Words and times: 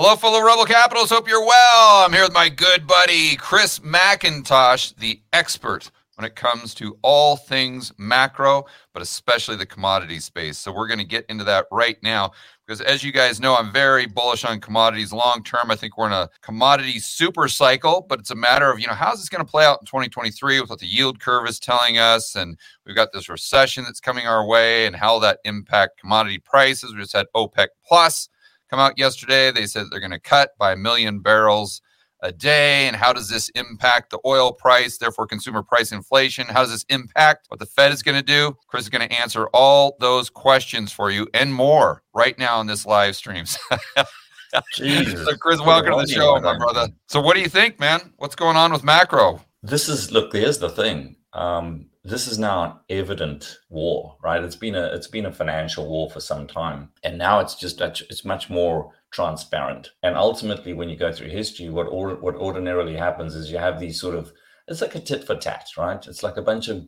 Hello, 0.00 0.14
fellow 0.14 0.40
Rebel 0.40 0.64
Capitals. 0.64 1.10
Hope 1.10 1.26
you're 1.26 1.44
well. 1.44 2.04
I'm 2.04 2.12
here 2.12 2.22
with 2.22 2.32
my 2.32 2.48
good 2.48 2.86
buddy, 2.86 3.34
Chris 3.34 3.80
MacIntosh, 3.80 4.94
the 4.94 5.20
expert 5.32 5.90
when 6.14 6.24
it 6.24 6.36
comes 6.36 6.72
to 6.74 6.96
all 7.02 7.34
things 7.36 7.92
macro, 7.98 8.66
but 8.92 9.02
especially 9.02 9.56
the 9.56 9.66
commodity 9.66 10.20
space. 10.20 10.56
So 10.56 10.72
we're 10.72 10.86
going 10.86 11.00
to 11.00 11.04
get 11.04 11.26
into 11.28 11.42
that 11.44 11.66
right 11.72 11.96
now 12.00 12.30
because 12.64 12.80
as 12.80 13.02
you 13.02 13.10
guys 13.10 13.40
know, 13.40 13.56
I'm 13.56 13.72
very 13.72 14.06
bullish 14.06 14.44
on 14.44 14.60
commodities 14.60 15.12
long 15.12 15.42
term. 15.42 15.68
I 15.68 15.74
think 15.74 15.98
we're 15.98 16.06
in 16.06 16.12
a 16.12 16.30
commodity 16.42 17.00
super 17.00 17.48
cycle, 17.48 18.06
but 18.08 18.20
it's 18.20 18.30
a 18.30 18.36
matter 18.36 18.70
of, 18.70 18.78
you 18.78 18.86
know, 18.86 18.94
how's 18.94 19.18
this 19.18 19.28
going 19.28 19.44
to 19.44 19.50
play 19.50 19.64
out 19.64 19.80
in 19.80 19.86
2023 19.86 20.60
with 20.60 20.70
what 20.70 20.78
the 20.78 20.86
yield 20.86 21.18
curve 21.18 21.48
is 21.48 21.58
telling 21.58 21.98
us 21.98 22.36
and 22.36 22.56
we've 22.86 22.94
got 22.94 23.12
this 23.12 23.28
recession 23.28 23.82
that's 23.82 23.98
coming 23.98 24.28
our 24.28 24.46
way 24.46 24.86
and 24.86 24.94
how 24.94 25.18
that 25.18 25.40
impact 25.44 25.98
commodity 25.98 26.38
prices. 26.38 26.94
We 26.94 27.00
just 27.00 27.16
had 27.16 27.26
OPEC 27.34 27.66
plus 27.84 28.28
come 28.68 28.80
out 28.80 28.98
yesterday. 28.98 29.50
They 29.50 29.66
said 29.66 29.86
they're 29.90 30.00
going 30.00 30.10
to 30.10 30.20
cut 30.20 30.50
by 30.58 30.72
a 30.72 30.76
million 30.76 31.20
barrels 31.20 31.80
a 32.20 32.32
day. 32.32 32.86
And 32.86 32.96
how 32.96 33.12
does 33.12 33.28
this 33.28 33.48
impact 33.50 34.10
the 34.10 34.18
oil 34.24 34.52
price, 34.52 34.98
therefore 34.98 35.26
consumer 35.26 35.62
price 35.62 35.92
inflation? 35.92 36.46
How 36.46 36.62
does 36.62 36.70
this 36.70 36.84
impact 36.88 37.46
what 37.48 37.60
the 37.60 37.66
Fed 37.66 37.92
is 37.92 38.02
going 38.02 38.16
to 38.16 38.24
do? 38.24 38.56
Chris 38.66 38.84
is 38.84 38.88
going 38.88 39.08
to 39.08 39.14
answer 39.14 39.48
all 39.54 39.96
those 40.00 40.30
questions 40.30 40.92
for 40.92 41.10
you 41.10 41.28
and 41.34 41.52
more 41.52 42.02
right 42.14 42.38
now 42.38 42.60
in 42.60 42.66
this 42.66 42.86
live 42.86 43.16
stream. 43.16 43.46
so, 43.46 45.36
Chris, 45.40 45.60
welcome 45.60 45.92
to 45.92 46.06
the 46.06 46.12
show, 46.12 46.40
my 46.40 46.56
brother. 46.56 46.88
So, 47.06 47.20
what 47.20 47.34
do 47.34 47.40
you 47.40 47.48
think, 47.48 47.78
man? 47.78 48.12
What's 48.16 48.34
going 48.34 48.56
on 48.56 48.72
with 48.72 48.82
macro? 48.84 49.44
This 49.62 49.88
is 49.88 50.12
look. 50.12 50.32
Here's 50.32 50.58
the 50.58 50.70
thing. 50.70 51.16
Um, 51.32 51.87
this 52.04 52.26
is 52.26 52.38
now 52.38 52.64
an 52.64 52.72
evident 52.88 53.58
war, 53.68 54.16
right? 54.22 54.42
It's 54.42 54.56
been 54.56 54.74
a 54.74 54.84
it's 54.94 55.08
been 55.08 55.26
a 55.26 55.32
financial 55.32 55.88
war 55.88 56.10
for 56.10 56.20
some 56.20 56.46
time, 56.46 56.90
and 57.02 57.18
now 57.18 57.40
it's 57.40 57.54
just 57.54 57.80
it's 57.80 58.24
much 58.24 58.48
more 58.48 58.92
transparent. 59.10 59.90
And 60.02 60.16
ultimately, 60.16 60.72
when 60.72 60.88
you 60.88 60.96
go 60.96 61.12
through 61.12 61.28
history, 61.28 61.68
what 61.68 61.88
or, 61.88 62.14
what 62.16 62.36
ordinarily 62.36 62.96
happens 62.96 63.34
is 63.34 63.50
you 63.50 63.58
have 63.58 63.80
these 63.80 64.00
sort 64.00 64.14
of 64.14 64.32
it's 64.68 64.80
like 64.80 64.94
a 64.94 65.00
tit 65.00 65.24
for 65.24 65.34
tat, 65.34 65.66
right? 65.76 66.06
It's 66.06 66.22
like 66.22 66.36
a 66.36 66.42
bunch 66.42 66.68
of 66.68 66.86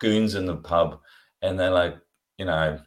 goons 0.00 0.34
in 0.34 0.46
the 0.46 0.56
pub, 0.56 1.00
and 1.42 1.58
they're 1.58 1.70
like, 1.70 1.96
you 2.38 2.44
know, 2.44 2.80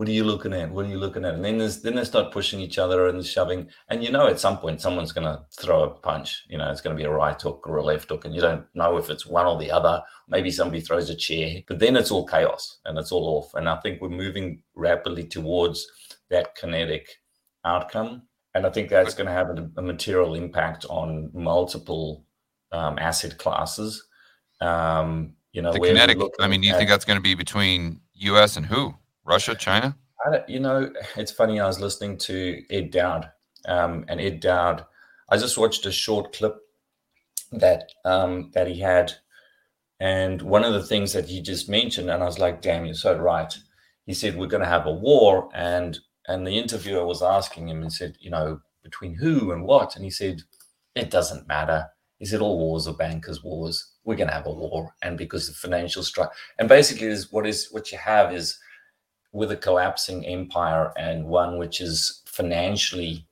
what 0.00 0.08
are 0.08 0.12
you 0.12 0.24
looking 0.24 0.54
at? 0.54 0.70
What 0.70 0.86
are 0.86 0.88
you 0.88 0.96
looking 0.96 1.26
at? 1.26 1.34
And 1.34 1.44
then 1.44 1.58
there's 1.58 1.82
then 1.82 1.94
they 1.94 2.04
start 2.04 2.32
pushing 2.32 2.58
each 2.58 2.78
other 2.78 3.08
and 3.08 3.22
shoving. 3.22 3.68
And 3.90 4.02
you 4.02 4.10
know, 4.10 4.28
at 4.28 4.40
some 4.40 4.56
point, 4.56 4.80
someone's 4.80 5.12
going 5.12 5.26
to 5.26 5.44
throw 5.54 5.82
a 5.82 5.90
punch. 5.90 6.46
You 6.48 6.56
know, 6.56 6.70
it's 6.70 6.80
going 6.80 6.96
to 6.96 6.98
be 6.98 7.06
a 7.06 7.12
right 7.12 7.38
hook 7.38 7.66
or 7.68 7.76
a 7.76 7.84
left 7.84 8.08
hook, 8.08 8.24
and 8.24 8.34
you 8.34 8.40
don't 8.40 8.64
know 8.72 8.96
if 8.96 9.10
it's 9.10 9.26
one 9.26 9.44
or 9.44 9.58
the 9.58 9.70
other. 9.70 10.02
Maybe 10.26 10.50
somebody 10.50 10.80
throws 10.80 11.10
a 11.10 11.14
chair, 11.14 11.60
but 11.68 11.80
then 11.80 11.96
it's 11.96 12.10
all 12.10 12.26
chaos 12.26 12.78
and 12.86 12.96
it's 12.96 13.12
all 13.12 13.26
off. 13.26 13.52
And 13.52 13.68
I 13.68 13.76
think 13.80 14.00
we're 14.00 14.08
moving 14.08 14.62
rapidly 14.74 15.24
towards 15.24 15.86
that 16.30 16.54
kinetic 16.54 17.06
outcome. 17.66 18.22
And 18.54 18.64
I 18.64 18.70
think 18.70 18.88
that's 18.88 19.12
going 19.12 19.26
to 19.26 19.34
have 19.34 19.50
a, 19.50 19.70
a 19.76 19.82
material 19.82 20.34
impact 20.34 20.86
on 20.88 21.28
multiple 21.34 22.24
um, 22.72 22.98
asset 22.98 23.36
classes. 23.36 24.02
Um, 24.62 25.34
you 25.52 25.60
know, 25.60 25.74
the 25.74 25.80
kinetic. 25.80 26.16
I 26.38 26.48
mean, 26.48 26.62
do 26.62 26.68
you 26.68 26.72
at, 26.72 26.78
think 26.78 26.88
that's 26.88 27.04
going 27.04 27.18
to 27.18 27.22
be 27.22 27.34
between 27.34 28.00
U.S. 28.14 28.56
and 28.56 28.64
who? 28.64 28.94
Russia, 29.24 29.54
China? 29.58 29.96
you 30.48 30.60
know, 30.60 30.92
it's 31.16 31.32
funny. 31.32 31.60
I 31.60 31.66
was 31.66 31.80
listening 31.80 32.18
to 32.18 32.62
Ed 32.70 32.90
Dowd, 32.90 33.30
um, 33.66 34.04
and 34.08 34.20
Ed 34.20 34.40
Dowd. 34.40 34.84
I 35.28 35.36
just 35.36 35.56
watched 35.56 35.86
a 35.86 35.92
short 35.92 36.32
clip 36.32 36.56
that 37.52 37.90
um, 38.04 38.50
that 38.54 38.68
he 38.68 38.80
had, 38.80 39.12
and 39.98 40.42
one 40.42 40.64
of 40.64 40.72
the 40.72 40.84
things 40.84 41.12
that 41.12 41.26
he 41.26 41.40
just 41.40 41.68
mentioned, 41.68 42.10
and 42.10 42.22
I 42.22 42.26
was 42.26 42.38
like, 42.38 42.62
"Damn, 42.62 42.84
you're 42.84 42.94
so 42.94 43.16
right." 43.16 43.56
He 44.06 44.14
said, 44.14 44.36
"We're 44.36 44.46
going 44.46 44.62
to 44.62 44.68
have 44.68 44.86
a 44.86 44.92
war," 44.92 45.48
and 45.54 45.98
and 46.26 46.46
the 46.46 46.58
interviewer 46.58 47.06
was 47.06 47.22
asking 47.22 47.68
him 47.68 47.82
and 47.82 47.92
said, 47.92 48.16
"You 48.20 48.30
know, 48.30 48.60
between 48.82 49.14
who 49.14 49.52
and 49.52 49.64
what?" 49.64 49.96
And 49.96 50.04
he 50.04 50.10
said, 50.10 50.42
"It 50.94 51.10
doesn't 51.10 51.48
matter." 51.48 51.88
He 52.18 52.26
said, 52.26 52.40
"All 52.40 52.58
wars 52.58 52.86
are 52.86 52.94
bankers' 52.94 53.42
wars. 53.42 53.92
We're 54.04 54.16
going 54.16 54.28
to 54.28 54.34
have 54.34 54.46
a 54.46 54.52
war, 54.52 54.94
and 55.02 55.16
because 55.16 55.48
of 55.48 55.56
financial 55.56 56.02
structure, 56.02 56.36
and 56.58 56.68
basically, 56.68 57.06
is 57.06 57.32
what 57.32 57.46
is 57.46 57.68
what 57.70 57.90
you 57.92 57.98
have 57.98 58.34
is." 58.34 58.58
With 59.32 59.52
a 59.52 59.56
collapsing 59.56 60.26
empire 60.26 60.92
and 60.96 61.24
one 61.24 61.58
which 61.58 61.80
is 61.80 62.22
financially 62.26 63.26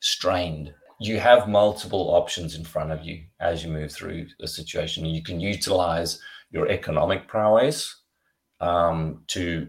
strained, 0.00 0.74
you 1.00 1.18
have 1.20 1.48
multiple 1.48 2.14
options 2.14 2.54
in 2.54 2.64
front 2.64 2.90
of 2.90 3.04
you 3.04 3.22
as 3.40 3.64
you 3.64 3.70
move 3.70 3.92
through 3.92 4.26
the 4.38 4.48
situation. 4.48 5.04
You 5.04 5.22
can 5.22 5.40
utilize 5.40 6.20
your 6.50 6.68
economic 6.68 7.28
prowess 7.28 8.02
um, 8.60 9.22
to 9.28 9.68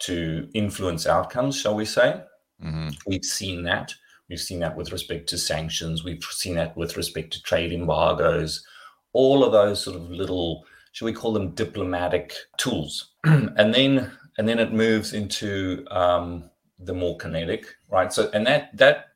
to 0.00 0.48
influence 0.52 1.06
outcomes, 1.06 1.56
shall 1.56 1.76
we 1.76 1.84
say? 1.84 2.20
Mm-hmm. 2.62 2.88
We've 3.06 3.24
seen 3.24 3.62
that. 3.64 3.94
We've 4.28 4.40
seen 4.40 4.58
that 4.60 4.76
with 4.76 4.90
respect 4.90 5.28
to 5.28 5.38
sanctions. 5.38 6.02
We've 6.02 6.24
seen 6.24 6.54
that 6.56 6.76
with 6.76 6.96
respect 6.96 7.32
to 7.34 7.42
trade 7.42 7.72
embargoes. 7.72 8.64
All 9.12 9.44
of 9.44 9.52
those 9.52 9.80
sort 9.80 9.96
of 9.96 10.10
little, 10.10 10.64
shall 10.90 11.06
we 11.06 11.12
call 11.12 11.32
them 11.32 11.54
diplomatic 11.54 12.34
tools? 12.56 13.10
and 13.24 13.72
then 13.72 14.10
and 14.42 14.48
then 14.48 14.58
it 14.58 14.72
moves 14.72 15.12
into 15.12 15.86
um, 15.92 16.50
the 16.76 16.92
more 16.92 17.16
kinetic, 17.16 17.76
right? 17.88 18.12
So, 18.12 18.28
and 18.34 18.44
that 18.48 18.76
that 18.76 19.10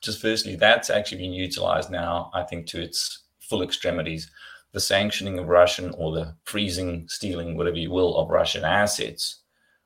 just 0.00 0.22
firstly, 0.22 0.56
that's 0.56 0.88
actually 0.88 1.18
been 1.18 1.34
utilized 1.34 1.90
now, 1.90 2.30
I 2.32 2.44
think, 2.44 2.66
to 2.68 2.80
its 2.80 3.24
full 3.40 3.62
extremities. 3.62 4.30
The 4.72 4.80
sanctioning 4.80 5.38
of 5.38 5.48
Russian 5.48 5.90
or 5.98 6.14
the 6.14 6.34
freezing, 6.44 7.04
stealing, 7.08 7.58
whatever 7.58 7.76
you 7.76 7.90
will, 7.90 8.16
of 8.16 8.30
Russian 8.30 8.64
assets 8.64 9.42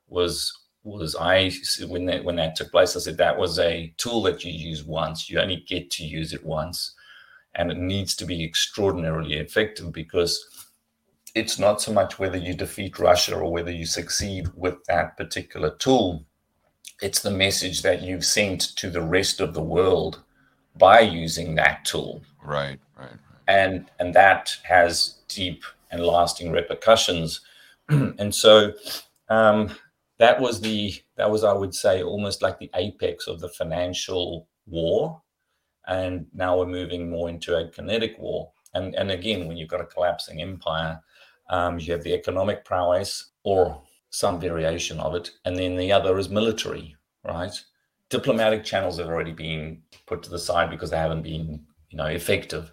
was 0.07 0.57
was 0.85 1.17
I 1.17 1.51
when 1.89 2.07
that 2.07 2.23
when 2.23 2.37
that 2.37 2.55
took 2.55 2.71
place. 2.71 2.95
I 2.95 3.01
said 3.01 3.17
that 3.17 3.37
was 3.37 3.59
a 3.59 3.93
tool 3.97 4.23
that 4.23 4.45
you 4.45 4.53
use 4.53 4.85
once. 4.85 5.29
You 5.29 5.41
only 5.41 5.65
get 5.67 5.91
to 5.91 6.05
use 6.05 6.33
it 6.33 6.47
once, 6.47 6.95
and 7.57 7.73
it 7.73 7.79
needs 7.79 8.15
to 8.15 8.25
be 8.25 8.45
extraordinarily 8.45 9.39
effective 9.39 9.93
because 9.93 10.47
it's 11.35 11.59
not 11.59 11.83
so 11.83 11.93
much 11.93 12.19
whether 12.19 12.39
you 12.39 12.55
defeat 12.55 12.99
Russia 12.99 13.37
or 13.37 13.51
whether 13.51 13.73
you 13.73 13.87
succeed 13.87 14.49
with 14.55 14.83
that 14.85 15.17
particular 15.17 15.71
tool. 15.77 16.25
It's 17.03 17.21
the 17.21 17.31
message 17.31 17.83
that 17.83 18.03
you've 18.03 18.25
sent 18.25 18.77
to 18.77 18.89
the 18.89 19.03
rest 19.03 19.41
of 19.41 19.53
the 19.53 19.63
world 19.63 20.23
by 20.77 21.01
using 21.01 21.57
that 21.57 21.85
tool. 21.85 22.23
Right, 22.43 22.79
right. 22.97 23.11
right. 23.11 23.19
And 23.49 23.91
and 23.99 24.15
that 24.15 24.57
has 24.63 25.19
deep 25.29 25.65
and 25.91 26.07
lasting 26.07 26.53
repercussions. 26.53 27.41
and 27.89 28.33
so 28.35 28.73
um, 29.29 29.75
that 30.19 30.41
was 30.41 30.61
the 30.61 30.95
that 31.17 31.31
was 31.31 31.43
I 31.43 31.53
would 31.53 31.75
say 31.75 32.03
almost 32.03 32.43
like 32.43 32.59
the 32.59 32.71
apex 32.75 33.27
of 33.27 33.41
the 33.41 33.49
financial 33.49 34.47
war. 34.67 35.21
And 35.87 36.27
now 36.33 36.59
we're 36.59 36.67
moving 36.67 37.11
more 37.11 37.29
into 37.29 37.57
a 37.57 37.69
kinetic 37.69 38.17
war. 38.19 38.53
And 38.73 38.95
and 38.95 39.11
again, 39.11 39.49
when 39.49 39.57
you've 39.57 39.69
got 39.69 39.81
a 39.81 39.87
collapsing 39.87 40.41
empire, 40.41 41.01
um, 41.51 41.79
you 41.79 41.93
have 41.93 42.03
the 42.03 42.15
economic 42.15 42.65
prowess 42.65 43.33
or 43.43 43.83
some 44.11 44.41
variation 44.41 45.01
of 45.01 45.15
it. 45.15 45.31
And 45.45 45.57
then 45.57 45.77
the 45.77 45.93
other 45.93 46.17
is 46.19 46.29
military, 46.29 46.97
right? 47.25 47.53
Diplomatic 48.11 48.65
channels 48.65 48.99
have 48.99 49.09
already 49.09 49.33
been 49.33 49.83
put 50.07 50.23
to 50.23 50.31
the 50.31 50.39
side 50.39 50.71
because 50.71 50.91
they 50.91 50.97
haven't 50.97 51.23
been, 51.23 51.65
you 51.91 51.99
know, 51.99 52.07
effective. 52.07 52.71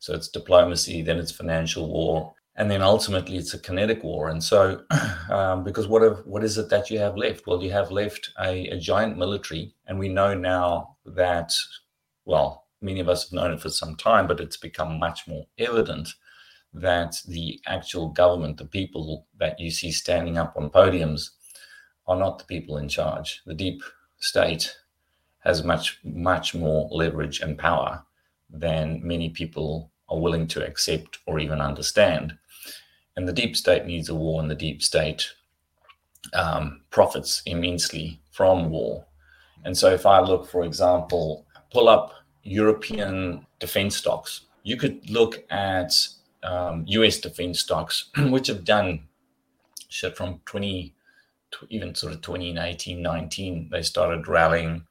So 0.00 0.14
it's 0.14 0.28
diplomacy, 0.28 1.02
then 1.02 1.18
it's 1.18 1.30
financial 1.30 1.88
war, 1.88 2.34
and 2.56 2.70
then 2.70 2.82
ultimately 2.82 3.36
it's 3.36 3.54
a 3.54 3.58
kinetic 3.58 4.02
war. 4.02 4.30
And 4.30 4.42
so, 4.42 4.82
um, 5.30 5.62
because 5.62 5.86
what 5.86 6.02
have, 6.02 6.22
what 6.24 6.42
is 6.42 6.58
it 6.58 6.70
that 6.70 6.90
you 6.90 6.98
have 6.98 7.16
left? 7.16 7.46
Well, 7.46 7.62
you 7.62 7.70
have 7.70 7.90
left 7.90 8.30
a, 8.40 8.68
a 8.68 8.78
giant 8.78 9.16
military, 9.16 9.74
and 9.86 9.98
we 9.98 10.08
know 10.08 10.34
now 10.34 10.96
that, 11.04 11.52
well, 12.24 12.66
many 12.80 13.00
of 13.00 13.08
us 13.08 13.24
have 13.24 13.32
known 13.32 13.52
it 13.52 13.60
for 13.60 13.70
some 13.70 13.94
time, 13.94 14.26
but 14.26 14.40
it's 14.40 14.56
become 14.56 14.98
much 14.98 15.28
more 15.28 15.46
evident 15.58 16.08
that 16.72 17.16
the 17.26 17.60
actual 17.66 18.08
government, 18.08 18.56
the 18.56 18.64
people 18.64 19.26
that 19.38 19.58
you 19.58 19.70
see 19.70 19.90
standing 19.90 20.38
up 20.38 20.54
on 20.56 20.70
podiums, 20.70 21.30
are 22.06 22.16
not 22.16 22.38
the 22.38 22.44
people 22.44 22.76
in 22.78 22.88
charge. 22.88 23.42
The 23.46 23.54
deep 23.54 23.82
state 24.18 24.76
has 25.40 25.64
much, 25.64 25.98
much 26.04 26.54
more 26.54 26.88
leverage 26.90 27.40
and 27.40 27.58
power 27.58 28.04
than 28.48 29.00
many 29.02 29.30
people 29.30 29.90
are 30.08 30.18
willing 30.18 30.46
to 30.48 30.66
accept 30.66 31.18
or 31.26 31.38
even 31.38 31.60
understand. 31.60 32.36
And 33.16 33.28
the 33.28 33.32
deep 33.32 33.56
state 33.56 33.86
needs 33.86 34.08
a 34.08 34.14
war, 34.14 34.40
and 34.40 34.50
the 34.50 34.54
deep 34.54 34.82
state 34.82 35.30
um, 36.32 36.82
profits 36.90 37.42
immensely 37.46 38.20
from 38.30 38.70
war. 38.70 39.04
And 39.64 39.76
so, 39.76 39.90
if 39.92 40.06
I 40.06 40.20
look, 40.20 40.48
for 40.48 40.64
example, 40.64 41.46
pull 41.72 41.88
up 41.88 42.12
European 42.42 43.46
defense 43.58 43.96
stocks, 43.96 44.42
you 44.62 44.76
could 44.76 45.08
look 45.10 45.44
at 45.50 45.92
um, 46.42 46.84
US 46.88 47.18
defense 47.18 47.60
stocks, 47.60 48.10
which 48.18 48.48
have 48.48 48.64
done 48.64 49.08
shit 49.88 50.16
from 50.16 50.40
20, 50.46 50.94
even 51.68 51.94
sort 51.94 52.12
of 52.12 52.22
2018, 52.22 53.02
19, 53.02 53.68
they 53.70 53.82
started 53.82 54.28
rallying. 54.28 54.86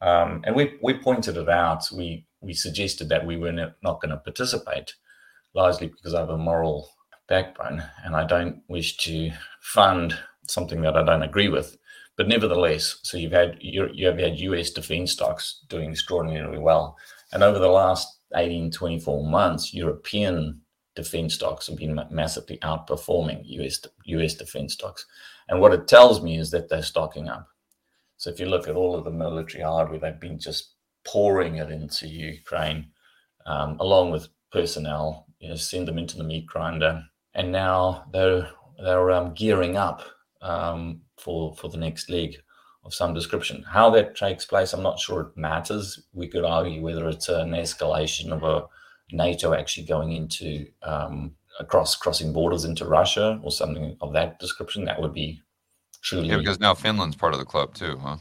Um, 0.00 0.42
and 0.44 0.54
we, 0.54 0.74
we 0.82 0.94
pointed 0.94 1.36
it 1.36 1.48
out. 1.48 1.88
We, 1.92 2.26
we 2.40 2.52
suggested 2.54 3.08
that 3.08 3.26
we 3.26 3.36
were 3.36 3.52
not 3.52 4.00
going 4.00 4.10
to 4.10 4.16
participate, 4.18 4.94
largely 5.54 5.88
because 5.88 6.14
I 6.14 6.20
have 6.20 6.30
a 6.30 6.38
moral 6.38 6.90
backbone 7.26 7.82
and 8.04 8.14
I 8.14 8.26
don't 8.26 8.62
wish 8.68 8.96
to 8.98 9.30
fund 9.60 10.18
something 10.46 10.82
that 10.82 10.96
I 10.96 11.04
don't 11.04 11.22
agree 11.22 11.48
with. 11.48 11.76
but 12.16 12.28
nevertheless, 12.28 12.98
so 13.02 13.16
you've 13.16 13.32
had 13.32 13.56
you 13.60 14.06
have 14.06 14.18
had 14.18 14.38
US 14.38 14.70
defense 14.70 15.12
stocks 15.12 15.62
doing 15.68 15.90
extraordinarily 15.90 16.58
well, 16.58 16.96
and 17.32 17.42
over 17.42 17.58
the 17.58 17.68
last 17.68 18.18
18, 18.36 18.70
24 18.70 19.26
months, 19.26 19.74
European 19.74 20.60
defense 20.94 21.34
stocks 21.34 21.66
have 21.66 21.76
been 21.76 22.00
massively 22.10 22.58
outperforming 22.58 23.42
US 23.44 23.80
US 24.04 24.34
defense 24.34 24.74
stocks, 24.74 25.06
and 25.48 25.60
what 25.60 25.72
it 25.72 25.88
tells 25.88 26.22
me 26.22 26.38
is 26.38 26.50
that 26.50 26.68
they're 26.68 26.82
stocking 26.82 27.28
up. 27.28 27.48
So 28.16 28.30
if 28.30 28.40
you 28.40 28.46
look 28.46 28.68
at 28.68 28.76
all 28.76 28.94
of 28.94 29.04
the 29.04 29.10
military 29.10 29.62
hardware, 29.62 29.98
they've 29.98 30.20
been 30.20 30.38
just 30.38 30.74
pouring 31.04 31.56
it 31.56 31.70
into 31.70 32.08
Ukraine, 32.08 32.86
um, 33.46 33.76
along 33.80 34.12
with 34.12 34.28
personnel. 34.52 35.26
You 35.40 35.50
know, 35.50 35.56
send 35.56 35.88
them 35.88 35.98
into 35.98 36.16
the 36.16 36.24
meat 36.24 36.46
grinder, 36.46 37.02
and 37.34 37.52
now 37.52 38.04
they're 38.12 38.48
they're 38.82 39.10
um, 39.10 39.34
gearing 39.34 39.76
up 39.76 40.02
um, 40.40 41.02
for 41.18 41.54
for 41.56 41.68
the 41.68 41.76
next 41.76 42.08
leg 42.08 42.36
of 42.84 42.94
some 42.94 43.14
description. 43.14 43.62
How 43.62 43.90
that 43.90 44.16
takes 44.16 44.44
place, 44.44 44.72
I'm 44.72 44.82
not 44.82 45.00
sure 45.00 45.20
it 45.22 45.36
matters. 45.36 46.04
We 46.12 46.28
could 46.28 46.44
argue 46.44 46.82
whether 46.82 47.08
it's 47.08 47.28
an 47.28 47.50
escalation 47.50 48.30
of 48.30 48.42
a 48.42 48.66
NATO 49.12 49.54
actually 49.54 49.86
going 49.86 50.12
into 50.12 50.66
um, 50.82 51.34
across 51.60 51.94
crossing 51.96 52.32
borders 52.32 52.64
into 52.64 52.84
Russia 52.86 53.40
or 53.42 53.50
something 53.50 53.96
of 54.00 54.12
that 54.12 54.38
description. 54.38 54.84
That 54.84 55.00
would 55.00 55.12
be 55.12 55.40
truly 56.02 56.28
yeah, 56.28 56.38
because 56.38 56.60
now 56.60 56.74
Finland's 56.74 57.16
part 57.16 57.32
of 57.32 57.38
the 57.38 57.44
club 57.44 57.74
too, 57.74 57.98
huh? 57.98 58.16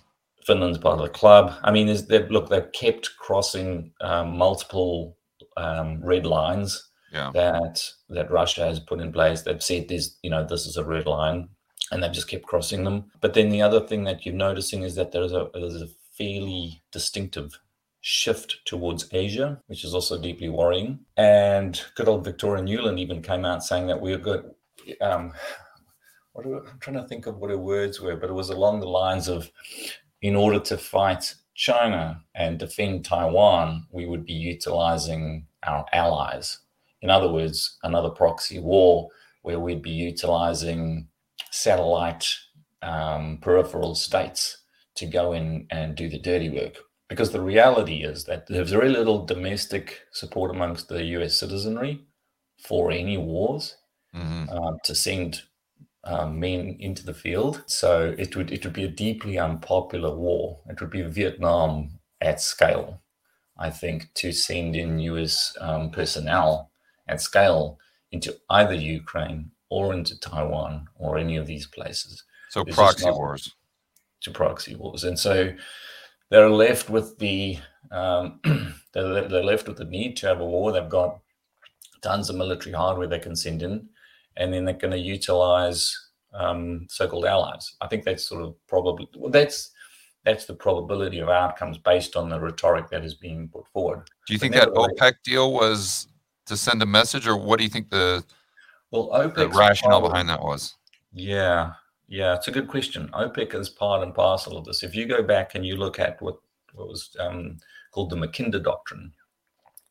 Finland's 0.45 0.77
part 0.77 0.99
of 0.99 1.03
the 1.05 1.09
club. 1.09 1.53
I 1.63 1.71
mean, 1.71 1.87
is 1.87 2.07
they 2.07 2.27
look 2.27 2.49
they've 2.49 2.71
kept 2.73 3.17
crossing 3.17 3.91
um, 4.01 4.37
multiple 4.37 5.17
um, 5.57 6.03
red 6.03 6.25
lines 6.25 6.89
yeah. 7.11 7.31
that 7.33 7.83
that 8.09 8.31
Russia 8.31 8.65
has 8.65 8.79
put 8.79 8.99
in 8.99 9.11
place. 9.11 9.41
They've 9.41 9.63
said 9.63 9.87
this, 9.87 10.17
you 10.21 10.29
know, 10.29 10.45
this 10.45 10.65
is 10.65 10.77
a 10.77 10.83
red 10.83 11.05
line, 11.05 11.49
and 11.91 12.03
they've 12.03 12.11
just 12.11 12.29
kept 12.29 12.45
crossing 12.45 12.83
them. 12.83 13.05
But 13.21 13.33
then 13.33 13.49
the 13.49 13.61
other 13.61 13.79
thing 13.79 14.03
that 14.03 14.25
you're 14.25 14.35
noticing 14.35 14.83
is 14.83 14.95
that 14.95 15.11
there's 15.11 15.33
a 15.33 15.49
there's 15.53 15.81
a 15.81 15.87
fairly 16.17 16.83
distinctive 16.91 17.57
shift 18.05 18.57
towards 18.65 19.07
Asia, 19.13 19.61
which 19.67 19.85
is 19.85 19.93
also 19.93 20.21
deeply 20.21 20.49
worrying. 20.49 20.99
And 21.15 21.81
good 21.95 22.09
old 22.09 22.25
Victoria 22.25 22.61
Nuland 22.61 22.99
even 22.99 23.21
came 23.21 23.45
out 23.45 23.63
saying 23.63 23.87
that 23.87 24.01
we're 24.01 24.17
good. 24.17 24.51
Um, 24.99 25.31
what 26.33 26.45
are, 26.45 26.67
I'm 26.67 26.79
trying 26.79 27.01
to 27.01 27.07
think 27.07 27.27
of 27.27 27.37
what 27.37 27.49
her 27.49 27.57
words 27.57 28.01
were, 28.01 28.17
but 28.17 28.29
it 28.29 28.33
was 28.33 28.49
along 28.49 28.81
the 28.81 28.89
lines 28.89 29.29
of, 29.29 29.49
in 30.21 30.35
order 30.35 30.59
to 30.59 30.77
fight 30.77 31.33
China 31.55 32.21
and 32.35 32.59
defend 32.59 33.05
Taiwan, 33.05 33.87
we 33.89 34.05
would 34.05 34.25
be 34.25 34.33
utilizing 34.33 35.47
our 35.65 35.85
allies. 35.93 36.59
In 37.01 37.09
other 37.09 37.31
words, 37.31 37.77
another 37.83 38.09
proxy 38.09 38.59
war 38.59 39.07
where 39.43 39.61
we'd 39.61 39.81
be 39.81 39.91
utilizing 39.91 41.07
satellite 41.51 42.27
um, 42.81 43.39
peripheral 43.41 43.95
states 43.95 44.57
to 44.95 45.05
go 45.05 45.31
in 45.31 45.67
and 45.71 45.95
do 45.95 46.09
the 46.09 46.19
dirty 46.19 46.49
work. 46.49 46.79
Because 47.09 47.31
the 47.31 47.41
reality 47.41 48.03
is 48.03 48.23
that 48.25 48.47
there's 48.47 48.71
very 48.71 48.89
little 48.89 49.25
domestic 49.25 50.01
support 50.11 50.51
amongst 50.51 50.87
the 50.87 51.03
US 51.17 51.37
citizenry 51.37 52.01
for 52.57 52.91
any 52.91 53.17
wars 53.17 53.75
mm-hmm. 54.15 54.49
uh, 54.49 54.77
to 54.85 54.95
send 54.95 55.43
um, 56.05 56.39
men 56.39 56.75
into 56.79 57.05
the 57.05 57.13
field. 57.13 57.63
So 57.67 58.15
it 58.17 58.35
would 58.35 58.51
it 58.51 58.63
would 58.63 58.73
be 58.73 58.85
a 58.85 58.89
deeply 58.89 59.37
unpopular 59.37 60.13
war. 60.15 60.59
It 60.69 60.79
would 60.81 60.89
be 60.89 61.01
Vietnam 61.03 61.99
at 62.21 62.41
scale, 62.41 63.01
I 63.57 63.69
think, 63.69 64.13
to 64.15 64.31
send 64.31 64.75
in 64.75 64.99
US 64.99 65.55
um, 65.59 65.91
personnel 65.91 66.71
at 67.07 67.21
scale 67.21 67.79
into 68.11 68.37
either 68.49 68.73
Ukraine 68.73 69.51
or 69.69 69.93
into 69.93 70.19
Taiwan 70.19 70.87
or 70.95 71.17
any 71.17 71.35
of 71.37 71.47
these 71.47 71.67
places. 71.67 72.23
So 72.49 72.63
proxy 72.63 73.09
wars. 73.09 73.51
To 74.21 74.31
proxy 74.31 74.75
wars, 74.75 75.03
and 75.03 75.19
so 75.19 75.53
they're 76.33 76.49
left 76.49 76.89
with 76.89 77.19
the 77.19 77.59
um, 77.91 78.39
they're, 78.93 79.27
they're 79.27 79.43
left 79.43 79.67
with 79.67 79.77
the 79.77 79.85
need 79.85 80.17
to 80.17 80.27
have 80.27 80.41
a 80.41 80.45
war. 80.45 80.71
They've 80.71 80.89
got 80.89 81.19
tons 82.01 82.27
of 82.31 82.35
military 82.35 82.73
hardware 82.73 83.07
they 83.07 83.19
can 83.19 83.35
send 83.35 83.61
in, 83.61 83.87
and 84.35 84.51
then 84.51 84.65
they're 84.65 84.73
going 84.73 84.91
to 84.91 84.97
utilize 84.97 85.95
um, 86.33 86.87
so-called 86.89 87.25
allies. 87.25 87.75
I 87.81 87.87
think 87.87 88.03
that's 88.03 88.27
sort 88.27 88.41
of 88.41 88.55
probably 88.67 89.07
well, 89.15 89.29
that's 89.29 89.69
that's 90.25 90.45
the 90.45 90.55
probability 90.55 91.19
of 91.19 91.29
outcomes 91.29 91.77
based 91.77 92.15
on 92.15 92.29
the 92.29 92.39
rhetoric 92.39 92.89
that 92.89 93.05
is 93.05 93.13
being 93.13 93.47
put 93.49 93.67
forward. 93.67 94.09
Do 94.25 94.33
you 94.33 94.39
think 94.39 94.55
that 94.55 94.69
OPEC 94.69 95.13
deal 95.23 95.53
was 95.53 96.07
to 96.47 96.57
send 96.57 96.81
a 96.81 96.87
message, 96.87 97.27
or 97.27 97.37
what 97.37 97.59
do 97.59 97.63
you 97.63 97.69
think 97.69 97.91
the 97.91 98.23
well 98.89 99.09
OPEC 99.13 99.35
the 99.35 99.49
rationale 99.49 100.01
behind 100.01 100.29
that 100.29 100.41
was? 100.41 100.77
Yeah, 101.11 101.73
yeah, 102.07 102.35
it's 102.35 102.47
a 102.47 102.51
good 102.51 102.67
question. 102.67 103.09
OPEC 103.13 103.55
is 103.55 103.69
part 103.69 104.03
and 104.03 104.13
parcel 104.13 104.57
of 104.57 104.65
this. 104.65 104.83
If 104.83 104.95
you 104.95 105.05
go 105.05 105.23
back 105.23 105.55
and 105.55 105.65
you 105.65 105.75
look 105.75 105.99
at 105.99 106.21
what 106.21 106.37
what 106.73 106.87
was 106.87 107.15
um, 107.19 107.57
called 107.91 108.09
the 108.09 108.15
Mackinder 108.15 108.63
Doctrine, 108.63 109.13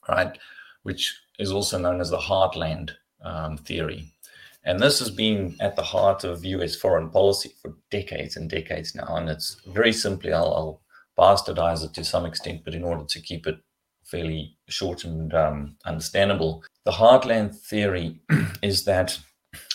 right, 0.09 0.37
which 0.83 1.21
is 1.39 1.53
also 1.53 1.79
known 1.79 2.01
as 2.01 2.11
the 2.11 2.19
Heartland 2.19 2.91
um, 3.25 3.57
theory, 3.57 4.13
and 4.65 4.79
this 4.79 4.99
has 5.01 5.11
been 5.11 5.57
at 5.61 5.77
the 5.77 5.83
heart 5.83 6.25
of 6.25 6.45
US 6.45 6.77
foreign 6.77 7.11
policy 7.11 7.53
for 7.61 7.75
decades 7.91 8.37
and 8.37 8.49
decades 8.49 8.95
now. 8.95 9.17
And 9.17 9.29
it's 9.29 9.61
very 9.67 9.93
simply, 9.93 10.33
I'll, 10.33 10.55
I'll 10.55 10.81
bastardize 11.19 11.85
it 11.85 11.95
to 11.95 12.05
some 12.05 12.27
extent, 12.27 12.63
but 12.65 12.75
in 12.75 12.85
order 12.85 13.05
to 13.05 13.21
keep 13.21 13.47
it 13.47 13.59
fairly 14.05 14.57
short 14.69 15.05
and 15.05 15.33
um, 15.35 15.77
understandable. 15.85 16.63
The 16.85 16.93
heartland 16.93 17.57
theory 17.57 18.21
is 18.63 18.85
that 18.85 19.19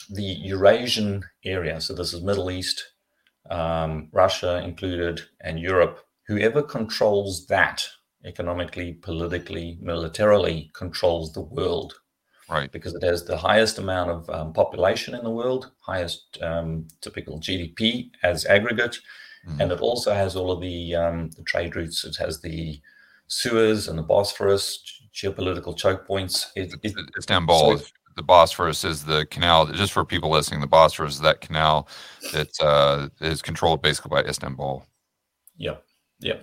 the 0.09 0.23
Eurasian 0.23 1.23
area, 1.45 1.79
so 1.81 1.93
this 1.93 2.13
is 2.13 2.21
Middle 2.21 2.51
East, 2.51 2.83
um, 3.49 4.09
Russia 4.11 4.61
included, 4.63 5.21
and 5.41 5.59
Europe, 5.59 5.99
whoever 6.27 6.61
controls 6.61 7.47
that 7.47 7.87
economically, 8.25 8.93
politically, 8.93 9.77
militarily 9.81 10.69
controls 10.73 11.33
the 11.33 11.41
world. 11.41 11.93
Right. 12.49 12.71
Because 12.71 12.93
it 12.95 13.03
has 13.03 13.25
the 13.25 13.37
highest 13.37 13.77
amount 13.77 14.09
of 14.09 14.29
um, 14.29 14.53
population 14.53 15.13
in 15.13 15.23
the 15.23 15.29
world, 15.29 15.71
highest 15.81 16.37
um, 16.41 16.87
typical 17.01 17.39
GDP 17.39 18.09
as 18.23 18.45
aggregate, 18.45 18.99
mm. 19.47 19.59
and 19.59 19.71
it 19.71 19.81
also 19.81 20.13
has 20.13 20.35
all 20.35 20.51
of 20.51 20.61
the, 20.61 20.95
um, 20.95 21.29
the 21.31 21.43
trade 21.43 21.75
routes. 21.75 22.05
It 22.05 22.15
has 22.17 22.39
the 22.39 22.79
Suez 23.27 23.89
and 23.89 23.99
the 23.99 24.03
Bosphorus, 24.03 24.81
geopolitical 25.13 25.75
choke 25.75 26.07
points. 26.07 26.51
It, 26.55 26.73
it, 26.83 26.95
Istanbul, 27.17 27.79
so, 27.79 27.85
the 28.17 28.23
Bosphorus 28.23 28.83
is 28.83 29.05
the 29.05 29.25
canal. 29.27 29.67
Just 29.67 29.93
for 29.93 30.03
people 30.03 30.29
listening, 30.29 30.59
the 30.59 30.67
Bosphorus 30.67 31.13
is 31.13 31.21
that 31.21 31.39
canal 31.39 31.87
that 32.33 32.49
uh, 32.59 33.07
is 33.21 33.41
controlled 33.41 33.81
basically 33.81 34.09
by 34.09 34.27
Istanbul. 34.27 34.85
Yeah, 35.55 35.75
yeah. 36.19 36.39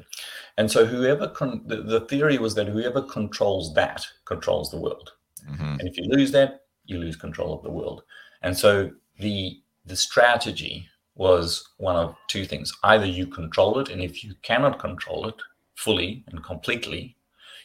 And 0.56 0.70
so 0.70 0.86
whoever 0.86 1.28
con- 1.28 1.64
the, 1.66 1.82
the 1.82 2.00
theory 2.02 2.38
was 2.38 2.54
that 2.54 2.68
whoever 2.68 3.02
controls 3.02 3.74
that 3.74 4.06
controls 4.24 4.70
the 4.70 4.80
world. 4.80 5.10
Mm-hmm. 5.50 5.80
And 5.80 5.88
if 5.88 5.98
you 5.98 6.04
lose 6.08 6.30
that, 6.32 6.60
you 6.86 6.98
lose 6.98 7.16
control 7.16 7.52
of 7.52 7.62
the 7.64 7.70
world. 7.70 8.02
And 8.42 8.56
so 8.56 8.90
the 9.18 9.60
the 9.84 9.96
strategy 9.96 10.88
was 11.16 11.68
one 11.78 11.96
of 11.96 12.14
two 12.28 12.44
things: 12.44 12.72
either 12.84 13.06
you 13.06 13.26
control 13.26 13.80
it, 13.80 13.88
and 13.88 14.00
if 14.00 14.22
you 14.22 14.34
cannot 14.42 14.78
control 14.78 15.26
it, 15.26 15.36
fully 15.74 16.24
and 16.28 16.44
completely, 16.44 17.16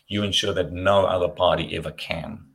you 0.08 0.24
ensure 0.24 0.54
that 0.54 0.74
no 0.74 1.06
other 1.06 1.30
party 1.30 1.76
ever 1.76 1.92
can. 1.92 2.49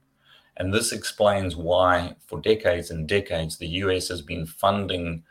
And 0.56 0.72
this 0.72 0.92
explains 0.92 1.56
why, 1.56 2.14
for 2.26 2.40
decades 2.40 2.90
and 2.90 3.08
decades, 3.08 3.56
the 3.56 3.68
US 3.68 4.08
has 4.08 4.22
been 4.22 4.46
funding 4.46 5.24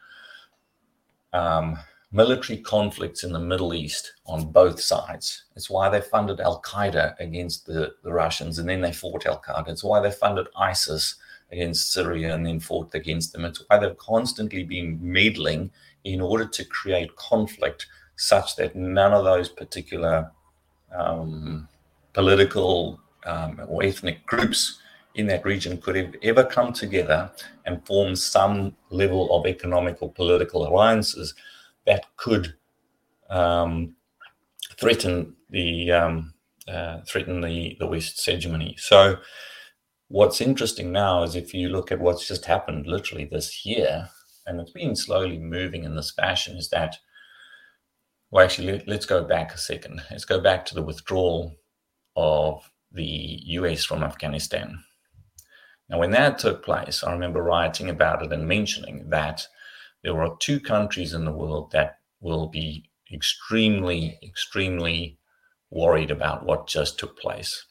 um, 1.31 1.77
military 2.11 2.59
conflicts 2.59 3.23
in 3.23 3.31
the 3.31 3.39
Middle 3.39 3.73
East 3.73 4.13
on 4.25 4.51
both 4.51 4.79
sides. 4.79 5.45
It's 5.55 5.69
why 5.69 5.89
they 5.89 6.01
funded 6.01 6.39
Al 6.39 6.61
Qaeda 6.61 7.19
against 7.19 7.65
the, 7.65 7.95
the 8.03 8.13
Russians 8.13 8.59
and 8.59 8.69
then 8.69 8.81
they 8.81 8.91
fought 8.91 9.25
Al 9.25 9.41
Qaeda. 9.41 9.69
It's 9.69 9.83
why 9.83 9.99
they 9.99 10.11
funded 10.11 10.47
ISIS 10.55 11.15
against 11.51 11.91
Syria 11.91 12.35
and 12.35 12.45
then 12.45 12.59
fought 12.59 12.93
against 12.93 13.33
them. 13.33 13.45
It's 13.45 13.63
why 13.67 13.79
they've 13.79 13.97
constantly 13.97 14.63
been 14.63 14.99
meddling 15.01 15.71
in 16.03 16.21
order 16.21 16.45
to 16.45 16.65
create 16.65 17.15
conflict 17.15 17.87
such 18.15 18.55
that 18.57 18.75
none 18.75 19.13
of 19.13 19.23
those 19.23 19.49
particular 19.49 20.31
um, 20.93 21.67
political 22.13 22.99
um, 23.25 23.59
or 23.67 23.83
ethnic 23.83 24.25
groups 24.25 24.79
in 25.15 25.27
that 25.27 25.45
region 25.45 25.77
could 25.77 25.95
have 25.95 26.15
ever 26.23 26.43
come 26.43 26.73
together 26.73 27.31
and 27.65 27.85
form 27.85 28.15
some 28.15 28.75
level 28.89 29.35
of 29.35 29.45
economic 29.45 30.01
or 30.01 30.11
political 30.11 30.67
alliances 30.67 31.33
that 31.85 32.05
could 32.17 32.55
um, 33.29 33.95
threaten 34.79 35.35
the 35.49 35.91
um, 35.91 36.33
uh, 36.67 37.01
threaten 37.07 37.41
the 37.41 37.75
the 37.79 37.87
West's 37.87 38.25
hegemony. 38.25 38.75
So, 38.77 39.17
what's 40.07 40.41
interesting 40.41 40.91
now 40.91 41.23
is 41.23 41.35
if 41.35 41.53
you 41.53 41.69
look 41.69 41.91
at 41.91 41.99
what's 41.99 42.27
just 42.27 42.45
happened, 42.45 42.87
literally 42.87 43.25
this 43.25 43.65
year, 43.65 44.09
and 44.47 44.59
it's 44.59 44.71
been 44.71 44.95
slowly 44.95 45.37
moving 45.37 45.83
in 45.83 45.95
this 45.95 46.11
fashion, 46.11 46.57
is 46.57 46.69
that 46.69 46.97
well, 48.33 48.43
actually, 48.43 48.83
let's 48.87 49.05
go 49.05 49.23
back 49.23 49.53
a 49.53 49.59
second. 49.59 50.01
Let's 50.09 50.25
go 50.25 50.39
back 50.39 50.65
to 50.65 50.73
the 50.73 50.81
withdrawal 50.81 51.55
of 52.15 52.67
the 52.91 53.03
US 53.45 53.85
from 53.85 54.03
Afghanistan. 54.03 54.83
Now, 55.93 55.99
when 55.99 56.11
that 56.11 56.39
took 56.39 56.65
place, 56.65 57.03
I 57.03 57.11
remember 57.11 57.43
writing 57.43 57.87
about 57.87 58.23
it 58.23 58.33
and 58.33 58.47
mentioning 58.47 59.11
that 59.11 59.47
there 60.01 60.15
were 60.15 60.35
two 60.39 60.59
countries 60.59 61.13
in 61.13 61.23
the 61.23 61.31
world 61.31 61.71
that 61.71 61.99
will 62.19 62.47
be 62.47 62.89
extremely, 63.13 64.17
extremely 64.23 65.19
worried 65.69 66.09
about 66.09 66.47
what 66.47 66.65
just 66.65 66.97
took 66.97 67.19
place. 67.19 67.67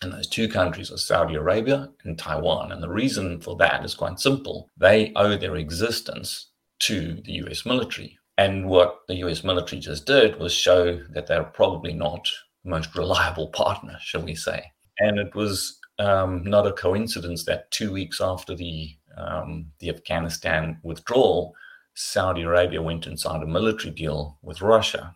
And 0.00 0.12
those 0.12 0.28
two 0.28 0.48
countries 0.48 0.92
are 0.92 0.96
Saudi 0.96 1.34
Arabia 1.34 1.90
and 2.04 2.16
Taiwan. 2.16 2.70
And 2.70 2.80
the 2.80 2.88
reason 2.88 3.40
for 3.40 3.56
that 3.56 3.84
is 3.84 3.96
quite 3.96 4.20
simple. 4.20 4.68
They 4.76 5.12
owe 5.16 5.36
their 5.36 5.56
existence 5.56 6.52
to 6.82 7.20
the 7.24 7.32
US 7.44 7.66
military. 7.66 8.16
And 8.38 8.68
what 8.68 9.00
the 9.08 9.16
US 9.26 9.42
military 9.42 9.80
just 9.80 10.06
did 10.06 10.38
was 10.38 10.52
show 10.52 11.02
that 11.10 11.26
they're 11.26 11.42
probably 11.42 11.94
not 11.94 12.28
the 12.62 12.70
most 12.70 12.94
reliable 12.94 13.48
partner, 13.62 13.98
shall 14.00 14.22
we 14.22 14.36
say. 14.36 14.70
And 15.00 15.18
it 15.18 15.34
was 15.34 15.79
um, 16.00 16.42
not 16.44 16.66
a 16.66 16.72
coincidence 16.72 17.44
that 17.44 17.70
two 17.70 17.92
weeks 17.92 18.20
after 18.20 18.54
the 18.54 18.96
um, 19.16 19.66
the 19.80 19.90
Afghanistan 19.90 20.78
withdrawal, 20.82 21.54
Saudi 21.94 22.42
Arabia 22.42 22.80
went 22.80 23.06
and 23.06 23.20
signed 23.20 23.42
a 23.42 23.46
military 23.46 23.92
deal 23.92 24.38
with 24.42 24.62
Russia. 24.62 25.14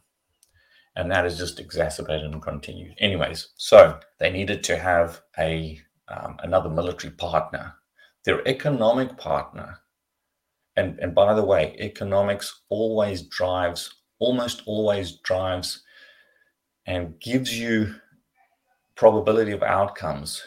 And 0.96 1.10
that 1.10 1.24
has 1.24 1.38
just 1.38 1.58
exacerbated 1.58 2.30
and 2.30 2.42
continued. 2.42 2.94
Anyways, 2.98 3.48
so 3.56 3.98
they 4.20 4.30
needed 4.30 4.62
to 4.64 4.76
have 4.76 5.22
a 5.38 5.80
um, 6.08 6.36
another 6.40 6.68
military 6.68 7.14
partner. 7.14 7.74
Their 8.24 8.46
economic 8.46 9.16
partner, 9.16 9.78
and, 10.76 10.98
and 10.98 11.14
by 11.14 11.34
the 11.34 11.44
way, 11.44 11.76
economics 11.78 12.62
always 12.68 13.22
drives, 13.22 14.02
almost 14.18 14.62
always 14.66 15.18
drives 15.20 15.82
and 16.86 17.18
gives 17.20 17.58
you 17.58 17.94
probability 18.96 19.52
of 19.52 19.62
outcomes 19.62 20.42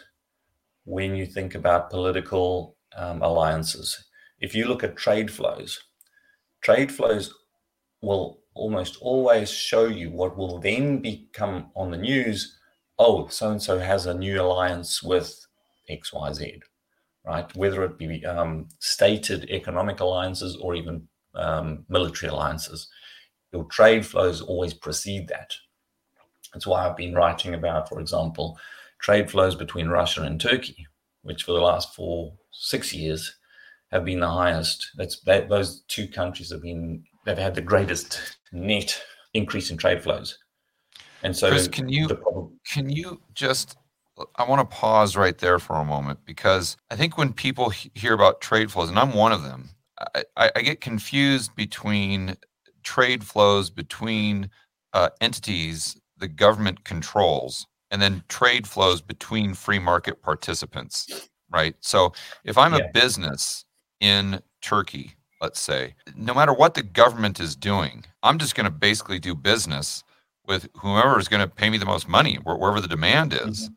when 0.88 1.13
you 1.17 1.25
think 1.25 1.53
about 1.53 1.89
political 1.89 2.77
um, 2.96 3.22
alliances. 3.22 4.06
If 4.39 4.56
you 4.56 4.65
look 4.65 4.86
at 4.86 4.96
trade 4.96 5.29
flows, 5.29 5.82
trade 6.62 6.91
flows 6.91 7.34
will 8.01 8.39
almost 8.53 8.98
always 9.01 9.51
show 9.51 9.88
you 9.88 10.10
what 10.10 10.38
will 10.38 10.60
then 10.60 11.00
become 11.00 11.72
on 11.75 11.91
the 11.91 11.98
news. 11.98 12.58
Oh, 12.98 13.27
so 13.27 13.51
and 13.51 13.62
so 13.62 13.77
has 13.77 14.06
a 14.06 14.13
new 14.13 14.41
alliance 14.41 15.03
with 15.03 15.46
XYZ, 15.91 16.62
right? 17.25 17.53
Whether 17.58 17.84
it 17.84 17.98
be 17.98 18.25
um, 18.25 18.70
stated 18.79 19.50
economic 19.50 20.00
alliances 20.00 20.56
or 20.56 20.74
even 20.74 21.06
um, 21.36 21.84
military 21.89 22.32
alliances, 22.32 22.88
your 23.51 23.65
trade 23.65 24.06
flows 24.06 24.41
always 24.41 24.74
precede 24.74 25.27
that. 25.27 25.53
That's 26.53 26.65
why 26.65 26.88
I've 26.88 26.96
been 26.96 27.13
writing 27.13 27.56
about, 27.56 27.89
for 27.89 28.00
example, 28.00 28.58
trade 29.00 29.30
flows 29.30 29.56
between 29.56 29.88
Russia 29.88 30.24
and 30.24 30.39
Turkey, 30.39 30.88
which 31.22 31.44
for 31.44 31.51
the 31.51 31.62
last 31.62 31.94
four, 31.96 32.34
six 32.51 32.94
years 32.94 33.38
have 33.92 34.06
been 34.06 34.20
the 34.20 34.30
highest. 34.30 34.92
That's 34.96 35.20
that, 35.22 35.50
those 35.50 35.82
two 35.88 36.08
countries 36.08 36.51
have 36.51 36.62
been 36.62 37.04
they've 37.25 37.38
had 37.38 37.56
the 37.56 37.62
greatest 37.62 38.38
net 38.51 39.01
increase 39.34 39.72
in 39.72 39.77
trade 39.77 40.04
flows. 40.04 40.38
And 41.24 41.36
so, 41.36 41.50
Chris, 41.50 41.68
can 41.68 41.89
you 41.89 42.08
problem- 42.08 42.60
can 42.72 42.89
you 42.89 43.22
just 43.34 43.77
I 44.36 44.44
want 44.46 44.68
to 44.68 44.75
pause 44.75 45.16
right 45.16 45.38
there 45.38 45.60
for 45.60 45.75
a 45.75 45.86
moment 45.86 46.20
because 46.25 46.75
I 46.89 46.96
think 46.96 47.18
when 47.18 47.34
people 47.34 47.70
hear 47.70 48.13
about 48.13 48.42
trade 48.42 48.72
flows, 48.72 48.89
and 48.89 48.98
I'm 48.98 49.13
one 49.13 49.32
of 49.32 49.44
them, 49.44 49.70
I, 50.36 50.51
I 50.56 50.62
get 50.62 50.82
confused 50.82 51.56
between 51.56 52.36
trade 52.84 53.24
flows 53.24 53.70
between 53.70 54.50
uh, 54.94 55.10
entities 55.22 56.00
the 56.18 56.27
government 56.27 56.84
controls 56.84 57.68
and 57.91 58.01
then 58.01 58.24
trade 58.27 58.67
flows 58.67 59.01
between 59.01 59.53
free 59.53 59.79
market 59.79 60.22
participants, 60.22 61.29
right? 61.50 61.75
So 61.79 62.13
if 62.44 62.58
I'm 62.58 62.74
yeah. 62.74 62.79
a 62.79 62.91
business 62.91 63.65
in 64.00 64.41
Turkey, 64.62 65.13
let's 65.41 65.60
say, 65.60 65.96
no 66.15 66.34
matter 66.34 66.53
what 66.53 66.74
the 66.74 66.84
government 66.84 67.39
is 67.39 67.56
doing, 67.56 68.06
I'm 68.24 68.38
just 68.38 68.56
going 68.56 68.65
to 68.65 68.72
basically 68.72 69.20
do 69.20 69.36
business 69.36 70.03
with 70.46 70.67
whomever 70.75 71.20
is 71.20 71.27
going 71.27 71.41
to 71.41 71.53
pay 71.53 71.70
me 71.70 71.77
the 71.77 71.86
most 71.86 72.08
money, 72.08 72.36
wherever 72.36 72.79
the 72.79 72.88
demand 72.88 73.34
is. 73.34 73.65
Mm-hmm. 73.65 73.74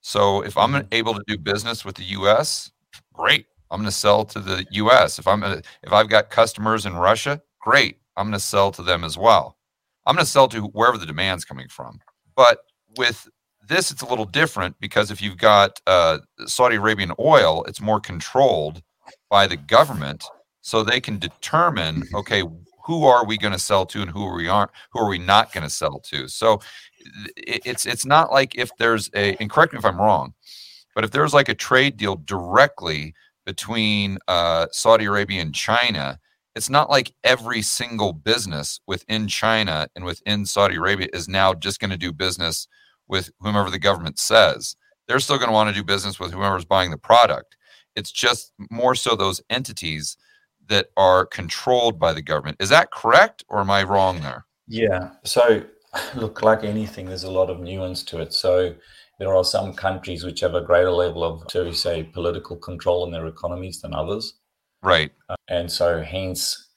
So 0.00 0.42
if 0.42 0.56
I'm 0.56 0.72
mm-hmm. 0.72 0.88
able 0.92 1.14
to 1.14 1.22
do 1.26 1.38
business 1.38 1.84
with 1.84 1.96
the 1.96 2.04
U.S., 2.04 2.70
great. 3.12 3.46
I'm 3.70 3.80
going 3.80 3.90
to 3.90 3.96
sell 3.96 4.24
to 4.26 4.38
the 4.38 4.64
U.S. 4.70 5.18
If 5.18 5.26
I'm 5.26 5.42
if 5.42 5.92
I've 5.92 6.08
got 6.08 6.30
customers 6.30 6.86
in 6.86 6.94
Russia, 6.94 7.40
great. 7.60 7.98
I'm 8.16 8.26
going 8.26 8.34
to 8.34 8.38
sell 8.38 8.70
to 8.72 8.82
them 8.82 9.02
as 9.02 9.18
well. 9.18 9.56
I'm 10.06 10.14
going 10.14 10.24
to 10.24 10.30
sell 10.30 10.46
to 10.48 10.60
wherever 10.60 10.98
the 10.98 11.06
demand's 11.06 11.44
coming 11.44 11.68
from. 11.68 11.98
But 12.36 12.58
with 12.96 13.28
this, 13.68 13.90
it's 13.90 14.02
a 14.02 14.06
little 14.06 14.24
different 14.24 14.78
because 14.80 15.10
if 15.10 15.20
you've 15.22 15.38
got 15.38 15.80
uh, 15.86 16.18
Saudi 16.46 16.76
Arabian 16.76 17.12
oil, 17.18 17.64
it's 17.64 17.80
more 17.80 18.00
controlled 18.00 18.82
by 19.30 19.46
the 19.46 19.56
government, 19.56 20.24
so 20.60 20.82
they 20.82 21.00
can 21.00 21.18
determine, 21.18 22.04
okay, 22.14 22.42
who 22.84 23.04
are 23.04 23.24
we 23.24 23.38
going 23.38 23.52
to 23.52 23.58
sell 23.58 23.86
to 23.86 24.02
and 24.02 24.10
who 24.10 24.24
are 24.26 24.36
we 24.36 24.48
aren't, 24.48 24.70
who 24.92 25.00
are 25.00 25.08
we 25.08 25.18
not 25.18 25.52
going 25.52 25.64
to 25.64 25.70
sell 25.70 25.98
to. 26.00 26.28
So 26.28 26.60
it's 27.36 27.86
it's 27.86 28.04
not 28.06 28.30
like 28.30 28.56
if 28.56 28.70
there's 28.78 29.10
a, 29.14 29.36
and 29.40 29.50
correct 29.50 29.72
me 29.72 29.78
if 29.78 29.84
I'm 29.84 29.98
wrong, 29.98 30.34
but 30.94 31.04
if 31.04 31.10
there's 31.10 31.34
like 31.34 31.48
a 31.48 31.54
trade 31.54 31.96
deal 31.96 32.16
directly 32.16 33.14
between 33.46 34.18
uh, 34.28 34.66
Saudi 34.70 35.06
Arabia 35.06 35.42
and 35.42 35.54
China, 35.54 36.18
it's 36.54 36.70
not 36.70 36.88
like 36.88 37.14
every 37.24 37.62
single 37.62 38.12
business 38.12 38.80
within 38.86 39.28
China 39.28 39.88
and 39.96 40.04
within 40.04 40.46
Saudi 40.46 40.76
Arabia 40.76 41.08
is 41.12 41.28
now 41.28 41.52
just 41.52 41.80
going 41.80 41.90
to 41.90 41.96
do 41.96 42.12
business 42.12 42.68
with 43.08 43.30
whomever 43.40 43.70
the 43.70 43.78
government 43.78 44.18
says. 44.18 44.76
They're 45.06 45.20
still 45.20 45.36
going 45.36 45.48
to 45.48 45.54
want 45.54 45.68
to 45.68 45.74
do 45.74 45.84
business 45.84 46.18
with 46.18 46.32
whomever's 46.32 46.64
buying 46.64 46.90
the 46.90 46.98
product. 46.98 47.56
It's 47.94 48.10
just 48.10 48.52
more 48.70 48.94
so 48.94 49.14
those 49.14 49.42
entities 49.50 50.16
that 50.68 50.88
are 50.96 51.26
controlled 51.26 51.98
by 51.98 52.12
the 52.12 52.22
government. 52.22 52.56
Is 52.60 52.70
that 52.70 52.90
correct 52.90 53.44
or 53.48 53.60
am 53.60 53.70
I 53.70 53.82
wrong 53.82 54.20
there? 54.20 54.46
Yeah. 54.66 55.10
So, 55.24 55.62
look, 56.14 56.42
like 56.42 56.64
anything, 56.64 57.06
there's 57.06 57.24
a 57.24 57.30
lot 57.30 57.50
of 57.50 57.60
nuance 57.60 58.02
to 58.04 58.20
it. 58.20 58.32
So, 58.32 58.74
there 59.18 59.34
are 59.34 59.44
some 59.44 59.74
countries 59.74 60.24
which 60.24 60.40
have 60.40 60.54
a 60.54 60.60
greater 60.60 60.90
level 60.90 61.22
of, 61.22 61.44
shall 61.50 61.64
we 61.64 61.72
say, 61.72 62.02
political 62.02 62.56
control 62.56 63.04
in 63.04 63.12
their 63.12 63.26
economies 63.26 63.80
than 63.80 63.94
others. 63.94 64.34
Right. 64.82 65.12
Uh, 65.28 65.36
and 65.48 65.70
so, 65.70 66.02
hence, 66.02 66.68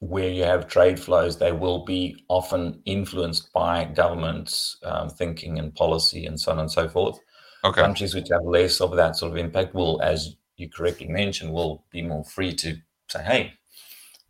where 0.00 0.28
you 0.28 0.44
have 0.44 0.68
trade 0.68 0.98
flows, 1.00 1.38
they 1.38 1.52
will 1.52 1.84
be 1.84 2.24
often 2.28 2.80
influenced 2.84 3.52
by 3.52 3.84
governments' 3.84 4.76
um, 4.84 5.08
thinking 5.08 5.58
and 5.58 5.74
policy 5.74 6.26
and 6.26 6.40
so 6.40 6.52
on 6.52 6.60
and 6.60 6.70
so 6.70 6.88
forth. 6.88 7.18
Okay. 7.64 7.80
Countries 7.80 8.14
which 8.14 8.28
have 8.30 8.44
less 8.44 8.80
of 8.80 8.94
that 8.94 9.16
sort 9.16 9.32
of 9.32 9.38
impact 9.38 9.74
will, 9.74 10.00
as 10.02 10.36
you 10.56 10.68
correctly 10.68 11.08
mentioned, 11.08 11.52
will 11.52 11.84
be 11.90 12.02
more 12.02 12.24
free 12.24 12.54
to 12.54 12.76
say, 13.08 13.22
hey, 13.24 13.52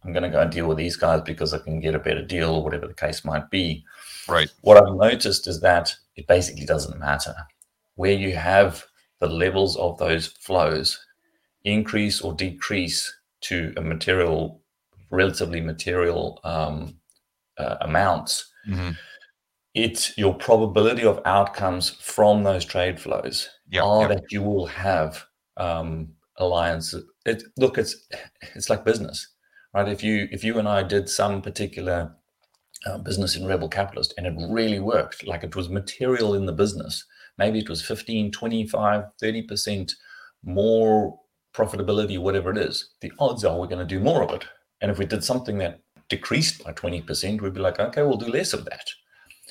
I'm 0.03 0.13
going 0.13 0.23
to 0.23 0.31
go 0.31 0.41
and 0.41 0.51
deal 0.51 0.67
with 0.67 0.79
these 0.79 0.97
guys 0.97 1.21
because 1.23 1.53
I 1.53 1.59
can 1.59 1.81
get 1.81 1.95
a 1.95 1.99
better 1.99 2.25
deal 2.25 2.55
or 2.55 2.65
whatever 2.65 2.87
the 2.87 2.95
case 2.95 3.25
might 3.25 3.51
be. 3.51 3.85
Right. 4.27 4.51
What 4.63 4.79
I've 4.79 4.95
noticed 4.95 5.47
is 5.47 5.61
that 5.61 5.95
it 6.17 6.27
basically 6.27 6.65
doesn't 6.65 6.99
matter. 6.99 7.35
Where 7.97 8.13
you 8.13 8.37
have 8.37 8.85
the 9.19 9.29
levels 9.29 9.77
of 9.77 9.99
those 9.99 10.29
flows 10.29 11.05
increase 11.65 12.21
or 12.21 12.33
decrease 12.33 13.13
to 13.41 13.75
a 13.77 13.83
material 13.83 14.61
relatively 15.11 15.61
material 15.61 16.41
um, 16.45 16.99
uh, 17.59 17.77
amounts, 17.81 18.51
mm-hmm. 18.69 18.91
it's 19.75 20.17
your 20.19 20.35
probability 20.35 21.05
of 21.05 21.21
outcomes 21.25 21.91
from 21.91 22.43
those 22.43 22.65
trade 22.65 23.01
flows 23.01 23.49
yep, 23.71 23.85
are 23.85 24.03
yep. 24.03 24.11
that 24.11 24.33
you 24.33 24.43
will 24.43 24.67
have 24.67 25.25
um, 25.57 26.09
alliances. 26.37 27.05
It, 27.25 27.43
look, 27.57 27.79
it's 27.79 28.07
it's 28.55 28.71
like 28.71 28.85
business, 28.85 29.29
right? 29.75 29.89
If 29.89 30.03
you 30.03 30.29
if 30.31 30.45
you 30.45 30.59
and 30.59 30.69
I 30.69 30.83
did 30.83 31.09
some 31.09 31.43
particular 31.43 32.15
uh, 32.87 32.99
business 32.99 33.37
in 33.37 33.47
Rebel 33.47 33.69
Capitalist 33.69 34.15
and 34.17 34.27
it 34.27 34.35
really 34.51 34.81
worked, 34.81 35.27
like 35.27 35.43
it 35.43 35.57
was 35.57 35.69
material 35.69 36.35
in 36.35 36.47
the 36.47 36.53
business, 36.53 37.05
maybe 37.37 37.59
it 37.59 37.69
was 37.69 37.85
15, 37.85 38.31
25, 38.31 39.05
30% 39.23 39.93
more 40.45 41.19
profitability, 41.55 42.19
whatever 42.19 42.51
it 42.53 42.59
is, 42.59 42.91
the 43.01 43.13
odds 43.19 43.45
are 43.45 43.59
we're 43.59 43.67
going 43.67 43.87
to 43.87 43.95
do 43.97 43.99
more 43.99 44.23
of 44.23 44.31
it 44.31 44.45
and 44.81 44.91
if 44.91 44.99
we 44.99 45.07
did 45.07 45.25
something 45.25 45.59
that 45.59 45.81
decreased 46.09 46.65
by 46.65 46.73
20%, 46.73 47.41
we'd 47.41 47.55
be 47.55 47.61
like, 47.61 47.79
okay, 47.79 48.03
we'll 48.03 48.17
do 48.17 48.29
less 48.29 48.53
of 48.53 48.65
that. 48.67 48.89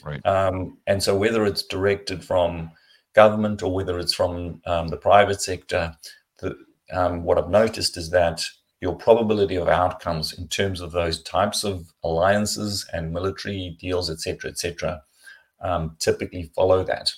Right. 0.04 0.26
Um, 0.26 0.78
and 0.88 1.02
so 1.02 1.16
whether 1.16 1.46
it's 1.46 1.64
directed 1.64 2.24
from 2.24 2.72
government 3.14 3.64
or 3.64 3.74
whether 3.74 4.00
it's 4.00 4.14
from 4.14 4.62
um, 4.66 4.88
the 4.88 4.98
private 4.98 5.42
sector, 5.42 5.96
the, 6.40 6.56
um, 6.92 7.24
what 7.24 7.38
I've 7.38 7.50
noticed 7.50 7.98
is 7.98 8.10
that 8.12 8.44
your 8.80 8.96
probability 8.96 9.56
of 9.56 9.68
outcomes 9.68 10.38
in 10.38 10.48
terms 10.48 10.82
of 10.82 10.92
those 10.92 11.24
types 11.24 11.64
of 11.64 11.92
alliances 12.04 12.86
and 12.94 13.12
military 13.12 13.76
deals, 13.80 14.10
et 14.10 14.20
cetera, 14.20 14.52
et 14.52 14.60
cetera, 14.60 15.02
um, 15.62 15.96
typically 16.00 16.52
follow 16.56 16.84
that. 16.84 17.12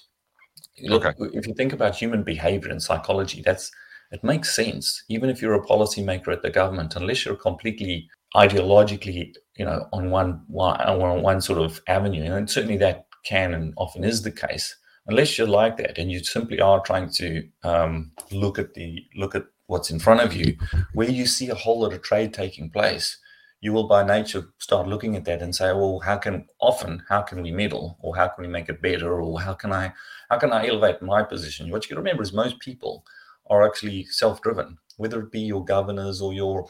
Look, 0.81 1.05
okay. 1.05 1.17
if 1.33 1.45
you 1.45 1.53
think 1.53 1.73
about 1.73 1.95
human 1.95 2.23
behavior 2.23 2.71
and 2.71 2.81
psychology, 2.81 3.41
that's 3.41 3.71
it 4.11 4.23
makes 4.23 4.55
sense, 4.55 5.03
even 5.09 5.29
if 5.29 5.41
you're 5.41 5.53
a 5.53 5.65
policymaker 5.65 6.29
at 6.29 6.41
the 6.41 6.49
government, 6.49 6.95
unless 6.95 7.25
you're 7.25 7.35
completely 7.35 8.09
ideologically, 8.35 9.33
you 9.55 9.65
know, 9.65 9.87
on 9.93 10.09
one 10.09 10.41
on 10.55 11.21
one 11.21 11.41
sort 11.41 11.59
of 11.59 11.81
avenue, 11.87 12.33
and 12.33 12.49
certainly 12.49 12.77
that 12.77 13.05
can 13.23 13.53
and 13.53 13.73
often 13.77 14.03
is 14.03 14.21
the 14.23 14.31
case. 14.31 14.75
Unless 15.07 15.37
you're 15.37 15.47
like 15.47 15.77
that, 15.77 15.97
and 15.97 16.11
you 16.11 16.23
simply 16.23 16.59
are 16.59 16.81
trying 16.81 17.09
to 17.13 17.47
um, 17.63 18.11
look 18.31 18.59
at 18.59 18.73
the 18.73 19.03
look 19.15 19.35
at 19.35 19.45
what's 19.67 19.91
in 19.91 19.99
front 19.99 20.21
of 20.21 20.33
you, 20.33 20.57
where 20.93 21.09
you 21.09 21.25
see 21.25 21.49
a 21.49 21.55
whole 21.55 21.81
lot 21.81 21.93
of 21.93 22.01
trade 22.01 22.33
taking 22.33 22.69
place, 22.69 23.17
you 23.61 23.73
will 23.73 23.87
by 23.87 24.03
nature 24.03 24.47
start 24.57 24.87
looking 24.87 25.15
at 25.15 25.25
that 25.25 25.41
and 25.41 25.55
say, 25.55 25.71
well, 25.73 25.99
how 25.99 26.17
can 26.17 26.45
often 26.59 27.03
how 27.09 27.21
can 27.21 27.41
we 27.41 27.51
meddle 27.51 27.97
or 28.01 28.15
how 28.15 28.27
can 28.27 28.43
we 28.43 28.47
make 28.47 28.69
it 28.69 28.81
better 28.81 29.21
or 29.21 29.39
how 29.39 29.53
can 29.53 29.71
I 29.71 29.93
how 30.29 30.37
can 30.37 30.51
I 30.51 30.67
elevate 30.67 31.01
my 31.01 31.23
position? 31.23 31.69
What 31.69 31.89
you 31.89 31.95
remember 31.95 32.23
is 32.23 32.33
most 32.33 32.59
people 32.59 33.05
are 33.49 33.65
actually 33.65 34.05
self-driven, 34.05 34.77
whether 34.97 35.21
it 35.21 35.31
be 35.31 35.41
your 35.41 35.63
governors 35.63 36.21
or 36.21 36.33
your 36.33 36.67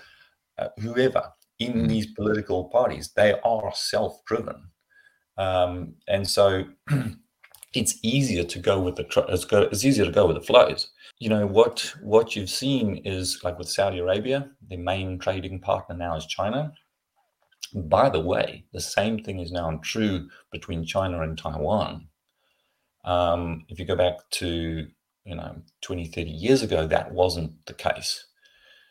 uh, 0.57 0.69
whoever 0.79 1.24
in 1.59 1.74
mm-hmm. 1.74 1.88
these 1.88 2.07
political 2.07 2.65
parties, 2.65 3.12
they 3.15 3.36
are 3.43 3.71
self-driven, 3.74 4.69
um, 5.38 5.93
and 6.07 6.27
so 6.27 6.65
it's 7.74 7.98
easier 8.01 8.43
to 8.43 8.59
go 8.59 8.79
with 8.79 8.95
the 8.95 9.25
it's, 9.29 9.45
go, 9.45 9.62
it's 9.63 9.86
easier 9.86 10.05
to 10.05 10.12
go 10.12 10.25
with 10.25 10.36
the 10.36 10.45
flows. 10.45 10.91
You 11.19 11.29
know 11.29 11.45
what 11.45 11.93
what 12.01 12.36
you've 12.36 12.50
seen 12.50 12.98
is 13.05 13.43
like 13.43 13.57
with 13.57 13.69
Saudi 13.69 14.00
Arabia, 14.00 14.50
the 14.69 14.77
main 14.77 15.19
trading 15.19 15.59
partner 15.59 15.95
now 15.95 16.15
is 16.15 16.25
China. 16.25 16.74
By 17.74 18.09
the 18.09 18.19
way, 18.19 18.65
the 18.74 18.81
same 18.81 19.19
thing 19.24 19.39
is 19.39 19.51
now 19.51 19.79
true 19.83 20.27
between 20.51 20.86
China 20.86 21.21
and 21.21 21.38
Taiwan. 21.38 22.07
Um, 23.05 23.65
if 23.69 23.79
you 23.79 23.86
go 23.86 23.95
back 23.95 24.17
to 24.31 24.88
you 25.29 25.36
know 25.36 25.62
20, 25.81 26.07
30 26.07 26.29
years 26.29 26.63
ago, 26.63 26.88
that 26.88 27.13
wasn't 27.13 27.65
the 27.67 27.74
case. 27.74 28.25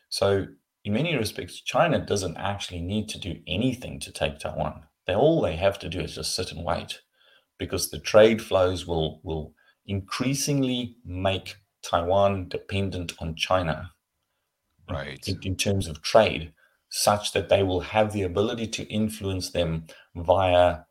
So 0.09 0.47
in 0.85 0.93
many 0.93 1.15
respects, 1.15 1.61
China 1.61 1.99
doesn't 1.99 2.37
actually 2.37 2.81
need 2.81 3.09
to 3.09 3.19
do 3.19 3.35
anything 3.45 3.99
to 3.99 4.11
take 4.11 4.39
Taiwan. 4.39 4.83
They 5.05 5.13
all 5.13 5.41
they 5.41 5.57
have 5.57 5.77
to 5.79 5.89
do 5.89 5.99
is 5.99 6.15
just 6.15 6.35
sit 6.35 6.51
and 6.51 6.63
wait 6.63 7.01
because 7.57 7.89
the 7.89 7.99
trade 7.99 8.41
flows 8.41 8.87
will 8.87 9.19
will 9.23 9.53
increasingly 9.85 10.95
make 11.03 11.57
Taiwan 11.81 12.47
dependent 12.47 13.13
on 13.19 13.35
China, 13.35 13.91
right? 14.89 15.27
In, 15.27 15.39
in, 15.43 15.55
terms 15.55 15.87
of 15.87 16.01
trade, 16.01 16.53
such 16.89 17.33
that 17.33 17.49
they 17.49 17.63
will 17.63 17.79
have 17.79 18.13
the 18.13 18.21
ability 18.21 18.67
to 18.67 18.83
influence 18.83 19.49
them 19.49 19.87
via, 20.15 20.81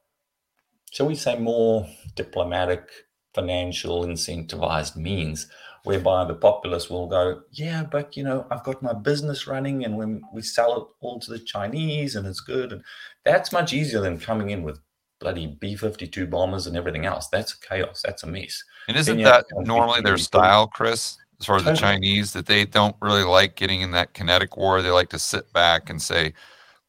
shall 0.91 1.07
we 1.07 1.15
say, 1.15 1.39
more 1.39 1.89
diplomatic, 2.17 2.89
financial, 3.35 4.05
incentivized 4.05 4.97
means, 4.97 5.49
whereby 5.85 6.25
the 6.25 6.35
populace 6.35 6.91
will 6.91 7.07
go, 7.07 7.43
yeah, 7.53 7.85
but 7.85 8.17
you 8.17 8.25
know, 8.25 8.47
I've 8.51 8.65
got 8.65 8.83
my 8.83 8.93
business 8.93 9.47
running, 9.47 9.85
and 9.85 9.97
when 9.97 10.23
we 10.33 10.43
sell 10.43 10.77
it 10.77 10.87
all 11.01 11.21
to 11.21 11.31
the 11.31 11.39
Chinese, 11.39 12.17
and 12.17 12.27
it's 12.27 12.41
good, 12.41 12.73
and 12.73 12.83
that's 13.25 13.53
much 13.53 13.73
easier 13.73 14.01
than 14.01 14.19
coming 14.19 14.51
in 14.51 14.63
with 14.63 14.81
bloody 15.21 15.47
B 15.61 15.77
52 15.77 16.27
bombers 16.27 16.67
and 16.67 16.77
everything 16.77 17.07
else. 17.07 17.29
That's 17.29 17.55
chaos. 17.55 18.03
That's 18.05 18.23
a 18.23 18.27
mess. 18.27 18.63
And 18.87 18.97
isn't 18.97 19.23
that 19.23 19.47
normally 19.53 20.01
their 20.01 20.19
style, 20.19 20.67
Chris? 20.67 21.19
As 21.41 21.47
far 21.47 21.57
as 21.57 21.65
the 21.65 21.75
Chinese, 21.75 22.33
that 22.33 22.47
they 22.47 22.65
don't 22.65 22.97
really 23.01 23.23
like 23.23 23.55
getting 23.55 23.81
in 23.81 23.93
that 23.93 24.13
kinetic 24.13 24.57
war. 24.57 24.83
They 24.83 24.91
like 24.91 25.11
to 25.11 25.21
sit 25.21 25.53
back 25.53 25.89
and 25.89 26.03
say, 26.03 26.33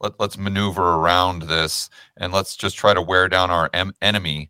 Let, 0.02 0.14
us 0.20 0.38
maneuver 0.38 0.96
around 0.96 1.44
this 1.44 1.90
and 2.18 2.34
let's 2.34 2.56
just 2.56 2.76
try 2.76 2.96
to 2.96 3.02
wear 3.02 3.30
down 3.30 3.52
our 3.52 3.70
em- 3.74 3.94
enemy, 4.02 4.50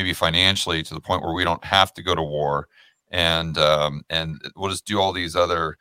maybe 0.00 0.14
financially, 0.14 0.82
to 0.82 0.94
the 0.94 1.00
point 1.00 1.22
where 1.22 1.34
we 1.34 1.44
don't 1.44 1.64
have 1.64 1.92
to 1.94 2.02
go 2.02 2.14
to 2.14 2.22
war. 2.22 2.68
And 3.10 3.58
um, 3.58 4.02
and 4.08 4.40
we'll 4.56 4.70
just 4.70 4.86
do 4.86 5.00
all 5.00 5.12
these 5.12 5.36
other 5.36 5.76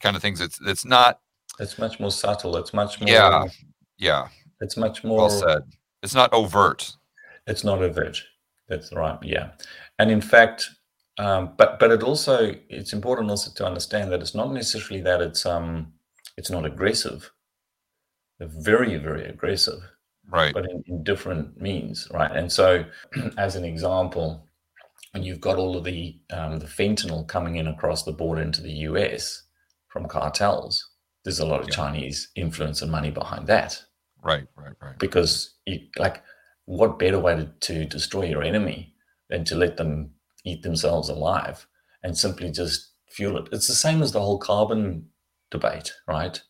kind 0.00 0.16
of 0.16 0.22
things. 0.22 0.40
It's 0.40 0.58
it's 0.62 0.84
not. 0.84 1.20
It's 1.58 1.78
much 1.78 2.00
more 2.00 2.10
subtle. 2.10 2.56
It's 2.56 2.72
much 2.72 3.00
more. 3.00 3.10
Yeah, 3.10 3.44
yeah. 3.98 4.28
It's 4.60 4.76
much 4.76 5.02
more. 5.04 5.18
Well 5.18 5.30
said 5.30 5.62
it's 6.02 6.14
not 6.14 6.32
overt. 6.32 6.92
It's 7.46 7.64
not 7.64 7.82
overt. 7.82 8.22
That's 8.68 8.92
right. 8.92 9.18
Yeah, 9.22 9.50
and 9.98 10.10
in 10.10 10.20
fact, 10.20 10.70
um, 11.18 11.52
but 11.58 11.78
but 11.80 11.90
it 11.90 12.02
also 12.02 12.54
it's 12.68 12.92
important 12.92 13.28
also 13.28 13.50
to 13.52 13.66
understand 13.66 14.12
that 14.12 14.20
it's 14.20 14.34
not 14.34 14.52
necessarily 14.52 15.02
that 15.02 15.20
it's 15.20 15.44
um 15.44 15.92
it's 16.36 16.50
not 16.50 16.64
aggressive. 16.64 17.32
They're 18.38 18.48
very 18.48 18.96
very 18.98 19.24
aggressive, 19.24 19.82
right? 20.28 20.52
But 20.52 20.70
in, 20.70 20.82
in 20.86 21.04
different 21.04 21.60
means, 21.60 22.08
right? 22.12 22.30
And 22.30 22.50
so, 22.50 22.84
as 23.38 23.56
an 23.56 23.64
example, 23.64 24.46
when 25.12 25.22
you've 25.22 25.40
got 25.40 25.58
all 25.58 25.76
of 25.76 25.84
the 25.84 26.18
um, 26.32 26.58
the 26.58 26.66
fentanyl 26.66 27.26
coming 27.26 27.56
in 27.56 27.68
across 27.68 28.02
the 28.02 28.12
border 28.12 28.42
into 28.42 28.62
the 28.62 28.72
U.S. 28.72 29.44
from 29.88 30.06
cartels, 30.06 30.90
there's 31.24 31.40
a 31.40 31.46
lot 31.46 31.60
of 31.60 31.68
yeah. 31.68 31.74
Chinese 31.74 32.28
influence 32.34 32.82
and 32.82 32.90
money 32.90 33.10
behind 33.10 33.46
that. 33.46 33.82
Right, 34.22 34.46
right, 34.56 34.74
right. 34.80 34.98
Because 34.98 35.56
you, 35.66 35.80
like, 35.98 36.22
what 36.64 36.98
better 36.98 37.18
way 37.18 37.36
to, 37.36 37.52
to 37.60 37.84
destroy 37.84 38.24
your 38.24 38.42
enemy 38.42 38.94
than 39.28 39.44
to 39.44 39.56
let 39.56 39.76
them 39.76 40.10
eat 40.44 40.62
themselves 40.62 41.08
alive 41.08 41.66
and 42.02 42.16
simply 42.16 42.50
just 42.50 42.92
fuel 43.08 43.36
it? 43.38 43.48
It's 43.52 43.68
the 43.68 43.74
same 43.74 44.02
as 44.02 44.12
the 44.12 44.20
whole 44.20 44.38
carbon 44.38 45.06
debate, 45.50 45.92
right? 46.06 46.40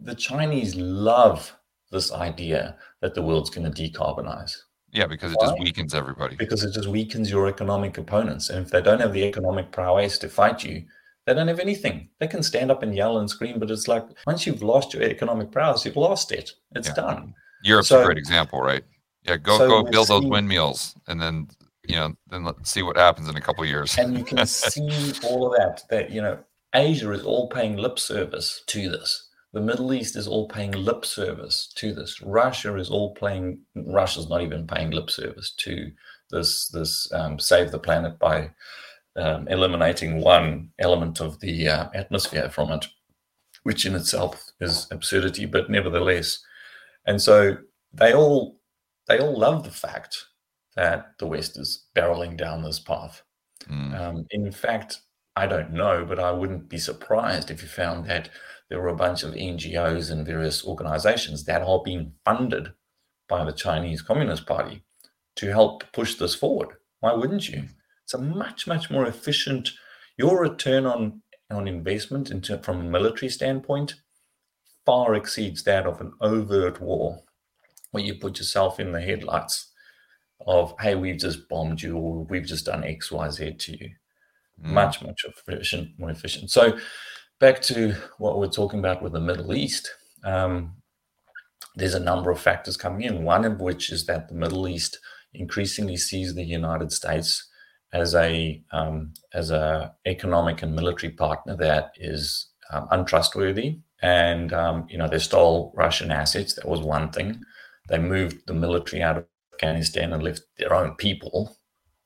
The 0.00 0.14
Chinese 0.14 0.76
love 0.76 1.56
this 1.92 2.12
idea 2.12 2.76
that 3.00 3.14
the 3.14 3.22
world's 3.22 3.50
going 3.50 3.70
to 3.70 3.82
decarbonize. 3.82 4.56
Yeah, 4.90 5.06
because 5.06 5.32
it 5.32 5.38
Why? 5.40 5.46
just 5.46 5.60
weakens 5.60 5.94
everybody. 5.94 6.36
Because 6.36 6.64
it 6.64 6.72
just 6.72 6.88
weakens 6.88 7.30
your 7.30 7.46
economic 7.48 7.96
opponents. 7.96 8.50
And 8.50 8.66
if 8.66 8.72
they 8.72 8.82
don't 8.82 9.00
have 9.00 9.12
the 9.12 9.24
economic 9.24 9.70
prowess 9.70 10.18
to 10.18 10.28
fight 10.28 10.64
you, 10.64 10.84
they 11.26 11.34
don't 11.34 11.48
have 11.48 11.60
anything. 11.60 12.08
They 12.18 12.26
can 12.26 12.42
stand 12.42 12.70
up 12.70 12.82
and 12.82 12.94
yell 12.94 13.18
and 13.18 13.30
scream, 13.30 13.58
but 13.58 13.70
it's 13.70 13.88
like 13.88 14.04
once 14.26 14.46
you've 14.46 14.62
lost 14.62 14.92
your 14.92 15.04
economic 15.04 15.52
prowess, 15.52 15.84
you've 15.84 15.96
lost 15.96 16.32
it. 16.32 16.52
It's 16.74 16.88
yeah. 16.88 16.94
done. 16.94 17.34
Europe's 17.62 17.88
so, 17.88 18.02
a 18.02 18.04
great 18.04 18.18
example, 18.18 18.60
right? 18.60 18.82
Yeah, 19.22 19.36
go 19.36 19.56
so 19.56 19.68
go 19.68 19.82
build 19.88 20.08
those 20.08 20.26
windmills, 20.26 20.96
and 21.06 21.20
then 21.20 21.48
you 21.86 21.94
know, 21.94 22.14
then 22.28 22.44
let's 22.44 22.70
see 22.70 22.82
what 22.82 22.96
happens 22.96 23.28
in 23.28 23.36
a 23.36 23.40
couple 23.40 23.64
years. 23.64 23.96
and 23.98 24.18
you 24.18 24.24
can 24.24 24.44
see 24.46 25.12
all 25.24 25.46
of 25.46 25.58
that. 25.58 25.82
That 25.90 26.10
you 26.10 26.20
know, 26.20 26.38
Asia 26.74 27.12
is 27.12 27.22
all 27.22 27.48
paying 27.48 27.76
lip 27.76 28.00
service 28.00 28.62
to 28.66 28.90
this. 28.90 29.28
The 29.52 29.60
Middle 29.60 29.92
East 29.92 30.16
is 30.16 30.26
all 30.26 30.48
paying 30.48 30.72
lip 30.72 31.04
service 31.04 31.70
to 31.76 31.92
this. 31.94 32.22
Russia 32.22 32.76
is 32.76 32.88
all 32.88 33.14
playing. 33.14 33.60
Russia's 33.74 34.28
not 34.28 34.42
even 34.42 34.66
paying 34.66 34.90
lip 34.90 35.10
service 35.10 35.52
to 35.58 35.90
this. 36.30 36.68
This 36.68 37.10
um, 37.12 37.38
save 37.38 37.70
the 37.70 37.78
planet 37.78 38.18
by 38.18 38.50
um, 39.16 39.46
eliminating 39.48 40.20
one 40.20 40.70
element 40.78 41.20
of 41.20 41.38
the 41.40 41.68
uh, 41.68 41.88
atmosphere 41.94 42.48
from 42.48 42.72
it, 42.72 42.86
which 43.64 43.84
in 43.84 43.94
itself 43.94 44.42
is 44.60 44.86
absurdity, 44.90 45.44
but 45.44 45.68
nevertheless. 45.68 46.42
And 47.06 47.20
so 47.20 47.56
they 47.92 48.14
all 48.14 48.58
they 49.06 49.18
all 49.18 49.38
love 49.38 49.64
the 49.64 49.70
fact 49.70 50.16
that 50.76 51.12
the 51.18 51.26
West 51.26 51.58
is 51.58 51.84
barreling 51.94 52.38
down 52.38 52.62
this 52.62 52.80
path. 52.80 53.22
Mm. 53.68 54.00
Um, 54.00 54.26
in 54.30 54.50
fact, 54.50 55.00
I 55.36 55.46
don't 55.46 55.72
know, 55.72 56.06
but 56.06 56.18
I 56.18 56.30
wouldn't 56.30 56.68
be 56.70 56.78
surprised 56.78 57.50
if 57.50 57.62
you 57.62 57.68
found 57.68 58.06
that 58.06 58.30
there 58.72 58.80
were 58.80 58.88
a 58.88 58.96
bunch 58.96 59.22
of 59.22 59.34
NGOs 59.34 60.10
and 60.10 60.24
various 60.24 60.64
organizations 60.64 61.44
that 61.44 61.60
are 61.60 61.82
being 61.84 62.14
funded 62.24 62.72
by 63.28 63.44
the 63.44 63.52
Chinese 63.52 64.00
Communist 64.00 64.46
Party 64.46 64.82
to 65.36 65.50
help 65.50 65.84
push 65.92 66.14
this 66.14 66.34
forward. 66.34 66.68
Why 67.00 67.12
wouldn't 67.12 67.50
you? 67.50 67.64
It's 68.02 68.14
a 68.14 68.18
much, 68.18 68.66
much 68.66 68.90
more 68.90 69.04
efficient. 69.04 69.72
Your 70.16 70.40
return 70.40 70.86
on 70.86 71.20
on 71.50 71.68
investment 71.68 72.30
into, 72.30 72.56
from 72.62 72.80
a 72.80 72.84
military 72.84 73.28
standpoint 73.28 73.96
far 74.86 75.14
exceeds 75.14 75.64
that 75.64 75.84
of 75.84 76.00
an 76.00 76.14
overt 76.22 76.80
war, 76.80 77.24
where 77.90 78.02
you 78.02 78.14
put 78.14 78.38
yourself 78.38 78.80
in 78.80 78.92
the 78.92 79.02
headlights 79.02 79.70
of, 80.46 80.74
"Hey, 80.80 80.94
we've 80.94 81.20
just 81.20 81.46
bombed 81.46 81.82
you, 81.82 81.98
or 81.98 82.24
we've 82.24 82.46
just 82.46 82.64
done 82.64 82.84
X, 82.84 83.12
Y, 83.12 83.28
Z 83.28 83.52
to 83.52 83.72
you." 83.72 83.90
Mm. 84.62 84.70
Much, 84.70 85.02
much 85.02 85.26
efficient, 85.26 85.98
more 85.98 86.10
efficient. 86.10 86.50
So, 86.50 86.78
back 87.42 87.60
to 87.60 87.92
what 88.18 88.38
we're 88.38 88.46
talking 88.46 88.78
about 88.78 89.02
with 89.02 89.12
the 89.12 89.20
Middle 89.20 89.52
East. 89.52 89.92
Um, 90.22 90.76
there's 91.74 91.96
a 91.96 92.00
number 92.00 92.30
of 92.30 92.40
factors 92.40 92.76
coming 92.76 93.02
in. 93.02 93.24
One 93.24 93.44
of 93.44 93.60
which 93.60 93.90
is 93.90 94.06
that 94.06 94.28
the 94.28 94.34
Middle 94.36 94.68
East 94.68 95.00
increasingly 95.34 95.96
sees 95.96 96.36
the 96.36 96.44
United 96.44 96.92
States 96.92 97.48
as 97.92 98.14
a 98.14 98.62
um, 98.70 99.12
as 99.34 99.50
a 99.50 99.92
economic 100.06 100.62
and 100.62 100.72
military 100.76 101.12
partner 101.12 101.56
that 101.56 101.90
is 101.96 102.48
um, 102.70 102.86
untrustworthy. 102.92 103.80
And 104.02 104.52
um, 104.52 104.86
you 104.88 104.96
know 104.96 105.08
they 105.08 105.18
stole 105.18 105.74
Russian 105.76 106.12
assets. 106.12 106.54
That 106.54 106.68
was 106.68 106.80
one 106.80 107.10
thing. 107.10 107.42
They 107.88 107.98
moved 107.98 108.46
the 108.46 108.54
military 108.54 109.02
out 109.02 109.18
of 109.18 109.26
Afghanistan 109.54 110.12
and 110.12 110.22
left 110.22 110.42
their 110.58 110.72
own 110.72 110.94
people 110.94 111.56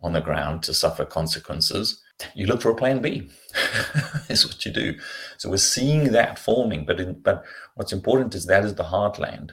on 0.00 0.14
the 0.14 0.22
ground 0.22 0.62
to 0.62 0.72
suffer 0.72 1.04
consequences. 1.04 2.02
You 2.34 2.46
look 2.46 2.62
for 2.62 2.70
a 2.70 2.74
plan 2.74 3.00
B. 3.00 3.28
is 4.28 4.46
what 4.46 4.64
you 4.64 4.72
do. 4.72 4.98
So 5.38 5.50
we're 5.50 5.56
seeing 5.56 6.12
that 6.12 6.38
forming. 6.38 6.84
But 6.84 7.00
in, 7.00 7.14
but 7.20 7.44
what's 7.74 7.92
important 7.92 8.34
is 8.34 8.46
that 8.46 8.64
is 8.64 8.74
the 8.74 8.84
heartland, 8.84 9.52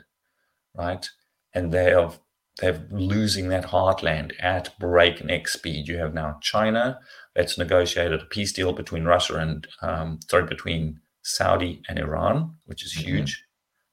right? 0.75 1.07
And 1.53 1.71
they 1.71 1.93
are 1.93 2.13
they're 2.59 2.85
losing 2.91 3.49
that 3.49 3.65
heartland 3.65 4.33
at 4.39 4.77
breakneck 4.79 5.47
speed. 5.47 5.87
You 5.87 5.97
have 5.97 6.13
now 6.13 6.37
China 6.41 6.99
that's 7.35 7.57
negotiated 7.57 8.21
a 8.21 8.25
peace 8.25 8.53
deal 8.53 8.73
between 8.73 9.05
Russia 9.05 9.37
and 9.37 9.67
um, 9.81 10.19
sorry 10.29 10.45
between 10.45 10.99
Saudi 11.23 11.81
and 11.89 11.97
Iran, 11.97 12.55
which 12.65 12.85
is 12.85 12.93
mm-hmm. 12.93 13.07
huge. 13.07 13.43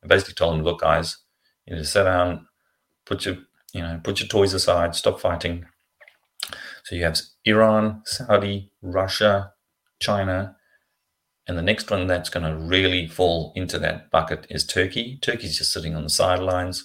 And 0.02 0.08
basically 0.08 0.34
told 0.34 0.54
them, 0.54 0.64
look, 0.64 0.80
guys, 0.80 1.18
you 1.66 1.76
know, 1.76 1.82
sit 1.82 2.04
down, 2.04 2.46
put 3.06 3.24
your 3.24 3.38
you 3.72 3.82
know, 3.82 4.00
put 4.02 4.20
your 4.20 4.28
toys 4.28 4.52
aside, 4.52 4.94
stop 4.94 5.20
fighting. 5.20 5.66
So 6.90 6.96
you 6.96 7.04
have 7.04 7.20
Iran, 7.44 8.02
Saudi, 8.04 8.72
Russia, 8.82 9.52
China, 10.00 10.56
And 11.46 11.56
the 11.56 11.62
next 11.62 11.88
one 11.88 12.08
that's 12.08 12.28
going 12.30 12.44
to 12.44 12.58
really 12.58 13.06
fall 13.06 13.52
into 13.54 13.78
that 13.78 14.10
bucket 14.10 14.44
is 14.50 14.66
Turkey. 14.66 15.16
Turkey's 15.22 15.56
just 15.56 15.72
sitting 15.72 15.94
on 15.94 16.02
the 16.02 16.10
sidelines. 16.10 16.84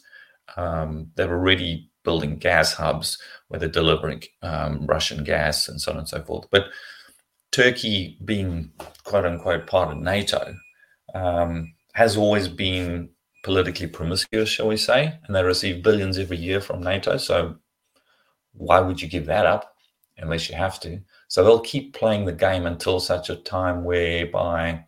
Um, 0.58 1.10
they're 1.16 1.34
already 1.34 1.90
building 2.04 2.38
gas 2.38 2.74
hubs 2.74 3.18
where 3.48 3.60
they're 3.60 3.68
delivering 3.68 4.22
um, 4.44 4.86
Russian 4.86 5.24
gas 5.24 5.68
and 5.68 5.82
so 5.82 5.92
on 5.92 5.98
and 5.98 6.08
so 6.08 6.22
forth. 6.22 6.46
But 6.52 6.66
Turkey, 7.52 8.20
being 8.24 8.74
quote 9.06 9.26
unquote 9.26 9.66
part 9.66 9.90
of 9.92 9.98
NATO, 9.98 10.56
um, 11.16 11.74
has 11.96 12.16
always 12.16 12.48
been 12.48 13.10
politically 13.44 13.88
promiscuous, 13.88 14.50
shall 14.50 14.68
we 14.68 14.78
say, 14.78 15.18
and 15.24 15.36
they 15.36 15.44
receive 15.44 15.82
billions 15.82 16.20
every 16.20 16.38
year 16.38 16.62
from 16.62 16.82
NATO. 16.84 17.18
So 17.18 17.56
why 18.54 18.82
would 18.82 19.02
you 19.02 19.08
give 19.08 19.26
that 19.26 19.48
up 19.48 19.75
unless 20.18 20.50
you 20.50 20.56
have 20.56 20.80
to? 20.82 21.00
So 21.28 21.44
they'll 21.44 21.60
keep 21.60 21.94
playing 21.94 22.26
the 22.26 22.34
game 22.34 22.66
until 22.66 23.00
such 23.00 23.30
a 23.30 23.36
time 23.36 23.84
whereby 23.84 24.86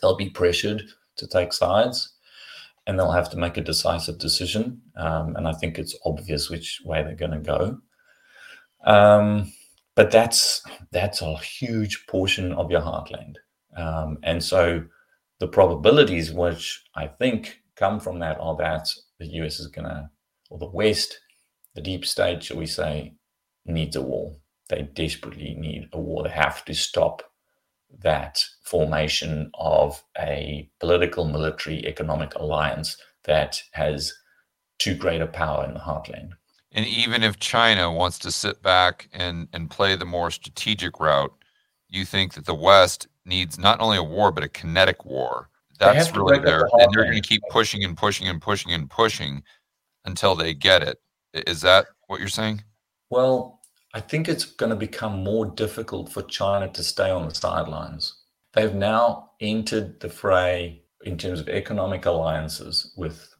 they'll 0.00 0.16
be 0.16 0.30
pressured 0.30 0.82
to 1.16 1.26
take 1.26 1.52
sides 1.52 2.14
and 2.86 2.98
they'll 2.98 3.12
have 3.12 3.30
to 3.30 3.36
make 3.36 3.56
a 3.56 3.62
decisive 3.62 4.18
decision. 4.18 4.80
Um, 4.96 5.36
and 5.36 5.46
I 5.46 5.52
think 5.52 5.78
it's 5.78 5.96
obvious 6.04 6.50
which 6.50 6.80
way 6.84 7.02
they're 7.02 7.14
going 7.14 7.32
to 7.32 7.38
go. 7.38 7.78
Um, 8.84 9.52
but 9.94 10.10
that's 10.10 10.62
that's 10.90 11.20
a 11.22 11.36
huge 11.36 12.06
portion 12.06 12.52
of 12.52 12.70
your 12.70 12.80
heartland, 12.80 13.36
um, 13.76 14.18
and 14.22 14.42
so 14.42 14.84
the 15.38 15.48
probabilities, 15.48 16.32
which 16.32 16.82
I 16.94 17.08
think 17.08 17.60
come 17.76 18.00
from 18.00 18.18
that, 18.20 18.38
are 18.40 18.56
that 18.56 18.88
the 19.18 19.26
US 19.42 19.60
is 19.60 19.66
going 19.66 19.86
to, 19.86 20.08
or 20.50 20.58
the 20.58 20.70
West, 20.70 21.20
the 21.74 21.82
deep 21.82 22.06
state, 22.06 22.42
shall 22.42 22.56
we 22.56 22.66
say, 22.66 23.14
needs 23.66 23.96
a 23.96 24.02
war. 24.02 24.34
They 24.72 24.82
desperately 24.82 25.54
need 25.54 25.88
a 25.92 26.00
war. 26.00 26.24
They 26.24 26.30
have 26.30 26.64
to 26.64 26.74
stop 26.74 27.22
that 28.00 28.42
formation 28.64 29.50
of 29.54 30.02
a 30.18 30.70
political, 30.80 31.26
military, 31.26 31.86
economic 31.86 32.34
alliance 32.36 32.96
that 33.24 33.62
has 33.72 34.14
too 34.78 34.94
great 34.94 35.20
a 35.20 35.26
power 35.26 35.64
in 35.66 35.74
the 35.74 35.80
heartland. 35.80 36.30
And 36.72 36.86
even 36.86 37.22
if 37.22 37.38
China 37.38 37.92
wants 37.92 38.18
to 38.20 38.32
sit 38.32 38.62
back 38.62 39.08
and, 39.12 39.46
and 39.52 39.70
play 39.70 39.94
the 39.94 40.06
more 40.06 40.30
strategic 40.30 40.98
route, 40.98 41.34
you 41.90 42.06
think 42.06 42.32
that 42.32 42.46
the 42.46 42.54
West 42.54 43.08
needs 43.26 43.58
not 43.58 43.80
only 43.80 43.98
a 43.98 44.02
war, 44.02 44.32
but 44.32 44.42
a 44.42 44.48
kinetic 44.48 45.04
war. 45.04 45.50
That's 45.78 46.16
really 46.16 46.38
there. 46.38 46.68
The 46.72 46.78
and 46.78 46.94
they're 46.94 47.04
going 47.04 47.20
to 47.20 47.28
keep 47.28 47.42
pushing 47.50 47.84
and 47.84 47.96
pushing 47.96 48.26
and 48.28 48.40
pushing 48.40 48.72
and 48.72 48.88
pushing 48.88 49.42
until 50.06 50.34
they 50.34 50.54
get 50.54 50.82
it. 50.82 50.98
Is 51.34 51.60
that 51.60 51.86
what 52.06 52.20
you're 52.20 52.28
saying? 52.28 52.62
Well, 53.10 53.60
I 53.94 54.00
think 54.00 54.28
it's 54.28 54.44
going 54.44 54.70
to 54.70 54.76
become 54.76 55.22
more 55.22 55.46
difficult 55.46 56.10
for 56.10 56.22
China 56.22 56.68
to 56.68 56.82
stay 56.82 57.10
on 57.10 57.28
the 57.28 57.34
sidelines. 57.34 58.22
They've 58.54 58.74
now 58.74 59.32
entered 59.40 60.00
the 60.00 60.08
fray 60.08 60.82
in 61.04 61.18
terms 61.18 61.40
of 61.40 61.48
economic 61.48 62.06
alliances 62.06 62.92
with, 62.96 63.34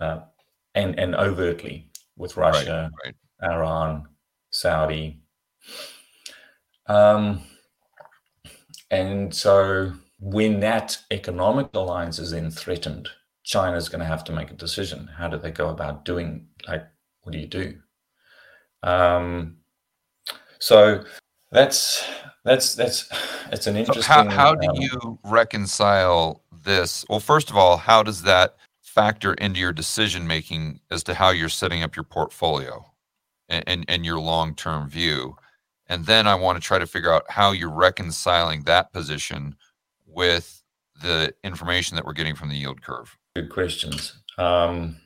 uh, 0.00 0.20
and 0.74 0.98
and 0.98 1.14
overtly 1.14 1.90
with 2.16 2.36
Russia, 2.36 2.90
right, 3.04 3.14
right. 3.42 3.52
Iran, 3.52 4.08
Saudi. 4.50 5.20
Um, 6.86 7.42
and 8.90 9.34
so 9.34 9.92
when 10.20 10.60
that 10.60 10.98
economic 11.10 11.68
alliance 11.74 12.18
is 12.18 12.30
then 12.30 12.50
threatened, 12.50 13.08
China 13.42 13.76
is 13.76 13.88
going 13.88 14.00
to 14.00 14.06
have 14.06 14.24
to 14.24 14.32
make 14.32 14.50
a 14.50 14.54
decision. 14.54 15.08
How 15.16 15.28
do 15.28 15.38
they 15.38 15.50
go 15.50 15.68
about 15.68 16.04
doing? 16.04 16.48
Like, 16.66 16.84
what 17.22 17.32
do 17.32 17.38
you 17.38 17.46
do? 17.46 17.78
Um, 18.82 19.58
so 20.64 21.04
that's 21.52 22.08
that's 22.42 22.74
that's 22.74 23.08
it's 23.52 23.66
an 23.66 23.76
interesting. 23.76 24.02
How, 24.02 24.28
how 24.30 24.54
do 24.54 24.66
um, 24.66 24.76
you 24.76 25.18
reconcile 25.22 26.42
this? 26.64 27.04
Well, 27.10 27.20
first 27.20 27.50
of 27.50 27.56
all, 27.58 27.76
how 27.76 28.02
does 28.02 28.22
that 28.22 28.56
factor 28.80 29.34
into 29.34 29.60
your 29.60 29.74
decision 29.74 30.26
making 30.26 30.80
as 30.90 31.02
to 31.04 31.12
how 31.12 31.30
you're 31.30 31.50
setting 31.50 31.82
up 31.82 31.94
your 31.94 32.04
portfolio 32.04 32.82
and, 33.50 33.64
and, 33.66 33.84
and 33.88 34.06
your 34.06 34.18
long 34.18 34.54
term 34.54 34.88
view? 34.88 35.36
And 35.88 36.06
then 36.06 36.26
I 36.26 36.34
want 36.34 36.56
to 36.56 36.66
try 36.66 36.78
to 36.78 36.86
figure 36.86 37.12
out 37.12 37.24
how 37.28 37.52
you're 37.52 37.70
reconciling 37.70 38.62
that 38.62 38.90
position 38.90 39.56
with 40.06 40.62
the 41.02 41.34
information 41.44 41.94
that 41.96 42.06
we're 42.06 42.14
getting 42.14 42.34
from 42.34 42.48
the 42.48 42.56
yield 42.56 42.80
curve. 42.80 43.18
Good 43.36 43.50
questions. 43.50 44.14
Um, 44.38 44.96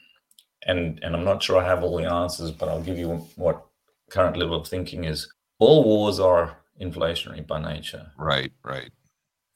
and 0.67 1.01
and 1.03 1.17
I'm 1.17 1.25
not 1.25 1.43
sure 1.43 1.59
I 1.59 1.65
have 1.65 1.83
all 1.83 1.97
the 1.97 2.09
answers, 2.09 2.53
but 2.53 2.69
I'll 2.69 2.81
give 2.83 2.97
you 2.97 3.09
what 3.35 3.65
current 4.09 4.37
level 4.37 4.61
of 4.61 4.69
thinking 4.69 5.05
is. 5.05 5.29
All 5.59 5.83
wars 5.85 6.21
are 6.21 6.59
inflationary 6.81 7.47
by 7.47 7.61
nature. 7.61 8.13
Right, 8.17 8.53
right. 8.65 8.91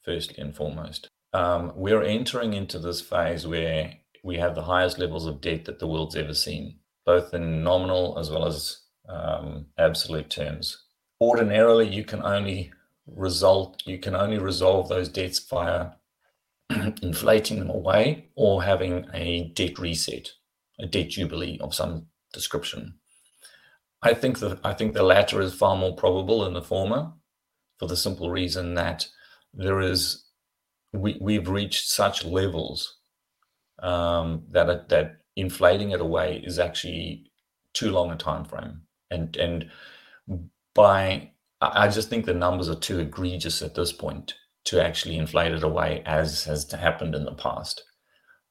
Firstly 0.03 0.35
and 0.37 0.55
foremost, 0.55 1.09
um, 1.33 1.71
we're 1.75 2.03
entering 2.03 2.53
into 2.53 2.77
this 2.77 2.99
phase 2.99 3.47
where 3.47 3.93
we 4.23 4.37
have 4.37 4.55
the 4.55 4.63
highest 4.63 4.99
levels 4.99 5.25
of 5.25 5.41
debt 5.41 5.65
that 5.65 5.79
the 5.79 5.87
world's 5.87 6.15
ever 6.15 6.33
seen, 6.33 6.79
both 7.05 7.33
in 7.33 7.63
nominal 7.63 8.17
as 8.19 8.29
well 8.29 8.45
as 8.45 8.81
um, 9.07 9.67
absolute 9.77 10.29
terms. 10.29 10.83
Ordinarily, 11.21 11.87
you 11.87 12.03
can 12.03 12.21
only 12.21 12.71
result 13.05 13.83
you 13.85 13.97
can 13.97 14.15
only 14.15 14.37
resolve 14.37 14.87
those 14.87 15.09
debts 15.09 15.39
via 15.39 15.87
inflating 17.01 17.59
them 17.59 17.69
away 17.69 18.29
or 18.35 18.63
having 18.63 19.05
a 19.13 19.51
debt 19.55 19.77
reset, 19.77 20.31
a 20.79 20.85
debt 20.85 21.09
jubilee 21.09 21.59
of 21.61 21.75
some 21.75 22.07
description. 22.31 22.95
I 24.03 24.13
think 24.13 24.39
that 24.39 24.59
I 24.63 24.73
think 24.73 24.93
the 24.93 25.03
latter 25.03 25.41
is 25.41 25.53
far 25.53 25.75
more 25.75 25.95
probable 25.95 26.43
than 26.43 26.53
the 26.53 26.61
former, 26.61 27.11
for 27.79 27.87
the 27.87 27.97
simple 27.97 28.29
reason 28.29 28.75
that 28.75 29.07
there 29.53 29.79
is 29.79 30.25
we 30.91 31.17
we've 31.21 31.47
reached 31.47 31.89
such 31.89 32.25
levels 32.25 32.97
um, 33.79 34.43
that 34.51 34.89
that 34.89 35.17
inflating 35.35 35.91
it 35.91 36.01
away 36.01 36.41
is 36.45 36.59
actually 36.59 37.31
too 37.73 37.91
long 37.91 38.11
a 38.11 38.15
time 38.15 38.43
frame, 38.45 38.81
and 39.09 39.35
and 39.37 39.69
by 40.73 41.31
I 41.61 41.87
just 41.87 42.09
think 42.09 42.25
the 42.25 42.33
numbers 42.33 42.69
are 42.69 42.75
too 42.75 42.99
egregious 42.99 43.61
at 43.61 43.73
this 43.73 43.93
point 43.93 44.35
to 44.65 44.83
actually 44.83 45.17
inflate 45.17 45.53
it 45.53 45.63
away 45.63 46.03
as 46.05 46.43
has 46.43 46.69
happened 46.71 47.15
in 47.15 47.25
the 47.25 47.33
past. 47.33 47.83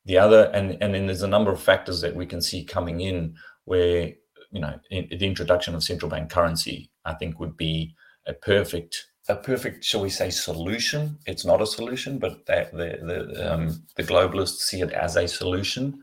The 0.06 0.18
other, 0.18 0.50
and 0.54 0.78
and 0.80 0.94
then 0.94 1.06
there's 1.06 1.22
a 1.22 1.28
number 1.28 1.52
of 1.52 1.62
factors 1.62 2.00
that 2.00 2.16
we 2.16 2.26
can 2.26 2.40
see 2.40 2.64
coming 2.64 3.00
in 3.00 3.36
where 3.64 4.12
you 4.52 4.60
know 4.60 4.78
in, 4.90 5.08
the 5.10 5.26
introduction 5.26 5.74
of 5.74 5.82
central 5.82 6.10
bank 6.10 6.30
currency, 6.30 6.90
I 7.04 7.14
think 7.14 7.40
would 7.40 7.56
be 7.56 7.94
a 8.26 8.32
perfect 8.32 9.06
a 9.28 9.36
perfect, 9.36 9.84
shall 9.84 10.02
we 10.02 10.10
say, 10.10 10.30
solution. 10.30 11.18
It's 11.26 11.44
not 11.44 11.62
a 11.62 11.66
solution, 11.66 12.18
but 12.18 12.44
the 12.46 12.68
the 12.72 13.52
um, 13.52 13.84
the 13.96 14.02
globalists 14.02 14.58
see 14.58 14.80
it 14.80 14.90
as 14.92 15.16
a 15.16 15.28
solution 15.28 16.02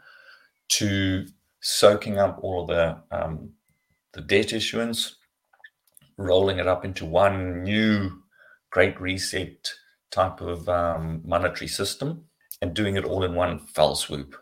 to 0.70 1.26
soaking 1.62 2.18
up 2.18 2.40
all 2.42 2.66
the 2.66 2.98
um, 3.12 3.52
the 4.14 4.22
debt 4.22 4.54
issuance, 4.54 5.18
rolling 6.18 6.60
it 6.60 6.68
up 6.68 6.86
into 6.86 7.06
one 7.06 7.64
new 7.64 8.24
great 8.72 9.00
reset 9.02 9.74
type 10.12 10.42
of 10.42 10.70
um, 10.70 11.22
monetary 11.26 11.68
system, 11.68 12.24
and 12.62 12.74
doing 12.74 12.96
it 12.96 13.04
all 13.06 13.24
in 13.24 13.36
one 13.36 13.60
fell 13.60 13.96
swoop. 13.96 14.36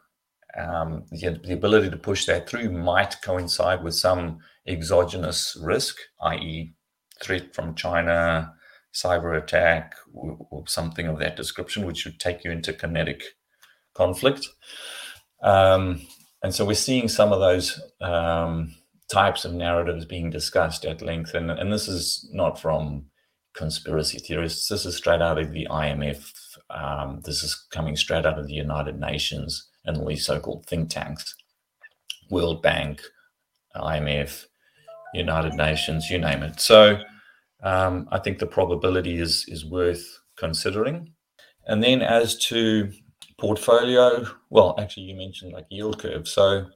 Um, 0.57 1.05
the, 1.11 1.39
the 1.43 1.53
ability 1.53 1.89
to 1.91 1.97
push 1.97 2.25
that 2.25 2.49
through 2.49 2.71
might 2.71 3.21
coincide 3.21 3.83
with 3.83 3.93
some 3.95 4.39
exogenous 4.67 5.57
risk, 5.61 5.97
i.e., 6.21 6.73
threat 7.21 7.53
from 7.53 7.75
China, 7.75 8.53
cyber 8.93 9.37
attack 9.37 9.95
or, 10.13 10.37
or, 10.49 10.67
something 10.67 11.07
of 11.07 11.19
that 11.19 11.35
description, 11.35 11.85
which 11.85 12.05
would 12.05 12.19
take 12.19 12.43
you 12.43 12.51
into 12.51 12.73
kinetic 12.73 13.23
conflict. 13.93 14.47
Um, 15.41 16.01
and 16.43 16.53
so 16.53 16.65
we're 16.65 16.73
seeing 16.73 17.07
some 17.07 17.31
of 17.31 17.39
those 17.39 17.79
um, 18.01 18.75
types 19.11 19.45
of 19.45 19.53
narratives 19.53 20.05
being 20.05 20.29
discussed 20.29 20.85
at 20.85 21.01
length. 21.01 21.33
And, 21.33 21.51
and 21.51 21.71
this 21.71 21.87
is 21.87 22.27
not 22.31 22.59
from 22.59 23.05
conspiracy 23.53 24.19
theorists, 24.19 24.67
this 24.67 24.85
is 24.85 24.95
straight 24.95 25.21
out 25.21 25.39
of 25.39 25.51
the 25.51 25.67
IMF. 25.69 26.31
Um, 26.69 27.21
this 27.23 27.43
is 27.43 27.55
coming 27.71 27.95
straight 27.95 28.25
out 28.25 28.37
of 28.37 28.47
the 28.47 28.53
United 28.53 28.99
Nations 28.99 29.67
and 29.87 29.97
all 29.97 30.07
these 30.07 30.25
so 30.25 30.39
called 30.39 30.65
think 30.67 30.89
tanks, 30.89 31.35
World 32.29 32.61
Bank, 32.61 33.01
IMF, 33.75 34.45
United 35.13 35.53
Nations, 35.53 36.09
you 36.09 36.19
name 36.19 36.43
it. 36.43 36.59
So 36.59 37.01
um, 37.63 38.07
I 38.11 38.19
think 38.19 38.39
the 38.39 38.47
probability 38.47 39.19
is 39.19 39.45
is 39.47 39.65
worth 39.65 40.19
considering. 40.35 41.13
And 41.65 41.83
then 41.83 42.01
as 42.01 42.37
to 42.47 42.91
portfolio, 43.37 44.25
well, 44.49 44.75
actually, 44.79 45.03
you 45.03 45.15
mentioned 45.15 45.53
like 45.53 45.65
yield 45.69 45.99
curve. 45.99 46.27
So, 46.27 46.67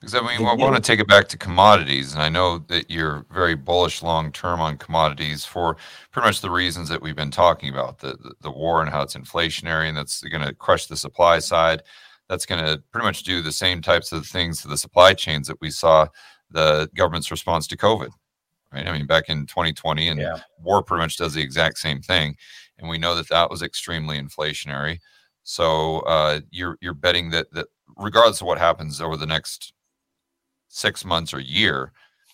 because 0.00 0.14
I 0.14 0.20
mean, 0.20 0.46
I 0.46 0.54
want 0.54 0.76
to 0.76 0.82
take 0.82 1.00
it 1.00 1.08
back 1.08 1.28
to 1.28 1.38
commodities, 1.38 2.12
and 2.12 2.22
I 2.22 2.28
know 2.28 2.58
that 2.68 2.90
you're 2.90 3.24
very 3.32 3.54
bullish 3.54 4.02
long 4.02 4.32
term 4.32 4.60
on 4.60 4.76
commodities 4.76 5.44
for 5.44 5.76
pretty 6.10 6.26
much 6.26 6.40
the 6.40 6.50
reasons 6.50 6.88
that 6.88 7.00
we've 7.00 7.16
been 7.16 7.30
talking 7.30 7.70
about 7.70 7.98
the 8.00 8.16
the, 8.22 8.32
the 8.42 8.50
war 8.50 8.82
and 8.82 8.90
how 8.90 9.02
it's 9.02 9.16
inflationary, 9.16 9.88
and 9.88 9.96
that's 9.96 10.22
going 10.22 10.46
to 10.46 10.54
crush 10.54 10.86
the 10.86 10.96
supply 10.96 11.38
side. 11.38 11.82
That's 12.28 12.46
going 12.46 12.64
to 12.64 12.82
pretty 12.90 13.06
much 13.06 13.22
do 13.22 13.42
the 13.42 13.52
same 13.52 13.82
types 13.82 14.12
of 14.12 14.26
things 14.26 14.62
to 14.62 14.68
the 14.68 14.78
supply 14.78 15.14
chains 15.14 15.46
that 15.48 15.60
we 15.60 15.70
saw 15.70 16.08
the 16.50 16.88
government's 16.94 17.30
response 17.30 17.66
to 17.68 17.76
COVID 17.76 18.10
right? 18.74 18.86
I 18.86 18.92
mean, 18.92 19.06
back 19.06 19.28
in 19.28 19.46
2020, 19.46 20.08
and 20.08 20.20
yeah. 20.20 20.40
war 20.60 20.82
pretty 20.82 21.02
much 21.02 21.16
does 21.16 21.34
the 21.34 21.42
exact 21.42 21.78
same 21.78 22.02
thing. 22.02 22.36
and 22.78 22.88
we 22.88 22.98
know 22.98 23.14
that 23.14 23.28
that 23.28 23.50
was 23.50 23.62
extremely 23.62 24.20
inflationary. 24.20 24.98
So 25.44 26.00
uh, 26.00 26.40
you're 26.50 26.76
you're 26.80 26.94
betting 26.94 27.30
that 27.30 27.52
that 27.52 27.66
regardless 27.96 28.40
of 28.40 28.46
what 28.46 28.58
happens 28.58 29.00
over 29.00 29.16
the 29.16 29.26
next 29.26 29.72
six 30.68 31.04
months 31.04 31.32
or 31.32 31.40
year, 31.40 31.92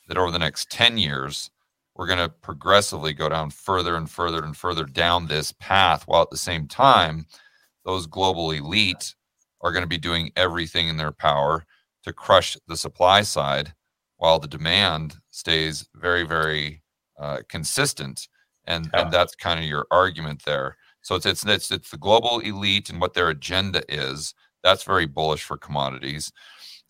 that 0.08 0.16
over 0.16 0.30
the 0.30 0.38
next 0.38 0.70
ten 0.70 0.96
years, 0.96 1.50
we're 1.94 2.06
going 2.06 2.18
to 2.18 2.28
progressively 2.28 3.12
go 3.12 3.28
down 3.28 3.50
further 3.50 3.96
and 3.96 4.10
further 4.10 4.42
and 4.44 4.56
further 4.56 4.84
down 4.84 5.26
this 5.26 5.52
path, 5.52 6.04
while 6.06 6.22
at 6.22 6.30
the 6.30 6.36
same 6.38 6.66
time, 6.66 7.26
those 7.84 8.06
global 8.06 8.50
elite 8.52 9.14
are 9.60 9.72
going 9.72 9.84
to 9.84 9.88
be 9.88 9.98
doing 9.98 10.32
everything 10.36 10.88
in 10.88 10.96
their 10.96 11.12
power 11.12 11.64
to 12.04 12.12
crush 12.12 12.56
the 12.66 12.76
supply 12.76 13.22
side, 13.22 13.74
while 14.16 14.38
the 14.38 14.48
demand 14.48 15.16
stays 15.30 15.88
very 15.94 16.24
very 16.24 16.82
uh, 17.18 17.38
consistent. 17.48 18.28
And, 18.66 18.90
yeah. 18.92 19.02
and 19.02 19.12
that's 19.12 19.34
kind 19.34 19.58
of 19.58 19.66
your 19.66 19.86
argument 19.90 20.44
there. 20.44 20.76
So 21.02 21.14
it's, 21.14 21.26
it's 21.26 21.44
it's 21.46 21.70
it's 21.70 21.90
the 21.90 21.96
global 21.96 22.40
elite 22.40 22.90
and 22.90 23.00
what 23.00 23.14
their 23.14 23.28
agenda 23.28 23.82
is. 23.88 24.34
That's 24.62 24.84
very 24.84 25.06
bullish 25.06 25.42
for 25.42 25.56
commodities. 25.56 26.32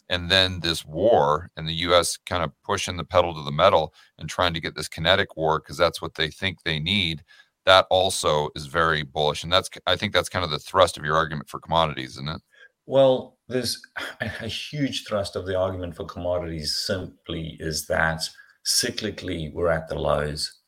And 0.09 0.29
then 0.29 0.61
this 0.61 0.85
war 0.85 1.51
and 1.57 1.69
the 1.69 1.75
U.S. 1.75 2.19
kind 2.27 2.43
of 2.43 2.51
pushing 2.65 2.97
the 2.97 3.05
pedal 3.05 3.33
to 3.35 3.45
the 3.45 3.53
metal 3.53 3.95
and 4.19 4.29
trying 4.29 4.53
to 4.55 4.61
get 4.61 4.75
this 4.75 4.89
kinetic 4.89 5.37
war 5.37 5.61
because 5.61 5.77
that's 5.77 6.03
what 6.03 6.17
they 6.17 6.29
think 6.29 6.63
they 6.63 6.81
need. 6.81 7.23
That 7.65 7.87
also 7.91 8.51
is 8.57 8.67
very 8.67 9.05
bullish, 9.05 9.45
and 9.45 9.53
that's 9.53 9.71
I 9.87 9.95
think 9.95 10.13
that's 10.13 10.29
kind 10.29 10.45
of 10.45 10.51
the 10.51 10.59
thrust 10.59 10.97
of 10.99 11.05
your 11.05 11.15
argument 11.15 11.49
for 11.49 11.61
commodities, 11.61 12.13
isn't 12.13 12.29
it? 12.29 12.41
Well, 12.91 13.39
there's 13.47 13.81
a 14.21 14.49
huge 14.49 15.05
thrust 15.07 15.37
of 15.37 15.47
the 15.47 15.57
argument 15.57 15.95
for 15.95 16.05
commodities 16.07 16.77
simply 16.85 17.57
is 17.61 17.87
that 17.87 18.29
cyclically 18.67 19.53
we're 19.55 19.71
at 19.71 19.89
the 19.89 19.95
lows 19.95 20.59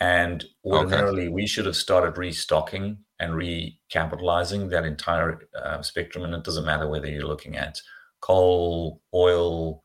and 0.00 0.44
ordinarily, 0.64 1.26
okay. 1.26 1.28
we 1.28 1.46
should 1.46 1.66
have 1.66 1.76
started 1.76 2.18
restocking 2.18 2.98
and 3.20 3.34
recapitalizing 3.34 4.68
that 4.70 4.84
entire 4.84 5.42
uh, 5.62 5.80
spectrum. 5.82 6.24
And 6.24 6.34
it 6.34 6.42
doesn't 6.42 6.66
matter 6.66 6.88
whether 6.88 7.06
you're 7.06 7.22
looking 7.22 7.56
at 7.56 7.80
coal, 8.20 9.00
oil, 9.14 9.84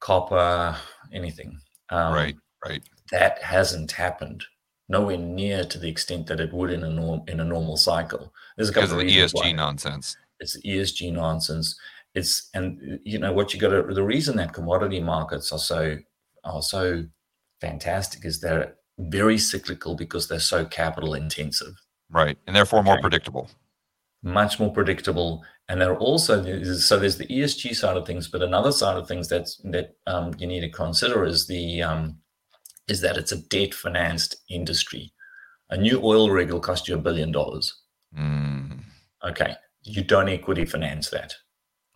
copper, 0.00 0.76
anything. 1.12 1.56
Um, 1.90 2.12
right, 2.12 2.36
right. 2.66 2.82
That 3.12 3.40
hasn't 3.40 3.92
happened. 3.92 4.42
Nowhere 4.88 5.18
near 5.18 5.62
to 5.64 5.78
the 5.78 5.88
extent 5.88 6.26
that 6.26 6.40
it 6.40 6.52
would 6.52 6.70
in 6.70 6.82
a 6.82 6.90
norm 6.90 7.22
in 7.28 7.38
a 7.38 7.44
normal 7.44 7.76
cycle. 7.76 8.32
There's 8.56 8.68
a 8.68 8.72
couple 8.72 8.98
because 8.98 9.32
of, 9.32 9.32
the 9.32 9.38
ESG 9.38 9.44
why. 9.44 9.52
nonsense. 9.52 10.16
It's 10.40 10.58
ESG 10.64 11.12
nonsense. 11.12 11.78
It's 12.14 12.48
and 12.54 13.00
you 13.04 13.18
know 13.18 13.32
what 13.32 13.52
you 13.52 13.60
got 13.60 13.70
to. 13.70 13.94
The 13.94 14.02
reason 14.02 14.36
that 14.36 14.52
commodity 14.52 15.00
markets 15.00 15.52
are 15.52 15.58
so 15.58 15.96
are 16.44 16.62
so 16.62 17.04
fantastic 17.60 18.24
is 18.24 18.40
they're 18.40 18.74
very 18.98 19.38
cyclical 19.38 19.96
because 19.96 20.28
they're 20.28 20.38
so 20.38 20.64
capital 20.64 21.14
intensive. 21.14 21.74
Right. 22.10 22.38
And 22.46 22.54
therefore 22.54 22.82
more 22.82 23.00
predictable. 23.00 23.50
Much 24.22 24.58
more 24.58 24.72
predictable. 24.72 25.42
And 25.68 25.80
they're 25.80 25.96
also 25.96 26.42
so 26.74 26.98
there's 26.98 27.18
the 27.18 27.26
ESG 27.26 27.74
side 27.74 27.96
of 27.96 28.06
things, 28.06 28.28
but 28.28 28.42
another 28.42 28.72
side 28.72 28.96
of 28.96 29.08
things 29.08 29.28
that's 29.28 29.56
that 29.64 29.96
um, 30.06 30.32
you 30.38 30.46
need 30.46 30.60
to 30.60 30.70
consider 30.70 31.24
is 31.24 31.46
the 31.46 31.82
um, 31.82 32.18
is 32.86 33.00
that 33.00 33.16
it's 33.16 33.32
a 33.32 33.42
debt 33.48 33.74
financed 33.74 34.36
industry. 34.50 35.12
A 35.70 35.76
new 35.76 36.00
oil 36.02 36.30
rig 36.30 36.52
will 36.52 36.60
cost 36.60 36.86
you 36.86 36.94
a 36.94 36.98
billion 36.98 37.32
dollars. 37.32 37.74
Mm. 38.16 38.82
Okay. 39.26 39.56
You 39.84 40.02
don't 40.02 40.28
equity 40.28 40.64
finance 40.64 41.10
that. 41.10 41.34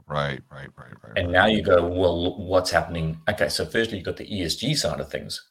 Right, 0.07 0.41
right, 0.51 0.69
right, 0.77 0.95
right. 1.03 1.13
And 1.17 1.29
right. 1.29 1.33
now 1.33 1.47
you 1.47 1.63
go, 1.63 1.87
well, 1.87 2.39
what's 2.39 2.71
happening? 2.71 3.21
Okay, 3.29 3.49
so 3.49 3.67
firstly, 3.67 3.99
you've 3.99 4.07
got 4.07 4.17
the 4.17 4.27
ESG 4.27 4.77
side 4.77 5.01
of 5.01 5.11
things 5.11 5.43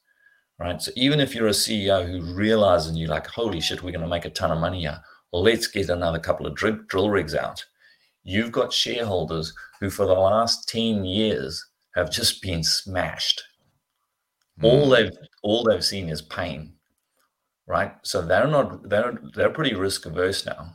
right? 0.59 0.81
So 0.81 0.91
even 0.95 1.19
if 1.19 1.35
you're 1.35 1.47
a 1.47 1.51
CEO 1.51 2.07
who 2.07 2.33
realizes 2.33 2.89
and 2.89 2.97
you're 2.97 3.09
like, 3.09 3.27
holy 3.27 3.61
shit, 3.61 3.83
we're 3.83 3.91
going 3.91 4.01
to 4.01 4.07
make 4.07 4.25
a 4.25 4.29
ton 4.29 4.51
of 4.51 4.59
money 4.59 4.81
here, 4.81 4.99
let's 5.31 5.67
get 5.67 5.89
another 5.89 6.19
couple 6.19 6.47
of 6.47 6.55
drill, 6.55 6.79
drill 6.87 7.09
rigs 7.09 7.35
out. 7.35 7.63
You've 8.23 8.51
got 8.51 8.73
shareholders 8.73 9.53
who, 9.79 9.89
for 9.89 10.05
the 10.05 10.13
last 10.13 10.67
10 10.67 11.05
years, 11.05 11.65
have 11.95 12.11
just 12.11 12.41
been 12.41 12.63
smashed. 12.63 13.41
Mm. 14.59 14.65
All 14.65 14.89
they've 14.89 15.11
all 15.43 15.63
they've 15.63 15.85
seen 15.85 16.09
is 16.09 16.21
pain, 16.21 16.73
right? 17.67 17.93
So 18.03 18.21
they're 18.21 18.47
not 18.47 18.89
they're 18.89 19.17
they're 19.35 19.51
pretty 19.51 19.75
risk 19.75 20.05
averse 20.05 20.45
now. 20.45 20.73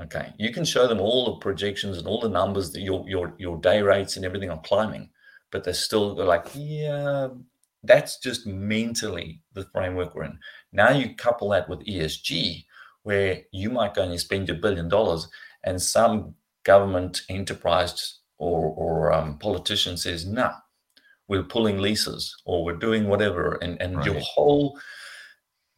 Okay, 0.00 0.32
you 0.38 0.52
can 0.52 0.64
show 0.64 0.86
them 0.86 1.00
all 1.00 1.26
the 1.26 1.40
projections 1.40 1.98
and 1.98 2.06
all 2.06 2.20
the 2.20 2.28
numbers 2.28 2.72
that 2.72 2.80
your 2.80 3.04
your 3.06 3.34
your 3.38 3.58
day 3.58 3.82
rates 3.82 4.16
and 4.16 4.24
everything 4.24 4.50
are 4.50 4.60
climbing, 4.62 5.10
but 5.50 5.64
they're 5.64 5.74
still 5.74 6.14
they're 6.14 6.24
like, 6.24 6.46
yeah, 6.54 7.28
that's 7.82 8.18
just 8.18 8.46
mentally 8.46 9.42
the 9.52 9.66
framework 9.72 10.14
we're 10.14 10.24
in. 10.24 10.38
Now 10.72 10.90
you 10.90 11.14
couple 11.14 11.50
that 11.50 11.68
with 11.68 11.84
ESG, 11.84 12.64
where 13.02 13.42
you 13.52 13.68
might 13.68 13.94
go 13.94 14.02
and 14.02 14.12
you 14.12 14.18
spend 14.18 14.48
your 14.48 14.56
billion 14.56 14.88
dollars, 14.88 15.28
and 15.64 15.80
some 15.80 16.36
government 16.64 17.22
enterprise 17.28 18.20
or, 18.38 18.70
or 18.70 19.12
um, 19.12 19.36
politician 19.38 19.98
says, 19.98 20.24
"No, 20.24 20.42
nah, 20.42 20.54
we're 21.28 21.42
pulling 21.42 21.78
leases 21.78 22.34
or 22.46 22.64
we're 22.64 22.76
doing 22.76 23.08
whatever," 23.08 23.58
and 23.60 23.80
and 23.82 23.96
right. 23.96 24.06
your 24.06 24.20
whole 24.20 24.80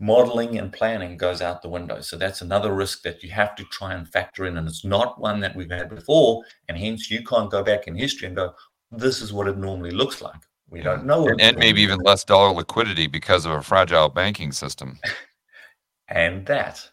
modeling 0.04 0.58
and 0.58 0.72
planning 0.72 1.16
goes 1.16 1.40
out 1.40 1.62
the 1.62 1.68
window. 1.68 2.00
So 2.00 2.16
that's 2.16 2.42
another 2.42 2.74
risk 2.74 3.02
that 3.02 3.22
you 3.22 3.30
have 3.30 3.56
to 3.56 3.64
try 3.64 3.94
and 3.94 4.06
factor 4.08 4.44
in, 4.46 4.58
and 4.58 4.68
it's 4.68 4.84
not 4.84 5.20
one 5.20 5.40
that 5.40 5.56
we've 5.56 5.70
had 5.70 5.88
before, 5.88 6.44
and 6.68 6.76
hence 6.76 7.10
you 7.10 7.24
can't 7.24 7.50
go 7.50 7.62
back 7.62 7.86
in 7.86 7.96
history 7.96 8.26
and 8.26 8.36
go, 8.36 8.54
"This 8.92 9.22
is 9.22 9.32
what 9.32 9.48
it 9.48 9.56
normally 9.56 9.90
looks 9.90 10.20
like." 10.20 10.40
We 10.68 10.82
don't 10.82 11.06
know. 11.06 11.28
And, 11.28 11.40
and 11.40 11.56
maybe 11.56 11.82
even 11.82 12.00
less 12.00 12.24
dollar 12.24 12.52
liquidity 12.52 13.06
because 13.06 13.46
of 13.46 13.52
a 13.52 13.62
fragile 13.62 14.08
banking 14.08 14.52
system. 14.52 14.98
and 16.08 16.44
that. 16.46 16.90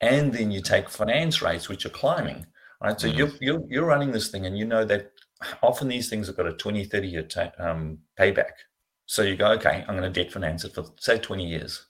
And 0.00 0.32
then 0.32 0.50
you 0.50 0.60
take 0.60 0.88
finance 0.88 1.42
rates, 1.42 1.68
which 1.68 1.86
are 1.86 1.90
climbing, 1.90 2.46
right? 2.80 3.00
So 3.00 3.08
mm. 3.08 3.16
you're, 3.16 3.32
you're, 3.40 3.62
you're 3.68 3.86
running 3.86 4.12
this 4.12 4.28
thing 4.28 4.46
and 4.46 4.56
you 4.56 4.64
know 4.64 4.84
that 4.84 5.10
often 5.62 5.88
these 5.88 6.08
things 6.08 6.26
have 6.26 6.36
got 6.36 6.46
a 6.46 6.52
20, 6.52 6.84
30 6.84 7.08
year 7.08 7.22
ta- 7.22 7.52
um, 7.58 7.98
payback. 8.18 8.52
So 9.06 9.22
you 9.22 9.36
go, 9.36 9.50
okay, 9.52 9.84
I'm 9.88 9.96
going 9.96 10.12
to 10.12 10.22
debt 10.22 10.32
finance 10.32 10.64
it 10.64 10.74
for, 10.74 10.84
say, 11.00 11.18
20 11.18 11.46
years. 11.46 11.86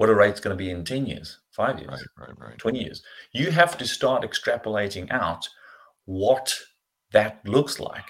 What 0.00 0.08
are 0.08 0.14
rates 0.14 0.40
going 0.40 0.56
to 0.56 0.64
be 0.64 0.70
in 0.70 0.82
10 0.82 1.04
years, 1.04 1.40
five 1.50 1.78
years, 1.78 1.90
right, 2.16 2.28
right, 2.28 2.38
right. 2.38 2.58
20 2.58 2.82
years? 2.82 3.02
You 3.32 3.50
have 3.50 3.76
to 3.76 3.86
start 3.86 4.22
extrapolating 4.22 5.12
out 5.12 5.46
what 6.06 6.58
that 7.12 7.42
looks 7.44 7.78
like 7.78 8.06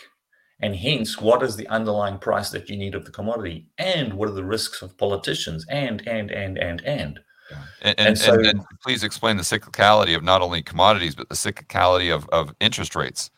and 0.63 0.77
hence 0.77 1.21
what 1.21 1.43
is 1.43 1.57
the 1.57 1.67
underlying 1.67 2.19
price 2.19 2.51
that 2.51 2.71
you 2.71 2.77
need 2.77 2.95
of 2.95 3.05
the 3.05 3.11
commodity 3.11 3.67
and 3.79 4.15
what 4.15 4.29
are 4.29 4.35
the 4.35 4.45
risks 4.45 4.83
of 4.83 4.97
politicians 4.99 5.67
and 5.69 6.07
and 6.07 6.31
and 6.31 6.59
and 6.59 6.81
and. 6.83 7.19
And, 7.83 7.99
and, 7.99 8.09
and, 8.11 8.19
so, 8.19 8.35
and, 8.35 8.63
please 8.85 9.03
explain 9.03 9.37
the 9.37 9.43
cyclicality 9.43 10.15
of 10.15 10.23
not 10.23 10.43
only 10.43 10.63
commodities 10.63 11.17
but 11.17 11.29
the 11.29 11.35
cyclicality 11.35 12.15
of, 12.15 12.29
of 12.29 12.55
interest 12.61 12.95
rates. 12.95 13.33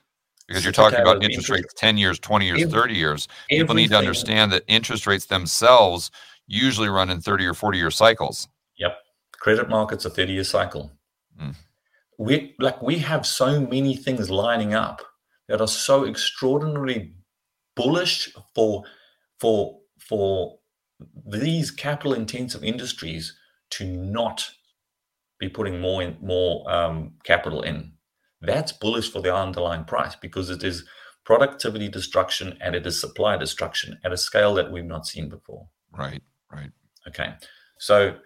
Because 0.47 0.62
you're 0.62 0.75
talking 0.75 1.01
about 1.01 1.25
interest 1.25 1.49
rates 1.49 1.73
10 1.79 1.97
years 1.97 2.19
20 2.19 2.45
years 2.45 2.61
every, 2.61 2.73
30 2.73 2.95
years. 2.95 3.29
People 3.49 3.75
need 3.75 3.88
to 3.88 3.97
understand 3.97 4.53
that 4.53 4.65
interest 4.67 5.07
rates 5.07 5.25
themselves 5.25 6.11
usually 6.53 6.88
run 6.88 7.11
in 7.11 7.21
30 7.21 7.47
or 7.47 7.55
40 7.55 7.79
year 7.79 7.91
cycles. 7.91 8.49
Yep. 8.79 8.97
Credit 9.33 9.69
markets 9.69 10.05
a 10.05 10.11
30 10.11 10.33
year 10.33 10.45
cycle. 10.45 10.93
Mm. 11.41 11.57
we 12.19 12.55
like 12.59 12.83
we 12.83 12.99
have 12.99 13.27
so 13.27 13.59
many 13.59 13.97
things 13.97 14.29
lining 14.29 14.75
up 14.75 15.01
that 15.49 15.62
are 15.62 15.67
so 15.67 16.05
extraordinarily 16.05 17.15
bullish 17.75 18.35
for 18.55 18.85
for 19.41 19.81
for 19.99 20.59
these 21.27 21.71
capital 21.71 22.12
intensive 22.12 22.62
industries 22.62 23.35
to 23.71 23.87
not 23.87 24.47
be 25.38 25.49
putting 25.49 25.81
more 25.81 26.03
in 26.03 26.19
more 26.21 26.71
um, 26.71 27.15
capital 27.25 27.62
in. 27.62 27.93
That's 28.43 28.73
bullish 28.73 29.11
for 29.11 29.23
the 29.23 29.35
underlying 29.35 29.85
price 29.85 30.15
because 30.15 30.51
it 30.51 30.62
is 30.62 30.85
productivity 31.25 31.88
destruction 31.88 32.59
and 32.61 32.75
it 32.75 32.87
is 32.87 33.01
supply 33.01 33.38
destruction 33.38 33.99
at 34.05 34.12
a 34.12 34.19
scale 34.19 34.53
that 34.55 34.71
we've 34.71 34.85
not 34.85 35.07
seen 35.07 35.31
before. 35.31 35.67
Right 35.97 36.23
right 36.53 36.71
okay 37.07 37.35
so 37.79 38.17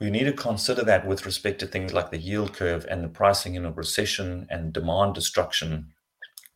we 0.00 0.10
need 0.10 0.24
to 0.24 0.32
consider 0.32 0.82
that 0.82 1.06
with 1.06 1.26
respect 1.26 1.58
to 1.60 1.66
things 1.66 1.92
like 1.92 2.10
the 2.10 2.18
yield 2.18 2.54
curve 2.54 2.86
and 2.88 3.04
the 3.04 3.08
pricing 3.08 3.54
in 3.54 3.66
a 3.66 3.72
recession 3.72 4.46
and 4.48 4.72
demand 4.72 5.14
destruction 5.14 5.92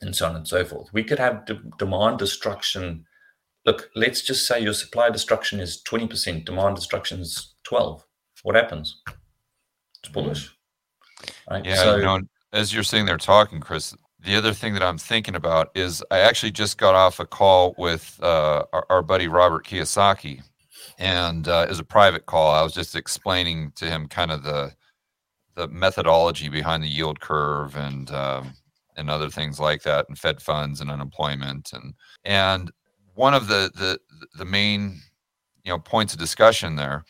and 0.01 0.15
so 0.15 0.27
on 0.27 0.37
and 0.37 0.47
so 0.47 0.65
forth. 0.65 0.93
We 0.93 1.05
could 1.05 1.19
have 1.19 1.45
de- 1.47 1.61
demand 1.79 2.19
destruction. 2.19 3.05
Look, 3.67 3.91
let's 3.95 4.23
just 4.23 4.47
say 4.47 4.61
your 4.61 4.75
supply 4.75 5.11
destruction 5.11 5.61
is 5.61 5.83
20%, 5.87 6.45
demand 6.45 6.77
destruction 6.77 7.21
is 7.21 7.55
12. 7.65 8.05
What 8.43 8.55
happens? 8.55 9.03
It's 10.03 10.13
bullish. 10.13 10.55
Right? 11.51 11.65
Yeah, 11.65 11.77
so, 11.77 11.97
you 11.97 12.03
know, 12.03 12.21
as 12.53 12.73
you're 12.73 12.83
sitting 12.83 13.07
there 13.07 13.17
talking, 13.17 13.61
Chris, 13.61 13.95
the 14.21 14.37
other 14.37 14.53
thing 14.53 14.75
that 14.75 14.83
I'm 14.83 14.99
thinking 14.99 15.35
about 15.35 15.71
is 15.75 16.03
I 16.11 16.21
actually 16.21 16.53
just 16.53 16.79
got 16.79 16.95
off 16.95 17.21
a 17.21 17.27
call 17.27 17.75
with 17.79 18.19
uh, 18.23 18.65
our, 18.73 18.87
our, 18.89 19.03
buddy 19.03 19.29
Robert 19.29 19.67
Kiyosaki, 19.67 20.43
and 20.99 21.49
uh, 21.49 21.67
as 21.69 21.79
a 21.79 21.85
private 21.85 22.27
call, 22.27 22.55
I 22.55 22.63
was 22.63 22.73
just 22.73 22.95
explaining 22.97 23.73
to 23.77 23.87
him 23.87 24.09
kind 24.09 24.31
of 24.31 24.43
the 24.43 24.73
the 25.55 25.69
methodology 25.69 26.49
behind 26.49 26.83
the 26.83 26.89
yield 26.89 27.21
curve 27.21 27.77
and 27.77 28.11
um, 28.11 28.55
and 28.97 29.11
other 29.11 29.31
things 29.31 29.61
like 29.61 29.83
that, 29.83 30.09
and 30.09 30.19
Fed 30.19 30.41
funds 30.41 30.81
and 30.81 30.91
unemployment, 30.91 31.73
and 31.73 31.95
and 32.25 32.71
one 33.15 33.35
of 33.35 33.49
the 33.49 33.71
the 33.75 33.99
the 34.37 34.45
main 34.45 35.01
you 35.65 35.73
know 35.73 35.79
points 35.79 36.13
of 36.13 36.19
discussion 36.19 36.77
there 36.77 37.05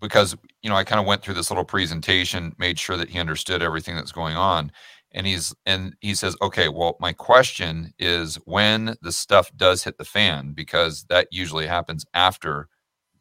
because 0.00 0.36
you 0.62 0.70
know 0.70 0.76
I 0.76 0.84
kind 0.84 1.00
of 1.00 1.06
went 1.06 1.22
through 1.22 1.34
this 1.34 1.50
little 1.50 1.64
presentation, 1.64 2.54
made 2.58 2.78
sure 2.78 2.96
that 2.96 3.10
he 3.10 3.18
understood 3.18 3.62
everything 3.62 3.94
that's 3.96 4.12
going 4.12 4.36
on, 4.36 4.72
and 5.12 5.26
he's 5.26 5.54
and 5.66 5.94
he 6.00 6.14
says, 6.14 6.36
okay, 6.42 6.68
well, 6.68 6.96
my 7.00 7.12
question 7.12 7.92
is 7.98 8.36
when 8.44 8.96
the 9.02 9.12
stuff 9.12 9.50
does 9.56 9.84
hit 9.84 9.98
the 9.98 10.04
fan, 10.04 10.52
because 10.52 11.04
that 11.04 11.28
usually 11.30 11.66
happens 11.66 12.04
after 12.14 12.68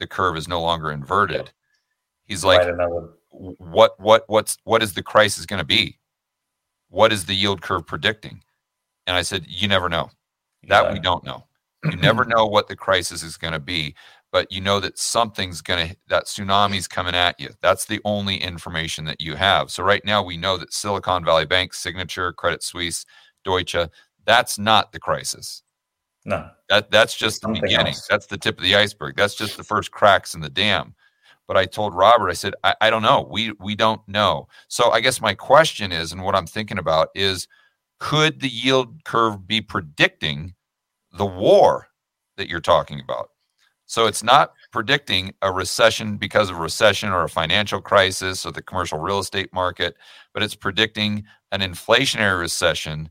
the 0.02 0.08
curve 0.08 0.36
is 0.36 0.50
no 0.50 0.62
longer 0.62 0.92
inverted. 0.92 1.52
He's 2.26 2.44
like, 2.44 2.68
what 3.30 3.98
what 4.00 4.26
what's 4.28 4.58
what 4.66 4.84
is 4.84 4.94
the 4.94 5.04
crisis 5.04 5.46
going 5.46 5.60
to 5.60 5.66
be? 5.66 5.98
What 6.90 7.14
is 7.14 7.26
the 7.26 7.36
yield 7.36 7.62
curve 7.62 7.86
predicting? 7.86 8.44
And 9.08 9.16
I 9.16 9.22
said, 9.22 9.46
you 9.48 9.70
never 9.70 9.88
know. 9.88 10.10
That 10.68 10.86
yeah. 10.86 10.94
we 10.94 11.00
don't 11.00 11.24
know. 11.24 11.46
You 11.86 11.96
never 11.96 12.26
know 12.26 12.46
what 12.46 12.68
the 12.68 12.76
crisis 12.76 13.24
is 13.24 13.38
going 13.38 13.54
to 13.54 13.60
be, 13.60 13.96
but 14.32 14.52
you 14.52 14.62
know 14.62 14.80
that 14.80 15.00
something's 15.00 15.62
going 15.62 15.90
to, 15.90 15.96
that 16.10 16.26
tsunami's 16.26 16.88
coming 16.88 17.16
at 17.16 17.40
you. 17.40 17.50
That's 17.62 17.86
the 17.86 18.00
only 18.06 18.38
information 18.38 19.06
that 19.06 19.22
you 19.22 19.36
have. 19.36 19.72
So 19.72 19.84
right 19.84 20.04
now 20.06 20.22
we 20.22 20.38
know 20.38 20.58
that 20.58 20.74
Silicon 20.74 21.26
Valley 21.26 21.46
Bank, 21.46 21.74
Signature, 21.74 22.34
Credit 22.34 22.62
Suisse, 22.62 23.06
Deutsche, 23.44 23.88
that's 24.26 24.60
not 24.60 24.92
the 24.92 25.00
crisis. 25.00 25.64
No. 26.26 26.50
That 26.70 26.92
that's 26.92 27.16
just 27.16 27.42
the 27.42 27.50
beginning. 27.50 27.88
Else. 27.88 28.08
That's 28.10 28.28
the 28.28 28.38
tip 28.38 28.58
of 28.58 28.64
the 28.64 28.76
iceberg. 28.76 29.16
That's 29.16 29.36
just 29.36 29.58
the 29.58 29.64
first 29.64 29.92
cracks 29.92 30.34
in 30.34 30.42
the 30.42 30.50
dam. 30.50 30.96
But 31.48 31.58
I 31.58 31.66
told 31.66 31.96
Robert, 31.96 32.30
I 32.30 32.34
said, 32.34 32.54
I, 32.64 32.76
I 32.82 32.90
don't 32.90 33.02
know. 33.02 33.28
We 33.30 33.54
we 33.60 33.76
don't 33.76 34.08
know. 34.08 34.48
So 34.68 34.92
I 34.92 35.02
guess 35.02 35.20
my 35.20 35.34
question 35.34 35.92
is, 35.92 36.12
and 36.12 36.24
what 36.24 36.36
I'm 36.36 36.48
thinking 36.48 36.78
about 36.78 37.10
is, 37.16 37.48
could 38.00 38.40
the 38.40 38.50
yield 38.50 39.04
curve 39.04 39.48
be 39.48 39.62
predicting 39.62 40.54
the 41.14 41.26
war 41.26 41.88
that 42.38 42.50
you're 42.50 42.60
talking 42.60 43.00
about. 43.00 43.30
So 43.86 44.08
it's 44.08 44.24
not 44.24 44.54
predicting 44.72 45.34
a 45.42 45.52
recession 45.52 46.16
because 46.18 46.50
of 46.50 46.58
a 46.58 46.62
recession 46.62 47.10
or 47.10 47.24
a 47.24 47.30
financial 47.30 47.82
crisis 47.82 48.46
or 48.46 48.52
the 48.52 48.62
commercial 48.62 49.00
real 49.00 49.20
estate 49.20 49.52
market, 49.54 49.96
but 50.34 50.42
it's 50.42 50.56
predicting 50.56 51.26
an 51.52 51.60
inflationary 51.60 52.40
recession 52.40 53.10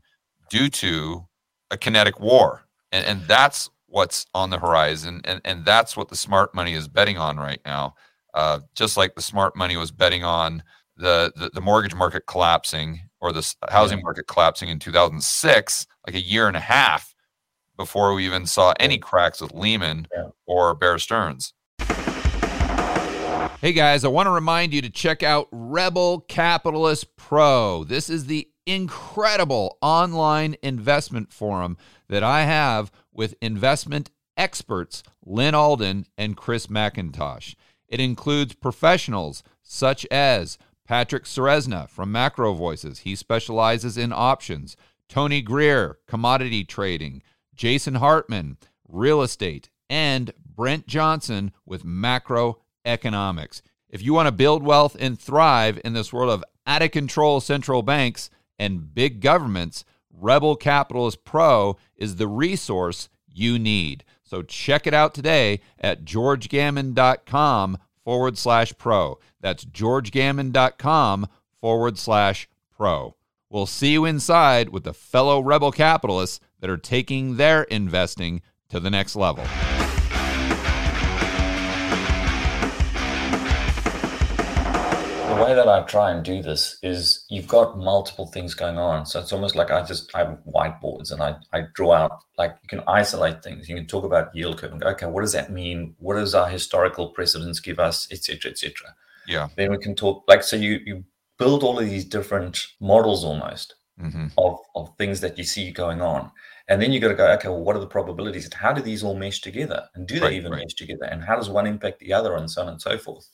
due 0.49 0.69
to 0.69 1.27
a 1.69 1.77
kinetic 1.77 2.19
war. 2.19 2.63
And, 2.91 3.05
and 3.05 3.21
that's 3.27 3.69
what's 3.87 4.25
on 4.33 4.49
the 4.49 4.59
horizon. 4.59 5.21
And, 5.25 5.41
and 5.45 5.65
that's 5.65 5.95
what 5.95 6.09
the 6.09 6.15
smart 6.15 6.55
money 6.55 6.73
is 6.73 6.87
betting 6.87 7.17
on 7.17 7.37
right 7.37 7.61
now. 7.65 7.95
Uh, 8.33 8.59
just 8.75 8.95
like 8.97 9.15
the 9.15 9.21
smart 9.21 9.55
money 9.55 9.75
was 9.75 9.91
betting 9.91 10.23
on 10.23 10.63
the, 10.97 11.31
the, 11.35 11.49
the 11.53 11.61
mortgage 11.61 11.95
market 11.95 12.25
collapsing 12.27 13.01
or 13.19 13.31
the 13.33 13.53
housing 13.69 14.01
market 14.01 14.27
collapsing 14.27 14.69
in 14.69 14.79
2006, 14.79 15.87
like 16.07 16.15
a 16.15 16.21
year 16.21 16.47
and 16.47 16.57
a 16.57 16.61
half 16.61 17.13
before 17.77 18.13
we 18.13 18.25
even 18.25 18.45
saw 18.45 18.73
any 18.79 18.97
cracks 18.97 19.41
with 19.41 19.53
Lehman 19.53 20.07
yeah. 20.15 20.27
or 20.45 20.73
Bear 20.73 20.97
Stearns. 20.97 21.53
Hey 23.61 23.73
guys, 23.73 24.03
I 24.03 24.07
want 24.07 24.25
to 24.25 24.31
remind 24.31 24.73
you 24.73 24.81
to 24.81 24.89
check 24.89 25.21
out 25.21 25.47
Rebel 25.51 26.21
Capitalist 26.21 27.15
Pro. 27.15 27.83
This 27.83 28.09
is 28.09 28.25
the 28.25 28.47
incredible 28.65 29.77
online 29.81 30.55
investment 30.61 31.31
forum 31.31 31.77
that 32.09 32.23
I 32.23 32.43
have 32.43 32.91
with 33.13 33.35
investment 33.41 34.11
experts 34.37 35.03
Lyn 35.25 35.55
Alden 35.55 36.05
and 36.17 36.37
Chris 36.37 36.67
MacIntosh. 36.67 37.55
It 37.87 37.99
includes 37.99 38.55
professionals 38.55 39.43
such 39.61 40.05
as 40.09 40.57
Patrick 40.85 41.25
Ceresna 41.25 41.89
from 41.89 42.11
Macro 42.11 42.53
Voices. 42.53 42.99
He 42.99 43.15
specializes 43.15 43.97
in 43.97 44.11
options. 44.13 44.75
Tony 45.07 45.41
Greer, 45.41 45.99
commodity 46.07 46.63
trading. 46.63 47.21
Jason 47.53 47.95
Hartman, 47.95 48.57
real 48.87 49.21
estate, 49.21 49.69
and 49.89 50.33
Brent 50.55 50.87
Johnson 50.87 51.51
with 51.65 51.85
macroeconomics. 51.85 53.61
If 53.89 54.01
you 54.01 54.13
want 54.13 54.27
to 54.27 54.31
build 54.31 54.63
wealth 54.63 54.95
and 54.99 55.19
thrive 55.19 55.79
in 55.83 55.93
this 55.93 56.13
world 56.13 56.31
of 56.31 56.43
out 56.65 56.81
of 56.81 56.91
control 56.91 57.41
central 57.41 57.81
banks 57.83 58.29
and 58.61 58.93
big 58.93 59.21
governments, 59.21 59.83
Rebel 60.13 60.55
Capitalist 60.55 61.25
Pro 61.25 61.77
is 61.97 62.17
the 62.17 62.27
resource 62.27 63.09
you 63.27 63.57
need. 63.57 64.03
So 64.23 64.43
check 64.43 64.85
it 64.85 64.93
out 64.93 65.15
today 65.15 65.61
at 65.79 66.05
georgegammon.com 66.05 67.79
forward 68.03 68.37
slash 68.37 68.77
pro. 68.77 69.17
That's 69.41 69.65
georgegammon.com 69.65 71.27
forward 71.59 71.97
slash 71.97 72.47
pro. 72.69 73.15
We'll 73.49 73.65
see 73.65 73.93
you 73.93 74.05
inside 74.05 74.69
with 74.69 74.83
the 74.83 74.93
fellow 74.93 75.39
rebel 75.39 75.71
capitalists 75.71 76.39
that 76.59 76.69
are 76.69 76.77
taking 76.77 77.37
their 77.37 77.63
investing 77.63 78.43
to 78.69 78.79
the 78.79 78.91
next 78.91 79.15
level. 79.15 79.43
The 85.31 85.43
way 85.43 85.53
that 85.53 85.67
I 85.67 85.81
try 85.83 86.11
and 86.11 86.23
do 86.23 86.41
this 86.41 86.77
is 86.83 87.25
you've 87.29 87.47
got 87.47 87.77
multiple 87.77 88.27
things 88.27 88.53
going 88.53 88.77
on. 88.77 89.05
So 89.05 89.19
it's 89.19 89.31
almost 89.31 89.55
like 89.55 89.71
I 89.71 89.81
just 89.83 90.13
I 90.13 90.19
have 90.19 90.39
whiteboards 90.45 91.11
and 91.11 91.21
I, 91.23 91.35
I 91.53 91.67
draw 91.73 91.93
out 91.93 92.19
like 92.37 92.57
you 92.61 92.67
can 92.67 92.81
isolate 92.87 93.41
things. 93.41 93.69
You 93.69 93.75
can 93.75 93.87
talk 93.87 94.03
about 94.03 94.35
yield 94.35 94.57
curve 94.57 94.73
and 94.73 94.81
go, 94.81 94.89
okay, 94.89 95.05
what 95.05 95.21
does 95.21 95.31
that 95.31 95.51
mean? 95.51 95.95
What 95.99 96.15
does 96.15 96.35
our 96.35 96.49
historical 96.49 97.09
precedents 97.09 97.61
give 97.61 97.79
us, 97.79 98.11
etc., 98.11 98.51
etc. 98.51 98.93
Yeah. 99.25 99.47
Then 99.55 99.71
we 99.71 99.77
can 99.77 99.95
talk 99.95 100.25
like 100.27 100.43
so 100.43 100.57
you 100.57 100.79
you 100.85 101.05
build 101.39 101.63
all 101.63 101.79
of 101.79 101.89
these 101.89 102.05
different 102.05 102.67
models 102.81 103.23
almost 103.23 103.75
mm-hmm. 103.99 104.27
of, 104.37 104.59
of 104.75 104.95
things 104.97 105.21
that 105.21 105.37
you 105.37 105.43
see 105.43 105.71
going 105.71 106.01
on. 106.01 106.29
And 106.67 106.81
then 106.81 106.91
you 106.91 106.99
got 106.99 107.07
to 107.09 107.15
go, 107.15 107.31
okay, 107.33 107.47
well, 107.47 107.63
what 107.63 107.75
are 107.75 107.79
the 107.79 107.87
probabilities? 107.87 108.45
And 108.45 108.53
how 108.53 108.73
do 108.73 108.81
these 108.81 109.03
all 109.03 109.15
mesh 109.15 109.41
together? 109.41 109.87
And 109.95 110.07
do 110.07 110.15
they 110.15 110.25
right, 110.25 110.33
even 110.33 110.51
right. 110.51 110.63
mesh 110.63 110.73
together? 110.73 111.05
And 111.05 111.23
how 111.23 111.35
does 111.35 111.49
one 111.49 111.67
impact 111.67 111.99
the 111.99 112.13
other, 112.13 112.35
and 112.35 112.49
so 112.49 112.61
on 112.61 112.69
and 112.69 112.81
so 112.81 112.97
forth? 112.97 113.27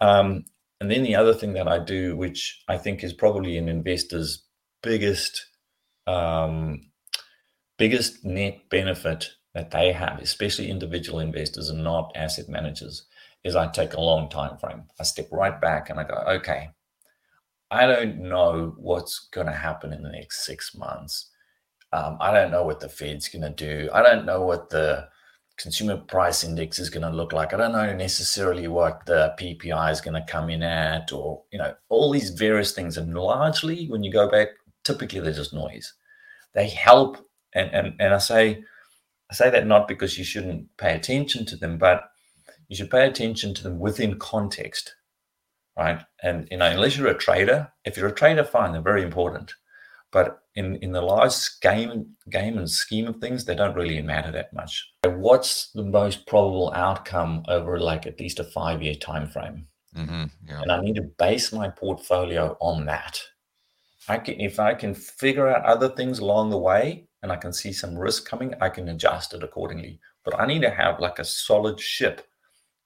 Um, 0.00 0.44
and 0.82 0.90
then 0.90 1.04
the 1.04 1.14
other 1.14 1.32
thing 1.32 1.52
that 1.52 1.68
I 1.68 1.78
do, 1.78 2.16
which 2.16 2.60
I 2.66 2.76
think 2.76 3.04
is 3.04 3.12
probably 3.12 3.56
an 3.56 3.68
investor's 3.68 4.42
biggest 4.82 5.46
um, 6.08 6.90
biggest 7.78 8.24
net 8.24 8.68
benefit 8.68 9.30
that 9.54 9.70
they 9.70 9.92
have, 9.92 10.18
especially 10.18 10.68
individual 10.68 11.20
investors 11.20 11.68
and 11.68 11.84
not 11.84 12.10
asset 12.16 12.48
managers, 12.48 13.06
is 13.44 13.54
I 13.54 13.68
take 13.68 13.94
a 13.94 14.00
long 14.00 14.28
time 14.28 14.58
frame. 14.58 14.82
I 14.98 15.04
step 15.04 15.28
right 15.30 15.60
back 15.60 15.88
and 15.88 16.00
I 16.00 16.02
go, 16.02 16.16
okay, 16.30 16.70
I 17.70 17.86
don't 17.86 18.18
know 18.18 18.74
what's 18.76 19.28
going 19.32 19.46
to 19.46 19.52
happen 19.52 19.92
in 19.92 20.02
the 20.02 20.10
next 20.10 20.44
six 20.44 20.74
months. 20.74 21.30
Um, 21.92 22.18
I 22.20 22.32
don't 22.32 22.50
know 22.50 22.64
what 22.64 22.80
the 22.80 22.88
Fed's 22.88 23.28
going 23.28 23.42
to 23.42 23.50
do. 23.50 23.88
I 23.92 24.02
don't 24.02 24.26
know 24.26 24.42
what 24.42 24.68
the 24.68 25.06
consumer 25.62 25.96
price 25.96 26.44
index 26.44 26.78
is 26.78 26.90
going 26.90 27.08
to 27.08 27.16
look 27.16 27.32
like. 27.32 27.54
I 27.54 27.56
don't 27.56 27.72
know 27.72 27.94
necessarily 27.94 28.68
what 28.68 29.06
the 29.06 29.34
PPI 29.38 29.92
is 29.92 30.00
going 30.00 30.14
to 30.14 30.32
come 30.32 30.50
in 30.50 30.62
at, 30.62 31.12
or 31.12 31.42
you 31.52 31.58
know, 31.58 31.74
all 31.88 32.10
these 32.10 32.30
various 32.30 32.72
things. 32.72 32.96
And 32.96 33.14
largely, 33.14 33.86
when 33.86 34.02
you 34.02 34.12
go 34.12 34.28
back, 34.30 34.48
typically 34.84 35.20
they're 35.20 35.32
just 35.32 35.54
noise. 35.54 35.94
They 36.54 36.68
help, 36.68 37.18
and 37.54 37.70
and 37.72 37.94
and 38.00 38.14
I 38.14 38.18
say, 38.18 38.64
I 39.30 39.34
say 39.34 39.50
that 39.50 39.66
not 39.66 39.88
because 39.88 40.18
you 40.18 40.24
shouldn't 40.24 40.76
pay 40.76 40.94
attention 40.94 41.46
to 41.46 41.56
them, 41.56 41.78
but 41.78 42.04
you 42.68 42.76
should 42.76 42.90
pay 42.90 43.06
attention 43.06 43.54
to 43.54 43.62
them 43.62 43.78
within 43.78 44.18
context, 44.18 44.94
right? 45.76 46.02
And 46.22 46.48
you 46.50 46.58
know, 46.58 46.66
unless 46.66 46.96
you're 46.96 47.08
a 47.08 47.16
trader, 47.16 47.72
if 47.84 47.96
you're 47.96 48.08
a 48.08 48.14
trader, 48.14 48.44
fine, 48.44 48.72
they're 48.72 48.82
very 48.82 49.02
important. 49.02 49.54
But 50.12 50.42
in, 50.54 50.76
in 50.76 50.92
the 50.92 51.00
large 51.00 51.34
game 51.62 52.14
game 52.30 52.58
and 52.58 52.70
scheme 52.70 53.08
of 53.08 53.16
things, 53.16 53.44
they 53.44 53.54
don't 53.54 53.74
really 53.74 54.00
matter 54.02 54.30
that 54.32 54.52
much. 54.52 54.86
What's 55.04 55.72
the 55.72 55.82
most 55.82 56.26
probable 56.26 56.70
outcome 56.74 57.42
over 57.48 57.80
like 57.80 58.06
at 58.06 58.20
least 58.20 58.38
a 58.38 58.44
five 58.44 58.82
year 58.82 58.94
time 58.94 59.28
frame? 59.28 59.66
Mm-hmm, 59.96 60.24
yeah. 60.46 60.62
And 60.62 60.70
I 60.70 60.80
need 60.80 60.96
to 60.96 61.02
base 61.18 61.52
my 61.52 61.68
portfolio 61.68 62.56
on 62.60 62.84
that. 62.86 63.20
I 64.08 64.18
can 64.18 64.38
if 64.38 64.60
I 64.60 64.74
can 64.74 64.94
figure 64.94 65.48
out 65.48 65.64
other 65.64 65.88
things 65.88 66.18
along 66.18 66.50
the 66.50 66.58
way 66.58 67.06
and 67.22 67.32
I 67.32 67.36
can 67.36 67.52
see 67.52 67.72
some 67.72 67.96
risk 67.96 68.28
coming, 68.28 68.54
I 68.60 68.68
can 68.68 68.88
adjust 68.88 69.32
it 69.32 69.42
accordingly. 69.42 69.98
But 70.24 70.38
I 70.38 70.46
need 70.46 70.62
to 70.62 70.70
have 70.70 71.00
like 71.00 71.20
a 71.20 71.24
solid 71.24 71.80
ship, 71.80 72.26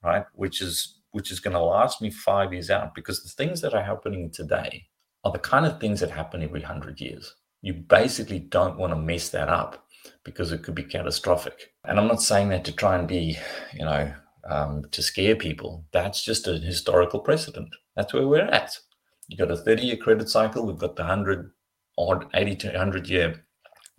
right? 0.02 0.24
Which 0.34 0.62
is 0.62 1.00
which 1.10 1.32
is 1.32 1.40
going 1.40 1.54
to 1.54 1.60
last 1.60 2.00
me 2.02 2.10
five 2.10 2.52
years 2.52 2.70
out 2.70 2.94
because 2.94 3.22
the 3.22 3.30
things 3.30 3.62
that 3.62 3.74
are 3.74 3.82
happening 3.82 4.30
today 4.30 4.86
are 5.26 5.32
the 5.32 5.38
kind 5.38 5.66
of 5.66 5.80
things 5.80 6.00
that 6.00 6.10
happen 6.10 6.42
every 6.42 6.62
hundred 6.62 7.00
years 7.00 7.34
you 7.66 7.74
basically 7.74 8.38
don't 8.38 8.78
want 8.78 8.92
to 8.92 8.96
mess 8.96 9.30
that 9.30 9.48
up 9.48 9.88
because 10.24 10.52
it 10.52 10.62
could 10.62 10.76
be 10.76 10.84
catastrophic. 10.84 11.72
And 11.84 11.98
I'm 11.98 12.06
not 12.06 12.22
saying 12.22 12.50
that 12.50 12.64
to 12.66 12.72
try 12.72 12.96
and 12.96 13.08
be, 13.08 13.36
you 13.74 13.84
know, 13.84 14.12
um, 14.48 14.84
to 14.92 15.02
scare 15.02 15.34
people. 15.34 15.84
That's 15.92 16.22
just 16.22 16.46
a 16.46 16.58
historical 16.58 17.18
precedent. 17.18 17.68
That's 17.96 18.14
where 18.14 18.28
we're 18.28 18.44
at. 18.44 18.78
You've 19.26 19.40
got 19.40 19.50
a 19.50 19.56
30 19.56 19.82
year 19.82 19.96
credit 19.96 20.28
cycle. 20.28 20.64
We've 20.64 20.78
got 20.78 20.94
the 20.94 21.02
100 21.02 21.50
odd 21.98 22.26
80 22.34 22.56
to 22.56 22.68
100 22.68 23.08
year 23.08 23.44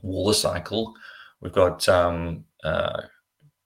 war 0.01 0.33
cycle. 0.33 0.93
We've 1.41 1.51
got 1.51 1.89
um, 1.89 2.45
uh, 2.63 3.01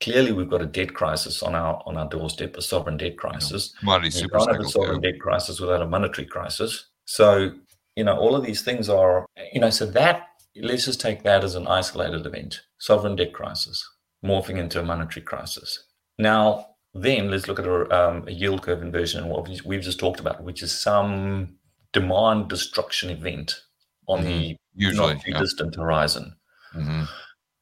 clearly 0.02 0.32
we've 0.32 0.50
got 0.50 0.64
a 0.64 0.66
debt 0.66 0.96
crisis 0.96 1.44
on 1.44 1.54
our 1.54 1.84
on 1.86 1.96
our 1.96 2.10
doorstep, 2.10 2.58
a 2.58 2.62
sovereign 2.62 2.98
debt 2.98 3.18
crisis. 3.18 3.76
Commodity 3.80 4.20
you 4.20 4.30
can't 4.30 4.52
have 4.52 4.62
a 4.62 4.68
sovereign 4.68 5.02
too. 5.02 5.12
debt 5.12 5.22
crisis 5.22 5.60
without 5.60 5.84
a 5.84 5.88
monetary 5.88 6.28
crisis. 6.28 6.88
So 7.12 7.54
you 7.96 8.04
know, 8.04 8.18
all 8.18 8.36
of 8.36 8.44
these 8.44 8.62
things 8.62 8.90
are, 8.90 9.26
you 9.54 9.60
know, 9.60 9.70
so 9.70 9.86
that, 9.86 10.28
let's 10.56 10.86
just 10.86 11.02
take 11.02 11.24
that 11.24 11.44
as 11.44 11.56
an 11.56 11.68
isolated 11.68 12.26
event 12.26 12.62
sovereign 12.78 13.16
debt 13.16 13.34
crisis, 13.34 13.88
morphing 14.26 14.58
into 14.58 14.80
a 14.80 14.84
monetary 14.84 15.24
crisis. 15.24 15.84
Now, 16.18 16.68
then 16.94 17.30
let's 17.30 17.48
look 17.48 17.60
at 17.60 17.68
a, 17.68 17.80
um, 17.96 18.28
a 18.28 18.32
yield 18.32 18.64
curve 18.64 18.82
inversion, 18.82 19.28
what 19.28 19.48
we've 19.66 19.82
just 19.82 20.00
talked 20.00 20.20
about, 20.20 20.44
which 20.44 20.64
is 20.64 20.72
some 20.72 21.58
demand 21.94 22.50
destruction 22.50 23.10
event 23.10 23.62
on 24.08 24.20
mm-hmm. 24.20 24.28
the 24.28 24.58
usually 24.74 25.14
not 25.14 25.22
too 25.22 25.32
yeah. 25.32 25.40
distant 25.40 25.76
horizon. 25.76 26.34
Mm-hmm. 26.76 27.04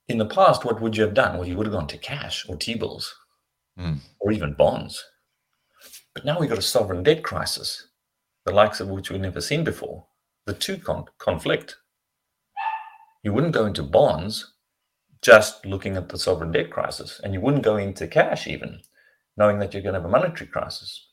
In 0.08 0.20
the 0.20 0.26
past, 0.26 0.64
what 0.64 0.80
would 0.80 0.95
you 0.95 1.04
have 1.04 1.14
done? 1.14 1.38
Well, 1.38 1.47
you 1.47 1.58
would 1.58 1.68
have 1.68 1.74
gone 1.74 1.88
to 1.88 1.97
cash 1.97 2.47
or 2.47 2.56
T 2.56 2.76
bills 2.76 3.14
mm. 3.78 3.97
or 4.20 4.32
even 4.32 4.54
bonds. 4.54 5.04
But 6.14 6.26
now 6.26 6.39
we've 6.39 6.50
got 6.50 6.58
a 6.58 6.64
sovereign 6.64 7.04
debt 7.04 7.24
crisis, 7.24 7.89
the 8.50 8.56
likes 8.56 8.80
of 8.80 8.88
which 8.88 9.12
we've 9.12 9.22
never 9.22 9.41
seen 9.41 9.64
before. 9.64 10.08
The 10.47 10.54
two 10.56 10.78
con- 10.78 11.06
conflict. 11.20 11.78
You 13.22 13.32
wouldn't 13.32 13.54
go 13.54 13.68
into 13.68 13.84
bonds 13.84 14.54
just 15.22 15.66
looking 15.66 15.95
at 15.95 16.10
the 16.10 16.18
sovereign 16.18 16.52
debt 16.52 16.72
crisis, 16.72 17.22
and 17.24 17.34
you 17.34 17.41
wouldn't 17.41 17.64
go 17.64 17.76
into 17.78 18.08
cash 18.08 18.47
even 18.47 18.80
knowing 19.38 19.60
that 19.60 19.74
you're 19.74 19.84
going 19.84 19.93
to 19.93 20.00
have 20.00 20.10
a 20.10 20.12
monetary 20.12 20.50
crisis. 20.50 21.08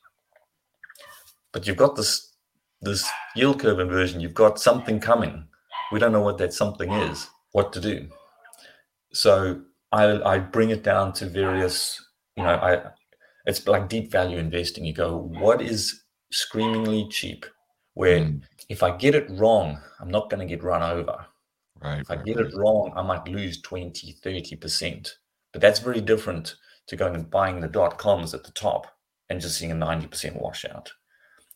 But 1.53 1.67
you've 1.67 1.77
got 1.77 1.95
this 1.95 2.33
this 2.81 3.07
yield 3.35 3.59
curve 3.59 3.79
inversion. 3.79 4.19
You've 4.19 4.33
got 4.33 4.59
something 4.59 4.99
coming. 4.99 5.47
We 5.91 5.99
don't 5.99 6.11
know 6.11 6.21
what 6.21 6.39
that 6.39 6.53
something 6.53 6.91
is. 6.91 7.27
What 7.51 7.71
to 7.73 7.79
do? 7.79 8.07
So 9.13 9.61
I 9.91 10.03
I 10.33 10.39
bring 10.39 10.71
it 10.71 10.83
down 10.83 11.13
to 11.13 11.27
various. 11.27 12.03
You 12.35 12.43
know, 12.43 12.55
I 12.55 12.81
it's 13.45 13.67
like 13.67 13.89
deep 13.89 14.11
value 14.11 14.39
investing. 14.39 14.85
You 14.85 14.93
go, 14.93 15.17
what 15.17 15.61
is 15.61 16.01
screamingly 16.31 17.07
cheap? 17.09 17.45
Where 17.93 18.19
mm. 18.19 18.41
if 18.69 18.83
I 18.83 18.95
get 18.95 19.15
it 19.15 19.29
wrong, 19.31 19.79
I'm 19.99 20.11
not 20.11 20.29
going 20.29 20.39
to 20.39 20.45
get 20.45 20.63
run 20.63 20.83
over. 20.83 21.25
Right. 21.81 22.01
If 22.01 22.11
I 22.11 22.15
right, 22.15 22.25
get 22.25 22.37
right. 22.37 22.45
it 22.45 22.55
wrong, 22.55 22.91
I 22.95 23.01
might 23.01 23.27
lose 23.27 23.61
20, 23.61 24.15
30%. 24.23 25.09
But 25.51 25.61
that's 25.61 25.79
very 25.79 26.01
different 26.01 26.55
to 26.87 26.95
going 26.95 27.15
and 27.15 27.29
buying 27.29 27.59
the 27.59 27.67
dot 27.67 27.97
coms 27.97 28.33
at 28.33 28.43
the 28.43 28.51
top 28.51 28.87
and 29.29 29.41
just 29.41 29.57
seeing 29.57 29.71
a 29.71 29.75
90% 29.75 30.41
washout. 30.41 30.91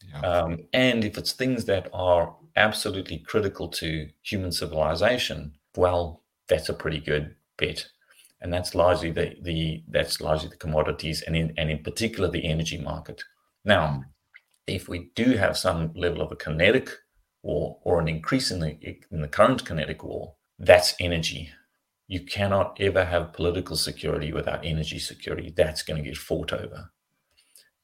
Yeah. 0.08 0.20
Um, 0.22 0.58
and 0.74 1.04
if 1.04 1.18
it's 1.18 1.34
things 1.34 1.66
that 1.66 1.90
are 1.94 2.36
absolutely 2.56 3.20
critical 3.20 3.68
to 3.70 4.10
human 4.24 4.52
civilization, 4.52 5.54
well, 5.76 6.24
that's 6.48 6.70
a 6.70 6.74
pretty 6.74 7.00
good 7.00 7.36
bet. 7.58 7.88
And 8.42 8.52
that's 8.52 8.74
largely 8.74 9.12
the, 9.12 9.36
the 9.42 9.84
that's 9.88 10.20
largely 10.20 10.50
the 10.50 10.56
commodities 10.58 11.22
and 11.22 11.36
in 11.36 11.54
and 11.58 11.70
in 11.70 11.84
particular 11.84 12.28
the 12.30 12.44
energy 12.44 12.80
market. 12.80 13.24
Now, 13.64 14.04
if 14.68 14.88
we 14.88 15.12
do 15.16 15.38
have 15.38 15.58
some 15.58 15.94
level 15.94 16.22
of 16.22 16.32
a 16.32 16.36
kinetic 16.36 16.90
war 17.44 17.80
or 17.84 18.00
an 18.00 18.08
increase 18.08 18.52
in 18.52 18.60
the 18.60 18.78
in 19.12 19.22
the 19.22 19.28
current 19.28 19.66
kinetic 19.66 20.04
war, 20.04 20.36
that's 20.60 20.96
energy 21.00 21.52
you 22.12 22.20
cannot 22.20 22.76
ever 22.82 23.06
have 23.06 23.32
political 23.32 23.78
security 23.78 24.34
without 24.34 24.66
energy 24.66 25.00
security. 25.00 25.54
That's 25.56 25.82
going 25.82 26.04
to 26.04 26.10
get 26.10 26.18
fought 26.18 26.52
over. 26.52 26.92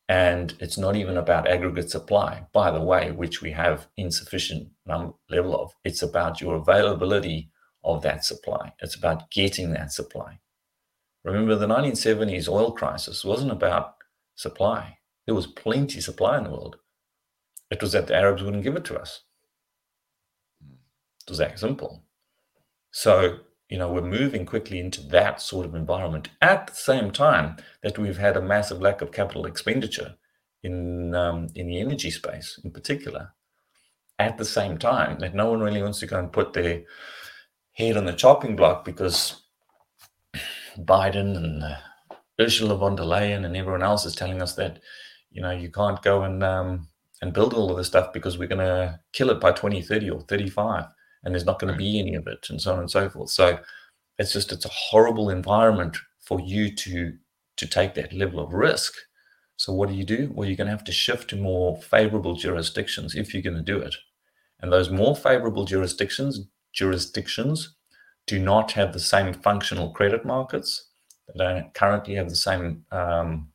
And 0.09 0.53
it's 0.59 0.77
not 0.77 0.97
even 0.97 1.15
about 1.15 1.47
aggregate 1.47 1.89
supply, 1.89 2.45
by 2.51 2.69
the 2.71 2.81
way, 2.81 3.11
which 3.11 3.41
we 3.41 3.51
have 3.51 3.87
insufficient 3.95 4.67
num- 4.85 5.13
level 5.29 5.55
of. 5.57 5.71
It's 5.85 6.01
about 6.01 6.41
your 6.41 6.55
availability 6.55 7.51
of 7.85 8.01
that 8.01 8.25
supply. 8.25 8.73
It's 8.81 8.95
about 8.95 9.31
getting 9.31 9.71
that 9.71 9.93
supply. 9.93 10.39
Remember, 11.23 11.55
the 11.55 11.65
1970s 11.65 12.49
oil 12.49 12.73
crisis 12.73 13.23
wasn't 13.23 13.51
about 13.51 13.95
supply. 14.35 14.97
There 15.27 15.35
was 15.35 15.47
plenty 15.47 16.01
supply 16.01 16.39
in 16.39 16.45
the 16.45 16.51
world. 16.51 16.77
It 17.69 17.81
was 17.81 17.91
that 17.91 18.07
the 18.07 18.15
Arabs 18.15 18.41
wouldn't 18.41 18.63
give 18.63 18.75
it 18.75 18.85
to 18.85 18.99
us. 18.99 19.23
It 21.25 21.29
was 21.29 21.37
that 21.37 21.59
simple. 21.59 22.05
So 22.91 23.41
you 23.69 23.77
know, 23.77 23.91
we're 23.91 24.01
moving 24.01 24.45
quickly 24.45 24.79
into 24.79 25.01
that 25.07 25.41
sort 25.41 25.65
of 25.65 25.75
environment 25.75 26.29
at 26.41 26.67
the 26.67 26.73
same 26.73 27.11
time 27.11 27.57
that 27.83 27.99
we've 27.99 28.17
had 28.17 28.37
a 28.37 28.41
massive 28.41 28.81
lack 28.81 29.01
of 29.01 29.11
capital 29.11 29.45
expenditure 29.45 30.15
in 30.63 31.13
um, 31.13 31.49
in 31.55 31.67
the 31.67 31.79
energy 31.79 32.11
space, 32.11 32.59
in 32.63 32.71
particular. 32.71 33.33
At 34.19 34.37
the 34.37 34.45
same 34.45 34.79
time, 34.79 35.19
that 35.19 35.35
no 35.35 35.51
one 35.51 35.59
really 35.59 35.83
wants 35.83 35.99
to 35.99 36.07
go 36.07 36.17
and 36.17 36.31
put 36.31 36.53
their 36.53 36.83
head 37.73 37.97
on 37.97 38.05
the 38.05 38.13
chopping 38.13 38.55
block 38.55 38.83
because 38.83 39.43
Biden 40.77 41.37
and 41.37 41.77
Ursula 42.41 42.77
von 42.77 42.95
der 42.95 43.03
Leyen 43.03 43.45
and 43.45 43.55
everyone 43.55 43.83
else 43.83 44.05
is 44.05 44.15
telling 44.15 44.41
us 44.41 44.55
that 44.55 44.79
you 45.31 45.41
know 45.41 45.51
you 45.51 45.69
can't 45.69 46.01
go 46.01 46.23
and 46.23 46.43
um, 46.43 46.87
and 47.21 47.33
build 47.33 47.53
all 47.53 47.71
of 47.71 47.77
this 47.77 47.87
stuff 47.87 48.13
because 48.13 48.37
we're 48.37 48.47
going 48.47 48.59
to 48.59 48.99
kill 49.13 49.29
it 49.29 49.39
by 49.39 49.51
2030 49.51 50.09
or 50.09 50.21
35 50.21 50.85
and 51.23 51.33
there's 51.33 51.45
not 51.45 51.59
going 51.59 51.71
to 51.71 51.77
be 51.77 51.99
any 51.99 52.15
of 52.15 52.27
it 52.27 52.47
and 52.49 52.61
so 52.61 52.73
on 52.73 52.79
and 52.79 52.91
so 52.91 53.09
forth. 53.09 53.29
So 53.29 53.59
it's 54.17 54.33
just 54.33 54.51
it's 54.51 54.65
a 54.65 54.69
horrible 54.69 55.29
environment 55.29 55.97
for 56.19 56.39
you 56.39 56.73
to 56.75 57.13
to 57.57 57.67
take 57.67 57.95
that 57.95 58.13
level 58.13 58.39
of 58.39 58.53
risk. 58.53 58.93
So 59.55 59.73
what 59.73 59.89
do 59.89 59.95
you 59.95 60.03
do? 60.03 60.31
Well 60.33 60.47
you're 60.47 60.57
going 60.57 60.67
to 60.67 60.75
have 60.75 60.83
to 60.85 60.91
shift 60.91 61.29
to 61.31 61.35
more 61.35 61.81
favorable 61.81 62.35
jurisdictions 62.35 63.15
if 63.15 63.33
you're 63.33 63.43
going 63.43 63.57
to 63.57 63.63
do 63.63 63.79
it. 63.79 63.95
And 64.59 64.71
those 64.71 64.89
more 64.89 65.15
favorable 65.15 65.65
jurisdictions 65.65 66.41
jurisdictions 66.73 67.75
do 68.27 68.37
not 68.37 68.73
have 68.73 68.93
the 68.93 68.99
same 68.99 69.33
functional 69.33 69.89
credit 69.91 70.25
markets. 70.25 70.89
They 71.27 71.43
don't 71.43 71.73
currently 71.73 72.15
have 72.15 72.29
the 72.29 72.35
same 72.35 72.85
um, 72.91 73.49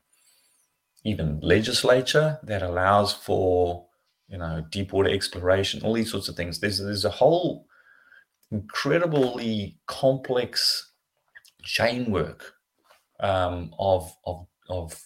even 1.05 1.41
legislature 1.41 2.39
that 2.43 2.63
allows 2.63 3.13
for 3.13 3.87
you 4.33 4.39
know, 4.39 4.65
deep 4.71 4.93
water 4.93 5.11
exploration, 5.11 5.83
all 5.83 5.93
these 5.93 6.11
sorts 6.11 6.29
of 6.29 6.35
things. 6.35 6.59
There's 6.59 6.79
there's 6.79 7.05
a 7.05 7.11
whole 7.11 7.67
incredibly 8.51 9.79
complex 9.87 10.91
chain 11.63 12.11
work 12.11 12.55
um, 13.21 13.75
of 13.79 14.11
of 14.25 14.47
of 14.71 15.05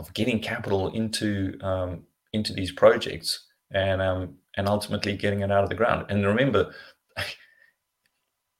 of 0.00 0.12
getting 0.12 0.40
capital 0.40 0.88
into 0.92 1.56
um, 1.62 2.04
into 2.32 2.52
these 2.52 2.72
projects 2.72 3.46
and 3.70 4.02
um, 4.02 4.34
and 4.56 4.68
ultimately 4.68 5.16
getting 5.16 5.40
it 5.40 5.52
out 5.52 5.62
of 5.62 5.70
the 5.70 5.76
ground. 5.76 6.06
And 6.08 6.26
remember, 6.26 6.74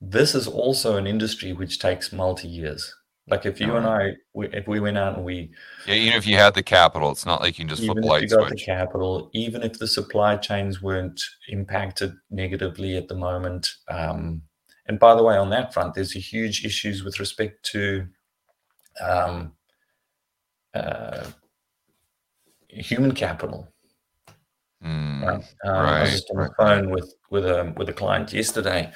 this 0.01 0.37
is 0.37 0.47
also 0.47 0.97
an 0.97 1.09
industry 1.09 1.53
which 1.53 1.81
takes 1.81 2.12
multi 2.12 2.47
years. 2.47 2.95
Like 3.31 3.47
if 3.47 3.61
you 3.61 3.76
and 3.76 3.87
I, 3.87 4.12
we, 4.35 4.49
if 4.49 4.66
we 4.66 4.81
went 4.81 4.99
out 4.99 5.16
and 5.16 5.24
we, 5.24 5.51
yeah, 5.87 5.95
even 5.95 6.14
if 6.14 6.26
you 6.26 6.37
had 6.37 6.55
the 6.55 6.62
capital, 6.62 7.12
it's 7.12 7.24
not 7.24 7.41
like 7.41 7.59
you 7.59 7.64
can 7.64 7.68
just 7.68 7.85
flip 7.85 7.99
a 7.99 8.07
light 8.07 8.24
if 8.24 8.31
you 8.31 8.37
got 8.37 8.49
switch. 8.49 8.66
the 8.66 8.72
capital, 8.72 9.31
even 9.33 9.62
if 9.62 9.78
the 9.78 9.87
supply 9.87 10.37
chains 10.37 10.83
weren't 10.83 11.22
impacted 11.49 12.12
negatively 12.31 12.97
at 12.97 13.07
the 13.07 13.14
moment. 13.14 13.70
Um, 13.89 14.43
and 14.87 14.99
by 14.99 15.14
the 15.14 15.22
way, 15.22 15.37
on 15.37 15.51
that 15.51 15.72
front, 15.72 15.95
there's 15.95 16.16
a 16.16 16.18
huge 16.18 16.64
issues 16.64 17.05
with 17.05 17.20
respect 17.20 17.64
to 17.66 18.09
um, 19.01 19.53
uh, 20.74 21.26
human 22.68 23.12
capital. 23.12 23.68
Mm, 24.85 25.22
right. 25.24 25.45
Um, 25.64 25.87
I 25.87 26.01
was 26.03 26.11
just 26.11 26.31
on 26.31 26.39
the 26.39 26.51
phone 26.59 26.91
with 26.91 27.14
with 27.31 27.47
a 27.47 27.72
with 27.76 27.89
a 27.89 27.93
client 27.93 28.33
yesterday 28.33 28.93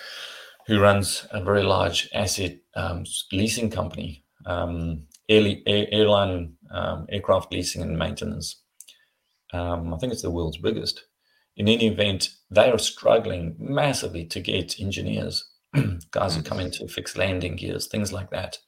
who 0.66 0.80
runs 0.80 1.26
a 1.30 1.44
very 1.44 1.62
large 1.62 2.08
asset 2.14 2.56
um, 2.74 3.04
leasing 3.32 3.70
company 3.70 4.23
air, 4.46 5.56
air, 5.66 5.86
airline 5.90 6.54
um, 6.70 7.06
aircraft 7.08 7.52
leasing 7.52 7.82
and 7.82 7.98
maintenance. 7.98 8.62
Um, 9.52 9.94
I 9.94 9.98
think 9.98 10.12
it's 10.12 10.22
the 10.22 10.30
world's 10.30 10.58
biggest. 10.58 11.04
In 11.56 11.68
any 11.68 11.86
event, 11.86 12.30
they 12.50 12.70
are 12.70 12.78
struggling 12.78 13.54
massively 13.58 14.24
to 14.26 14.40
get 14.40 14.80
engineers, 14.80 15.48
guys 16.10 16.34
who 16.34 16.42
come 16.42 16.58
in 16.58 16.70
to 16.72 16.88
fix 16.88 17.16
landing 17.16 17.56
gears, 17.56 17.86
things 17.86 18.12
like 18.12 18.30
that. 18.30 18.58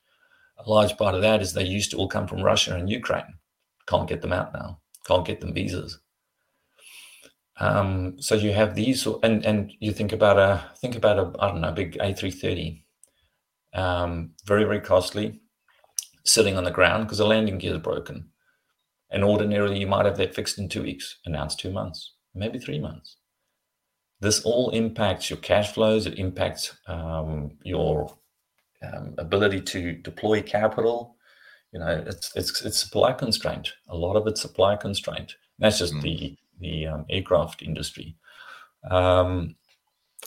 A 0.59 0.71
large 0.71 0.97
part 0.97 1.15
of 1.15 1.23
that 1.23 1.43
is 1.43 1.53
they 1.53 1.65
used 1.65 1.91
to 1.91 1.97
all 1.97 2.09
come 2.09 2.27
from 2.27 2.43
Russia 2.43 2.75
and 2.75 2.89
Ukraine. 2.89 3.35
Can't 3.89 4.09
get 4.09 4.23
them 4.23 4.33
out 4.33 4.53
now. 4.55 4.81
Can't 5.07 5.27
get 5.27 5.41
them 5.41 5.53
visas. 5.53 5.99
Um, 7.59 8.21
so 8.21 8.35
you 8.35 8.53
have 8.53 8.75
these, 8.75 9.07
and 9.23 9.45
and 9.45 9.73
you 9.81 9.93
think 9.93 10.13
about 10.13 10.39
a 10.39 10.63
think 10.79 10.95
about 10.95 11.19
a 11.19 11.33
I 11.41 11.49
don't 11.49 11.63
know 11.63 11.73
big 11.73 11.97
A330, 11.99 12.83
um, 13.75 14.33
very 14.45 14.65
very 14.65 14.81
costly, 14.81 15.41
sitting 16.27 16.57
on 16.57 16.65
the 16.65 16.71
ground 16.71 17.05
because 17.05 17.19
the 17.19 17.27
landing 17.27 17.59
gear 17.59 17.75
is 17.75 17.81
broken. 17.81 18.29
And 19.11 19.23
ordinarily, 19.23 19.79
you 19.79 19.87
might 19.87 20.05
have 20.05 20.17
that 20.17 20.35
fixed 20.35 20.59
in 20.59 20.69
two 20.69 20.83
weeks, 20.83 21.19
and 21.25 21.33
now 21.33 21.45
it's 21.45 21.55
two 21.55 21.71
months, 21.71 22.15
maybe 22.35 22.59
three 22.59 22.81
months. 22.81 23.17
This 24.21 24.43
all 24.43 24.71
impacts 24.71 25.31
your 25.31 25.39
cash 25.39 25.73
flows. 25.73 26.07
It 26.07 26.19
impacts 26.19 26.77
um, 26.89 27.53
your 27.63 28.13
um, 28.83 29.15
ability 29.19 29.61
to 29.61 29.93
deploy 29.93 30.43
capital. 30.43 31.17
You 31.73 31.81
know, 31.81 32.05
it's 32.07 32.35
it's 32.35 32.65
it's 32.65 32.79
supply 32.79 33.13
constraint. 33.13 33.73
A 33.89 33.97
lot 33.97 34.17
of 34.17 34.27
it's 34.27 34.41
supply 34.41 34.77
constraint. 34.77 35.37
that's 35.59 35.79
just 35.79 35.95
mm. 35.95 36.03
the 36.03 36.37
the 36.61 36.87
um, 36.87 37.05
aircraft 37.11 37.63
industry. 37.63 38.17
Um, 38.91 39.57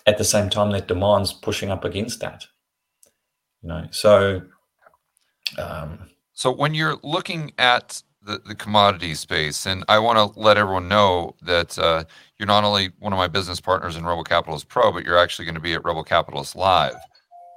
at 0.06 0.18
the 0.18 0.24
same 0.24 0.50
time, 0.50 0.72
that 0.72 0.88
demand's 0.88 1.34
pushing 1.34 1.72
up 1.72 1.84
against 1.84 2.20
that. 2.22 2.46
You 3.62 3.70
know, 3.70 3.88
so 3.92 4.42
um, 5.58 6.00
so 6.34 6.52
when 6.52 6.74
you're 6.74 6.98
looking 7.04 7.54
at 7.58 8.02
the, 8.22 8.40
the 8.46 8.56
commodity 8.56 9.14
space, 9.16 9.66
and 9.66 9.84
I 9.90 10.00
want 10.00 10.18
to 10.34 10.40
let 10.40 10.58
everyone 10.58 10.88
know 10.88 11.36
that 11.42 11.78
uh, 11.80 12.04
you're 12.38 12.48
not 12.48 12.64
only 12.64 12.92
one 13.00 13.14
of 13.14 13.18
my 13.18 13.28
business 13.28 13.60
partners 13.62 13.96
in 13.96 14.06
Rebel 14.06 14.24
Capitalist 14.24 14.68
Pro, 14.68 14.92
but 14.92 15.06
you're 15.06 15.18
actually 15.18 15.46
going 15.46 15.56
to 15.56 15.62
be 15.62 15.74
at 15.74 15.84
Rebel 15.84 16.04
Capitalist 16.04 16.56
Live, 16.56 16.96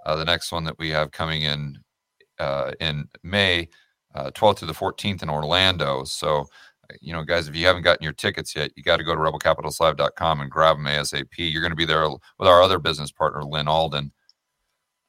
uh, 0.07 0.16
the 0.16 0.24
next 0.24 0.53
one 0.53 0.64
that 0.64 0.78
we 0.78 0.90
have 0.90 1.11
coming 1.11 1.43
in 1.43 1.78
uh, 2.38 2.72
in 2.80 3.09
May. 3.22 3.68
uh, 4.14 4.30
12th 4.32 4.59
to 4.59 4.66
the 4.66 4.72
14th 4.72 5.22
in 5.22 5.30
Orlando. 5.30 6.05
So, 6.05 6.47
you 7.01 7.12
know, 7.12 7.22
guys, 7.22 7.49
if 7.49 7.57
you 7.57 7.66
haven't 7.66 7.82
gotten 7.82 8.05
your 8.05 8.12
tickets 8.12 8.55
yet, 8.55 8.72
you 8.76 8.82
got 8.82 8.99
to 8.99 9.05
go 9.05 9.14
to 9.14 9.20
rebelcapitalistlive.com 9.20 10.40
and 10.40 10.51
grab 10.51 10.76
them 10.76 10.86
ASAP. 10.86 11.28
You're 11.38 11.62
going 11.62 11.72
to 11.72 11.76
be 11.76 11.84
there 11.84 12.09
with 12.11 12.49
our 12.49 12.62
other 12.62 12.78
business 12.78 13.11
partner, 13.11 13.43
Lyn 13.45 13.68
Alden. 13.68 14.12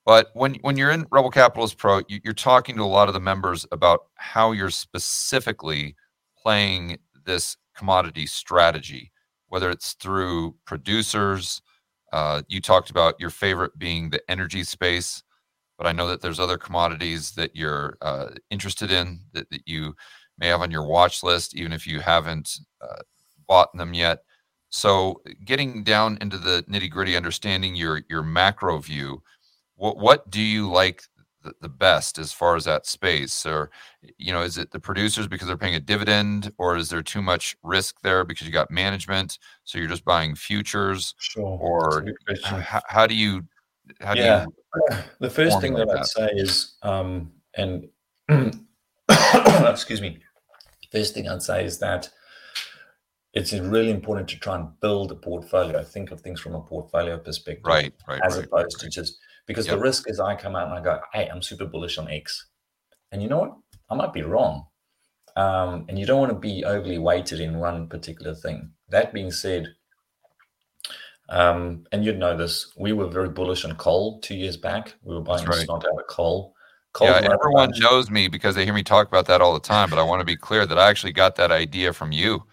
But 0.06 0.30
when 0.34 0.56
when 0.56 0.78
you're 0.78 0.92
in 0.92 1.08
Rebel 1.12 1.32
Capitalist 1.32 1.78
Pro, 1.78 2.02
you, 2.08 2.20
you're 2.24 2.34
talking 2.34 2.76
to 2.76 2.84
a 2.84 2.86
lot 2.86 3.08
of 3.08 3.14
the 3.14 3.20
members 3.20 3.66
about 3.72 4.02
how 4.16 4.52
you're 4.52 4.70
specifically 4.70 5.96
playing 6.42 6.98
this 7.26 7.56
commodity 7.76 8.26
strategy, 8.26 9.12
whether 9.48 9.70
it's 9.70 9.94
through 9.94 10.56
producers. 10.66 11.62
Uh, 12.12 12.44
you 12.48 12.62
talked 12.62 12.90
about 12.90 13.20
your 13.20 13.30
favorite 13.30 13.78
being 13.80 14.10
the 14.10 14.22
energy 14.30 14.64
space, 14.64 15.24
but 15.78 15.88
I 15.88 15.94
know 15.94 16.08
that 16.08 16.22
there's 16.22 16.40
other 16.40 16.58
commodities 16.58 17.32
that 17.32 17.56
you're 17.56 17.98
uh, 18.02 18.30
interested 18.52 18.92
in 18.92 19.22
that, 19.34 19.50
that 19.50 19.62
you 19.66 19.96
may 20.38 20.48
have 20.48 20.62
on 20.62 20.70
your 20.72 20.86
watch 20.86 21.24
list, 21.24 21.56
even 21.56 21.72
if 21.74 21.88
you 21.88 22.02
haven't 22.02 22.60
uh, 22.82 23.02
bought 23.48 23.76
them 23.76 23.94
yet. 23.94 24.20
So, 24.70 25.22
getting 25.46 25.84
down 25.84 26.18
into 26.20 26.38
the 26.38 26.64
nitty 26.70 26.90
gritty, 26.90 27.16
understanding 27.16 27.76
your 27.76 28.02
your 28.10 28.24
macro 28.24 28.80
view, 28.80 29.22
what 29.84 29.98
what 29.98 30.30
do 30.30 30.42
you 30.42 30.72
like 30.72 31.04
the, 31.44 31.54
the 31.60 31.68
best 31.68 32.18
as 32.18 32.32
far 32.32 32.56
as 32.56 32.64
that 32.64 32.86
space, 32.86 33.46
or 33.46 33.70
you 34.18 34.32
know, 34.32 34.42
is 34.42 34.58
it 34.58 34.72
the 34.72 34.80
producers 34.80 35.28
because 35.28 35.46
they're 35.46 35.58
paying 35.58 35.76
a 35.76 35.80
dividend, 35.82 36.54
or 36.58 36.78
is 36.78 36.88
there 36.88 37.04
too 37.04 37.22
much 37.22 37.58
risk 37.64 38.00
there 38.02 38.24
because 38.24 38.48
you 38.48 38.54
got 38.54 38.72
management, 38.72 39.40
so 39.66 39.78
you're 39.78 39.90
just 39.90 40.06
buying 40.06 40.36
futures, 40.36 41.16
sure. 41.18 41.44
or 41.44 42.06
how, 42.42 42.82
how, 42.88 43.06
do 43.06 43.14
you 43.14 43.44
how 44.00 44.14
yeah. 44.14 44.46
do 44.46 44.52
you? 44.90 44.98
The 45.20 45.30
first 45.30 45.60
thing 45.60 45.74
that, 45.74 45.88
that 45.90 46.00
I'd 46.00 46.06
say 46.06 46.30
is, 46.32 46.76
um, 46.82 47.34
and 47.56 47.90
excuse 49.10 50.00
me, 50.00 50.20
first 50.94 51.14
thing 51.14 51.28
I'd 51.28 51.42
say 51.42 51.66
is 51.66 51.78
that 51.80 52.10
it's 53.34 53.52
really 53.52 53.92
important 53.92 54.30
to 54.30 54.40
try 54.40 54.56
and 54.56 54.80
build 54.80 55.12
a 55.12 55.16
portfolio. 55.16 55.84
Think 55.84 56.12
of 56.12 56.22
things 56.22 56.40
from 56.40 56.56
a 56.56 56.62
portfolio 56.62 57.18
perspective, 57.18 57.66
right? 57.66 57.94
Right. 58.08 58.22
As 58.24 58.38
right, 58.38 58.46
opposed 58.46 58.82
right. 58.82 58.84
to 58.84 58.90
just 58.90 59.18
because 59.46 59.68
yep. 59.68 59.76
the 59.76 59.82
risk 59.82 60.10
is 60.10 60.20
I 60.20 60.36
come 60.36 60.56
out 60.56 60.68
and 60.68 60.78
I 60.78 60.82
go, 60.82 61.00
"Hey, 61.14 61.28
I'm 61.28 61.42
super 61.42 61.66
bullish 61.66 61.98
on 61.98 62.10
X," 62.10 62.48
and 63.12 63.22
you 63.22 63.30
know 63.30 63.40
what? 63.40 63.54
I 63.90 63.96
might 63.96 64.14
be 64.14 64.24
wrong, 64.24 64.68
um, 65.36 65.86
and 65.90 66.00
you 66.00 66.06
don't 66.06 66.20
want 66.20 66.32
to 66.32 66.38
be 66.38 66.64
overly 66.64 66.98
weighted 66.98 67.40
in 67.40 67.60
one 67.60 67.88
particular 67.88 68.34
thing. 68.34 68.72
That 68.90 69.14
being 69.14 69.32
said, 69.32 69.76
um, 71.30 71.86
and 71.92 72.04
you'd 72.04 72.20
know 72.20 72.36
this, 72.36 72.74
we 72.78 72.94
were 72.94 73.08
very 73.08 73.30
bullish 73.30 73.66
on 73.66 73.76
coal 73.76 74.20
two 74.20 74.36
years 74.36 74.58
back. 74.58 74.96
We 75.04 75.16
were 75.16 75.22
buying 75.22 75.46
right. 75.46 75.66
snot 75.66 75.86
out 75.86 76.00
of 76.00 76.08
coal. 76.08 76.54
Yeah, 77.02 77.22
everyone 77.24 77.72
knows 77.78 78.12
me 78.12 78.28
because 78.28 78.54
they 78.54 78.66
hear 78.66 78.74
me 78.74 78.84
talk 78.84 79.08
about 79.08 79.26
that 79.26 79.42
all 79.42 79.54
the 79.54 79.60
time. 79.60 79.90
But 79.90 79.98
I 79.98 80.04
want 80.04 80.20
to 80.20 80.26
be 80.26 80.36
clear 80.36 80.68
that 80.68 80.78
I 80.78 80.90
actually 80.90 81.14
got 81.14 81.36
that 81.38 81.52
idea 81.52 81.92
from 81.92 82.12
you 82.12 82.44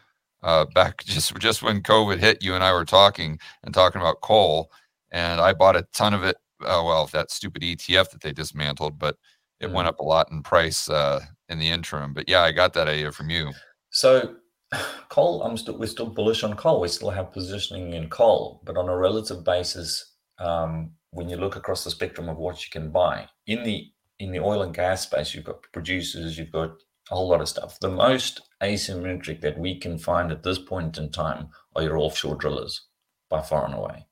uh, 0.42 0.64
back 0.74 1.04
just 1.04 1.36
just 1.38 1.62
when 1.62 1.82
COVID 1.82 2.18
hit. 2.18 2.42
You 2.42 2.54
and 2.54 2.64
I 2.64 2.72
were 2.72 2.84
talking 2.84 3.38
and 3.64 3.74
talking 3.74 4.00
about 4.00 4.20
coal, 4.22 4.70
and 5.10 5.40
I 5.40 5.52
bought 5.52 5.76
a 5.76 5.86
ton 5.92 6.14
of 6.14 6.24
it. 6.24 6.36
Uh, 6.62 6.82
well, 6.84 7.06
that 7.12 7.30
stupid 7.30 7.62
ETF 7.62 8.10
that 8.10 8.20
they 8.20 8.32
dismantled, 8.32 8.98
but 8.98 9.16
it 9.60 9.68
mm. 9.68 9.72
went 9.72 9.88
up 9.88 10.00
a 10.00 10.04
lot 10.04 10.30
in 10.30 10.42
price 10.42 10.88
uh, 10.88 11.20
in 11.48 11.58
the 11.58 11.68
interim. 11.68 12.14
But 12.14 12.28
yeah, 12.28 12.42
I 12.42 12.52
got 12.52 12.72
that 12.74 12.88
idea 12.88 13.12
from 13.12 13.30
you. 13.30 13.52
So 13.90 14.36
coal, 15.08 15.42
I'm 15.42 15.56
still 15.56 15.78
we're 15.78 15.86
still 15.86 16.06
bullish 16.06 16.42
on 16.42 16.56
coal. 16.56 16.80
We 16.80 16.88
still 16.88 17.10
have 17.10 17.32
positioning 17.32 17.92
in 17.92 18.08
coal, 18.08 18.62
but 18.64 18.76
on 18.76 18.88
a 18.88 18.96
relative 18.96 19.44
basis, 19.44 20.14
um, 20.38 20.92
when 21.10 21.28
you 21.28 21.36
look 21.36 21.56
across 21.56 21.84
the 21.84 21.90
spectrum 21.90 22.28
of 22.28 22.38
what 22.38 22.64
you 22.64 22.70
can 22.70 22.90
buy 22.90 23.28
in 23.46 23.62
the 23.64 23.86
in 24.18 24.32
the 24.32 24.40
oil 24.40 24.62
and 24.62 24.74
gas 24.74 25.02
space, 25.02 25.34
you've 25.34 25.44
got 25.44 25.62
producers, 25.72 26.36
you've 26.38 26.52
got 26.52 26.70
a 27.10 27.14
whole 27.14 27.28
lot 27.28 27.40
of 27.40 27.48
stuff. 27.48 27.78
The 27.80 27.90
most 27.90 28.42
asymmetric 28.62 29.40
that 29.40 29.58
we 29.58 29.78
can 29.78 29.98
find 29.98 30.30
at 30.30 30.42
this 30.42 30.58
point 30.58 30.98
in 30.98 31.10
time 31.10 31.48
are 31.74 31.82
your 31.82 31.98
offshore 31.98 32.36
drillers 32.36 32.86
by 33.28 33.40
far 33.40 33.64
and 33.64 33.74
away. 33.74 34.06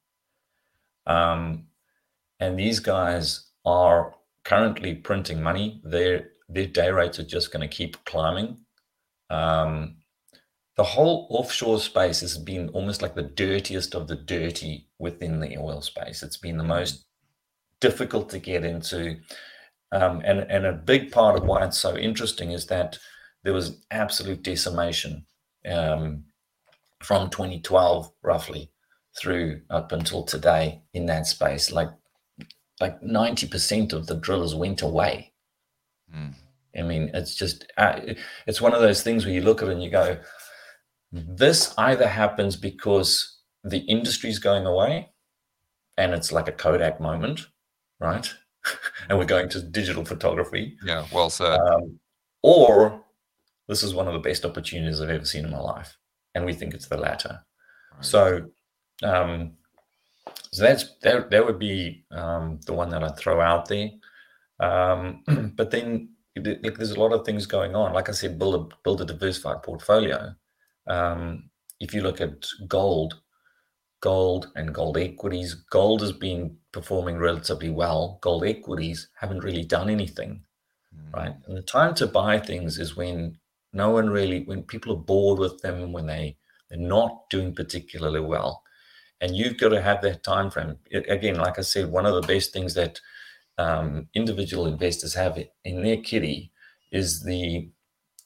Um, 1.07 1.67
and 2.41 2.59
these 2.59 2.80
guys 2.80 3.51
are 3.64 4.14
currently 4.45 4.95
printing 4.95 5.43
money. 5.43 5.80
Their 5.84 6.30
their 6.49 6.66
day 6.66 6.91
rates 6.91 7.18
are 7.18 7.24
just 7.24 7.53
going 7.53 7.68
to 7.68 7.76
keep 7.76 8.03
climbing. 8.05 8.59
Um, 9.28 9.97
the 10.76 10.84
whole 10.84 11.26
offshore 11.30 11.80
space 11.80 12.20
has 12.20 12.39
been 12.39 12.68
almost 12.70 13.03
like 13.03 13.14
the 13.14 13.22
dirtiest 13.22 13.95
of 13.95 14.09
the 14.09 14.16
dirty 14.16 14.89
within 14.99 15.41
the 15.41 15.59
oil 15.59 15.82
space. 15.82 16.22
It's 16.22 16.36
been 16.36 16.57
the 16.57 16.64
most 16.64 17.05
difficult 17.80 18.30
to 18.30 18.39
get 18.39 18.64
into. 18.64 19.16
Um, 19.91 20.22
and, 20.24 20.41
and 20.41 20.66
a 20.66 20.72
big 20.72 21.11
part 21.11 21.36
of 21.36 21.45
why 21.45 21.64
it's 21.64 21.78
so 21.78 21.97
interesting 21.97 22.53
is 22.53 22.66
that 22.66 22.99
there 23.43 23.53
was 23.53 23.84
absolute 23.91 24.43
decimation 24.43 25.26
um, 25.68 26.24
from 27.03 27.28
2012 27.30 28.11
roughly 28.22 28.70
through 29.18 29.62
up 29.70 29.93
until 29.93 30.22
today 30.22 30.82
in 30.95 31.07
that 31.07 31.26
space. 31.26 31.72
Like 31.72 31.89
like 32.81 33.01
90% 33.03 33.93
of 33.93 34.07
the 34.07 34.14
drillers 34.14 34.55
went 34.55 34.83
away. 34.83 35.33
Mm. 36.14 36.35
I 36.76 36.83
mean, 36.83 37.11
it's 37.14 37.35
just 37.35 37.66
uh, 37.76 38.01
it's 38.47 38.61
one 38.61 38.74
of 38.74 38.81
those 38.81 39.03
things 39.03 39.24
where 39.24 39.35
you 39.35 39.41
look 39.41 39.62
at 39.62 39.68
it 39.68 39.72
and 39.72 39.83
you 39.83 39.91
go, 39.91 40.18
this 41.12 41.74
either 41.79 42.07
happens 42.07 42.57
because 42.57 43.39
the 43.64 43.79
industry's 43.81 44.39
going 44.39 44.66
away, 44.66 45.11
and 45.97 46.12
it's 46.12 46.31
like 46.31 46.49
a 46.49 46.53
Kodak 46.53 47.01
moment, 47.01 47.47
right? 47.99 48.33
and 49.09 49.18
we're 49.18 49.24
going 49.24 49.49
to 49.51 49.62
digital 49.62 50.05
photography. 50.05 50.76
Yeah, 50.85 51.07
well 51.12 51.31
said. 51.31 51.59
Um, 51.59 51.99
or 52.43 53.03
this 53.66 53.83
is 53.83 53.95
one 53.95 54.07
of 54.07 54.12
the 54.12 54.20
best 54.20 54.45
opportunities 54.45 55.01
I've 55.01 55.11
ever 55.11 55.24
seen 55.24 55.45
in 55.45 55.51
my 55.51 55.59
life, 55.59 55.97
and 56.35 56.45
we 56.45 56.53
think 56.53 56.74
it's 56.74 56.89
the 56.89 56.97
latter. 56.97 57.41
Right. 57.95 58.05
So, 58.05 58.51
um, 59.03 59.53
so 60.53 60.62
that's 60.62 60.94
that. 61.03 61.30
That 61.30 61.44
would 61.44 61.59
be 61.59 62.05
um, 62.11 62.61
the 62.66 62.72
one 62.72 62.90
that 62.90 63.03
I'd 63.03 63.16
throw 63.16 63.40
out 63.40 63.68
there. 63.68 63.90
Um, 64.61 65.22
but 65.57 65.70
then 65.70 66.11
like, 66.36 66.76
there's 66.76 66.92
a 66.92 67.01
lot 67.01 67.12
of 67.12 67.24
things 67.24 67.46
going 67.46 67.74
on. 67.74 67.92
Like 67.92 68.09
I 68.09 68.12
said, 68.12 68.38
build 68.38 68.55
a 68.55 68.76
build 68.82 69.01
a 69.01 69.05
diversified 69.05 69.62
portfolio. 69.62 70.34
Um, 70.86 71.51
if 71.80 71.94
you 71.94 72.03
look 72.03 72.20
at 72.20 72.46
gold, 72.66 73.20
gold 74.01 74.51
and 74.55 74.74
gold 74.74 74.96
equities. 74.96 75.55
Gold 75.55 76.01
has 76.03 76.12
been 76.12 76.57
performing 76.72 77.18
relatively 77.18 77.70
well. 77.70 78.18
Gold 78.20 78.44
equities 78.44 79.09
haven't 79.18 79.44
really 79.44 79.64
done 79.64 79.90
anything, 79.90 80.44
mm. 80.94 81.14
right? 81.14 81.34
And 81.46 81.57
the 81.57 81.62
time 81.62 81.94
to 81.94 82.07
buy 82.07 82.38
things 82.38 82.78
is 82.78 82.96
when 82.96 83.38
no 83.72 83.90
one 83.90 84.11
really, 84.11 84.44
when 84.44 84.62
people 84.62 84.92
are 84.92 84.96
bored 85.01 85.38
with 85.38 85.61
them, 85.61 85.82
and 85.82 85.92
when 85.92 86.07
they 86.07 86.36
they're 86.68 86.78
not 86.78 87.30
doing 87.30 87.55
particularly 87.55 88.20
well, 88.20 88.62
and 89.20 89.36
you've 89.36 89.58
got 89.58 89.70
to 89.70 89.82
have 89.82 90.02
that 90.02 90.22
time 90.22 90.50
frame. 90.50 90.78
It, 90.90 91.08
again, 91.10 91.36
like 91.36 91.58
I 91.58 91.62
said, 91.62 91.90
one 91.90 92.06
of 92.06 92.14
the 92.14 92.26
best 92.26 92.52
things 92.52 92.74
that 92.74 93.00
um, 93.56 94.08
individual 94.14 94.66
investors 94.66 95.14
have 95.14 95.38
in 95.64 95.82
their 95.82 95.96
kitty 95.96 96.52
is 96.92 97.24
the 97.24 97.68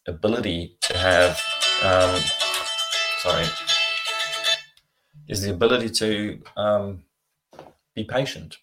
ability 0.06 0.76
to 0.82 0.98
have. 0.98 1.40
Um, 1.84 2.20
sorry 3.18 3.46
is 5.28 5.42
the 5.42 5.50
ability 5.50 5.88
to 5.88 6.42
um, 6.56 7.04
be 7.94 8.04
patient. 8.04 8.58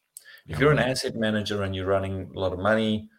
If 0.48 0.60
you're 0.60 0.72
an 0.72 0.80
asset 0.80 1.16
manager 1.16 1.64
and 1.64 1.76
you're 1.76 1.88
running 1.88 2.32
a 2.36 2.40
lot 2.40 2.54
of 2.54 2.60
money, 2.60 3.10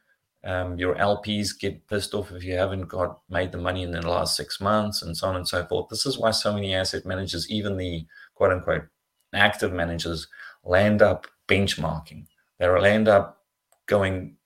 um, 0.44 0.78
your 0.78 0.94
LPs 0.94 1.58
get 1.58 1.86
pissed 1.86 2.14
off 2.14 2.32
if 2.32 2.42
you 2.42 2.54
haven't 2.54 2.88
got 2.88 3.20
made 3.28 3.52
the 3.52 3.58
money 3.58 3.82
in 3.82 3.92
the 3.92 4.02
last 4.02 4.36
six 4.36 4.60
months 4.60 5.02
and 5.02 5.16
so 5.16 5.28
on 5.28 5.36
and 5.36 5.46
so 5.46 5.64
forth. 5.66 5.88
This 5.90 6.06
is 6.06 6.18
why 6.18 6.30
so 6.30 6.52
many 6.52 6.74
asset 6.74 7.04
managers, 7.04 7.50
even 7.50 7.76
the 7.76 8.06
quote 8.34 8.52
unquote 8.52 8.84
active 9.32 9.72
managers, 9.72 10.28
land 10.64 11.02
up 11.02 11.26
benchmarking. 11.48 12.26
They'll 12.58 12.84
end 12.84 13.08
up 13.08 13.42
going, 13.86 14.36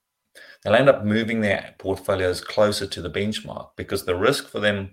they'll 0.63 0.75
end 0.75 0.89
up 0.89 1.03
moving 1.03 1.41
their 1.41 1.75
portfolios 1.77 2.41
closer 2.41 2.87
to 2.87 3.01
the 3.01 3.09
benchmark 3.09 3.69
because 3.75 4.05
the 4.05 4.15
risk 4.15 4.47
for 4.47 4.59
them 4.59 4.91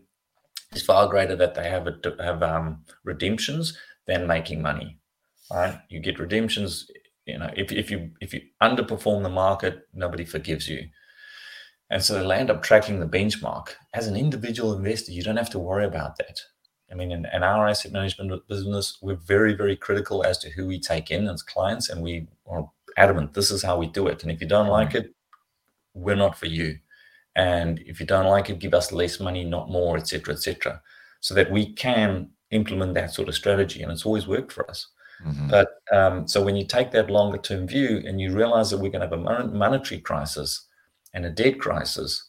is 0.72 0.82
far 0.82 1.08
greater 1.08 1.36
that 1.36 1.54
they 1.54 1.68
have 1.68 1.86
a, 1.86 1.96
have 2.22 2.42
um, 2.42 2.84
redemptions 3.04 3.78
than 4.06 4.26
making 4.26 4.62
money. 4.62 4.98
Right? 5.50 5.78
You 5.88 6.00
get 6.00 6.18
redemptions. 6.18 6.90
You 7.26 7.38
know, 7.38 7.50
if, 7.56 7.70
if 7.70 7.90
you 7.90 8.10
if 8.20 8.34
you 8.34 8.40
underperform 8.62 9.22
the 9.22 9.28
market, 9.28 9.86
nobody 9.94 10.24
forgives 10.24 10.68
you. 10.68 10.88
And 11.90 12.02
so 12.02 12.14
they'll 12.14 12.32
end 12.32 12.50
up 12.50 12.62
tracking 12.62 13.00
the 13.00 13.06
benchmark. 13.06 13.68
As 13.92 14.06
an 14.06 14.16
individual 14.16 14.74
investor, 14.74 15.12
you 15.12 15.22
don't 15.22 15.36
have 15.36 15.50
to 15.50 15.58
worry 15.58 15.84
about 15.84 16.16
that. 16.16 16.40
I 16.92 16.94
mean, 16.94 17.10
in, 17.10 17.26
in, 17.32 17.42
our 17.42 17.66
asset 17.66 17.90
management 17.90 18.46
business, 18.48 18.98
we're 19.00 19.16
very, 19.16 19.54
very 19.54 19.76
critical 19.76 20.24
as 20.24 20.36
to 20.38 20.50
who 20.50 20.66
we 20.66 20.78
take 20.78 21.10
in 21.10 21.26
as 21.26 21.42
clients, 21.42 21.88
and 21.88 22.02
we 22.02 22.28
are 22.46 22.70
adamant 22.98 23.32
this 23.32 23.50
is 23.50 23.62
how 23.62 23.78
we 23.78 23.86
do 23.86 24.06
it. 24.08 24.22
And 24.22 24.30
if 24.30 24.40
you 24.40 24.46
don't 24.46 24.68
like 24.68 24.94
it, 24.94 25.14
we're 25.94 26.16
not 26.16 26.38
for 26.38 26.46
you. 26.46 26.78
And 27.34 27.78
if 27.86 27.98
you 27.98 28.04
don't 28.04 28.26
like 28.26 28.50
it, 28.50 28.58
give 28.58 28.74
us 28.74 28.92
less 28.92 29.18
money, 29.18 29.44
not 29.44 29.70
more, 29.70 29.96
etc., 29.96 30.34
etc., 30.34 30.82
so 31.20 31.34
that 31.34 31.50
we 31.50 31.72
can 31.72 32.28
implement 32.50 32.94
that 32.94 33.12
sort 33.12 33.28
of 33.28 33.34
strategy, 33.34 33.82
and 33.82 33.90
it's 33.90 34.04
always 34.04 34.26
worked 34.26 34.52
for 34.52 34.68
us. 34.68 34.88
Mm-hmm. 35.24 35.48
But 35.48 35.68
um, 35.92 36.28
so 36.28 36.42
when 36.42 36.56
you 36.56 36.66
take 36.66 36.90
that 36.90 37.10
longer 37.10 37.38
term 37.38 37.66
view 37.66 38.02
and 38.04 38.20
you 38.20 38.34
realize 38.34 38.70
that 38.70 38.78
we're 38.78 38.90
going 38.90 39.08
to 39.08 39.16
have 39.16 39.42
a 39.42 39.46
monetary 39.46 40.00
crisis 40.00 40.66
and 41.14 41.24
a 41.24 41.30
debt 41.30 41.58
crisis, 41.60 42.28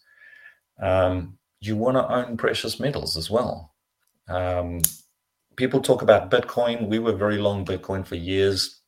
um, 0.81 1.37
you 1.59 1.75
want 1.75 1.97
to 1.97 2.07
own 2.07 2.37
precious 2.37 2.79
metals 2.79 3.17
as 3.17 3.29
well. 3.29 3.72
Um, 4.27 4.81
people 5.55 5.81
talk 5.81 6.01
about 6.01 6.31
Bitcoin. 6.31 6.87
We 6.87 6.99
were 6.99 7.13
very 7.13 7.37
long 7.37 7.65
Bitcoin 7.65 8.05
for 8.05 8.15
years. 8.15 8.81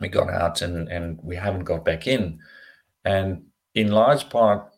We 0.00 0.08
got 0.08 0.30
out 0.30 0.62
and, 0.62 0.88
and 0.88 1.18
we 1.22 1.36
haven't 1.36 1.64
got 1.64 1.84
back 1.84 2.06
in. 2.06 2.40
And 3.04 3.44
in 3.74 3.92
large 3.92 4.28
part, 4.28 4.70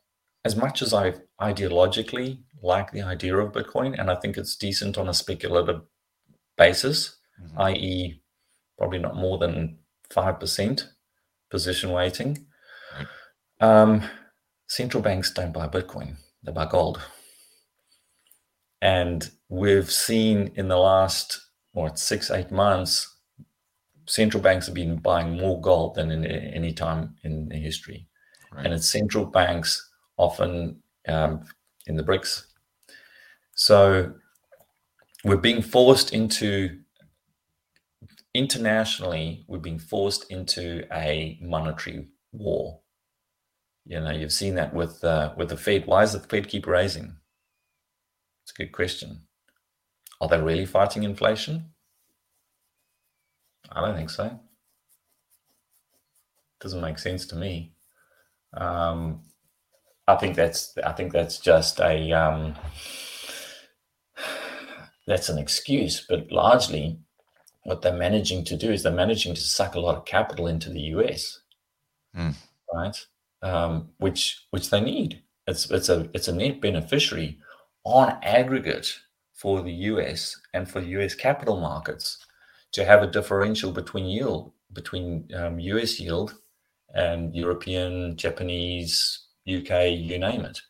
as 0.45 0.57
much 0.57 0.83
as 0.83 0.95
I 0.95 1.15
ideologically 1.41 2.39
like 2.63 2.93
the 2.93 3.03
idea 3.03 3.37
of 3.37 3.53
Bitcoin, 3.53 3.99
and 3.99 4.11
I 4.11 4.15
think 4.15 4.37
it's 4.37 4.57
decent 4.57 4.99
on 4.99 5.09
a 5.09 5.15
speculative 5.15 5.83
basis, 6.57 7.17
mm-hmm. 7.43 7.61
i.e., 7.61 8.23
probably 8.79 8.99
not 8.99 9.17
more 9.17 9.39
than 9.39 9.79
5% 10.11 10.85
position 11.51 11.91
weighting. 11.91 12.47
Um, 13.61 14.03
central 14.69 15.03
banks 15.03 15.33
don't 15.33 15.53
buy 15.53 15.67
Bitcoin, 15.67 16.17
they 16.43 16.53
buy 16.53 16.67
gold. 16.67 17.01
And 18.83 19.31
we've 19.49 19.91
seen 19.91 20.53
in 20.55 20.69
the 20.69 20.77
last, 20.77 21.41
what, 21.73 21.99
six, 21.99 22.31
eight 22.31 22.51
months, 22.51 23.17
central 24.07 24.43
banks 24.43 24.67
have 24.67 24.75
been 24.75 24.97
buying 24.97 25.37
more 25.37 25.61
gold 25.61 25.95
than 25.95 26.11
in 26.11 26.25
any 26.25 26.73
time 26.73 27.17
in 27.25 27.51
history. 27.51 28.07
Right. 28.53 28.65
And 28.65 28.75
it's 28.75 28.89
central 28.89 29.25
banks 29.25 29.91
often 30.17 30.83
um, 31.09 31.45
in 31.87 31.97
the 31.97 32.03
BRICS. 32.03 32.45
So 33.55 34.15
we're 35.25 35.37
being 35.37 35.63
forced 35.63 36.13
into 36.13 36.79
internationally, 38.35 39.45
we're 39.49 39.59
being 39.59 39.79
forced 39.79 40.31
into 40.31 40.85
a 40.93 41.39
monetary 41.41 42.09
war. 42.33 42.81
You 43.87 44.01
know, 44.01 44.11
you've 44.11 44.33
seen 44.33 44.57
that 44.57 44.75
with 44.75 45.03
uh, 45.05 45.33
with 45.37 45.49
the 45.49 45.57
Fed. 45.57 45.87
Why 45.87 46.03
is 46.03 46.13
the 46.13 46.21
Fed 46.21 46.49
keep 46.49 46.67
raising? 46.67 47.17
It's 48.47 48.53
a 48.53 48.63
good 48.63 48.71
question. 48.71 49.23
Are 50.21 50.29
they 50.29 50.41
really 50.41 50.67
fighting 50.67 51.03
inflation? 51.03 51.73
I 53.73 53.81
don't 53.81 53.97
think 53.97 54.09
so. 54.09 54.39
Doesn't 56.61 56.81
make 56.81 57.01
sense 57.01 57.27
to 57.27 57.37
me. 57.37 57.73
Um, 58.57 59.23
I 60.07 60.15
think 60.15 60.37
that's 60.37 60.79
I 60.79 60.93
think 60.93 61.13
that's 61.13 61.41
just 61.41 61.81
a 61.81 62.13
um, 62.13 62.55
that's 65.09 65.29
an 65.29 65.39
excuse, 65.39 66.07
but 66.09 66.31
largely 66.31 67.01
what 67.65 67.83
they're 67.83 67.99
managing 67.99 68.45
to 68.45 68.57
do 68.57 68.71
is 68.71 68.85
they're 68.85 68.93
managing 68.93 69.35
to 69.35 69.41
suck 69.41 69.75
a 69.75 69.81
lot 69.81 69.97
of 69.97 70.05
capital 70.05 70.47
into 70.47 70.71
the 70.71 70.83
US, 70.95 71.41
mm. 72.17 72.33
right? 72.73 73.07
Um, 73.43 73.89
which 73.99 74.47
which 74.51 74.71
they 74.71 74.81
need. 74.81 75.25
It's 75.49 75.69
it's 75.69 75.89
a 75.89 76.09
it's 76.15 76.29
a 76.29 76.33
net 76.33 76.61
beneficiary 76.61 77.41
on 77.87 78.19
aggregate 78.23 78.99
for 79.33 79.63
the 79.63 79.73
US 79.73 80.39
and 80.53 80.69
for 80.69 80.81
US 80.81 81.15
capital 81.15 81.61
markets 81.61 82.19
to 82.73 82.85
have 82.85 83.03
a 83.03 83.07
differential 83.07 83.71
between 83.71 84.07
yield 84.07 84.53
between 84.73 85.29
um, 85.35 85.61
US 85.61 86.01
yield 86.01 86.35
and 86.95 87.35
European, 87.35 88.17
Japanese, 88.17 89.27
UK, 89.49 89.93
you 89.93 90.19
name 90.19 90.41
it, 90.45 90.61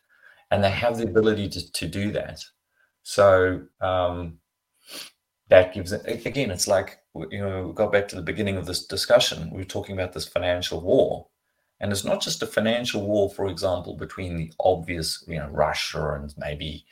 and 0.51 0.63
they 0.63 0.69
have 0.69 0.97
the 0.97 1.05
ability 1.05 1.49
to, 1.49 1.71
to 1.71 1.87
do 1.87 2.11
that. 2.11 2.43
So 3.01 3.63
um, 3.81 4.37
that 5.49 5.73
gives 5.73 5.93
it 5.93 6.05
again 6.25 6.51
it's 6.51 6.67
like 6.67 6.99
you 7.31 7.39
know 7.39 7.67
we 7.67 7.73
got 7.73 7.91
back 7.91 8.07
to 8.09 8.15
the 8.15 8.21
beginning 8.21 8.57
of 8.57 8.67
this 8.67 8.85
discussion. 8.85 9.49
We 9.49 9.57
were 9.59 9.63
talking 9.75 9.95
about 9.95 10.13
this 10.13 10.27
financial 10.27 10.81
war. 10.81 11.27
And 11.79 11.91
it's 11.91 12.03
not 12.03 12.21
just 12.21 12.41
a 12.41 12.47
financial 12.47 13.05
war 13.05 13.29
for 13.29 13.47
example 13.47 13.95
between 13.95 14.35
the 14.35 14.51
obvious 14.59 15.23
you 15.27 15.37
know 15.37 15.49
russia 15.49 16.13
and 16.15 16.33
maybe 16.37 16.85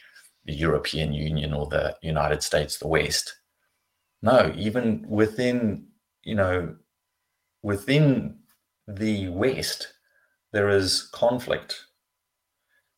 the 0.45 0.53
european 0.53 1.13
union 1.13 1.53
or 1.53 1.67
the 1.67 1.95
united 2.01 2.43
states 2.43 2.77
the 2.77 2.87
west. 2.87 3.35
No 4.21 4.53
even 4.55 5.05
within 5.07 5.87
you 6.23 6.35
know 6.35 6.75
within 7.61 8.37
the 8.87 9.29
west 9.29 9.93
there 10.55 10.69
is 10.69 11.09
conflict. 11.11 11.85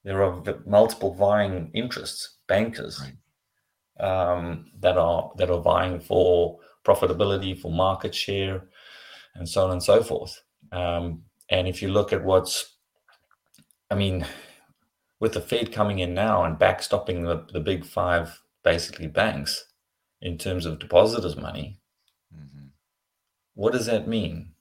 There 0.04 0.24
are 0.24 0.44
multiple 0.66 1.16
vying 1.16 1.72
interests 1.74 2.38
bankers 2.48 3.02
right. 3.02 4.30
um, 4.40 4.68
that 4.80 4.98
are 4.98 5.32
that 5.38 5.50
are 5.50 5.62
vying 5.62 6.00
for 6.00 6.60
profitability, 6.86 7.60
for 7.60 7.72
market 7.72 8.14
share, 8.14 8.64
and 9.36 9.50
so 9.50 9.66
on 9.66 9.72
and 9.72 9.84
so 9.84 10.04
forth. 10.04 10.40
Um, 10.72 11.24
and 11.50 11.68
if 11.68 11.82
you 11.82 11.90
look 11.90 12.14
at 12.14 12.24
what's, 12.24 12.78
I 13.90 13.96
mean, 13.96 14.26
with 15.20 15.34
the 15.34 15.42
Fed 15.42 15.72
coming 15.72 16.00
in 16.00 16.14
now 16.14 16.44
and 16.44 16.58
backstopping 16.58 17.26
the, 17.26 17.52
the 17.52 17.60
big 17.60 17.86
five 17.86 18.42
basically 18.64 19.08
banks 19.08 19.66
in 20.22 20.38
terms 20.38 20.66
of 20.66 20.80
depositors' 20.80 21.38
money, 21.38 21.80
mm-hmm. 22.36 22.68
what 23.54 23.74
does 23.74 23.86
that 23.86 24.08
mean? 24.08 24.52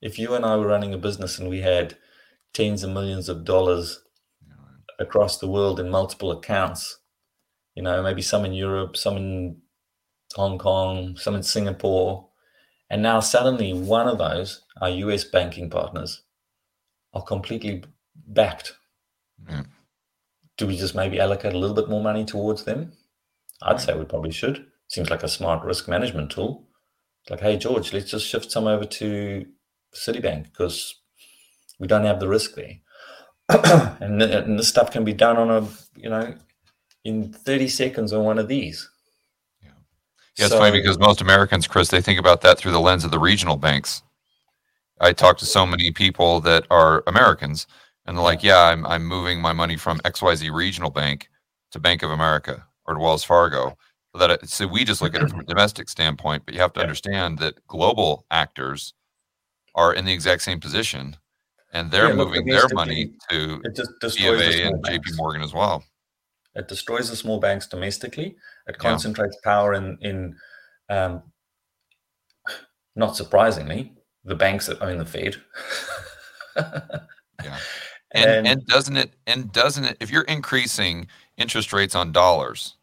If 0.00 0.18
you 0.18 0.34
and 0.34 0.44
I 0.44 0.56
were 0.56 0.66
running 0.66 0.92
a 0.92 0.98
business 0.98 1.38
and 1.38 1.48
we 1.48 1.60
had 1.60 1.96
tens 2.52 2.82
of 2.82 2.90
millions 2.90 3.28
of 3.28 3.44
dollars 3.44 4.02
across 4.98 5.38
the 5.38 5.48
world 5.48 5.80
in 5.80 5.88
multiple 5.88 6.30
accounts 6.30 6.98
you 7.74 7.82
know, 7.82 8.02
maybe 8.02 8.22
some 8.22 8.44
in 8.44 8.52
Europe, 8.52 8.96
some 8.96 9.16
in 9.16 9.56
Hong 10.34 10.58
Kong, 10.58 11.16
some 11.16 11.34
in 11.34 11.42
Singapore. 11.42 12.28
And 12.90 13.02
now 13.02 13.20
suddenly 13.20 13.72
one 13.72 14.08
of 14.08 14.18
those, 14.18 14.62
our 14.80 14.90
US 14.90 15.24
banking 15.24 15.70
partners, 15.70 16.22
are 17.14 17.22
completely 17.22 17.84
backed. 18.26 18.74
Mm. 19.48 19.66
Do 20.62 20.68
we 20.68 20.76
just 20.76 20.94
maybe 20.94 21.18
allocate 21.18 21.54
a 21.54 21.58
little 21.58 21.74
bit 21.74 21.88
more 21.88 22.00
money 22.00 22.24
towards 22.24 22.62
them? 22.62 22.92
I'd 23.62 23.80
say 23.80 23.98
we 23.98 24.04
probably 24.04 24.30
should. 24.30 24.64
Seems 24.86 25.10
like 25.10 25.24
a 25.24 25.28
smart 25.28 25.64
risk 25.64 25.88
management 25.88 26.30
tool. 26.30 26.68
It's 27.22 27.32
like, 27.32 27.40
hey, 27.40 27.56
George, 27.56 27.92
let's 27.92 28.08
just 28.08 28.28
shift 28.28 28.52
some 28.52 28.68
over 28.68 28.84
to 28.84 29.44
Citibank 29.92 30.44
because 30.44 30.94
we 31.80 31.88
don't 31.88 32.04
have 32.04 32.20
the 32.20 32.28
risk 32.28 32.54
there. 32.54 32.76
and, 34.00 34.22
and 34.22 34.56
this 34.56 34.68
stuff 34.68 34.92
can 34.92 35.04
be 35.04 35.12
done 35.12 35.36
on 35.36 35.50
a, 35.50 35.68
you 35.96 36.08
know, 36.08 36.32
in 37.04 37.32
30 37.32 37.66
seconds 37.66 38.12
on 38.12 38.22
one 38.22 38.38
of 38.38 38.46
these. 38.46 38.88
Yeah, 39.60 39.70
yeah 40.38 40.44
it's 40.44 40.54
so, 40.54 40.60
funny 40.60 40.80
because 40.80 40.96
most 40.96 41.20
Americans, 41.20 41.66
Chris, 41.66 41.88
they 41.88 42.00
think 42.00 42.20
about 42.20 42.40
that 42.42 42.56
through 42.56 42.70
the 42.70 42.78
lens 42.78 43.04
of 43.04 43.10
the 43.10 43.18
regional 43.18 43.56
banks. 43.56 44.04
I 45.00 45.12
talk 45.12 45.38
to 45.38 45.44
so 45.44 45.66
many 45.66 45.90
people 45.90 46.38
that 46.42 46.68
are 46.70 47.02
Americans, 47.08 47.66
and 48.06 48.16
they're 48.16 48.24
like, 48.24 48.42
"Yeah, 48.42 48.60
I'm 48.60 48.86
I'm 48.86 49.04
moving 49.04 49.40
my 49.40 49.52
money 49.52 49.76
from 49.76 49.98
XYZ 50.00 50.52
regional 50.52 50.90
bank 50.90 51.28
to 51.72 51.80
Bank 51.80 52.02
of 52.02 52.10
America 52.10 52.64
or 52.86 52.94
to 52.94 53.00
Wells 53.00 53.24
Fargo." 53.24 53.76
So 54.12 54.18
that 54.18 54.30
it, 54.30 54.48
so 54.48 54.66
we 54.66 54.84
just 54.84 55.00
look 55.00 55.14
at 55.14 55.22
it 55.22 55.30
from 55.30 55.40
a 55.40 55.44
domestic 55.44 55.88
standpoint, 55.88 56.44
but 56.44 56.54
you 56.54 56.60
have 56.60 56.72
to 56.74 56.80
yeah. 56.80 56.84
understand 56.84 57.38
that 57.38 57.66
global 57.66 58.26
actors 58.30 58.92
are 59.74 59.94
in 59.94 60.04
the 60.04 60.12
exact 60.12 60.42
same 60.42 60.60
position, 60.60 61.16
and 61.72 61.90
they're 61.90 62.08
yeah, 62.08 62.14
moving 62.14 62.44
their 62.44 62.68
money 62.72 63.12
to 63.30 63.62
BofA 63.64 64.66
and 64.66 64.84
JP 64.84 65.16
Morgan 65.16 65.42
as 65.42 65.54
well. 65.54 65.82
It 66.54 66.68
destroys 66.68 67.08
the 67.08 67.16
small 67.16 67.40
banks 67.40 67.66
domestically. 67.66 68.36
It 68.66 68.76
concentrates 68.78 69.36
yeah. 69.42 69.50
power 69.50 69.72
in 69.72 69.96
in 70.02 70.36
um, 70.90 71.22
not 72.94 73.16
surprisingly 73.16 73.94
the 74.24 74.34
banks 74.34 74.66
that 74.66 74.82
own 74.82 74.98
the 74.98 75.06
Fed. 75.06 75.36
yeah. 76.56 77.58
And, 78.14 78.30
and, 78.30 78.46
and 78.46 78.66
doesn't 78.66 78.96
it 78.96 79.14
and 79.26 79.50
doesn't 79.52 79.84
it 79.84 79.96
if 80.00 80.10
you're 80.10 80.22
increasing 80.22 81.06
interest 81.36 81.72
rates 81.72 81.94
on 81.94 82.12
dollars 82.12 82.76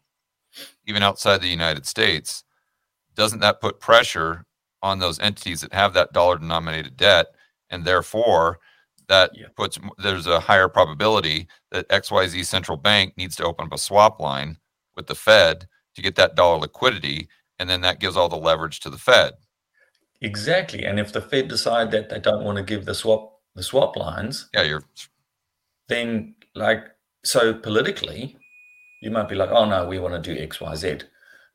even 0.86 1.02
outside 1.02 1.40
the 1.40 1.48
United 1.48 1.86
States 1.86 2.42
doesn't 3.14 3.40
that 3.40 3.60
put 3.60 3.78
pressure 3.78 4.44
on 4.82 4.98
those 4.98 5.20
entities 5.20 5.60
that 5.60 5.72
have 5.72 5.92
that 5.94 6.12
dollar 6.12 6.38
denominated 6.38 6.96
debt 6.96 7.28
and 7.70 7.84
therefore 7.84 8.58
that 9.08 9.30
yeah. 9.34 9.46
puts 9.56 9.78
there's 9.98 10.26
a 10.26 10.40
higher 10.40 10.68
probability 10.68 11.46
that 11.70 11.88
XYZ 11.88 12.44
central 12.46 12.76
bank 12.76 13.12
needs 13.16 13.36
to 13.36 13.44
open 13.44 13.66
up 13.66 13.72
a 13.72 13.78
swap 13.78 14.20
line 14.20 14.56
with 14.96 15.06
the 15.06 15.14
Fed 15.14 15.68
to 15.94 16.02
get 16.02 16.16
that 16.16 16.34
dollar 16.34 16.58
liquidity 16.58 17.28
and 17.60 17.68
then 17.68 17.82
that 17.82 18.00
gives 18.00 18.16
all 18.16 18.28
the 18.28 18.36
leverage 18.36 18.80
to 18.80 18.90
the 18.90 18.98
Fed. 18.98 19.34
Exactly. 20.22 20.84
And 20.84 20.98
if 20.98 21.12
the 21.12 21.20
Fed 21.20 21.48
decide 21.48 21.90
that 21.92 22.08
they 22.08 22.18
don't 22.18 22.44
want 22.44 22.56
to 22.56 22.64
give 22.64 22.84
the 22.84 22.94
swap 22.94 23.38
the 23.54 23.62
swap 23.62 23.96
lines, 23.96 24.48
yeah, 24.54 24.62
you're 24.62 24.84
then 25.90 26.34
like 26.54 26.84
so 27.24 27.52
politically 27.52 28.36
you 29.00 29.10
might 29.10 29.28
be 29.28 29.34
like, 29.34 29.50
oh 29.50 29.64
no, 29.64 29.86
we 29.86 29.98
want 29.98 30.22
to 30.22 30.34
do 30.34 30.46
XYZ. 30.46 31.02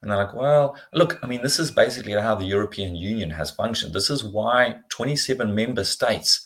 And 0.01 0.11
they're 0.11 0.17
like, 0.17 0.33
well, 0.33 0.75
look, 0.93 1.19
I 1.23 1.27
mean, 1.27 1.41
this 1.41 1.59
is 1.59 1.71
basically 1.71 2.13
how 2.13 2.35
the 2.35 2.45
European 2.45 2.95
Union 2.95 3.29
has 3.31 3.51
functioned. 3.51 3.93
This 3.93 4.09
is 4.09 4.23
why 4.23 4.77
27 4.89 5.53
member 5.53 5.83
states 5.83 6.45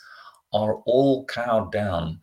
are 0.54 0.76
all 0.86 1.26
cowed 1.26 1.72
down 1.72 2.20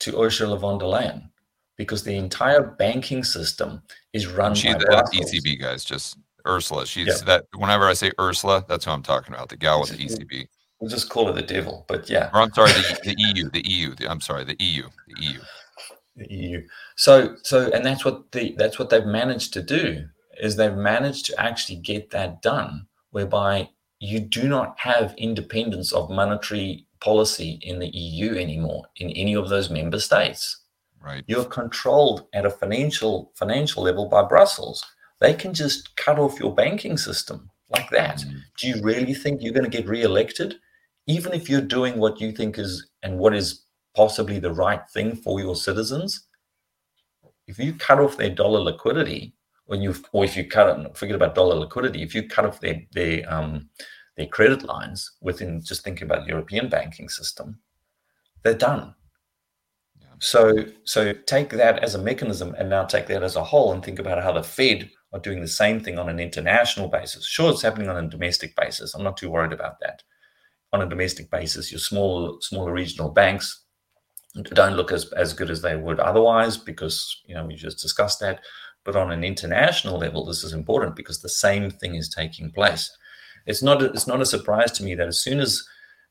to 0.00 0.20
Ursula 0.20 0.58
von 0.58 0.78
der 0.78 0.86
Leyen 0.86 1.30
because 1.76 2.04
the 2.04 2.16
entire 2.16 2.62
banking 2.62 3.24
system 3.24 3.82
is 4.12 4.26
run 4.26 4.54
She's 4.54 4.74
by 4.74 4.80
the 4.80 4.86
ECB 5.12 5.60
guys, 5.60 5.84
just 5.84 6.18
Ursula. 6.46 6.86
She's 6.86 7.06
yeah. 7.06 7.24
that 7.26 7.44
whenever 7.56 7.84
I 7.84 7.94
say 7.94 8.12
Ursula, 8.20 8.64
that's 8.68 8.84
who 8.84 8.90
I'm 8.90 9.02
talking 9.02 9.34
about, 9.34 9.48
the 9.48 9.56
gal 9.56 9.80
with 9.80 9.90
the 9.90 10.04
ECB. 10.04 10.46
We'll 10.80 10.90
just 10.90 11.08
call 11.08 11.28
it 11.30 11.34
the 11.34 11.42
devil, 11.42 11.84
but 11.88 12.10
yeah. 12.10 12.30
Or 12.34 12.42
I'm 12.42 12.52
sorry, 12.52 12.70
the, 12.70 12.98
the 13.02 13.14
EU, 13.16 13.50
the 13.50 13.62
EU. 13.66 13.94
The, 13.94 14.10
I'm 14.10 14.20
sorry, 14.20 14.44
the 14.44 14.56
EU, 14.58 14.82
the 15.08 15.24
EU. 15.24 15.38
the 16.16 16.34
EU. 16.34 16.66
So 16.96 17.36
so 17.42 17.70
and 17.72 17.84
that's 17.84 18.04
what 18.04 18.30
the 18.32 18.54
that's 18.58 18.78
what 18.78 18.90
they've 18.90 19.06
managed 19.06 19.52
to 19.54 19.62
do 19.62 20.06
is 20.38 20.56
they've 20.56 20.74
managed 20.76 21.26
to 21.26 21.40
actually 21.40 21.76
get 21.76 22.10
that 22.10 22.42
done 22.42 22.86
whereby 23.10 23.70
you 23.98 24.20
do 24.20 24.46
not 24.46 24.78
have 24.78 25.14
independence 25.16 25.92
of 25.92 26.10
monetary 26.10 26.86
policy 27.00 27.58
in 27.62 27.78
the 27.78 27.88
EU 27.88 28.34
anymore 28.34 28.84
in 28.96 29.10
any 29.10 29.34
of 29.34 29.48
those 29.48 29.70
member 29.70 29.98
states. 29.98 30.60
Right. 31.02 31.24
You're 31.26 31.44
controlled 31.44 32.26
at 32.34 32.44
a 32.44 32.50
financial 32.50 33.32
financial 33.34 33.82
level 33.82 34.06
by 34.06 34.22
Brussels. 34.24 34.84
They 35.20 35.32
can 35.32 35.54
just 35.54 35.96
cut 35.96 36.18
off 36.18 36.38
your 36.38 36.54
banking 36.54 36.98
system 36.98 37.50
like 37.70 37.88
that. 37.90 38.18
Mm. 38.18 38.40
Do 38.58 38.68
you 38.68 38.82
really 38.82 39.14
think 39.14 39.40
you're 39.40 39.54
going 39.54 39.70
to 39.70 39.76
get 39.76 39.88
re-elected? 39.88 40.56
Even 41.06 41.32
if 41.32 41.48
you're 41.48 41.60
doing 41.60 41.98
what 41.98 42.20
you 42.20 42.32
think 42.32 42.58
is 42.58 42.88
and 43.02 43.18
what 43.18 43.34
is 43.34 43.62
possibly 43.94 44.38
the 44.38 44.52
right 44.52 44.82
thing 44.90 45.14
for 45.16 45.40
your 45.40 45.54
citizens, 45.54 46.26
if 47.46 47.58
you 47.58 47.72
cut 47.74 48.00
off 48.00 48.16
their 48.16 48.34
dollar 48.34 48.60
liquidity, 48.60 49.34
when 49.66 49.82
you 49.82 49.94
or 50.12 50.24
if 50.24 50.36
you 50.36 50.46
cut 50.46 50.78
it, 50.78 50.96
forget 50.96 51.16
about 51.16 51.34
dollar 51.34 51.56
liquidity, 51.56 52.02
if 52.02 52.14
you 52.14 52.28
cut 52.28 52.44
off 52.44 52.60
their 52.60 52.82
their 52.92 53.22
um, 53.32 53.68
their 54.16 54.26
credit 54.26 54.64
lines 54.64 55.12
within 55.20 55.60
just 55.60 55.84
thinking 55.84 56.04
about 56.04 56.24
the 56.24 56.30
European 56.30 56.68
banking 56.68 57.08
system, 57.08 57.58
they're 58.42 58.54
done. 58.54 58.94
Yeah. 60.00 60.08
So 60.20 60.64
so 60.84 61.12
take 61.12 61.50
that 61.50 61.80
as 61.80 61.94
a 61.94 62.02
mechanism 62.02 62.54
and 62.58 62.68
now 62.68 62.84
take 62.84 63.06
that 63.08 63.22
as 63.22 63.36
a 63.36 63.44
whole 63.44 63.72
and 63.72 63.84
think 63.84 63.98
about 63.98 64.22
how 64.22 64.32
the 64.32 64.42
Fed 64.42 64.90
are 65.12 65.20
doing 65.20 65.40
the 65.40 65.48
same 65.48 65.80
thing 65.80 65.98
on 65.98 66.08
an 66.08 66.20
international 66.20 66.88
basis. 66.88 67.26
Sure, 67.26 67.50
it's 67.50 67.62
happening 67.62 67.88
on 67.88 68.04
a 68.04 68.08
domestic 68.08 68.56
basis. 68.56 68.94
I'm 68.94 69.04
not 69.04 69.16
too 69.16 69.30
worried 69.30 69.52
about 69.52 69.80
that. 69.80 70.02
On 70.76 70.82
a 70.82 70.86
domestic 70.86 71.30
basis, 71.30 71.72
your 71.72 71.78
small 71.78 72.38
smaller 72.42 72.70
regional 72.70 73.08
banks 73.08 73.64
don't 74.42 74.76
look 74.76 74.92
as, 74.92 75.10
as 75.14 75.32
good 75.32 75.50
as 75.50 75.62
they 75.62 75.74
would 75.74 75.98
otherwise 75.98 76.58
because 76.58 77.22
you 77.24 77.34
know 77.34 77.46
we 77.46 77.54
just 77.54 77.80
discussed 77.80 78.20
that. 78.20 78.40
But 78.84 78.94
on 78.94 79.10
an 79.10 79.24
international 79.24 79.96
level 79.96 80.26
this 80.26 80.44
is 80.44 80.52
important 80.52 80.94
because 80.94 81.22
the 81.22 81.30
same 81.30 81.70
thing 81.70 81.94
is 81.94 82.10
taking 82.10 82.52
place. 82.52 82.94
It's 83.46 83.62
not 83.62 83.82
a, 83.82 83.86
it's 83.86 84.06
not 84.06 84.20
a 84.20 84.26
surprise 84.26 84.70
to 84.72 84.84
me 84.84 84.94
that 84.96 85.08
as 85.08 85.22
soon 85.22 85.40
as 85.40 85.66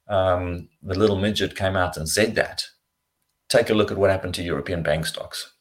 um, 0.07 0.67
the 0.81 0.97
little 0.97 1.19
midget 1.19 1.55
came 1.55 1.75
out 1.75 1.95
and 1.95 2.09
said 2.09 2.33
that 2.33 2.65
take 3.49 3.69
a 3.69 3.75
look 3.75 3.91
at 3.91 3.99
what 3.99 4.09
happened 4.09 4.33
to 4.33 4.41
european 4.41 4.81
bank 4.81 5.05
stocks. 5.05 5.53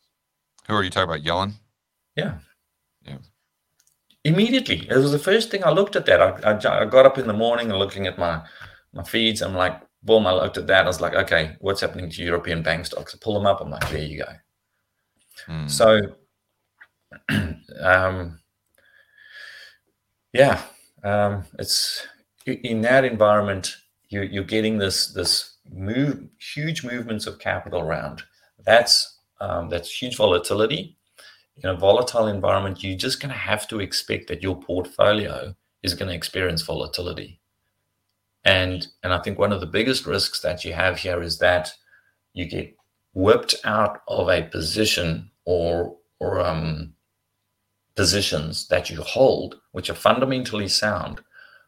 Who 0.66 0.76
are 0.76 0.82
you 0.82 0.88
talking 0.88 1.10
about 1.10 1.24
yellen? 1.24 1.52
Yeah. 2.16 2.38
Yeah. 3.06 3.18
Immediately. 4.24 4.88
It 4.88 4.96
was 4.96 5.12
the 5.12 5.18
first 5.18 5.50
thing 5.50 5.62
i 5.62 5.70
looked 5.70 5.94
at 5.94 6.06
that. 6.06 6.22
I, 6.22 6.52
I, 6.52 6.82
I 6.82 6.84
got 6.86 7.04
up 7.04 7.18
in 7.18 7.26
the 7.26 7.34
morning 7.34 7.68
and 7.68 7.78
looking 7.78 8.06
at 8.06 8.16
my 8.18 8.42
my 8.94 9.02
feeds 9.02 9.42
i'm 9.42 9.54
like 9.54 9.80
boom, 10.04 10.26
I 10.26 10.32
looked 10.32 10.58
at 10.58 10.66
that. 10.66 10.84
I 10.84 10.86
was 10.86 11.00
like, 11.00 11.14
okay, 11.14 11.56
what's 11.60 11.80
happening 11.80 12.10
to 12.10 12.22
European 12.22 12.62
bank 12.62 12.86
stocks? 12.86 13.14
I 13.14 13.18
pull 13.20 13.34
them 13.34 13.46
up. 13.46 13.60
I'm 13.60 13.70
like, 13.70 13.88
there 13.90 14.02
you 14.02 14.18
go. 14.18 14.32
Hmm. 15.46 15.66
So, 15.66 16.00
um, 17.80 18.38
yeah, 20.32 20.62
um, 21.02 21.44
it's 21.58 22.06
in 22.46 22.82
that 22.82 23.04
environment. 23.04 23.76
You, 24.08 24.22
you're 24.22 24.44
getting 24.44 24.78
this 24.78 25.08
this 25.08 25.56
move, 25.72 26.28
huge 26.38 26.84
movements 26.84 27.26
of 27.26 27.38
capital 27.38 27.80
around. 27.80 28.22
That's 28.64 29.18
um, 29.40 29.70
that's 29.70 29.90
huge 29.90 30.16
volatility. 30.16 30.96
In 31.62 31.70
a 31.70 31.76
volatile 31.76 32.26
environment, 32.26 32.82
you're 32.82 32.98
just 32.98 33.20
going 33.20 33.32
to 33.32 33.38
have 33.38 33.68
to 33.68 33.78
expect 33.80 34.26
that 34.26 34.42
your 34.42 34.60
portfolio 34.60 35.54
is 35.84 35.94
going 35.94 36.08
to 36.08 36.14
experience 36.14 36.62
volatility. 36.62 37.40
And 38.44 38.86
and 39.02 39.12
I 39.12 39.18
think 39.20 39.38
one 39.38 39.52
of 39.52 39.60
the 39.60 39.66
biggest 39.66 40.06
risks 40.06 40.40
that 40.40 40.64
you 40.64 40.72
have 40.74 40.98
here 40.98 41.22
is 41.22 41.38
that 41.38 41.72
you 42.34 42.46
get 42.46 42.76
whipped 43.14 43.54
out 43.64 44.02
of 44.08 44.28
a 44.28 44.42
position 44.42 45.30
or 45.44 45.96
or 46.20 46.40
um, 46.40 46.92
positions 47.94 48.68
that 48.68 48.90
you 48.90 49.00
hold, 49.00 49.60
which 49.72 49.88
are 49.88 49.94
fundamentally 49.94 50.68
sound, 50.68 51.20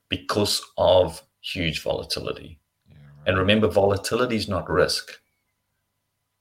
because 0.09 0.63
of 0.77 1.23
huge 1.41 1.83
volatility. 1.83 2.61
Yeah, 2.89 2.97
right. 2.97 3.29
And 3.29 3.39
remember, 3.39 3.69
volatility 3.69 4.37
is 4.37 4.49
not 4.49 4.69
risk. 4.69 5.13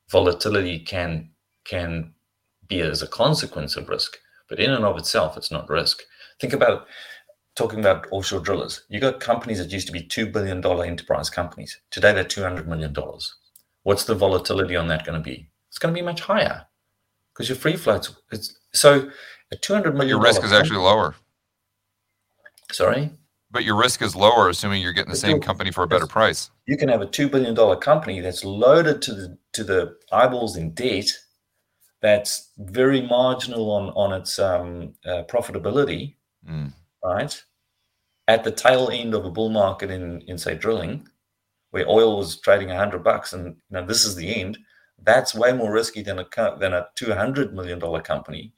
Volatility 0.10 0.80
can 0.80 1.30
can 1.64 2.14
be 2.68 2.82
as 2.82 3.02
a 3.02 3.08
consequence 3.08 3.76
of 3.76 3.88
risk, 3.88 4.18
but 4.50 4.60
in 4.60 4.72
and 4.72 4.84
of 4.84 4.98
itself, 4.98 5.38
it's 5.38 5.52
not 5.52 5.70
risk. 5.70 6.02
Think 6.42 6.52
about 6.52 6.82
it 6.82 6.88
talking 7.56 7.80
about 7.80 8.08
offshore 8.12 8.42
drillers, 8.42 8.86
you 8.90 9.00
got 9.00 9.20
companies 9.20 9.58
that 9.60 9.72
used 9.72 9.88
to 9.88 9.94
be 9.94 10.02
$2 10.02 10.32
billion 10.32 10.64
enterprise 10.66 11.30
companies. 11.30 11.80
Today, 11.90 12.14
they're 12.14 12.24
$200 12.24 12.68
million. 12.68 12.96
What's 13.84 14.04
the 14.04 14.16
volatility 14.16 14.76
on 14.76 14.88
that 14.90 15.06
going 15.06 15.18
to 15.18 15.24
be? 15.24 15.50
It's 15.70 15.78
going 15.78 15.94
to 15.94 16.00
be 16.00 16.06
much 16.06 16.22
higher 16.22 16.66
because 17.34 17.50
your 17.50 17.58
free 17.58 17.78
floats. 17.78 18.14
It's, 18.32 18.60
so 18.74 19.10
a 19.52 19.56
$200 19.56 19.94
million. 19.94 20.10
Your 20.10 20.22
risk 20.22 20.44
is 20.44 20.52
actually 20.52 20.80
lower. 20.80 21.16
Sorry? 22.72 23.12
But 23.52 23.64
your 23.64 23.78
risk 23.78 24.02
is 24.02 24.16
lower, 24.16 24.50
assuming 24.50 24.82
you're 24.82 24.92
getting 24.92 25.12
the 25.12 25.18
same 25.18 25.40
company 25.40 25.72
for 25.72 25.84
a 25.84 25.88
better 25.88 26.08
price. 26.08 26.52
You 26.66 26.78
can 26.78 26.90
have 26.90 27.02
a 27.02 27.08
$2 27.08 27.32
billion 27.32 27.56
company 27.80 28.20
that's 28.20 28.44
loaded 28.44 29.02
to 29.04 29.14
the, 29.14 29.38
to 29.54 29.64
the 29.64 29.96
eyeballs 30.12 30.58
in 30.58 30.72
debt, 30.72 31.10
that's 32.02 32.52
very 32.58 33.02
marginal 33.02 33.72
on, 33.72 33.90
on 33.92 34.20
its 34.20 34.40
um, 34.40 34.94
uh, 35.06 35.24
profitability. 35.30 36.16
Mm 36.48 36.74
right? 37.06 37.44
At 38.28 38.44
the 38.44 38.52
tail 38.52 38.90
end 38.92 39.14
of 39.14 39.26
a 39.26 39.32
bull 39.32 39.50
market 39.50 39.92
in, 39.92 40.22
in 40.22 40.38
say 40.38 40.56
drilling, 40.56 41.08
where 41.72 41.88
oil 41.88 42.18
was 42.18 42.40
trading 42.40 42.70
hundred 42.70 43.04
bucks, 43.04 43.34
and 43.34 43.46
you 43.46 43.56
know, 43.70 43.86
this 43.86 44.06
is 44.06 44.16
the 44.16 44.34
end. 44.42 44.58
That's 45.04 45.36
way 45.36 45.52
more 45.54 45.72
risky 45.72 46.02
than 46.02 46.20
a 46.20 46.26
than 46.60 46.74
a 46.74 46.88
two 46.96 47.14
hundred 47.14 47.54
million 47.54 47.80
dollar 47.80 48.02
company 48.02 48.54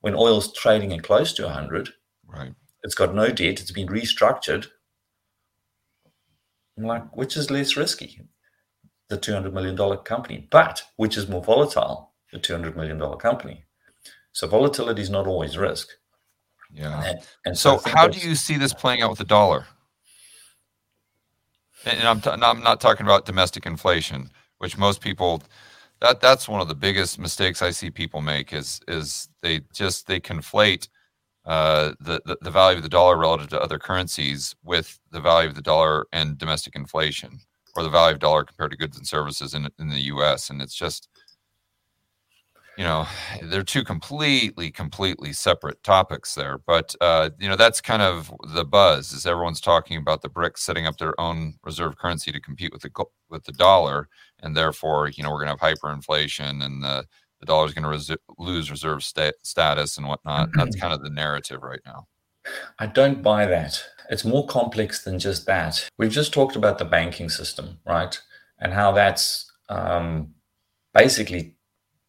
when 0.00 0.14
oil's 0.14 0.52
trading 0.52 0.92
at 0.92 1.02
close 1.02 1.32
to 1.34 1.48
hundred. 1.48 1.90
Right. 2.26 2.54
It's 2.82 2.94
got 2.94 3.14
no 3.14 3.28
debt. 3.28 3.60
It's 3.60 3.72
been 3.72 3.88
restructured. 3.88 4.66
I'm 6.78 6.84
like, 6.84 7.16
which 7.16 7.36
is 7.36 7.50
less 7.50 7.76
risky? 7.76 8.20
The 9.08 9.16
two 9.16 9.32
hundred 9.32 9.54
million 9.54 9.74
dollar 9.74 9.96
company, 9.96 10.46
but 10.50 10.82
which 10.96 11.16
is 11.16 11.28
more 11.28 11.42
volatile? 11.42 12.12
The 12.32 12.38
two 12.38 12.52
hundred 12.52 12.76
million 12.76 12.98
dollar 12.98 13.16
company. 13.16 13.64
So 14.32 14.46
volatility 14.46 15.02
is 15.02 15.10
not 15.10 15.26
always 15.26 15.58
risk. 15.58 15.88
Yeah. 16.72 17.02
And, 17.04 17.18
and 17.46 17.58
so, 17.58 17.78
so 17.78 17.90
how 17.90 18.08
do 18.08 18.18
you 18.18 18.34
see 18.34 18.56
this 18.56 18.72
playing 18.72 19.02
out 19.02 19.10
with 19.10 19.18
the 19.18 19.24
dollar? 19.24 19.66
And 21.84 22.06
I'm, 22.06 22.20
t- 22.20 22.30
I'm 22.30 22.62
not 22.62 22.80
talking 22.80 23.06
about 23.06 23.24
domestic 23.24 23.66
inflation, 23.66 24.30
which 24.58 24.76
most 24.76 25.00
people 25.00 25.42
that 26.00 26.20
that's 26.20 26.48
one 26.48 26.60
of 26.60 26.68
the 26.68 26.74
biggest 26.74 27.18
mistakes 27.18 27.62
I 27.62 27.70
see 27.70 27.90
people 27.90 28.22
make 28.22 28.52
is 28.52 28.80
is 28.88 29.28
they 29.42 29.60
just 29.72 30.06
they 30.06 30.18
conflate 30.18 30.88
uh, 31.44 31.92
the, 32.00 32.20
the, 32.24 32.38
the 32.40 32.50
value 32.50 32.78
of 32.78 32.82
the 32.82 32.88
dollar 32.88 33.16
relative 33.16 33.48
to 33.48 33.60
other 33.60 33.78
currencies 33.78 34.54
with 34.62 34.98
the 35.10 35.20
value 35.20 35.48
of 35.48 35.54
the 35.54 35.62
dollar 35.62 36.06
and 36.12 36.38
domestic 36.38 36.74
inflation, 36.74 37.40
or 37.76 37.82
the 37.82 37.88
value 37.90 38.14
of 38.14 38.20
dollar 38.20 38.44
compared 38.44 38.70
to 38.70 38.76
goods 38.76 38.96
and 38.96 39.06
services 39.06 39.54
in 39.54 39.68
in 39.78 39.88
the 39.88 40.00
U.S. 40.02 40.48
And 40.50 40.62
it's 40.62 40.74
just 40.74 41.08
you 42.80 42.86
know 42.86 43.06
they're 43.42 43.62
two 43.62 43.84
completely 43.84 44.70
completely 44.70 45.34
separate 45.34 45.82
topics 45.82 46.34
there 46.34 46.56
but 46.66 46.94
uh, 47.02 47.28
you 47.38 47.46
know 47.46 47.54
that's 47.54 47.78
kind 47.78 48.00
of 48.00 48.32
the 48.54 48.64
buzz 48.64 49.12
is 49.12 49.26
everyone's 49.26 49.60
talking 49.60 49.98
about 49.98 50.22
the 50.22 50.30
BRICS 50.30 50.60
setting 50.60 50.86
up 50.86 50.96
their 50.96 51.20
own 51.20 51.52
reserve 51.62 51.98
currency 51.98 52.32
to 52.32 52.40
compete 52.40 52.72
with 52.72 52.80
the 52.80 53.04
with 53.28 53.44
the 53.44 53.52
dollar 53.52 54.08
and 54.42 54.56
therefore 54.56 55.08
you 55.08 55.22
know 55.22 55.30
we're 55.30 55.44
going 55.44 55.54
to 55.54 55.62
have 55.62 55.76
hyperinflation 55.78 56.64
and 56.64 56.82
the 56.82 57.04
the 57.40 57.44
dollar 57.44 57.66
is 57.66 57.74
going 57.74 57.84
to 57.84 57.90
res- 57.90 58.16
lose 58.38 58.70
reserve 58.70 59.02
sta- 59.02 59.32
status 59.42 59.98
and 59.98 60.06
whatnot. 60.06 60.50
That's 60.54 60.76
kind 60.76 60.92
of 60.92 61.02
the 61.02 61.08
narrative 61.10 61.62
right 61.62 61.80
now. 61.86 62.06
I 62.78 62.84
don't 62.86 63.22
buy 63.22 63.46
that. 63.46 63.82
It's 64.10 64.26
more 64.26 64.46
complex 64.46 65.04
than 65.04 65.18
just 65.18 65.46
that. 65.46 65.88
We've 65.98 66.10
just 66.10 66.34
talked 66.34 66.56
about 66.56 66.78
the 66.78 66.84
banking 66.84 67.30
system 67.30 67.78
right? 67.86 68.18
And 68.58 68.74
how 68.74 68.92
that's 68.92 69.50
um, 69.70 70.34
basically 70.92 71.56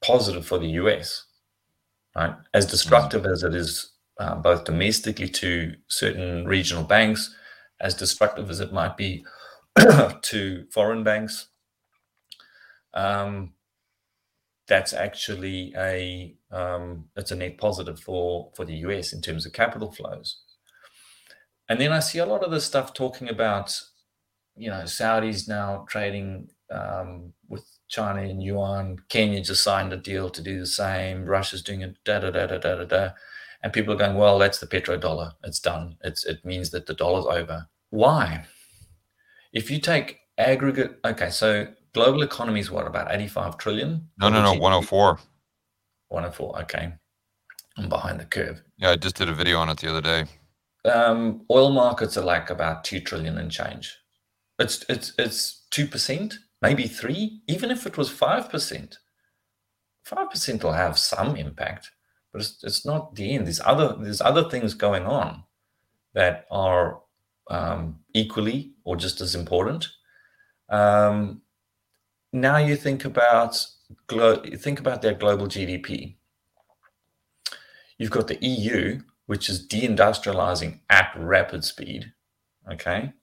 positive 0.01 0.45
for 0.45 0.57
the 0.57 0.67
US, 0.81 1.25
right? 2.15 2.35
As 2.53 2.65
destructive 2.65 3.25
as 3.25 3.43
it 3.43 3.55
is 3.55 3.91
uh, 4.19 4.35
both 4.35 4.65
domestically 4.65 5.29
to 5.29 5.73
certain 5.87 6.45
regional 6.45 6.83
banks, 6.83 7.33
as 7.79 7.95
destructive 7.95 8.49
as 8.49 8.59
it 8.59 8.73
might 8.73 8.97
be 8.97 9.25
to 10.21 10.65
foreign 10.71 11.03
banks, 11.03 11.47
um, 12.93 13.53
that's 14.67 14.93
actually 14.93 15.73
a 15.77 16.35
um, 16.51 17.05
that's 17.15 17.31
a 17.31 17.35
net 17.35 17.57
positive 17.57 17.99
for 17.99 18.51
for 18.55 18.65
the 18.65 18.75
US 18.87 19.13
in 19.13 19.21
terms 19.21 19.45
of 19.45 19.53
capital 19.53 19.91
flows. 19.91 20.41
And 21.69 21.79
then 21.79 21.91
I 21.91 21.99
see 21.99 22.19
a 22.19 22.25
lot 22.25 22.43
of 22.43 22.51
this 22.51 22.65
stuff 22.65 22.93
talking 22.93 23.29
about, 23.29 23.79
you 24.57 24.69
know, 24.69 24.83
Saudis 24.83 25.47
now 25.47 25.85
trading 25.87 26.49
um, 26.69 27.33
with 27.47 27.65
China 27.91 28.21
and 28.21 28.41
yuan. 28.41 28.97
Kenya 29.09 29.41
just 29.41 29.63
signed 29.63 29.91
a 29.91 29.97
deal 29.97 30.29
to 30.29 30.41
do 30.41 30.59
the 30.59 30.65
same. 30.65 31.25
Russia's 31.25 31.61
doing 31.61 31.81
it. 31.81 31.97
Da 32.05 32.19
da 32.19 32.31
da 32.31 32.47
da 32.47 32.57
da 32.57 32.75
da 32.75 32.85
da. 32.85 33.09
And 33.61 33.73
people 33.73 33.93
are 33.93 33.97
going, 33.97 34.15
well, 34.15 34.39
that's 34.39 34.59
the 34.59 34.65
petrodollar. 34.65 35.33
It's 35.43 35.59
done. 35.59 35.97
It's 36.03 36.25
it 36.25 36.43
means 36.45 36.71
that 36.71 36.85
the 36.87 36.93
dollar's 36.93 37.25
over. 37.25 37.67
Why? 37.89 38.45
If 39.53 39.69
you 39.69 39.79
take 39.79 40.19
aggregate, 40.37 40.99
okay, 41.05 41.29
so 41.29 41.67
global 41.93 42.23
economy 42.23 42.61
is 42.61 42.71
what 42.71 42.87
about 42.87 43.13
85 43.13 43.57
trillion? 43.57 44.07
No, 44.17 44.29
no, 44.29 44.41
no, 44.41 44.53
104. 44.53 45.19
104. 46.07 46.61
Okay, 46.61 46.93
I'm 47.77 47.89
behind 47.89 48.21
the 48.21 48.25
curve. 48.25 48.63
Yeah, 48.77 48.91
I 48.91 48.95
just 48.95 49.17
did 49.17 49.27
a 49.27 49.33
video 49.33 49.59
on 49.59 49.67
it 49.67 49.79
the 49.79 49.89
other 49.89 50.01
day. 50.01 50.25
Um, 50.85 51.45
oil 51.51 51.71
markets 51.71 52.17
are 52.17 52.23
like 52.23 52.49
about 52.49 52.85
two 52.85 53.01
trillion 53.01 53.37
and 53.37 53.51
change. 53.51 53.97
It's 54.57 54.85
it's 54.87 55.13
it's 55.19 55.65
two 55.71 55.87
percent, 55.87 56.35
maybe 56.61 56.87
three. 56.87 57.41
Even 57.47 57.71
if 57.71 57.85
it 57.85 57.97
was 57.97 58.09
five 58.09 58.49
percent, 58.49 58.97
five 60.03 60.29
percent 60.29 60.63
will 60.63 60.73
have 60.73 60.97
some 60.97 61.35
impact, 61.35 61.91
but 62.31 62.41
it's, 62.41 62.63
it's 62.63 62.85
not 62.85 63.15
the 63.15 63.33
end. 63.33 63.47
There's 63.47 63.61
other 63.65 63.95
there's 63.99 64.21
other 64.21 64.49
things 64.49 64.73
going 64.73 65.05
on 65.05 65.43
that 66.13 66.45
are 66.51 67.01
um, 67.49 67.99
equally 68.13 68.73
or 68.83 68.95
just 68.95 69.21
as 69.21 69.35
important. 69.35 69.87
Um, 70.69 71.41
now 72.33 72.57
you 72.57 72.75
think 72.75 73.05
about 73.05 73.65
glo- 74.07 74.43
think 74.57 74.79
about 74.79 75.01
their 75.01 75.13
global 75.13 75.47
GDP. 75.47 76.15
You've 77.97 78.11
got 78.11 78.27
the 78.27 78.43
EU, 78.43 79.01
which 79.27 79.49
is 79.49 79.67
deindustrializing 79.67 80.79
at 80.89 81.11
rapid 81.15 81.63
speed. 81.63 82.13
Okay. 82.71 83.13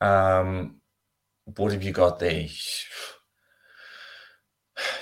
Um, 0.00 0.80
what 1.54 1.72
have 1.72 1.82
you 1.82 1.92
got 1.92 2.18
there? 2.18 2.46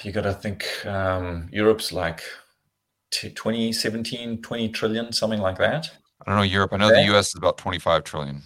You 0.02 0.12
got 0.12 0.22
to 0.22 0.34
think 0.34 0.66
um, 0.86 1.48
Europe's 1.50 1.92
like 1.92 2.22
20, 3.10 3.72
17, 3.72 4.42
20 4.42 4.68
trillion, 4.68 5.12
something 5.12 5.40
like 5.40 5.58
that. 5.58 5.90
I 6.26 6.30
don't 6.30 6.36
know 6.36 6.42
Europe. 6.42 6.72
I 6.72 6.76
know 6.76 6.88
that, 6.88 7.06
the 7.06 7.16
US 7.16 7.28
is 7.28 7.36
about 7.36 7.58
25 7.58 8.04
trillion. 8.04 8.42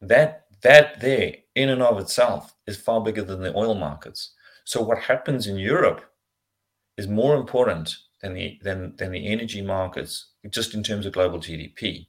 That 0.00 0.46
that 0.62 1.00
there 1.00 1.34
in 1.56 1.70
and 1.70 1.82
of 1.82 1.98
itself 1.98 2.54
is 2.66 2.76
far 2.76 3.00
bigger 3.02 3.22
than 3.22 3.42
the 3.42 3.56
oil 3.56 3.74
markets. 3.74 4.32
So 4.64 4.80
what 4.80 4.98
happens 4.98 5.46
in 5.46 5.56
Europe 5.56 6.02
is 6.96 7.08
more 7.08 7.36
important 7.36 7.96
than 8.20 8.34
the 8.34 8.58
than 8.62 8.94
than 8.96 9.10
the 9.10 9.26
energy 9.26 9.62
markets, 9.62 10.32
just 10.50 10.74
in 10.74 10.82
terms 10.82 11.06
of 11.06 11.12
global 11.12 11.38
GDP. 11.38 12.06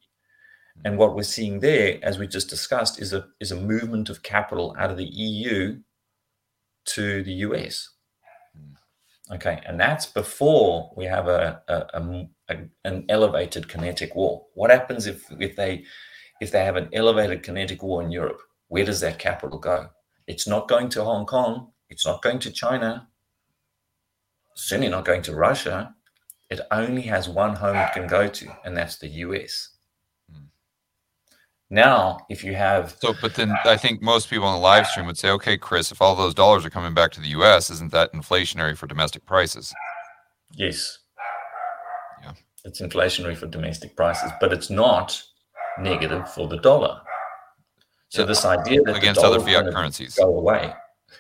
And 0.85 0.97
what 0.97 1.15
we're 1.15 1.23
seeing 1.23 1.59
there, 1.59 1.99
as 2.01 2.17
we 2.17 2.27
just 2.27 2.49
discussed, 2.49 3.01
is 3.01 3.13
a 3.13 3.27
is 3.39 3.51
a 3.51 3.59
movement 3.59 4.09
of 4.09 4.23
capital 4.23 4.75
out 4.77 4.91
of 4.91 4.97
the 4.97 5.05
EU 5.05 5.79
to 6.85 7.23
the 7.23 7.33
US. 7.47 7.89
Hmm. 8.55 9.35
Okay, 9.35 9.61
and 9.65 9.79
that's 9.79 10.05
before 10.05 10.91
we 10.97 11.05
have 11.05 11.27
a, 11.27 11.61
a, 11.67 11.75
a, 11.93 12.29
a, 12.49 12.57
an 12.83 13.05
elevated 13.07 13.69
kinetic 13.69 14.15
war. 14.15 14.45
What 14.55 14.71
happens 14.71 15.07
if 15.07 15.25
if 15.39 15.55
they 15.55 15.85
if 16.41 16.51
they 16.51 16.65
have 16.65 16.75
an 16.75 16.89
elevated 16.91 17.43
kinetic 17.43 17.81
war 17.81 18.01
in 18.01 18.11
Europe? 18.11 18.41
Where 18.67 18.85
does 18.85 19.01
that 19.01 19.19
capital 19.19 19.59
go? 19.59 19.89
It's 20.27 20.47
not 20.47 20.67
going 20.67 20.89
to 20.89 21.03
Hong 21.03 21.25
Kong. 21.25 21.71
It's 21.89 22.05
not 22.05 22.21
going 22.21 22.39
to 22.39 22.51
China. 22.51 23.07
Certainly 24.55 24.89
not 24.89 25.05
going 25.05 25.21
to 25.23 25.35
Russia. 25.35 25.95
It 26.49 26.61
only 26.71 27.03
has 27.03 27.29
one 27.29 27.55
home 27.55 27.77
it 27.77 27.93
can 27.93 28.07
go 28.07 28.27
to, 28.27 28.57
and 28.65 28.75
that's 28.75 28.97
the 28.97 29.07
US. 29.07 29.69
Now, 31.73 32.19
if 32.29 32.43
you 32.43 32.53
have 32.53 32.95
so, 33.01 33.15
but 33.19 33.33
then 33.33 33.51
I 33.65 33.77
think 33.77 33.99
most 33.99 34.29
people 34.29 34.45
on 34.45 34.53
the 34.53 34.61
live 34.61 34.85
stream 34.85 35.07
would 35.07 35.17
say, 35.17 35.31
"Okay, 35.31 35.57
Chris, 35.57 35.91
if 35.91 36.03
all 36.03 36.15
those 36.15 36.35
dollars 36.35 36.63
are 36.63 36.69
coming 36.69 36.93
back 36.93 37.11
to 37.13 37.19
the 37.19 37.29
U.S., 37.29 37.71
isn't 37.71 37.91
that 37.91 38.13
inflationary 38.13 38.77
for 38.77 38.85
domestic 38.85 39.25
prices?" 39.25 39.73
Yes. 40.51 40.99
Yeah, 42.21 42.33
it's 42.63 42.79
inflationary 42.79 43.35
for 43.35 43.47
domestic 43.47 43.95
prices, 43.95 44.31
but 44.39 44.53
it's 44.53 44.69
not 44.69 45.19
negative 45.79 46.31
for 46.31 46.47
the 46.47 46.57
dollar. 46.57 47.01
So 48.09 48.21
yeah. 48.21 48.27
this 48.27 48.45
idea 48.45 48.83
that 48.83 48.95
against 48.95 49.21
other 49.21 49.39
fiat 49.39 49.65
currencies 49.73 50.13
go 50.13 50.37
away. 50.37 50.75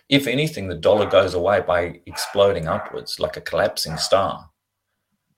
If 0.07 0.27
anything, 0.27 0.67
the 0.67 0.75
dollar 0.75 1.07
goes 1.07 1.33
away 1.33 1.61
by 1.61 1.99
exploding 2.05 2.67
upwards 2.67 3.19
like 3.19 3.37
a 3.37 3.41
collapsing 3.41 3.97
star. 3.97 4.51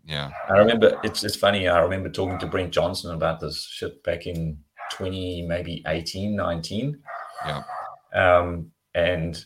Yeah. 0.04 0.32
I 0.50 0.58
remember 0.58 1.00
it's 1.06 1.24
it's 1.24 1.38
funny. 1.38 1.70
I 1.70 1.80
remember 1.80 2.10
talking 2.10 2.38
to 2.40 2.48
Brent 2.48 2.74
Johnson 2.74 3.14
about 3.14 3.40
this 3.40 3.66
shit 3.66 4.04
back 4.04 4.28
in 4.28 4.58
20, 4.92 5.44
maybe 5.44 5.84
18, 5.88 6.36
19. 6.36 7.00
Yeah. 7.46 7.64
Um, 8.14 8.72
and 8.94 9.44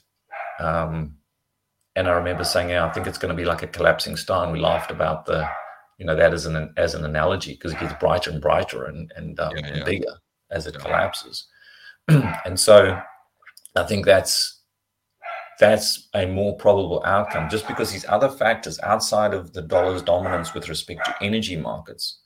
um, 0.59 1.15
and 1.95 2.07
I 2.07 2.11
remember 2.11 2.43
saying, 2.43 2.69
yeah, 2.69 2.85
I 2.85 2.89
think 2.91 3.07
it's 3.07 3.17
going 3.17 3.35
to 3.35 3.35
be 3.35 3.45
like 3.45 3.63
a 3.63 3.67
collapsing 3.67 4.15
star. 4.15 4.43
And 4.43 4.53
we 4.53 4.59
laughed 4.59 4.91
about 4.91 5.25
the, 5.25 5.47
you 5.97 6.05
know, 6.05 6.15
that 6.15 6.33
as 6.33 6.45
an 6.45 6.73
as 6.77 6.93
an 6.93 7.03
analogy 7.03 7.53
because 7.53 7.73
it 7.73 7.79
gets 7.79 7.93
brighter 7.99 8.29
and 8.29 8.41
brighter 8.41 8.85
and 8.85 9.11
and, 9.15 9.39
um, 9.39 9.51
yeah, 9.55 9.67
yeah. 9.67 9.73
and 9.73 9.85
bigger 9.85 10.13
as 10.51 10.67
it 10.67 10.77
collapses. 10.79 11.47
and 12.07 12.59
so 12.59 12.99
I 13.75 13.83
think 13.83 14.05
that's 14.05 14.61
that's 15.59 16.07
a 16.13 16.25
more 16.25 16.55
probable 16.55 17.03
outcome 17.05 17.49
just 17.49 17.67
because 17.67 17.91
these 17.91 18.05
other 18.07 18.29
factors 18.29 18.79
outside 18.79 19.33
of 19.33 19.51
the 19.51 19.61
dollar's 19.61 20.01
dominance 20.01 20.53
with 20.53 20.69
respect 20.69 21.03
to 21.05 21.15
energy 21.21 21.57
markets 21.57 22.21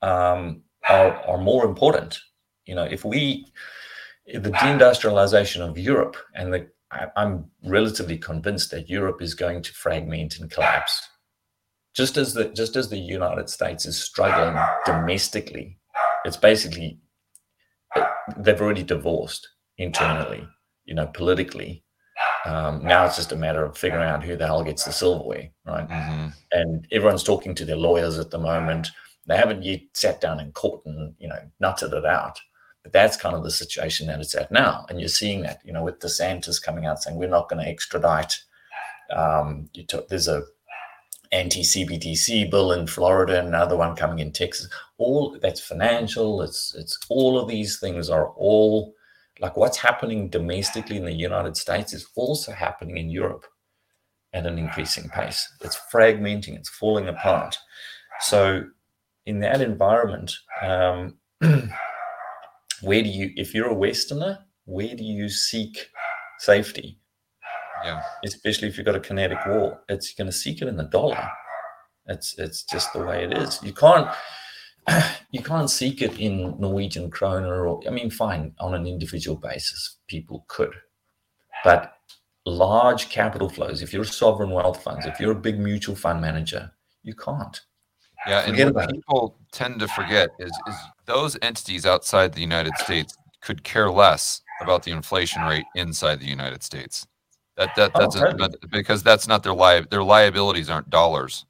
um, 0.00 0.62
are, 0.88 1.16
are 1.26 1.38
more 1.38 1.64
important. 1.64 2.18
You 2.66 2.74
know, 2.74 2.84
if 2.84 3.04
we, 3.04 3.46
the 4.26 4.50
deindustrialization 4.50 5.60
of 5.60 5.78
Europe, 5.78 6.16
and 6.34 6.52
the, 6.52 6.68
I, 6.90 7.06
I'm 7.16 7.50
relatively 7.64 8.18
convinced 8.18 8.70
that 8.70 8.88
Europe 8.88 9.22
is 9.22 9.34
going 9.34 9.62
to 9.62 9.72
fragment 9.72 10.38
and 10.38 10.50
collapse, 10.50 11.08
just 11.94 12.16
as 12.16 12.34
the 12.34 12.44
just 12.50 12.76
as 12.76 12.88
the 12.88 12.98
United 12.98 13.48
States 13.48 13.86
is 13.86 14.00
struggling 14.00 14.56
domestically. 14.86 15.78
It's 16.24 16.36
basically 16.36 17.00
they've 18.36 18.60
already 18.60 18.82
divorced 18.82 19.48
internally, 19.78 20.46
you 20.84 20.94
know, 20.94 21.06
politically. 21.06 21.84
Um, 22.44 22.84
now 22.84 23.04
it's 23.04 23.16
just 23.16 23.32
a 23.32 23.36
matter 23.36 23.64
of 23.64 23.76
figuring 23.76 24.08
out 24.08 24.22
who 24.22 24.36
the 24.36 24.46
hell 24.46 24.64
gets 24.64 24.84
the 24.84 24.92
silverware, 24.92 25.48
right? 25.66 25.88
Mm-hmm. 25.88 26.28
And 26.52 26.86
everyone's 26.92 27.22
talking 27.22 27.54
to 27.54 27.64
their 27.64 27.76
lawyers 27.76 28.18
at 28.18 28.30
the 28.30 28.38
moment. 28.38 28.88
They 29.28 29.36
haven't 29.36 29.62
yet 29.62 29.80
sat 29.92 30.20
down 30.20 30.40
in 30.40 30.52
court 30.52 30.84
and 30.86 31.14
you 31.18 31.28
know 31.28 31.38
nutted 31.62 31.92
it 31.92 32.04
out. 32.04 32.40
But 32.82 32.92
that's 32.92 33.16
kind 33.16 33.34
of 33.34 33.44
the 33.44 33.50
situation 33.50 34.06
that 34.06 34.20
it's 34.20 34.34
at 34.34 34.50
now, 34.50 34.86
and 34.88 34.98
you're 34.98 35.08
seeing 35.08 35.42
that 35.42 35.60
you 35.64 35.72
know 35.72 35.84
with 35.84 36.00
DeSantis 36.00 36.62
coming 36.62 36.86
out 36.86 37.02
saying 37.02 37.16
we're 37.16 37.28
not 37.28 37.48
going 37.48 37.62
to 37.62 37.70
extradite. 37.70 38.34
Um, 39.14 39.70
there's 40.08 40.28
a 40.28 40.42
anti-CBDC 41.30 42.50
bill 42.50 42.72
in 42.72 42.86
Florida, 42.86 43.38
another 43.44 43.76
one 43.76 43.94
coming 43.94 44.18
in 44.18 44.32
Texas. 44.32 44.68
All 44.96 45.38
that's 45.40 45.60
financial. 45.60 46.42
It's 46.42 46.74
it's 46.74 46.98
all 47.08 47.38
of 47.38 47.48
these 47.48 47.78
things 47.78 48.08
are 48.08 48.30
all 48.30 48.94
like 49.40 49.56
what's 49.56 49.76
happening 49.76 50.28
domestically 50.28 50.96
in 50.96 51.04
the 51.04 51.12
United 51.12 51.56
States 51.56 51.92
is 51.92 52.08
also 52.16 52.52
happening 52.52 52.96
in 52.96 53.10
Europe 53.10 53.44
at 54.32 54.46
an 54.46 54.58
increasing 54.58 55.08
pace. 55.08 55.46
It's 55.62 55.78
fragmenting. 55.92 56.56
It's 56.56 56.68
falling 56.68 57.08
apart. 57.08 57.56
So 58.20 58.64
in 59.28 59.40
that 59.40 59.60
environment, 59.60 60.32
um, 60.62 61.18
where 62.80 63.02
do 63.02 63.08
you, 63.08 63.30
if 63.36 63.54
you're 63.54 63.68
a 63.68 63.74
Westerner, 63.74 64.38
where 64.64 64.94
do 64.96 65.04
you 65.04 65.28
seek 65.28 65.90
safety? 66.38 66.98
Yeah. 67.84 68.02
Especially 68.24 68.68
if 68.68 68.78
you've 68.78 68.86
got 68.86 68.96
a 68.96 69.00
kinetic 69.00 69.38
war, 69.46 69.82
it's 69.90 70.14
going 70.14 70.28
to 70.28 70.32
seek 70.32 70.62
it 70.62 70.68
in 70.68 70.78
the 70.78 70.84
dollar. 70.84 71.28
It's 72.06 72.38
it's 72.38 72.62
just 72.62 72.94
the 72.94 73.04
way 73.04 73.22
it 73.22 73.36
is. 73.36 73.60
You 73.62 73.74
can't 73.74 74.08
you 75.30 75.42
can't 75.42 75.70
seek 75.70 76.00
it 76.00 76.18
in 76.18 76.58
Norwegian 76.58 77.10
kroner 77.10 77.68
or 77.68 77.82
I 77.86 77.90
mean, 77.90 78.10
fine 78.10 78.54
on 78.58 78.74
an 78.74 78.86
individual 78.86 79.36
basis, 79.36 79.98
people 80.08 80.46
could, 80.48 80.74
but 81.64 81.92
large 82.46 83.10
capital 83.10 83.50
flows. 83.50 83.82
If 83.82 83.92
you're 83.92 84.02
a 84.02 84.06
sovereign 84.06 84.50
wealth 84.50 84.82
funds, 84.82 85.04
if 85.04 85.20
you're 85.20 85.32
a 85.32 85.46
big 85.48 85.58
mutual 85.60 85.94
fund 85.94 86.22
manager, 86.22 86.72
you 87.02 87.14
can't. 87.14 87.60
Yeah, 88.26 88.42
Forget 88.46 88.66
and 88.66 88.74
what 88.74 88.90
people 88.90 89.36
it. 89.38 89.52
tend 89.52 89.80
to 89.80 89.88
forget 89.88 90.30
is 90.38 90.50
is 90.66 90.74
those 91.06 91.36
entities 91.40 91.86
outside 91.86 92.32
the 92.32 92.40
United 92.40 92.76
States 92.78 93.16
could 93.42 93.62
care 93.62 93.90
less 93.90 94.42
about 94.60 94.82
the 94.82 94.90
inflation 94.90 95.42
rate 95.42 95.64
inside 95.76 96.20
the 96.20 96.26
United 96.26 96.62
States. 96.62 97.06
That 97.56 97.74
that 97.76 97.92
that's 97.94 98.16
oh, 98.16 98.24
a, 98.24 98.50
because 98.70 99.02
that's 99.02 99.28
not 99.28 99.42
their 99.42 99.54
li- 99.54 99.86
their 99.90 100.02
liabilities 100.02 100.68
aren't 100.68 100.90
dollars. 100.90 101.46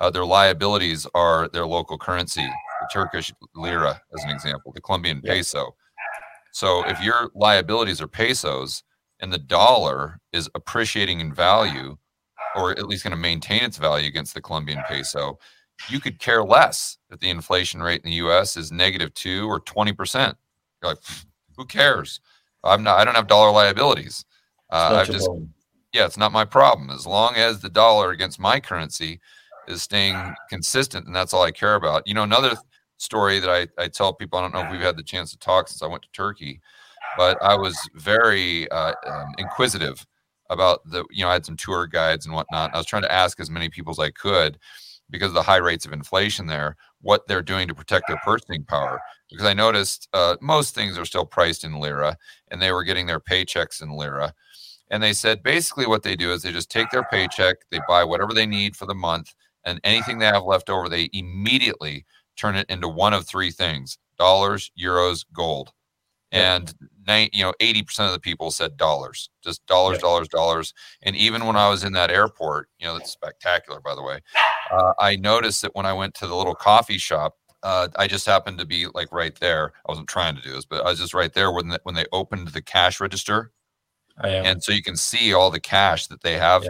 Uh, 0.00 0.10
their 0.10 0.24
liabilities 0.24 1.06
are 1.14 1.48
their 1.48 1.66
local 1.66 1.98
currency, 1.98 2.42
the 2.42 2.88
Turkish 2.90 3.32
lira, 3.54 4.00
as 4.14 4.24
an 4.24 4.30
example, 4.30 4.72
the 4.72 4.80
Colombian 4.80 5.20
yeah. 5.22 5.34
peso. 5.34 5.74
So 6.52 6.86
if 6.88 7.02
your 7.02 7.30
liabilities 7.34 8.00
are 8.00 8.08
pesos 8.08 8.82
and 9.20 9.32
the 9.32 9.38
dollar 9.38 10.18
is 10.32 10.48
appreciating 10.54 11.20
in 11.20 11.34
value, 11.34 11.96
or 12.56 12.72
at 12.72 12.86
least 12.86 13.04
going 13.04 13.12
to 13.12 13.16
maintain 13.16 13.62
its 13.62 13.76
value 13.76 14.08
against 14.08 14.34
the 14.34 14.40
Colombian 14.40 14.82
peso, 14.88 15.38
you 15.88 16.00
could 16.00 16.18
care 16.18 16.42
less 16.42 16.98
if 17.10 17.20
the 17.20 17.30
inflation 17.30 17.82
rate 17.82 18.02
in 18.04 18.10
the 18.10 18.16
U.S. 18.16 18.56
is 18.56 18.70
negative 18.70 19.12
two 19.14 19.48
or 19.48 19.60
twenty 19.60 19.92
percent. 19.92 20.36
You're 20.82 20.92
like, 20.92 21.02
who 21.56 21.64
cares? 21.64 22.20
I'm 22.62 22.82
not. 22.82 22.98
I 22.98 23.04
don't 23.04 23.14
have 23.14 23.26
dollar 23.26 23.50
liabilities. 23.50 24.24
Uh, 24.70 24.98
I've 25.00 25.06
just, 25.06 25.26
problem. 25.26 25.52
yeah, 25.92 26.04
it's 26.04 26.16
not 26.16 26.32
my 26.32 26.44
problem. 26.44 26.90
As 26.90 27.06
long 27.06 27.34
as 27.36 27.60
the 27.60 27.70
dollar 27.70 28.10
against 28.10 28.38
my 28.38 28.60
currency 28.60 29.20
is 29.66 29.82
staying 29.82 30.34
consistent, 30.48 31.06
and 31.06 31.14
that's 31.14 31.32
all 31.32 31.42
I 31.42 31.50
care 31.50 31.74
about. 31.74 32.06
You 32.06 32.14
know, 32.14 32.22
another 32.22 32.56
story 32.98 33.38
that 33.40 33.50
I, 33.50 33.82
I 33.82 33.88
tell 33.88 34.12
people, 34.12 34.38
I 34.38 34.42
don't 34.42 34.52
know 34.52 34.60
if 34.60 34.70
we've 34.70 34.80
had 34.80 34.96
the 34.96 35.02
chance 35.02 35.30
to 35.30 35.38
talk 35.38 35.68
since 35.68 35.82
I 35.82 35.86
went 35.86 36.02
to 36.02 36.08
Turkey. 36.12 36.60
but 37.16 37.42
I 37.42 37.56
was 37.56 37.76
very 37.94 38.70
uh, 38.70 38.92
um, 39.06 39.34
inquisitive 39.38 40.06
about 40.50 40.80
the, 40.90 41.04
you 41.10 41.24
know, 41.24 41.30
I 41.30 41.34
had 41.34 41.46
some 41.46 41.56
tour 41.56 41.86
guides 41.86 42.26
and 42.26 42.34
whatnot. 42.34 42.74
I 42.74 42.78
was 42.78 42.86
trying 42.86 43.02
to 43.02 43.12
ask 43.12 43.40
as 43.40 43.50
many 43.50 43.68
people 43.68 43.90
as 43.92 43.98
I 43.98 44.10
could 44.10 44.58
because 45.10 45.28
of 45.28 45.34
the 45.34 45.42
high 45.42 45.56
rates 45.56 45.84
of 45.84 45.92
inflation 45.92 46.46
there, 46.46 46.76
what 47.00 47.26
they're 47.26 47.42
doing 47.42 47.68
to 47.68 47.74
protect 47.74 48.08
their 48.08 48.20
purchasing 48.24 48.64
power. 48.64 49.00
Because 49.30 49.46
I 49.46 49.54
noticed 49.54 50.08
uh, 50.12 50.36
most 50.40 50.74
things 50.74 50.98
are 50.98 51.04
still 51.04 51.26
priced 51.26 51.64
in 51.64 51.80
lira, 51.80 52.16
and 52.50 52.60
they 52.60 52.72
were 52.72 52.84
getting 52.84 53.06
their 53.06 53.20
paychecks 53.20 53.82
in 53.82 53.96
lira. 53.96 54.34
And 54.90 55.02
they 55.02 55.12
said 55.12 55.42
basically 55.42 55.86
what 55.86 56.02
they 56.02 56.16
do 56.16 56.32
is 56.32 56.42
they 56.42 56.52
just 56.52 56.70
take 56.70 56.90
their 56.90 57.04
paycheck, 57.04 57.56
they 57.70 57.80
buy 57.88 58.04
whatever 58.04 58.32
they 58.34 58.46
need 58.46 58.76
for 58.76 58.86
the 58.86 58.94
month, 58.94 59.34
and 59.64 59.80
anything 59.84 60.18
they 60.18 60.26
have 60.26 60.44
left 60.44 60.68
over, 60.70 60.88
they 60.88 61.10
immediately 61.12 62.04
turn 62.36 62.56
it 62.56 62.66
into 62.68 62.88
one 62.88 63.12
of 63.14 63.26
three 63.26 63.50
things: 63.50 63.98
dollars, 64.18 64.70
euros, 64.80 65.24
gold. 65.32 65.72
And 66.32 66.72
you 67.08 67.42
know, 67.42 67.52
eighty 67.60 67.82
percent 67.82 68.08
of 68.08 68.12
the 68.12 68.20
people 68.20 68.50
said 68.50 68.76
dollars, 68.76 69.30
just 69.42 69.64
dollars, 69.66 69.96
yeah. 69.96 70.02
dollars, 70.02 70.28
dollars. 70.28 70.74
And 71.02 71.16
even 71.16 71.46
when 71.46 71.56
I 71.56 71.68
was 71.68 71.84
in 71.84 71.92
that 71.94 72.10
airport, 72.10 72.68
you 72.78 72.86
know, 72.86 72.98
that's 72.98 73.10
spectacular, 73.10 73.80
by 73.80 73.94
the 73.94 74.02
way. 74.02 74.20
Uh, 74.70 74.92
I 74.98 75.16
noticed 75.16 75.62
that 75.62 75.74
when 75.74 75.86
I 75.86 75.92
went 75.92 76.14
to 76.16 76.26
the 76.26 76.36
little 76.36 76.54
coffee 76.54 76.98
shop, 76.98 77.36
uh, 77.62 77.88
I 77.96 78.06
just 78.06 78.26
happened 78.26 78.58
to 78.58 78.66
be 78.66 78.86
like 78.94 79.12
right 79.12 79.38
there. 79.38 79.72
I 79.86 79.92
wasn't 79.92 80.08
trying 80.08 80.36
to 80.36 80.42
do 80.42 80.52
this, 80.52 80.64
but 80.64 80.84
I 80.84 80.90
was 80.90 81.00
just 81.00 81.14
right 81.14 81.32
there 81.32 81.50
when 81.52 81.68
the, 81.68 81.80
when 81.82 81.94
they 81.94 82.06
opened 82.12 82.48
the 82.48 82.62
cash 82.62 83.00
register, 83.00 83.52
and 84.22 84.62
so 84.62 84.72
you 84.72 84.82
can 84.82 84.96
see 84.96 85.32
all 85.32 85.50
the 85.50 85.60
cash 85.60 86.06
that 86.08 86.22
they 86.22 86.36
have. 86.38 86.64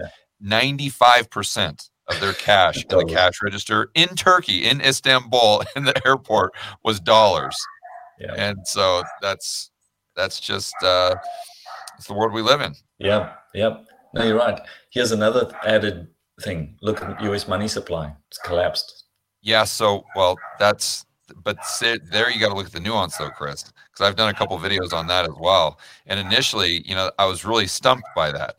Five 0.90 1.30
percent 1.30 1.90
of 2.08 2.20
their 2.20 2.32
cash 2.32 2.84
in 2.90 2.98
the 2.98 3.04
cash 3.04 3.34
register 3.42 3.90
in 3.94 4.08
Turkey, 4.08 4.66
in 4.66 4.80
Istanbul, 4.80 5.62
in 5.76 5.84
the 5.84 6.06
airport 6.06 6.52
was 6.84 7.00
dollars. 7.00 7.56
Yeah. 8.18 8.34
And 8.36 8.58
so 8.66 9.02
that's 9.22 9.69
that's 10.20 10.40
just 10.40 10.74
uh, 10.82 11.16
it's 11.96 12.06
the 12.06 12.14
world 12.14 12.32
we 12.32 12.42
live 12.42 12.60
in. 12.60 12.74
Yeah, 12.98 13.32
yep. 13.54 13.84
No, 14.14 14.24
you're 14.24 14.36
right. 14.36 14.60
Here's 14.90 15.12
another 15.12 15.50
added 15.64 16.08
thing. 16.42 16.76
Look 16.82 17.02
at 17.02 17.22
U.S. 17.22 17.48
money 17.48 17.68
supply; 17.68 18.12
it's 18.28 18.38
collapsed. 18.38 19.04
Yeah. 19.42 19.64
So, 19.64 20.04
well, 20.14 20.36
that's 20.58 21.06
but 21.42 21.58
there 21.80 22.30
you 22.30 22.40
got 22.40 22.48
to 22.48 22.54
look 22.54 22.66
at 22.66 22.72
the 22.72 22.80
nuance 22.80 23.16
though, 23.16 23.30
Chris, 23.30 23.62
because 23.62 24.06
I've 24.06 24.16
done 24.16 24.30
a 24.30 24.34
couple 24.34 24.58
videos 24.58 24.92
on 24.92 25.06
that 25.06 25.24
as 25.24 25.34
well. 25.38 25.78
And 26.06 26.18
initially, 26.18 26.82
you 26.86 26.94
know, 26.94 27.10
I 27.18 27.26
was 27.26 27.44
really 27.44 27.66
stumped 27.66 28.08
by 28.16 28.32
that. 28.32 28.56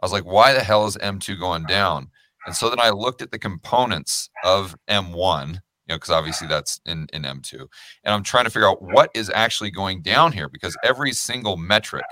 I 0.00 0.06
was 0.06 0.12
like, 0.12 0.24
why 0.24 0.52
the 0.52 0.60
hell 0.60 0.86
is 0.86 0.96
M2 0.96 1.38
going 1.38 1.64
down? 1.64 2.08
And 2.46 2.54
so 2.54 2.68
then 2.68 2.80
I 2.80 2.90
looked 2.90 3.22
at 3.22 3.30
the 3.30 3.38
components 3.38 4.30
of 4.44 4.76
M1 4.88 5.60
know, 5.92 5.96
because 5.96 6.10
obviously 6.10 6.48
that's 6.48 6.80
in, 6.86 7.06
in 7.12 7.22
M2. 7.22 7.60
And 8.04 8.14
I'm 8.14 8.22
trying 8.22 8.44
to 8.44 8.50
figure 8.50 8.68
out 8.68 8.82
what 8.82 9.10
is 9.14 9.30
actually 9.34 9.70
going 9.70 10.02
down 10.02 10.32
here 10.32 10.48
because 10.48 10.76
every 10.84 11.12
single 11.12 11.56
metric 11.56 12.04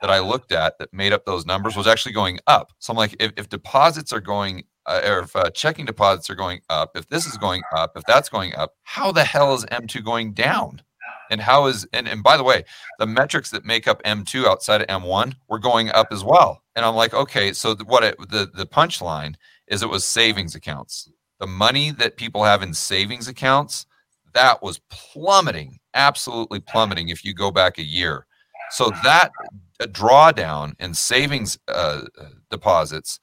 that 0.00 0.10
I 0.10 0.18
looked 0.18 0.52
at 0.52 0.78
that 0.78 0.92
made 0.92 1.12
up 1.12 1.24
those 1.24 1.46
numbers 1.46 1.76
was 1.76 1.86
actually 1.86 2.12
going 2.12 2.38
up. 2.46 2.72
So 2.78 2.92
I'm 2.92 2.96
like, 2.96 3.16
if, 3.20 3.32
if 3.36 3.48
deposits 3.48 4.12
are 4.12 4.20
going, 4.20 4.64
uh, 4.86 5.00
or 5.06 5.20
if 5.20 5.34
uh, 5.34 5.50
checking 5.50 5.86
deposits 5.86 6.28
are 6.28 6.34
going 6.34 6.60
up, 6.68 6.96
if 6.96 7.08
this 7.08 7.26
is 7.26 7.38
going 7.38 7.62
up, 7.74 7.92
if 7.96 8.02
that's 8.04 8.28
going 8.28 8.54
up, 8.56 8.72
how 8.82 9.12
the 9.12 9.24
hell 9.24 9.54
is 9.54 9.64
M2 9.66 10.04
going 10.04 10.32
down? 10.32 10.82
And 11.30 11.40
how 11.40 11.66
is, 11.66 11.86
and, 11.92 12.06
and 12.08 12.22
by 12.22 12.36
the 12.36 12.42
way, 12.42 12.64
the 12.98 13.06
metrics 13.06 13.50
that 13.52 13.64
make 13.64 13.88
up 13.88 14.02
M2 14.02 14.44
outside 14.44 14.82
of 14.82 14.88
M1 14.88 15.34
were 15.48 15.58
going 15.58 15.88
up 15.90 16.08
as 16.10 16.22
well. 16.22 16.62
And 16.76 16.84
I'm 16.84 16.94
like, 16.94 17.14
okay, 17.14 17.52
so 17.52 17.74
what 17.86 18.02
it, 18.04 18.18
the, 18.18 18.50
the 18.52 18.66
punchline 18.66 19.36
is 19.68 19.82
it 19.82 19.88
was 19.88 20.04
savings 20.04 20.54
accounts 20.54 21.08
the 21.42 21.46
money 21.48 21.90
that 21.90 22.16
people 22.16 22.44
have 22.44 22.62
in 22.62 22.72
savings 22.72 23.26
accounts, 23.26 23.84
that 24.32 24.62
was 24.62 24.80
plummeting, 24.90 25.80
absolutely 25.92 26.60
plummeting 26.60 27.08
if 27.08 27.24
you 27.24 27.34
go 27.34 27.50
back 27.50 27.78
a 27.78 27.82
year. 27.82 28.26
So 28.70 28.92
that 29.02 29.32
drawdown 29.80 30.74
in 30.78 30.94
savings 30.94 31.58
uh, 31.66 32.02
deposits 32.48 33.18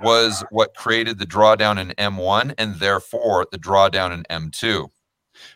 was 0.00 0.44
what 0.52 0.76
created 0.76 1.18
the 1.18 1.26
drawdown 1.26 1.80
in 1.80 1.88
M1 1.98 2.54
and 2.58 2.76
therefore 2.76 3.44
the 3.50 3.58
drawdown 3.58 4.14
in 4.14 4.22
M2. 4.30 4.88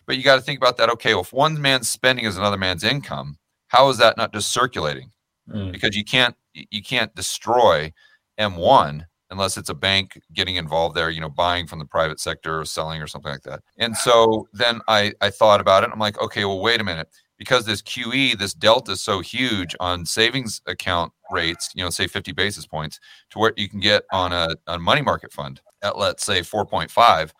But 0.04 0.16
you 0.16 0.24
got 0.24 0.34
to 0.34 0.42
think 0.42 0.58
about 0.58 0.76
that. 0.78 0.90
Okay, 0.90 1.14
well, 1.14 1.22
if 1.22 1.32
one 1.32 1.62
man's 1.62 1.88
spending 1.88 2.24
is 2.24 2.36
another 2.36 2.58
man's 2.58 2.82
income, 2.82 3.38
how 3.68 3.88
is 3.90 3.98
that 3.98 4.16
not 4.16 4.32
just 4.32 4.50
circulating? 4.50 5.12
Mm. 5.48 5.70
Because 5.70 5.96
you 5.96 6.04
can't 6.04 6.34
you 6.52 6.82
can't 6.82 7.14
destroy 7.14 7.92
M1 8.40 9.04
unless 9.30 9.56
it's 9.56 9.68
a 9.68 9.74
bank 9.74 10.20
getting 10.32 10.56
involved 10.56 10.96
there, 10.96 11.10
you 11.10 11.20
know, 11.20 11.28
buying 11.28 11.66
from 11.66 11.78
the 11.78 11.84
private 11.84 12.20
sector 12.20 12.60
or 12.60 12.64
selling 12.64 13.02
or 13.02 13.06
something 13.06 13.32
like 13.32 13.42
that. 13.42 13.60
And 13.78 13.96
so 13.96 14.48
then 14.52 14.80
I, 14.88 15.12
I 15.20 15.30
thought 15.30 15.60
about 15.60 15.84
it. 15.84 15.90
I'm 15.92 15.98
like, 15.98 16.20
okay, 16.20 16.44
well, 16.44 16.60
wait 16.60 16.80
a 16.80 16.84
minute. 16.84 17.08
Because 17.36 17.64
this 17.64 17.82
QE, 17.82 18.36
this 18.36 18.52
delta 18.52 18.92
is 18.92 19.00
so 19.00 19.20
huge 19.20 19.76
on 19.78 20.04
savings 20.04 20.60
account 20.66 21.12
rates, 21.30 21.70
you 21.74 21.84
know, 21.84 21.90
say 21.90 22.08
50 22.08 22.32
basis 22.32 22.66
points 22.66 22.98
to 23.30 23.38
where 23.38 23.52
you 23.56 23.68
can 23.68 23.78
get 23.78 24.02
on 24.12 24.32
a, 24.32 24.48
a 24.66 24.78
money 24.78 25.02
market 25.02 25.32
fund 25.32 25.60
at, 25.82 25.96
let's 25.96 26.24
say, 26.24 26.40
4.5. 26.40 27.30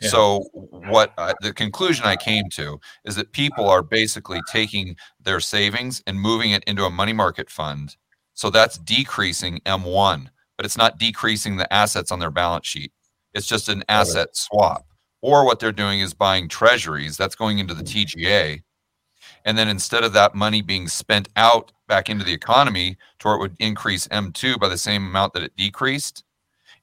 Yeah. 0.00 0.10
So, 0.10 0.44
what 0.52 1.12
uh, 1.18 1.34
the 1.40 1.52
conclusion 1.52 2.06
I 2.06 2.14
came 2.14 2.48
to 2.50 2.78
is 3.04 3.16
that 3.16 3.32
people 3.32 3.68
are 3.68 3.82
basically 3.82 4.40
taking 4.48 4.94
their 5.20 5.40
savings 5.40 6.04
and 6.06 6.20
moving 6.20 6.52
it 6.52 6.62
into 6.68 6.84
a 6.84 6.90
money 6.90 7.12
market 7.12 7.50
fund. 7.50 7.96
So 8.34 8.50
that's 8.50 8.78
decreasing 8.78 9.58
M1 9.66 10.28
but 10.58 10.66
it's 10.66 10.76
not 10.76 10.98
decreasing 10.98 11.56
the 11.56 11.72
assets 11.72 12.10
on 12.10 12.18
their 12.18 12.32
balance 12.32 12.66
sheet. 12.66 12.92
It's 13.32 13.46
just 13.46 13.68
an 13.68 13.84
asset 13.88 14.36
swap. 14.36 14.84
Or 15.22 15.46
what 15.46 15.60
they're 15.60 15.72
doing 15.72 16.00
is 16.00 16.12
buying 16.12 16.48
treasuries 16.48 17.16
that's 17.16 17.36
going 17.36 17.60
into 17.60 17.74
the 17.74 17.84
mm-hmm. 17.84 18.20
TGA. 18.20 18.62
And 19.44 19.56
then 19.56 19.68
instead 19.68 20.02
of 20.02 20.12
that 20.14 20.34
money 20.34 20.60
being 20.60 20.88
spent 20.88 21.28
out 21.36 21.72
back 21.86 22.10
into 22.10 22.24
the 22.24 22.32
economy 22.32 22.96
to 23.20 23.28
where 23.28 23.36
it 23.36 23.40
would 23.40 23.56
increase 23.60 24.08
M2 24.08 24.58
by 24.58 24.68
the 24.68 24.76
same 24.76 25.06
amount 25.06 25.32
that 25.34 25.44
it 25.44 25.56
decreased, 25.56 26.24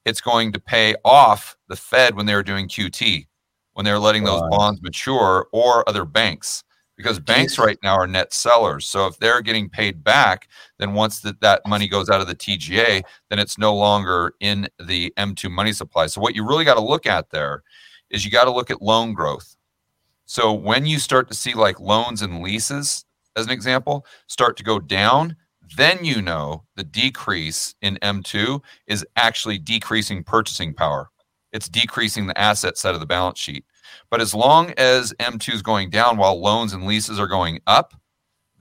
it's 0.06 0.22
going 0.22 0.54
to 0.54 0.60
pay 0.60 0.96
off 1.04 1.58
the 1.68 1.76
Fed 1.76 2.16
when 2.16 2.26
they 2.26 2.36
were 2.36 2.44
doing 2.44 2.70
QT, 2.70 3.28
when 3.74 3.86
they 3.86 3.92
were 3.92 4.00
letting 4.00 4.24
those 4.24 4.42
bonds 4.50 4.82
mature 4.82 5.48
or 5.52 5.88
other 5.90 6.06
banks 6.06 6.64
because 6.98 7.20
banks 7.20 7.60
right 7.60 7.78
now 7.84 7.96
are 7.96 8.08
net 8.08 8.34
sellers. 8.34 8.86
So 8.86 9.08
if 9.08 9.18
they're 9.18 9.42
getting 9.42 9.70
paid 9.70 10.04
back, 10.04 10.48
then 10.80 10.94
once 10.94 11.20
that, 11.22 11.42
that 11.42 11.62
money 11.68 11.88
goes 11.88 12.10
out 12.10 12.22
of 12.22 12.28
the 12.28 12.36
TGA, 12.36 13.04
then 13.30 13.40
it's 13.40 13.58
no 13.58 13.76
longer 13.76 14.34
in 14.40 14.68
the 14.80 15.14
M2 15.18 15.52
money 15.52 15.74
supply. 15.74 16.08
So 16.08 16.22
what 16.22 16.36
you 16.36 16.48
really 16.48 16.66
got 16.66 16.76
to 16.76 16.82
look 16.82 17.06
at 17.06 17.30
there 17.32 17.64
is 18.10 18.24
you 18.24 18.32
got 18.32 18.46
to 18.46 18.52
look 18.52 18.72
at 18.72 18.82
loan 18.82 19.14
growth. 19.14 19.56
So 20.26 20.54
when 20.54 20.86
you 20.86 21.00
start 21.00 21.28
to 21.30 21.36
see 21.36 21.54
like 21.54 21.80
loans 21.80 22.22
and 22.22 22.42
leases, 22.42 23.06
as 23.36 23.46
an 23.46 23.52
example, 23.52 24.06
start 24.28 24.58
to 24.58 24.64
go 24.64 24.80
down, 24.80 25.36
then 25.76 26.04
you 26.04 26.22
know 26.22 26.64
the 26.76 26.84
decrease 26.84 27.76
in 27.82 27.98
M2 28.02 28.62
is 28.88 29.06
actually 29.16 29.58
decreasing 29.58 30.24
purchasing 30.24 30.74
power. 30.74 31.10
It's 31.52 31.70
decreasing 31.70 32.28
the 32.28 32.40
asset 32.40 32.78
side 32.78 32.94
of 32.94 33.00
the 33.00 33.06
balance 33.06 33.40
sheet. 33.40 33.66
But 34.10 34.22
as 34.22 34.34
long 34.34 34.74
as 34.78 35.14
M2 35.20 35.54
is 35.54 35.62
going 35.62 35.90
down 35.90 36.18
while 36.18 36.40
loans 36.40 36.74
and 36.74 36.86
leases 36.86 37.20
are 37.20 37.28
going 37.28 37.60
up, 37.68 37.94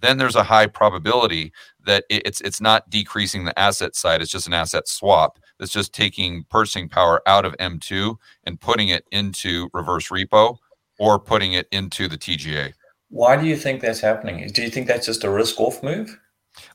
then 0.01 0.19
there's 0.19 0.37
a 0.37 0.43
high 0.45 0.67
probability 0.67 1.53
that 1.87 2.05
it's 2.11 2.41
it's 2.43 2.61
not 2.61 2.89
decreasing 2.91 3.45
the 3.45 3.59
asset 3.59 3.97
side. 3.97 4.21
It's 4.21 4.31
just 4.31 4.47
an 4.47 4.53
asset 4.53 4.87
swap 4.87 5.39
that's 5.59 5.73
just 5.73 5.95
taking 5.95 6.45
purchasing 6.51 6.89
power 6.89 7.23
out 7.27 7.45
of 7.45 7.57
M2 7.57 8.17
and 8.45 8.61
putting 8.61 8.89
it 8.89 9.07
into 9.13 9.69
reverse 9.73 10.09
repo 10.09 10.59
or 10.99 11.19
putting 11.19 11.55
it 11.55 11.69
into 11.73 12.09
the 12.09 12.19
TGA. 12.19 12.73
Why 13.09 13.37
do 13.37 13.47
you 13.47 13.57
think 13.57 13.81
that's 13.81 14.01
happening? 14.01 14.47
Do 14.49 14.63
you 14.63 14.71
think 14.71 14.87
that's 14.87 15.07
just 15.07 15.25
a 15.25 15.31
risk 15.31 15.61
off 15.61 15.83
move? 15.83 16.19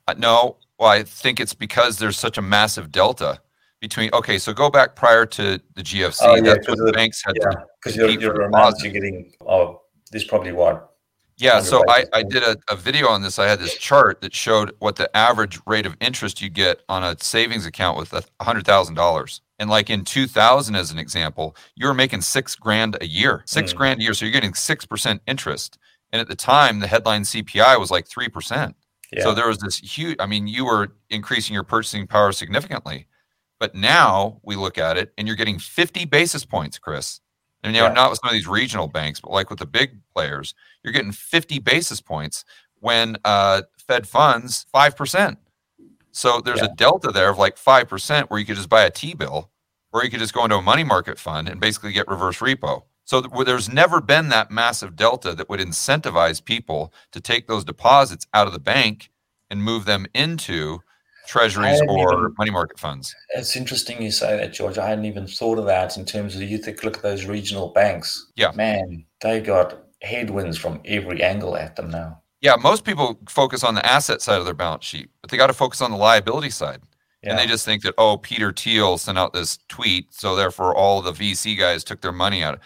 Uh, 0.07 0.15
no. 0.17 0.57
Well, 0.79 0.89
I 0.89 1.03
think 1.03 1.39
it's 1.39 1.53
because 1.53 1.97
there's 1.97 2.17
such 2.17 2.37
a 2.37 2.41
massive 2.41 2.91
delta 2.91 3.41
between 3.79 4.09
okay 4.13 4.37
so 4.37 4.53
go 4.53 4.69
back 4.69 4.95
prior 4.95 5.25
to 5.25 5.59
the 5.75 5.81
gfc 5.81 6.19
oh, 6.21 6.35
yeah, 6.35 6.41
that's 6.41 6.67
what 6.67 6.77
the, 6.77 6.91
banks 6.91 7.23
had 7.25 7.35
yeah 7.41 7.49
because 7.81 7.95
you're, 7.95 8.09
you're 8.09 8.41
amounts 8.41 8.83
you're 8.83 8.91
getting 8.91 9.31
oh 9.47 9.81
this 10.11 10.23
probably 10.23 10.51
what 10.51 10.91
yeah 11.37 11.61
so 11.61 11.83
I, 11.87 12.05
I 12.13 12.23
did 12.23 12.43
a, 12.43 12.57
a 12.69 12.75
video 12.75 13.07
on 13.07 13.21
this. 13.21 13.39
I 13.39 13.47
had 13.47 13.59
this 13.59 13.77
chart 13.77 14.19
that 14.21 14.35
showed 14.35 14.73
what 14.79 14.97
the 14.97 15.15
average 15.15 15.59
rate 15.65 15.85
of 15.85 15.95
interest 16.01 16.41
you 16.41 16.49
get 16.49 16.81
on 16.89 17.03
a 17.03 17.15
savings 17.21 17.65
account 17.65 17.97
with 17.97 18.13
a 18.13 18.23
hundred 18.43 18.65
thousand 18.65 18.95
dollars. 18.95 19.41
And 19.57 19.69
like 19.69 19.89
in 19.89 20.05
2000 20.05 20.75
as 20.75 20.91
an 20.91 20.99
example 20.99 21.55
you 21.75 21.87
were 21.87 21.93
making 21.93 22.21
six 22.21 22.55
grand 22.55 22.97
a 22.99 23.07
year 23.07 23.43
six 23.45 23.73
mm. 23.73 23.77
grand 23.77 24.01
a 24.01 24.03
year. 24.03 24.13
So 24.13 24.25
you're 24.25 24.33
getting 24.33 24.53
six 24.53 24.85
percent 24.85 25.21
interest. 25.27 25.77
And 26.11 26.19
at 26.19 26.27
the 26.27 26.35
time 26.35 26.79
the 26.79 26.87
headline 26.87 27.21
cpi 27.21 27.79
was 27.79 27.89
like 27.89 28.07
three 28.07 28.29
percent. 28.29 28.75
Yeah. 29.11 29.23
so 29.23 29.33
there 29.33 29.47
was 29.47 29.57
this 29.57 29.77
huge 29.79 30.17
i 30.19 30.27
mean 30.27 30.45
you 30.45 30.65
were 30.65 30.89
increasing 31.09 31.55
your 31.55 31.63
purchasing 31.63 32.05
power 32.05 32.31
significantly 32.31 33.07
but 33.59 33.75
now 33.75 34.39
we 34.43 34.55
look 34.55 34.77
at 34.77 34.97
it 34.97 35.13
and 35.17 35.27
you're 35.27 35.35
getting 35.35 35.59
50 35.59 36.05
basis 36.05 36.45
points, 36.45 36.79
Chris. 36.79 37.19
And 37.61 37.75
you 37.75 37.81
know, 37.81 37.87
yeah. 37.87 37.93
not 37.93 38.09
with 38.09 38.19
some 38.21 38.29
of 38.29 38.33
these 38.33 38.47
regional 38.47 38.87
banks, 38.87 39.19
but 39.19 39.31
like 39.31 39.49
with 39.49 39.59
the 39.59 39.65
big 39.65 39.99
players, 40.13 40.55
you're 40.83 40.93
getting 40.93 41.11
50 41.11 41.59
basis 41.59 41.99
points 41.99 42.45
when 42.79 43.17
uh, 43.25 43.63
Fed 43.85 44.07
funds 44.07 44.65
5%. 44.73 45.37
So 46.11 46.41
there's 46.41 46.59
yeah. 46.59 46.65
a 46.65 46.75
delta 46.75 47.11
there 47.11 47.29
of 47.29 47.37
like 47.37 47.57
5% 47.57 48.29
where 48.29 48.39
you 48.39 48.45
could 48.45 48.55
just 48.55 48.69
buy 48.69 48.83
a 48.83 48.89
T 48.89 49.13
bill 49.13 49.51
or 49.91 50.03
you 50.03 50.09
could 50.09 50.19
just 50.19 50.33
go 50.33 50.43
into 50.43 50.55
a 50.55 50.61
money 50.61 50.83
market 50.83 51.19
fund 51.19 51.49
and 51.49 51.59
basically 51.59 51.91
get 51.91 52.07
reverse 52.07 52.39
repo. 52.39 52.83
So 53.03 53.21
th- 53.21 53.45
there's 53.45 53.69
never 53.69 54.01
been 54.01 54.29
that 54.29 54.51
massive 54.51 54.95
delta 54.95 55.33
that 55.35 55.49
would 55.49 55.59
incentivize 55.59 56.43
people 56.43 56.93
to 57.11 57.19
take 57.19 57.47
those 57.47 57.65
deposits 57.65 58.27
out 58.33 58.47
of 58.47 58.53
the 58.53 58.59
bank 58.59 59.09
and 59.49 59.63
move 59.63 59.85
them 59.85 60.05
into 60.13 60.81
treasuries 61.29 61.81
or 61.87 62.13
even, 62.13 62.35
money 62.37 62.51
market 62.51 62.79
funds. 62.79 63.15
It's 63.29 63.55
interesting 63.55 64.01
you 64.01 64.11
say 64.11 64.35
that, 64.37 64.51
George. 64.51 64.77
I 64.77 64.89
hadn't 64.89 65.05
even 65.05 65.27
thought 65.27 65.59
of 65.59 65.65
that 65.65 65.95
in 65.95 66.05
terms 66.05 66.35
of 66.35 66.41
you 66.41 66.57
think 66.57 66.83
look 66.83 66.97
at 66.97 67.03
those 67.03 67.25
regional 67.25 67.69
banks. 67.69 68.31
Yeah. 68.35 68.51
Man, 68.55 69.05
they 69.21 69.39
got 69.39 69.83
headwinds 70.01 70.57
from 70.57 70.81
every 70.85 71.21
angle 71.21 71.55
at 71.55 71.75
them 71.75 71.91
now. 71.91 72.21
Yeah, 72.41 72.55
most 72.55 72.83
people 72.83 73.19
focus 73.27 73.63
on 73.63 73.75
the 73.75 73.85
asset 73.85 74.21
side 74.21 74.39
of 74.39 74.45
their 74.45 74.53
balance 74.53 74.85
sheet, 74.85 75.09
but 75.21 75.29
they 75.29 75.37
got 75.37 75.47
to 75.47 75.53
focus 75.53 75.81
on 75.81 75.91
the 75.91 75.97
liability 75.97 76.49
side. 76.49 76.81
Yeah. 77.21 77.31
And 77.31 77.39
they 77.39 77.45
just 77.45 77.65
think 77.65 77.83
that, 77.83 77.95
oh, 77.97 78.17
Peter 78.17 78.53
Thiel 78.53 78.97
sent 78.97 79.17
out 79.17 79.33
this 79.33 79.59
tweet, 79.67 80.13
so 80.13 80.35
therefore 80.35 80.73
all 80.73 81.01
the 81.01 81.11
VC 81.11 81.57
guys 81.57 81.83
took 81.83 82.01
their 82.01 82.13
money 82.13 82.41
out. 82.41 82.59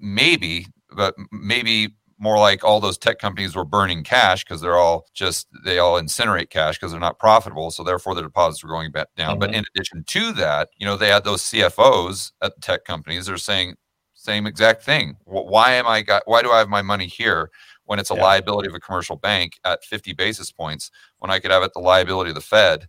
Maybe, 0.00 0.66
but 0.96 1.14
maybe 1.30 1.94
more 2.20 2.38
like 2.38 2.62
all 2.62 2.80
those 2.80 2.98
tech 2.98 3.18
companies 3.18 3.56
were 3.56 3.64
burning 3.64 4.04
cash 4.04 4.44
because 4.44 4.60
they're 4.60 4.76
all 4.76 5.06
just 5.14 5.48
they 5.64 5.78
all 5.78 6.00
incinerate 6.00 6.50
cash 6.50 6.78
because 6.78 6.92
they're 6.92 7.00
not 7.00 7.18
profitable 7.18 7.70
so 7.70 7.82
therefore 7.82 8.14
the 8.14 8.22
deposits 8.22 8.62
were 8.62 8.70
going 8.70 8.92
back 8.92 9.08
down 9.16 9.30
mm-hmm. 9.30 9.40
but 9.40 9.54
in 9.54 9.64
addition 9.74 10.04
to 10.04 10.32
that 10.32 10.68
you 10.76 10.86
know 10.86 10.96
they 10.96 11.08
had 11.08 11.24
those 11.24 11.42
cfos 11.42 12.32
at 12.42 12.54
the 12.54 12.60
tech 12.60 12.84
companies 12.84 13.26
they're 13.26 13.36
saying 13.38 13.74
same 14.14 14.46
exact 14.46 14.82
thing 14.82 15.16
why 15.24 15.72
am 15.72 15.86
i 15.86 16.02
got 16.02 16.22
why 16.26 16.42
do 16.42 16.50
i 16.50 16.58
have 16.58 16.68
my 16.68 16.82
money 16.82 17.06
here 17.06 17.50
when 17.84 17.98
it's 17.98 18.10
a 18.10 18.14
yeah. 18.14 18.22
liability 18.22 18.68
of 18.68 18.74
a 18.74 18.80
commercial 18.80 19.16
bank 19.16 19.58
at 19.64 19.82
50 19.82 20.12
basis 20.12 20.52
points 20.52 20.90
when 21.18 21.30
i 21.30 21.38
could 21.38 21.50
have 21.50 21.62
it 21.62 21.72
the 21.72 21.80
liability 21.80 22.30
of 22.30 22.34
the 22.34 22.42
fed 22.42 22.86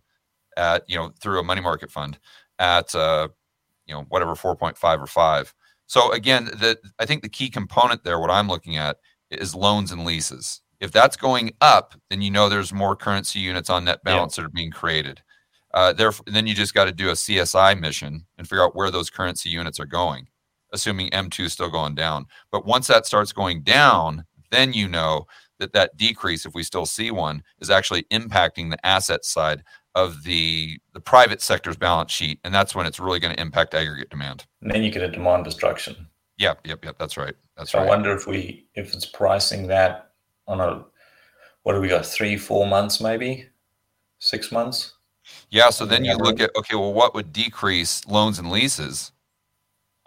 at 0.58 0.84
you 0.86 0.96
know 0.96 1.10
through 1.20 1.40
a 1.40 1.44
money 1.44 1.62
market 1.62 1.90
fund 1.90 2.18
at 2.58 2.94
uh 2.94 3.28
you 3.86 3.94
know 3.94 4.04
whatever 4.10 4.34
4.5 4.34 5.00
or 5.00 5.06
5 5.06 5.54
so 5.86 6.12
again 6.12 6.44
the 6.44 6.76
i 6.98 7.06
think 7.06 7.22
the 7.22 7.30
key 7.30 7.48
component 7.48 8.04
there 8.04 8.20
what 8.20 8.30
i'm 8.30 8.48
looking 8.48 8.76
at 8.76 8.98
is 9.40 9.54
loans 9.54 9.92
and 9.92 10.04
leases. 10.04 10.60
If 10.80 10.90
that's 10.90 11.16
going 11.16 11.52
up, 11.60 11.94
then 12.10 12.22
you 12.22 12.30
know 12.30 12.48
there's 12.48 12.72
more 12.72 12.96
currency 12.96 13.38
units 13.38 13.70
on 13.70 13.84
net 13.84 14.02
balance 14.04 14.36
yeah. 14.36 14.42
that 14.42 14.48
are 14.48 14.52
being 14.52 14.72
created. 14.72 15.22
Uh, 15.74 15.92
therefore, 15.92 16.24
then 16.26 16.46
you 16.46 16.54
just 16.54 16.74
got 16.74 16.84
to 16.84 16.92
do 16.92 17.08
a 17.08 17.12
CSI 17.12 17.78
mission 17.78 18.26
and 18.36 18.48
figure 18.48 18.64
out 18.64 18.76
where 18.76 18.90
those 18.90 19.08
currency 19.08 19.48
units 19.48 19.80
are 19.80 19.86
going, 19.86 20.26
assuming 20.72 21.08
M2 21.10 21.44
is 21.44 21.52
still 21.52 21.70
going 21.70 21.94
down. 21.94 22.26
But 22.50 22.66
once 22.66 22.88
that 22.88 23.06
starts 23.06 23.32
going 23.32 23.62
down, 23.62 24.24
then 24.50 24.72
you 24.72 24.88
know 24.88 25.24
that 25.60 25.72
that 25.72 25.96
decrease, 25.96 26.44
if 26.44 26.54
we 26.54 26.62
still 26.62 26.84
see 26.84 27.10
one, 27.10 27.42
is 27.60 27.70
actually 27.70 28.02
impacting 28.10 28.70
the 28.70 28.84
asset 28.86 29.24
side 29.24 29.62
of 29.94 30.24
the 30.24 30.78
the 30.94 31.00
private 31.00 31.40
sector's 31.40 31.76
balance 31.76 32.10
sheet, 32.10 32.40
and 32.44 32.54
that's 32.54 32.74
when 32.74 32.86
it's 32.86 33.00
really 33.00 33.20
going 33.20 33.34
to 33.34 33.40
impact 33.40 33.74
aggregate 33.74 34.10
demand. 34.10 34.46
And 34.60 34.70
then 34.70 34.82
you 34.82 34.90
get 34.90 35.02
a 35.02 35.08
demand 35.08 35.44
destruction. 35.44 36.08
Yep, 36.42 36.66
yep, 36.66 36.84
yep. 36.84 36.98
That's 36.98 37.16
right. 37.16 37.34
That's 37.56 37.70
so 37.70 37.78
right. 37.78 37.86
I 37.86 37.88
wonder 37.88 38.10
if 38.10 38.26
we 38.26 38.66
if 38.74 38.92
it's 38.94 39.06
pricing 39.06 39.68
that 39.68 40.10
on 40.48 40.60
a 40.60 40.84
what 41.62 41.74
do 41.74 41.80
we 41.80 41.86
got 41.86 42.04
three 42.04 42.36
four 42.36 42.66
months 42.66 43.00
maybe 43.00 43.46
six 44.18 44.50
months. 44.50 44.94
Yeah. 45.50 45.70
So 45.70 45.86
then 45.86 46.04
you 46.04 46.16
look 46.16 46.40
at 46.40 46.50
okay, 46.56 46.74
well, 46.74 46.92
what 46.92 47.14
would 47.14 47.32
decrease 47.32 48.04
loans 48.08 48.40
and 48.40 48.50
leases? 48.50 49.12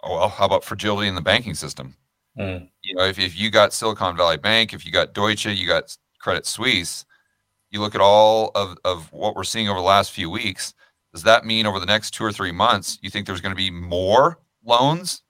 Oh 0.02 0.18
well, 0.18 0.28
how 0.28 0.44
about 0.44 0.62
fragility 0.62 1.08
in 1.08 1.14
the 1.14 1.22
banking 1.22 1.54
system? 1.54 1.96
Mm. 2.38 2.68
You 2.82 2.94
know, 2.96 3.04
if, 3.04 3.18
if 3.18 3.38
you 3.38 3.50
got 3.50 3.72
Silicon 3.72 4.14
Valley 4.14 4.36
Bank, 4.36 4.74
if 4.74 4.84
you 4.84 4.92
got 4.92 5.14
Deutsche, 5.14 5.46
you 5.46 5.66
got 5.66 5.96
Credit 6.20 6.44
Suisse, 6.44 7.06
you 7.70 7.80
look 7.80 7.94
at 7.94 8.02
all 8.02 8.50
of, 8.54 8.76
of 8.84 9.10
what 9.10 9.34
we're 9.34 9.44
seeing 9.44 9.70
over 9.70 9.80
the 9.80 9.86
last 9.86 10.12
few 10.12 10.28
weeks, 10.28 10.74
does 11.14 11.22
that 11.22 11.46
mean 11.46 11.64
over 11.64 11.80
the 11.80 11.86
next 11.86 12.10
two 12.10 12.24
or 12.24 12.32
three 12.32 12.52
months, 12.52 12.98
you 13.00 13.08
think 13.08 13.26
there's 13.26 13.40
going 13.40 13.54
to 13.54 13.56
be 13.56 13.70
more 13.70 14.38
loans 14.62 15.22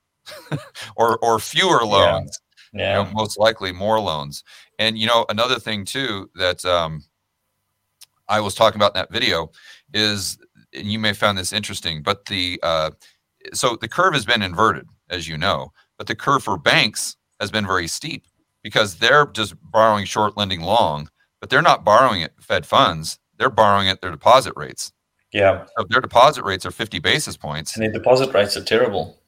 or 0.97 1.18
or 1.18 1.39
fewer 1.39 1.85
loans. 1.85 2.41
Yeah. 2.72 2.81
yeah. 2.81 2.99
You 2.99 3.05
know, 3.05 3.11
most 3.14 3.39
likely 3.39 3.72
more 3.72 4.01
loans. 4.01 4.45
And 4.79 4.99
you 4.99 5.07
know, 5.07 5.24
another 5.29 5.59
thing 5.59 5.85
too 5.85 6.31
that 6.35 6.64
um, 6.64 7.05
I 8.29 8.41
was 8.41 8.55
talking 8.55 8.79
about 8.79 8.95
in 8.95 9.01
that 9.01 9.12
video 9.12 9.51
is, 9.95 10.39
and 10.72 10.91
you 10.91 10.99
may 10.99 11.09
have 11.09 11.18
found 11.18 11.39
this 11.39 11.53
interesting, 11.53 12.03
but 12.03 12.27
the 12.27 12.61
uh, 12.62 12.91
so 13.53 13.77
the 13.81 13.89
curve 13.89 14.14
has 14.14 14.24
been 14.24 14.43
inverted, 14.43 14.87
as 15.09 15.29
you 15.29 15.39
know, 15.39 15.72
but 15.99 16.07
the 16.07 16.14
curve 16.14 16.43
for 16.43 16.57
banks 16.59 17.16
has 17.41 17.51
been 17.51 17.66
very 17.66 17.87
steep 17.87 18.27
because 18.62 18.97
they're 18.97 19.27
just 19.27 19.55
borrowing 19.62 20.05
short, 20.05 20.37
lending 20.37 20.61
long, 20.61 21.09
but 21.41 21.51
they're 21.51 21.62
not 21.62 21.85
borrowing 21.85 22.22
at 22.22 22.33
Fed 22.43 22.66
funds; 22.66 23.18
they're 23.39 23.51
borrowing 23.51 23.89
at 23.89 24.01
their 24.01 24.11
deposit 24.11 24.53
rates. 24.57 24.93
Yeah, 25.33 25.66
so 25.79 25.87
their 25.89 26.01
deposit 26.01 26.45
rates 26.45 26.66
are 26.66 26.70
50 26.70 26.99
basis 26.99 27.37
points, 27.37 27.77
and 27.77 27.85
the 27.85 27.99
deposit 27.99 28.33
rates 28.35 28.57
are 28.57 28.64
terrible 28.64 29.18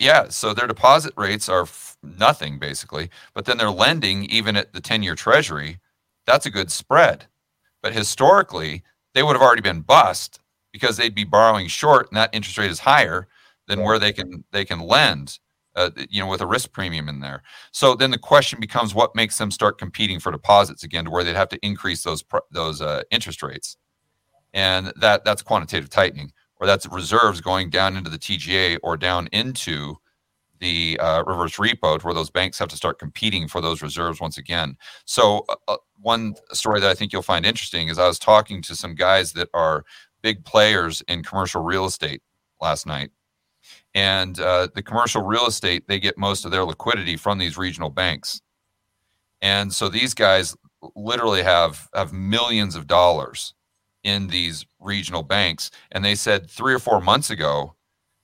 yeah 0.00 0.28
so 0.28 0.52
their 0.54 0.66
deposit 0.66 1.12
rates 1.16 1.48
are 1.48 1.62
f- 1.62 1.96
nothing 2.02 2.58
basically 2.58 3.10
but 3.34 3.44
then 3.44 3.58
they're 3.58 3.70
lending 3.70 4.24
even 4.26 4.56
at 4.56 4.72
the 4.72 4.80
10 4.80 5.02
year 5.02 5.14
treasury. 5.14 5.78
That's 6.26 6.46
a 6.46 6.50
good 6.50 6.70
spread. 6.70 7.26
But 7.82 7.94
historically 7.94 8.82
they 9.14 9.22
would 9.22 9.34
have 9.34 9.42
already 9.42 9.62
been 9.62 9.80
bust 9.80 10.40
because 10.72 10.96
they'd 10.96 11.14
be 11.14 11.24
borrowing 11.24 11.68
short 11.68 12.08
and 12.08 12.16
that 12.16 12.30
interest 12.34 12.58
rate 12.58 12.70
is 12.70 12.80
higher 12.80 13.28
than 13.68 13.82
where 13.82 13.98
they 13.98 14.12
can 14.12 14.44
they 14.52 14.64
can 14.64 14.80
lend 14.80 15.38
uh, 15.76 15.90
you 16.10 16.20
know 16.20 16.28
with 16.28 16.40
a 16.40 16.46
risk 16.46 16.72
premium 16.72 17.08
in 17.08 17.20
there. 17.20 17.42
So 17.72 17.94
then 17.94 18.10
the 18.10 18.18
question 18.18 18.60
becomes 18.60 18.94
what 18.94 19.14
makes 19.16 19.38
them 19.38 19.50
start 19.50 19.78
competing 19.78 20.20
for 20.20 20.32
deposits 20.32 20.82
again 20.82 21.04
to 21.06 21.10
where 21.10 21.24
they'd 21.24 21.36
have 21.36 21.48
to 21.50 21.58
increase 21.62 22.02
those 22.02 22.24
those 22.50 22.80
uh, 22.82 23.02
interest 23.10 23.42
rates. 23.42 23.76
And 24.52 24.92
that 24.96 25.24
that's 25.24 25.42
quantitative 25.42 25.90
tightening 25.90 26.32
or 26.60 26.66
that's 26.66 26.86
reserves 26.86 27.40
going 27.40 27.70
down 27.70 27.96
into 27.96 28.10
the 28.10 28.18
TGA 28.18 28.78
or 28.82 28.96
down 28.96 29.28
into 29.32 29.96
the 30.60 30.98
uh, 31.00 31.24
reverse 31.26 31.56
repo, 31.56 32.02
where 32.04 32.12
those 32.12 32.30
banks 32.30 32.58
have 32.58 32.68
to 32.68 32.76
start 32.76 32.98
competing 32.98 33.48
for 33.48 33.62
those 33.62 33.80
reserves 33.80 34.20
once 34.20 34.36
again. 34.36 34.76
So, 35.06 35.44
uh, 35.48 35.56
uh, 35.68 35.76
one 36.02 36.34
story 36.52 36.80
that 36.80 36.90
I 36.90 36.94
think 36.94 37.12
you'll 37.12 37.22
find 37.22 37.46
interesting 37.46 37.88
is 37.88 37.98
I 37.98 38.06
was 38.06 38.18
talking 38.18 38.60
to 38.62 38.76
some 38.76 38.94
guys 38.94 39.32
that 39.32 39.48
are 39.54 39.84
big 40.22 40.44
players 40.44 41.02
in 41.08 41.22
commercial 41.22 41.62
real 41.62 41.86
estate 41.86 42.22
last 42.60 42.86
night. 42.86 43.10
And 43.94 44.38
uh, 44.38 44.68
the 44.74 44.82
commercial 44.82 45.22
real 45.22 45.46
estate, 45.46 45.88
they 45.88 45.98
get 45.98 46.18
most 46.18 46.44
of 46.44 46.50
their 46.50 46.64
liquidity 46.64 47.16
from 47.16 47.38
these 47.38 47.56
regional 47.56 47.90
banks. 47.90 48.40
And 49.42 49.72
so 49.72 49.88
these 49.88 50.14
guys 50.14 50.54
literally 50.94 51.42
have, 51.42 51.88
have 51.94 52.12
millions 52.12 52.76
of 52.76 52.86
dollars 52.86 53.54
in 54.04 54.28
these 54.28 54.64
regional 54.78 55.22
banks. 55.22 55.70
And 55.92 56.04
they 56.04 56.14
said 56.14 56.50
three 56.50 56.74
or 56.74 56.78
four 56.78 57.00
months 57.00 57.30
ago, 57.30 57.74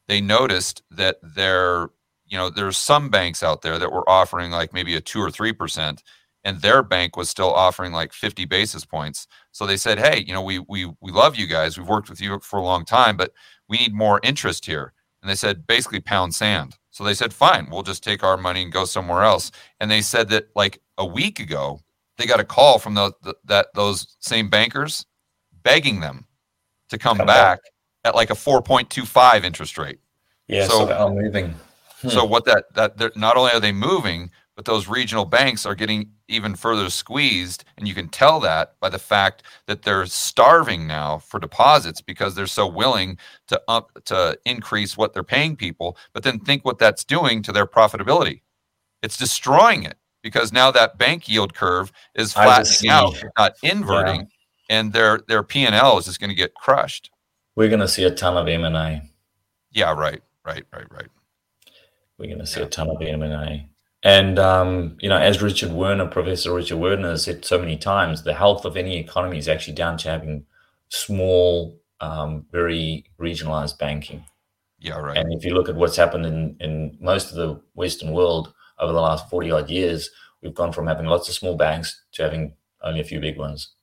they 0.09 0.20
noticed 0.20 0.83
that 0.91 1.18
there, 1.22 1.91
you 2.27 2.39
know, 2.39 2.51
there's 2.51 2.79
some 2.79 3.09
banks 3.09 3.43
out 3.43 3.62
there 3.62 3.79
that 3.79 3.93
were 3.93 4.09
offering 4.09 4.51
like 4.51 4.72
maybe 4.72 4.95
a 4.97 5.01
two 5.01 5.20
or 5.20 5.31
three 5.31 5.53
percent, 5.53 6.03
and 6.45 6.61
their 6.61 6.83
bank 6.83 7.16
was 7.16 7.29
still 7.29 7.53
offering 7.53 7.93
like 7.93 8.12
50 8.12 8.45
basis 8.45 8.85
points. 8.85 9.27
So 9.53 9.66
they 9.66 9.77
said, 9.77 9.99
hey, 9.99 10.24
you 10.27 10.33
know, 10.33 10.43
we 10.43 10.61
we 10.61 10.87
we 11.01 11.12
love 11.12 11.37
you 11.37 11.47
guys. 11.47 11.77
We've 11.77 11.89
worked 11.89 12.09
with 12.09 12.20
you 12.20 12.39
for 12.41 12.59
a 12.59 12.64
long 12.64 12.85
time, 12.85 13.16
but 13.16 13.33
we 13.68 13.79
need 13.79 13.95
more 13.95 14.20
interest 14.22 14.64
here. 14.64 14.93
And 15.22 15.31
they 15.31 15.35
said 15.35 15.66
basically 15.66 16.01
pound 16.01 16.35
sand. 16.35 16.77
So 16.91 17.05
they 17.05 17.14
said, 17.14 17.35
fine, 17.35 17.68
we'll 17.70 17.83
just 17.83 18.05
take 18.05 18.22
our 18.22 18.37
money 18.37 18.62
and 18.62 18.72
go 18.72 18.85
somewhere 18.85 19.22
else. 19.22 19.51
And 19.80 19.91
they 19.91 20.01
said 20.01 20.29
that 20.30 20.49
like 20.55 20.80
a 20.96 21.05
week 21.05 21.41
ago, 21.41 21.80
they 22.17 22.26
got 22.26 22.41
a 22.41 22.45
call 22.45 22.79
from 22.79 22.95
the, 22.95 23.13
the 23.22 23.34
that 23.45 23.67
those 23.75 24.17
same 24.21 24.49
bankers 24.49 25.05
begging 25.67 25.99
them 25.99 26.25
to 26.91 26.97
come, 26.97 27.17
come 27.17 27.26
back, 27.26 27.59
back, 27.59 27.72
at 28.05 28.14
like 28.14 28.30
a 28.30 28.34
4.25 28.34 29.43
interest 29.43 29.76
rate. 29.76 29.99
Yeah, 30.47 30.67
so, 30.68 30.79
so 30.79 30.87
they're 30.87 31.25
moving. 31.25 31.55
Hmm. 32.01 32.09
So 32.09 32.25
what 32.25 32.45
that 32.45 32.72
that 32.75 32.97
they're, 32.97 33.11
not 33.17 33.37
only 33.37 33.51
are 33.53 33.59
they 33.61 33.72
moving, 33.72 34.30
but 34.55 34.64
those 34.64 34.87
regional 34.87 35.25
banks 35.25 35.67
are 35.67 35.75
getting 35.75 36.11
even 36.29 36.55
further 36.55 36.88
squeezed, 36.88 37.64
and 37.76 37.88
you 37.88 37.95
can 37.95 38.09
tell 38.09 38.38
that 38.41 38.79
by 38.80 38.88
the 38.88 38.99
fact 38.99 39.43
that 39.67 39.83
they're 39.83 40.07
starving 40.07 40.87
now 40.87 41.18
for 41.18 41.41
deposits 41.41 42.01
because 42.01 42.34
they're 42.34 42.47
so 42.47 42.67
willing 42.67 43.18
to 43.49 43.61
up 43.67 43.91
to 44.05 44.38
increase 44.45 44.97
what 44.97 45.13
they're 45.13 45.25
paying 45.25 45.57
people. 45.57 45.97
But 46.13 46.22
then 46.22 46.38
think 46.38 46.64
what 46.64 46.79
that's 46.79 47.03
doing 47.03 47.43
to 47.43 47.53
their 47.53 47.67
profitability. 47.67 48.43
It's 49.03 49.17
destroying 49.17 49.83
it 49.83 49.97
because 50.22 50.53
now 50.53 50.71
that 50.71 50.97
bank 50.97 51.29
yield 51.29 51.55
curve 51.55 51.91
is 52.14 52.33
flattening 52.33 52.91
out, 52.91 53.21
not 53.37 53.57
inverting. 53.63 54.21
Yeah 54.21 54.26
and 54.68 54.93
their 54.93 55.21
their 55.29 55.43
P 55.43 55.64
and 55.64 55.75
L 55.75 55.99
is 55.99 56.07
just 56.07 56.21
going 56.21 56.30
to 56.30 56.37
get 56.37 56.55
crushed. 56.55 57.11
We're 57.55 57.68
going 57.68 57.80
to 57.80 57.88
see 57.88 58.05
a 58.05 58.11
ton 58.11 58.37
of 58.37 58.49
M 58.49 58.64
and 58.64 58.76
A. 58.76 59.03
Yeah, 59.72 59.93
right, 59.93 60.22
right, 60.45 60.64
right, 60.72 60.91
right. 60.91 61.09
We're 62.18 62.26
going 62.26 62.38
to 62.38 62.47
see 62.47 62.61
yeah. 62.61 62.67
a 62.67 62.68
ton 62.68 62.91
of 62.91 63.01
M 63.01 63.22
and 63.22 63.33
A. 63.33 63.68
And 64.03 64.38
um, 64.38 64.97
you 65.01 65.09
know, 65.09 65.18
as 65.18 65.43
Richard 65.43 65.72
Werner, 65.72 66.07
Professor 66.07 66.55
Richard 66.55 66.79
Werner, 66.79 67.11
has 67.11 67.25
said 67.25 67.45
so 67.45 67.59
many 67.59 67.76
times, 67.76 68.22
the 68.22 68.34
health 68.34 68.64
of 68.64 68.76
any 68.76 68.99
economy 68.99 69.38
is 69.38 69.49
actually 69.49 69.75
down 69.75 69.97
to 69.99 70.11
having 70.11 70.45
small, 70.88 71.79
um, 72.01 72.47
very 72.53 73.07
regionalized 73.18 73.79
banking. 73.79 74.25
Yeah, 74.79 74.99
right. 74.99 75.17
And 75.17 75.33
if 75.33 75.45
you 75.45 75.55
look 75.55 75.68
at 75.68 75.75
what's 75.75 75.97
happened 75.97 76.26
in 76.26 76.57
in 76.61 76.97
most 77.01 77.30
of 77.30 77.37
the 77.37 77.61
Western 77.75 78.13
world 78.13 78.53
over 78.79 78.93
the 78.93 79.01
last 79.01 79.29
forty 79.30 79.51
odd 79.51 79.71
years, 79.71 80.11
we've 80.43 80.55
gone 80.55 80.72
from 80.72 80.87
having 80.87 81.07
lots 81.07 81.29
of 81.29 81.34
small 81.34 81.57
banks 81.57 82.03
to 82.13 82.22
having 82.22 82.55
only 82.83 83.01
a 83.01 83.05
few 83.05 83.18
big 83.18 83.38
ones 83.38 83.76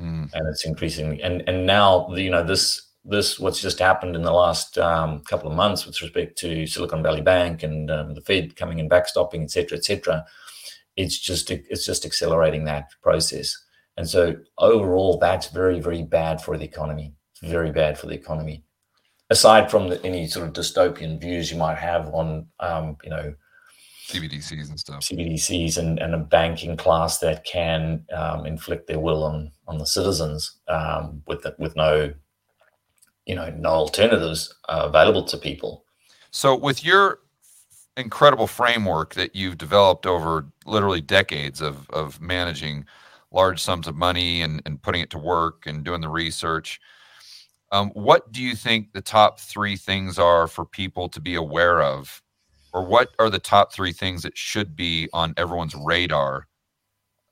mm. 0.00 0.30
and 0.32 0.48
it's 0.48 0.64
increasing. 0.64 1.20
And 1.22 1.42
and 1.48 1.66
now 1.66 2.08
you 2.14 2.30
know 2.30 2.42
this 2.42 2.82
this 3.04 3.38
what's 3.38 3.62
just 3.62 3.78
happened 3.78 4.16
in 4.16 4.22
the 4.22 4.32
last 4.32 4.78
um, 4.78 5.20
couple 5.20 5.50
of 5.50 5.56
months 5.56 5.86
with 5.86 6.00
respect 6.02 6.36
to 6.38 6.66
Silicon 6.66 7.02
Valley 7.02 7.22
Bank 7.22 7.62
and 7.62 7.90
um, 7.90 8.14
the 8.14 8.20
Fed 8.22 8.56
coming 8.56 8.78
in 8.78 8.88
backstopping, 8.88 9.42
et 9.42 9.50
cetera, 9.50 9.78
et 9.78 9.84
cetera. 9.84 10.24
It's 10.96 11.18
just 11.18 11.50
it's 11.50 11.86
just 11.86 12.04
accelerating 12.04 12.64
that 12.64 12.90
process. 13.02 13.56
And 13.96 14.08
so 14.08 14.36
overall, 14.58 15.18
that's 15.18 15.48
very, 15.48 15.80
very 15.80 16.02
bad 16.02 16.42
for 16.42 16.56
the 16.58 16.64
economy. 16.64 17.14
It's 17.40 17.50
very 17.50 17.70
bad 17.70 17.98
for 17.98 18.06
the 18.06 18.14
economy. 18.14 18.62
Aside 19.30 19.70
from 19.70 19.88
the, 19.88 20.04
any 20.04 20.26
sort 20.26 20.46
of 20.46 20.52
dystopian 20.52 21.20
views 21.20 21.50
you 21.50 21.56
might 21.56 21.78
have 21.78 22.08
on, 22.08 22.46
um, 22.60 22.96
you 23.02 23.10
know, 23.10 23.34
CBDCs 24.06 24.68
and 24.68 24.78
stuff. 24.78 25.00
CBDCs 25.00 25.78
and, 25.78 25.98
and 25.98 26.14
a 26.14 26.18
banking 26.18 26.76
class 26.76 27.18
that 27.18 27.44
can 27.44 28.04
um, 28.14 28.46
inflict 28.46 28.86
their 28.86 29.00
will 29.00 29.24
on 29.24 29.50
on 29.66 29.78
the 29.78 29.86
citizens 29.86 30.58
um, 30.68 31.22
with 31.26 31.42
the, 31.42 31.56
with 31.58 31.74
no, 31.74 32.14
you 33.26 33.34
know, 33.34 33.50
no 33.58 33.70
alternatives 33.70 34.54
uh, 34.68 34.82
available 34.84 35.24
to 35.24 35.36
people. 35.36 35.84
So 36.30 36.54
with 36.56 36.84
your 36.84 37.18
incredible 37.96 38.46
framework 38.46 39.14
that 39.14 39.34
you've 39.34 39.58
developed 39.58 40.06
over 40.06 40.46
literally 40.66 41.00
decades 41.00 41.60
of 41.60 41.90
of 41.90 42.20
managing 42.20 42.84
large 43.32 43.60
sums 43.60 43.88
of 43.88 43.96
money 43.96 44.42
and, 44.42 44.62
and 44.66 44.80
putting 44.80 45.00
it 45.00 45.10
to 45.10 45.18
work 45.18 45.66
and 45.66 45.84
doing 45.84 46.00
the 46.00 46.08
research. 46.08 46.80
Um, 47.72 47.90
what 47.90 48.30
do 48.32 48.40
you 48.40 48.54
think 48.54 48.92
the 48.92 49.00
top 49.00 49.40
three 49.40 49.76
things 49.76 50.18
are 50.18 50.46
for 50.46 50.64
people 50.64 51.08
to 51.08 51.20
be 51.20 51.34
aware 51.34 51.82
of 51.82 52.22
or 52.72 52.84
what 52.84 53.10
are 53.18 53.30
the 53.30 53.38
top 53.38 53.72
three 53.72 53.92
things 53.92 54.22
that 54.22 54.36
should 54.36 54.76
be 54.76 55.08
on 55.12 55.34
everyone's 55.36 55.74
radar 55.74 56.46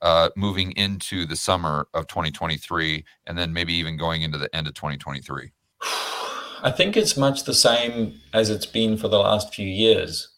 uh, 0.02 0.30
moving 0.36 0.72
into 0.72 1.26
the 1.26 1.36
summer 1.36 1.88
of 1.94 2.06
2023 2.06 3.04
and 3.26 3.38
then 3.38 3.52
maybe 3.52 3.72
even 3.74 3.96
going 3.96 4.22
into 4.22 4.38
the 4.38 4.54
end 4.54 4.66
of 4.66 4.74
2023? 4.74 5.50
I 6.62 6.70
think 6.70 6.96
it's 6.96 7.16
much 7.16 7.44
the 7.44 7.54
same 7.54 8.20
as 8.32 8.48
it's 8.50 8.66
been 8.66 8.96
for 8.96 9.08
the 9.08 9.18
last 9.18 9.54
few 9.54 9.68
years. 9.68 10.28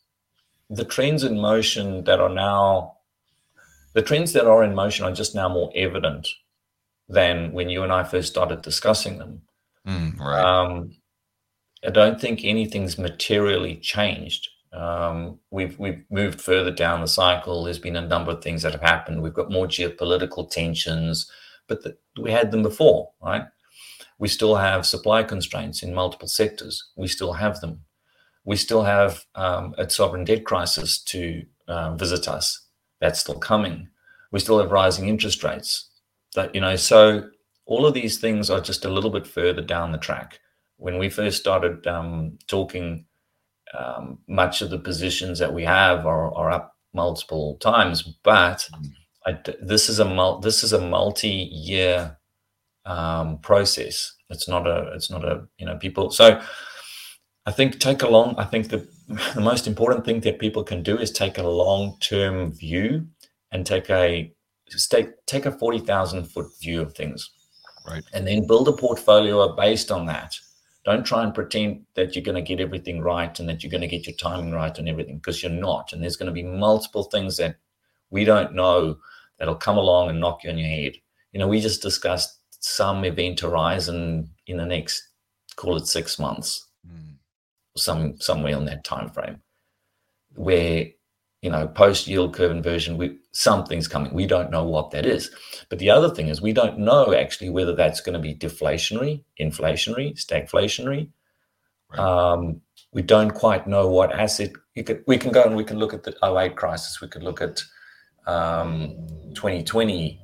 The 0.69 0.85
trends 0.85 1.23
in 1.23 1.41
motion 1.41 2.03
that 2.05 2.21
are 2.21 2.29
now, 2.29 2.97
the 3.93 4.03
trends 4.03 4.33
that 4.33 4.47
are 4.47 4.65
in 4.65 4.75
motion 4.75 5.05
are 5.05 5.13
just 5.13 5.37
now 5.37 5.49
more 5.49 5.71
evident 5.77 6.29
than 7.09 7.53
when 7.53 7.69
you 7.69 7.85
and 7.85 7.93
I 7.93 8.03
first 8.03 8.29
started 8.29 8.63
discussing 8.63 9.19
them. 9.19 9.43
Mm, 9.87 10.19
right. 10.19 10.43
Um, 10.45 10.97
I 11.87 11.91
don't 11.91 12.21
think 12.21 12.41
anything's 12.43 12.99
materially 12.99 13.77
changed. 13.77 14.49
Um, 14.77 15.39
we've 15.51 15.79
we've 15.79 16.05
moved 16.11 16.41
further 16.41 16.71
down 16.71 17.01
the 17.01 17.09
cycle. 17.09 17.65
There's 17.65 17.79
been 17.79 17.97
a 17.97 18.07
number 18.07 18.31
of 18.31 18.43
things 18.43 18.63
that 18.63 18.73
have 18.73 18.83
happened. 18.83 19.23
We've 19.23 19.33
got 19.33 19.51
more 19.51 19.67
geopolitical 19.67 20.51
tensions, 20.51 21.31
but 21.67 21.83
the, 21.83 21.97
we 22.21 22.31
had 22.31 22.51
them 22.51 22.63
before, 22.63 23.11
right? 23.23 23.45
We 24.19 24.29
still 24.29 24.57
have 24.57 24.87
supply 24.87 25.23
constraints 25.23 25.83
in 25.83 25.95
multiple 25.95 26.29
sectors. 26.29 26.91
We 26.97 27.09
still 27.09 27.33
have 27.33 27.61
them. 27.61 27.81
We 28.45 28.57
still 28.57 28.83
have 28.83 29.25
um, 29.35 29.75
a 29.79 29.89
sovereign 29.89 30.25
debt 30.25 30.45
crisis 30.45 30.99
to 31.05 31.43
um, 31.69 31.99
visit 31.99 32.29
us. 32.29 32.67
That's 33.01 33.21
still 33.21 33.39
coming. 33.39 33.89
We 34.31 34.41
still 34.41 34.59
have 34.59 34.71
rising 34.71 35.09
interest 35.09 35.43
rates. 35.43 35.91
That 36.35 36.55
you 36.55 36.61
know, 36.61 36.77
so 36.77 37.31
all 37.65 37.87
of 37.87 37.95
these 37.95 38.19
things 38.19 38.51
are 38.51 38.61
just 38.61 38.85
a 38.85 38.91
little 38.91 39.11
bit 39.11 39.27
further 39.27 39.63
down 39.63 39.93
the 39.93 39.99
track. 39.99 40.39
When 40.77 40.99
we 40.99 41.09
first 41.09 41.39
started 41.39 41.87
um, 41.87 42.39
talking 42.47 43.07
um, 43.75 44.19
much 44.29 44.63
of 44.63 44.71
the 44.71 44.79
positions 44.79 45.39
that 45.39 45.53
we 45.53 45.65
have 45.65 46.07
are, 46.07 46.33
are 46.35 46.51
up 46.51 46.77
multiple 46.95 47.57
times, 47.61 48.03
but 48.23 48.69
I, 49.27 49.39
this 49.61 49.89
is 49.89 49.99
a 49.99 50.05
mul- 50.05 50.41
this 50.41 50.63
is 50.63 50.73
a 50.73 50.81
multi-year 50.81 52.17
um, 52.85 53.39
process. 53.39 54.15
It's 54.31 54.49
not 54.49 54.67
a 54.67 54.93
it's 54.95 55.11
not 55.11 55.25
a 55.25 55.47
you 55.59 55.67
know 55.67 55.77
people. 55.77 56.11
So 56.11 56.41
I 57.45 57.53
think 57.53 57.79
take 57.79 58.03
a 58.03 58.09
long. 58.09 58.35
I 58.39 58.45
think 58.45 58.69
the 58.69 58.89
the 59.35 59.41
most 59.41 59.67
important 59.67 60.05
thing 60.05 60.21
that 60.21 60.39
people 60.39 60.65
can 60.65 60.83
do 60.83 60.99
is 60.99 61.11
take 61.11 61.39
a 61.39 61.47
long-term 61.47 62.53
view 62.53 63.07
and 63.53 63.67
take 63.67 63.91
a 63.91 64.33
take 64.91 65.11
take 65.27 65.47
a 65.47 65.53
forty 65.53 65.79
thousand 65.79 66.25
foot 66.25 66.47
view 66.61 66.81
of 66.81 66.95
things, 66.95 67.31
right, 67.89 68.05
and 68.13 68.27
then 68.27 68.47
build 68.47 68.69
a 68.69 68.73
portfolio 68.73 69.55
based 69.55 69.91
on 69.91 70.07
that 70.07 70.35
don't 70.87 71.05
try 71.05 71.25
and 71.25 71.35
pretend 71.35 71.85
that 71.97 72.15
you're 72.15 72.23
going 72.23 72.37
to 72.37 72.49
get 72.49 72.61
everything 72.61 73.01
right 73.01 73.39
and 73.41 73.49
that 73.49 73.63
you're 73.63 73.73
going 73.73 73.81
to 73.81 73.89
get 73.89 74.07
your 74.07 74.15
timing 74.17 74.53
right 74.53 74.79
and 74.79 74.89
everything 74.89 75.17
because 75.17 75.43
you're 75.43 75.51
not. 75.51 75.93
And 75.93 76.01
there's 76.01 76.17
going 76.17 76.29
to 76.29 76.33
be 76.33 76.45
multiple 76.45 77.03
things 77.03 77.37
that 77.39 77.57
we 78.11 78.25
don't 78.25 78.55
know 78.55 78.97
that'll 79.37 79.57
come 79.57 79.79
along 79.79 80.11
and 80.11 80.21
knock 80.21 80.45
you 80.45 80.51
on 80.51 80.59
your 80.59 80.69
head. 80.69 80.93
You 81.33 81.41
know, 81.41 81.49
we 81.49 81.61
just 81.61 81.83
discussed 81.83 82.39
some 82.61 83.05
event 83.05 83.41
horizon 83.41 84.31
in 84.47 84.59
the 84.59 84.65
next, 84.65 85.09
call 85.57 85.77
it 85.77 85.89
six 85.89 86.21
months, 86.21 86.69
mm. 86.89 87.17
some 87.77 88.21
somewhere 88.21 88.57
on 88.57 88.65
that 88.67 88.85
time 88.85 89.11
frame, 89.11 89.43
where 90.37 90.87
you 91.43 91.51
know, 91.51 91.67
post 91.69 92.07
yield 92.07 92.35
curve 92.35 92.51
inversion, 92.51 92.97
we 92.97 93.19
something's 93.33 93.89
coming. 93.89 94.13
We 94.13 94.27
don't 94.27 94.51
know 94.51 94.65
what 94.65 94.91
that 94.93 95.07
is. 95.07 95.31
But 95.69 95.79
the 95.79 95.91
other 95.91 96.11
thing 96.11 96.29
is 96.29 96.41
we 96.41 96.53
don't 96.53 96.79
know 96.79 97.15
actually 97.15 97.51
whether 97.51 97.75
that's 97.75 98.01
going 98.01 98.15
to 98.15 98.19
be 98.19 98.35
deflationary, 98.35 99.23
inflationary, 99.41 100.15
stagflationary. 100.15 101.09
Right. 101.91 101.99
Um, 101.99 102.61
we 102.93 103.03
don't 103.03 103.31
quite 103.31 103.67
know 103.67 103.89
what 103.89 104.13
asset 104.13 104.53
could, 104.75 105.05
we 105.07 105.19
can 105.19 105.31
go 105.31 105.45
and 105.45 105.57
we 105.57 105.65
can 105.65 105.79
look 105.79 105.95
at 105.95 106.03
the 106.03 106.17
08 106.25 106.57
crisis. 106.57 107.01
We 107.01 107.09
could 107.09 107.23
look 107.23 107.41
at 107.41 107.63
um, 108.27 108.97
2020 109.35 110.21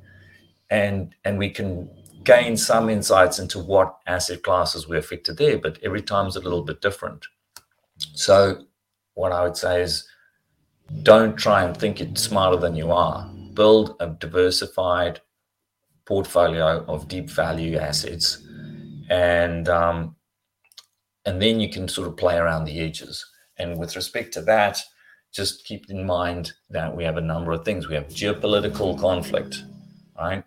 and 0.70 1.14
and 1.24 1.38
we 1.38 1.50
can 1.50 1.88
gain 2.24 2.56
some 2.56 2.88
insights 2.88 3.38
into 3.38 3.58
what 3.58 3.98
asset 4.06 4.42
classes 4.42 4.88
were 4.88 4.96
affected 4.96 5.36
there, 5.36 5.58
but 5.58 5.78
every 5.82 6.02
time 6.02 6.26
is 6.26 6.36
a 6.36 6.40
little 6.40 6.62
bit 6.62 6.80
different. 6.80 7.26
So 8.14 8.64
what 9.14 9.32
I 9.32 9.42
would 9.42 9.56
say 9.56 9.82
is 9.82 10.08
don't 11.02 11.36
try 11.36 11.64
and 11.64 11.76
think 11.76 12.00
you're 12.00 12.14
smarter 12.16 12.56
than 12.56 12.76
you 12.76 12.92
are. 12.92 13.28
Build 13.54 13.96
a 14.00 14.08
diversified 14.08 15.20
portfolio 16.04 16.84
of 16.86 17.08
deep 17.08 17.30
value 17.30 17.78
assets, 17.78 18.46
and 19.10 19.68
um, 19.68 20.16
and 21.24 21.40
then 21.40 21.60
you 21.60 21.70
can 21.70 21.88
sort 21.88 22.08
of 22.08 22.16
play 22.16 22.36
around 22.36 22.64
the 22.64 22.80
edges. 22.80 23.24
And 23.58 23.78
with 23.78 23.96
respect 23.96 24.32
to 24.34 24.42
that, 24.42 24.82
just 25.32 25.64
keep 25.64 25.90
in 25.90 26.04
mind 26.04 26.52
that 26.70 26.94
we 26.94 27.04
have 27.04 27.16
a 27.16 27.20
number 27.20 27.52
of 27.52 27.64
things. 27.64 27.88
We 27.88 27.94
have 27.94 28.08
geopolitical 28.08 28.98
conflict, 28.98 29.62
right? 30.18 30.44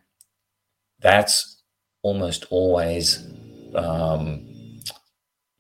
That's 1.00 1.62
almost 2.02 2.46
always 2.50 3.24
um, 3.76 4.82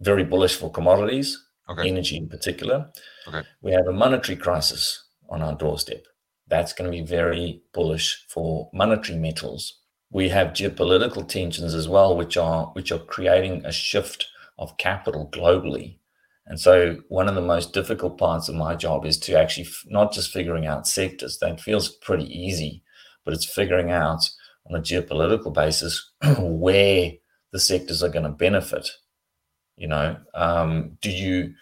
very 0.01 0.23
bullish 0.23 0.55
for 0.55 0.71
commodities, 0.71 1.43
okay. 1.69 1.87
energy 1.87 2.17
in 2.17 2.27
particular. 2.29 2.91
Okay. 3.27 3.43
We 3.61 3.71
have 3.71 3.87
a 3.87 3.93
monetary 3.93 4.37
crisis 4.37 5.03
on 5.29 5.41
our 5.41 5.55
doorstep. 5.55 6.05
That's 6.47 6.73
going 6.73 6.91
to 6.91 6.97
be 6.97 7.03
very 7.05 7.63
bullish 7.73 8.25
for 8.29 8.69
monetary 8.73 9.17
metals. 9.17 9.79
We 10.11 10.29
have 10.29 10.49
geopolitical 10.53 11.27
tensions 11.27 11.73
as 11.73 11.89
well, 11.89 12.15
which 12.15 12.37
are 12.37 12.67
which 12.73 12.91
are 12.91 12.99
creating 12.99 13.65
a 13.65 13.71
shift 13.71 14.27
of 14.57 14.77
capital 14.77 15.29
globally. 15.33 15.97
And 16.45 16.59
so, 16.59 16.97
one 17.09 17.27
of 17.27 17.33
the 17.33 17.41
most 17.41 17.73
difficult 17.73 18.19
parts 18.19 18.47
of 18.47 18.55
my 18.55 18.75
job 18.75 19.05
is 19.05 19.17
to 19.21 19.37
actually 19.37 19.65
f- 19.65 19.83
not 19.87 20.13
just 20.13 20.31
figuring 20.31 20.67
out 20.67 20.87
sectors. 20.87 21.39
That 21.39 21.59
feels 21.59 21.89
pretty 21.89 22.25
easy, 22.25 22.83
but 23.25 23.33
it's 23.33 23.51
figuring 23.51 23.91
out 23.91 24.29
on 24.69 24.77
a 24.77 24.81
geopolitical 24.83 25.51
basis 25.51 26.11
where 26.39 27.13
the 27.51 27.59
sectors 27.59 28.03
are 28.03 28.09
going 28.09 28.25
to 28.25 28.31
benefit. 28.31 28.87
You 29.75 29.87
know, 29.87 30.17
um, 30.33 30.97
do 31.01 31.09
you 31.09 31.53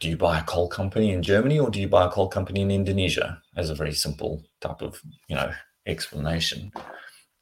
do 0.00 0.08
you 0.08 0.16
buy 0.16 0.38
a 0.38 0.44
coal 0.44 0.68
company 0.68 1.10
in 1.10 1.22
Germany 1.22 1.58
or 1.58 1.70
do 1.70 1.80
you 1.80 1.88
buy 1.88 2.06
a 2.06 2.10
coal 2.10 2.28
company 2.28 2.60
in 2.60 2.70
Indonesia? 2.70 3.40
As 3.56 3.70
a 3.70 3.74
very 3.74 3.92
simple 3.92 4.42
type 4.60 4.82
of 4.82 5.00
you 5.28 5.36
know 5.36 5.52
explanation. 5.86 6.72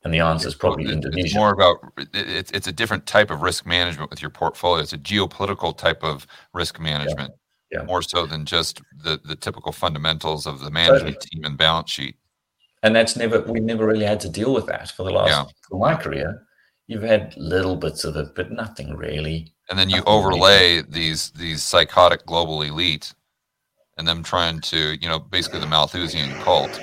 And 0.04 0.12
the 0.12 0.20
answer 0.20 0.48
is 0.48 0.54
probably 0.54 0.84
it's, 0.84 0.92
Indonesia. 0.92 1.26
It's 1.26 1.34
more 1.34 1.52
about 1.52 1.78
it's 2.12 2.50
it's 2.50 2.66
a 2.66 2.72
different 2.72 3.06
type 3.06 3.30
of 3.30 3.42
risk 3.42 3.66
management 3.66 4.10
with 4.10 4.20
your 4.20 4.30
portfolio. 4.30 4.82
It's 4.82 4.92
a 4.92 4.98
geopolitical 4.98 5.76
type 5.76 6.02
of 6.02 6.26
risk 6.52 6.80
management, 6.80 7.32
yeah. 7.70 7.80
Yeah. 7.80 7.84
more 7.84 8.02
so 8.02 8.26
than 8.26 8.44
just 8.44 8.82
the 9.04 9.20
the 9.24 9.36
typical 9.36 9.72
fundamentals 9.72 10.46
of 10.46 10.60
the 10.60 10.70
management 10.70 11.16
totally. 11.16 11.28
team 11.30 11.44
and 11.44 11.56
balance 11.56 11.90
sheet. 11.90 12.16
And 12.82 12.96
that's 12.96 13.16
never 13.16 13.40
we 13.42 13.60
never 13.60 13.86
really 13.86 14.04
had 14.04 14.20
to 14.20 14.28
deal 14.28 14.52
with 14.52 14.66
that 14.66 14.90
for 14.90 15.04
the 15.04 15.12
last 15.12 15.30
yeah. 15.30 15.44
for 15.68 15.78
my 15.78 15.94
career. 15.94 16.46
You've 16.88 17.04
had 17.04 17.34
little 17.36 17.76
bits 17.76 18.02
of 18.04 18.16
it, 18.16 18.34
but 18.34 18.50
nothing 18.50 18.96
really 18.96 19.54
and 19.72 19.78
then 19.78 19.88
you 19.88 20.02
overlay 20.04 20.82
these 20.82 21.30
these 21.30 21.62
psychotic 21.62 22.26
global 22.26 22.60
elite 22.60 23.14
and 23.96 24.06
them 24.06 24.22
trying 24.22 24.60
to 24.60 24.98
you 25.00 25.08
know 25.08 25.18
basically 25.18 25.60
the 25.60 25.66
malthusian 25.66 26.30
cult 26.42 26.78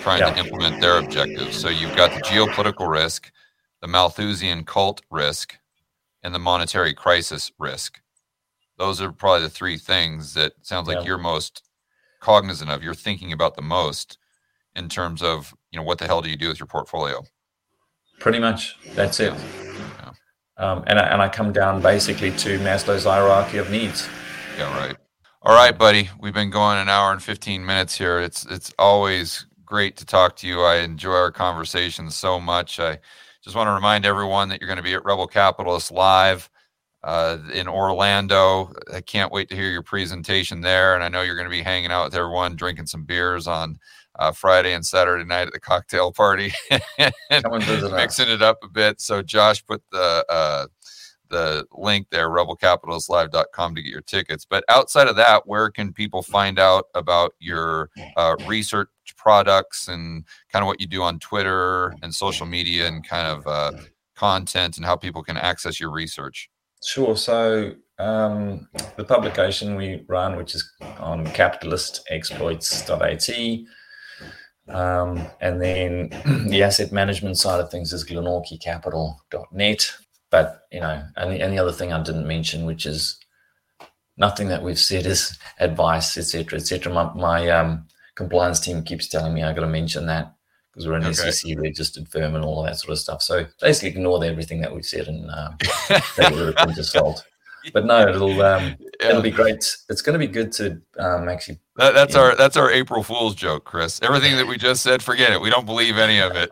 trying 0.00 0.20
yeah. 0.20 0.32
to 0.32 0.38
implement 0.38 0.80
their 0.80 0.98
objectives. 0.98 1.58
So 1.58 1.68
you've 1.68 1.94
got 1.94 2.14
the 2.14 2.22
geopolitical 2.22 2.90
risk 2.90 3.30
the 3.82 3.86
malthusian 3.86 4.64
cult 4.64 5.02
risk 5.10 5.58
and 6.22 6.34
the 6.34 6.38
monetary 6.38 6.94
crisis 6.94 7.52
risk. 7.58 8.00
Those 8.78 9.02
are 9.02 9.12
probably 9.12 9.42
the 9.42 9.50
three 9.50 9.76
things 9.76 10.32
that 10.32 10.54
sounds 10.62 10.88
like 10.88 11.00
yeah. 11.00 11.04
you're 11.04 11.18
most 11.18 11.64
cognizant 12.20 12.70
of 12.70 12.82
you're 12.82 12.94
thinking 12.94 13.30
about 13.30 13.56
the 13.56 13.62
most 13.62 14.16
in 14.74 14.88
terms 14.88 15.20
of 15.20 15.54
you 15.70 15.78
know 15.78 15.84
what 15.84 15.98
the 15.98 16.06
hell 16.06 16.22
do 16.22 16.30
you 16.30 16.36
do 16.38 16.48
with 16.48 16.60
your 16.60 16.66
portfolio? 16.66 17.22
Pretty 18.20 18.38
much. 18.38 18.78
That's 18.94 19.20
it 19.20 19.34
um, 20.58 20.84
and, 20.86 20.98
I, 20.98 21.06
and 21.06 21.22
I 21.22 21.28
come 21.28 21.52
down 21.52 21.82
basically 21.82 22.30
to 22.32 22.58
Maslow's 22.60 23.04
hierarchy 23.04 23.58
of 23.58 23.70
needs. 23.70 24.08
Yeah, 24.58 24.76
right. 24.78 24.96
All 25.42 25.54
right, 25.54 25.76
buddy. 25.76 26.08
We've 26.18 26.34
been 26.34 26.50
going 26.50 26.78
an 26.78 26.88
hour 26.88 27.12
and 27.12 27.22
15 27.22 27.64
minutes 27.64 27.96
here. 27.96 28.18
It's 28.18 28.44
it's 28.46 28.72
always 28.78 29.46
great 29.64 29.96
to 29.98 30.06
talk 30.06 30.36
to 30.36 30.48
you. 30.48 30.62
I 30.62 30.76
enjoy 30.76 31.12
our 31.12 31.30
conversation 31.30 32.10
so 32.10 32.40
much. 32.40 32.80
I 32.80 32.98
just 33.44 33.54
want 33.54 33.68
to 33.68 33.72
remind 33.72 34.04
everyone 34.04 34.48
that 34.48 34.60
you're 34.60 34.66
going 34.66 34.78
to 34.78 34.82
be 34.82 34.94
at 34.94 35.04
Rebel 35.04 35.28
Capitalist 35.28 35.92
Live 35.92 36.50
uh, 37.04 37.38
in 37.52 37.68
Orlando. 37.68 38.72
I 38.92 39.00
can't 39.00 39.30
wait 39.30 39.48
to 39.50 39.54
hear 39.54 39.70
your 39.70 39.82
presentation 39.82 40.60
there. 40.62 40.94
And 40.94 41.04
I 41.04 41.08
know 41.08 41.22
you're 41.22 41.36
going 41.36 41.46
to 41.46 41.50
be 41.50 41.62
hanging 41.62 41.92
out 41.92 42.06
with 42.06 42.16
everyone, 42.16 42.56
drinking 42.56 42.86
some 42.86 43.04
beers 43.04 43.46
on 43.46 43.78
uh, 44.18 44.32
Friday 44.32 44.72
and 44.72 44.84
Saturday 44.84 45.24
night 45.24 45.46
at 45.46 45.52
the 45.52 45.60
cocktail 45.60 46.12
party 46.12 46.52
mixing 47.92 48.28
it 48.28 48.42
up 48.42 48.58
a 48.62 48.68
bit. 48.68 49.00
So 49.00 49.22
Josh 49.22 49.64
put 49.64 49.82
the 49.92 50.24
uh, 50.28 50.66
the 51.28 51.66
link 51.72 52.08
there, 52.10 52.28
rebelcapitalistlive.com 52.28 53.74
to 53.74 53.82
get 53.82 53.90
your 53.90 54.02
tickets. 54.02 54.46
But 54.48 54.64
outside 54.68 55.08
of 55.08 55.16
that, 55.16 55.46
where 55.46 55.70
can 55.70 55.92
people 55.92 56.22
find 56.22 56.58
out 56.58 56.86
about 56.94 57.32
your 57.38 57.90
uh, 58.16 58.36
research 58.46 58.88
products 59.16 59.88
and 59.88 60.24
kind 60.52 60.62
of 60.62 60.66
what 60.66 60.80
you 60.80 60.86
do 60.86 61.02
on 61.02 61.18
Twitter 61.18 61.94
and 62.02 62.14
social 62.14 62.46
media 62.46 62.86
and 62.86 63.06
kind 63.06 63.26
of 63.26 63.46
uh, 63.46 63.72
content 64.14 64.76
and 64.76 64.86
how 64.86 64.96
people 64.96 65.22
can 65.22 65.36
access 65.36 65.80
your 65.80 65.90
research? 65.90 66.50
Sure. 66.84 67.16
So 67.16 67.74
um, 67.98 68.68
the 68.96 69.04
publication 69.04 69.76
we 69.76 70.04
run, 70.06 70.36
which 70.36 70.54
is 70.54 70.70
on 70.98 71.26
capitalistexploits.at, 71.26 73.66
and 74.68 75.60
then 75.60 76.10
the 76.48 76.62
asset 76.62 76.92
management 76.92 77.38
side 77.38 77.60
of 77.60 77.70
things 77.70 77.92
is 77.92 78.04
glenorchycapital.net. 78.04 79.92
But 80.30 80.62
you 80.72 80.80
know, 80.80 81.02
and 81.16 81.52
the, 81.52 81.58
other 81.58 81.72
thing 81.72 81.92
I 81.92 82.02
didn't 82.02 82.26
mention, 82.26 82.66
which 82.66 82.84
is 82.84 83.18
nothing 84.16 84.48
that 84.48 84.62
we've 84.62 84.78
said 84.78 85.06
is 85.06 85.38
advice, 85.60 86.16
etc., 86.16 86.58
etc. 86.58 86.92
My, 86.92 87.12
my 87.14 87.48
um, 87.48 87.86
compliance 88.14 88.60
team 88.60 88.82
keeps 88.82 89.08
telling 89.08 89.34
me 89.34 89.42
I 89.42 89.52
got 89.52 89.60
to 89.60 89.68
mention 89.68 90.06
that 90.06 90.34
because 90.72 90.88
we're 90.88 90.94
an 90.94 91.06
okay. 91.06 91.30
SEC 91.30 91.58
registered 91.58 92.08
firm 92.08 92.34
and 92.34 92.44
all 92.44 92.60
of 92.60 92.66
that 92.66 92.78
sort 92.78 92.92
of 92.92 92.98
stuff. 92.98 93.22
So 93.22 93.46
basically, 93.60 93.90
ignore 93.90 94.22
everything 94.24 94.60
that 94.60 94.74
we've 94.74 94.84
said 94.84 95.06
and 95.08 95.30
uh, 95.30 95.52
take 95.60 96.32
it 96.32 96.32
with 96.32 96.48
a 96.48 96.52
pinch 96.52 96.78
of 96.78 96.86
salt. 96.86 97.24
But 97.72 97.86
no, 97.86 98.08
it'll 98.08 98.42
um, 98.42 98.76
yeah. 99.00 99.08
it'll 99.08 99.22
be 99.22 99.30
great. 99.30 99.76
It's 99.88 100.02
going 100.02 100.18
to 100.18 100.18
be 100.18 100.32
good 100.32 100.52
to 100.52 100.80
um, 100.98 101.28
actually. 101.28 101.58
That, 101.76 101.94
that's 101.94 102.14
our 102.14 102.34
that's 102.36 102.56
our 102.56 102.70
April 102.70 103.02
Fool's 103.02 103.34
joke, 103.34 103.64
Chris. 103.64 104.00
Everything 104.02 104.36
that 104.36 104.46
we 104.46 104.56
just 104.56 104.82
said, 104.82 105.02
forget 105.02 105.32
it. 105.32 105.40
We 105.40 105.50
don't 105.50 105.66
believe 105.66 105.98
any 105.98 106.20
of 106.20 106.32
it. 106.34 106.50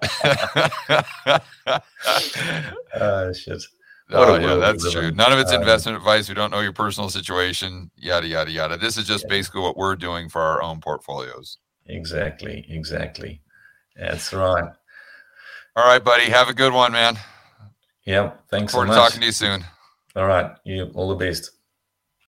uh, 2.95 3.32
shit. 3.32 3.62
Oh 4.11 4.39
yeah, 4.39 4.57
that's 4.57 4.93
true. 4.93 5.11
None 5.11 5.32
of 5.32 5.39
it's 5.39 5.53
uh, 5.53 5.59
investment 5.59 5.97
advice. 5.97 6.28
We 6.28 6.35
don't 6.35 6.51
know 6.51 6.61
your 6.61 6.73
personal 6.73 7.09
situation. 7.09 7.91
Yada 7.97 8.27
yada 8.27 8.51
yada. 8.51 8.77
This 8.77 8.97
is 8.99 9.07
just 9.07 9.24
yeah. 9.24 9.31
basically 9.31 9.62
what 9.62 9.77
we're 9.77 9.97
doing 9.97 10.28
for 10.28 10.43
our 10.43 10.62
own 10.62 10.81
portfolios. 10.81 11.59
Exactly. 11.86 12.66
Exactly. 12.69 13.41
That's 13.97 14.32
right. 14.32 14.70
All 15.77 15.85
right, 15.85 16.03
buddy. 16.05 16.24
Have 16.31 16.49
a 16.49 16.55
good 16.55 16.73
one, 16.73 16.93
man. 16.93 17.19
Yep. 18.05 18.45
Thanks. 18.51 18.74
Look 18.74 18.86
forward 18.86 18.89
so 18.89 18.95
to 18.95 19.01
talking 19.01 19.20
to 19.20 19.27
you 19.27 19.32
soon. 19.32 19.65
All 20.16 20.27
right. 20.27 20.57
You 20.65 20.91
all 20.95 21.09
the 21.09 21.24
best. 21.24 21.51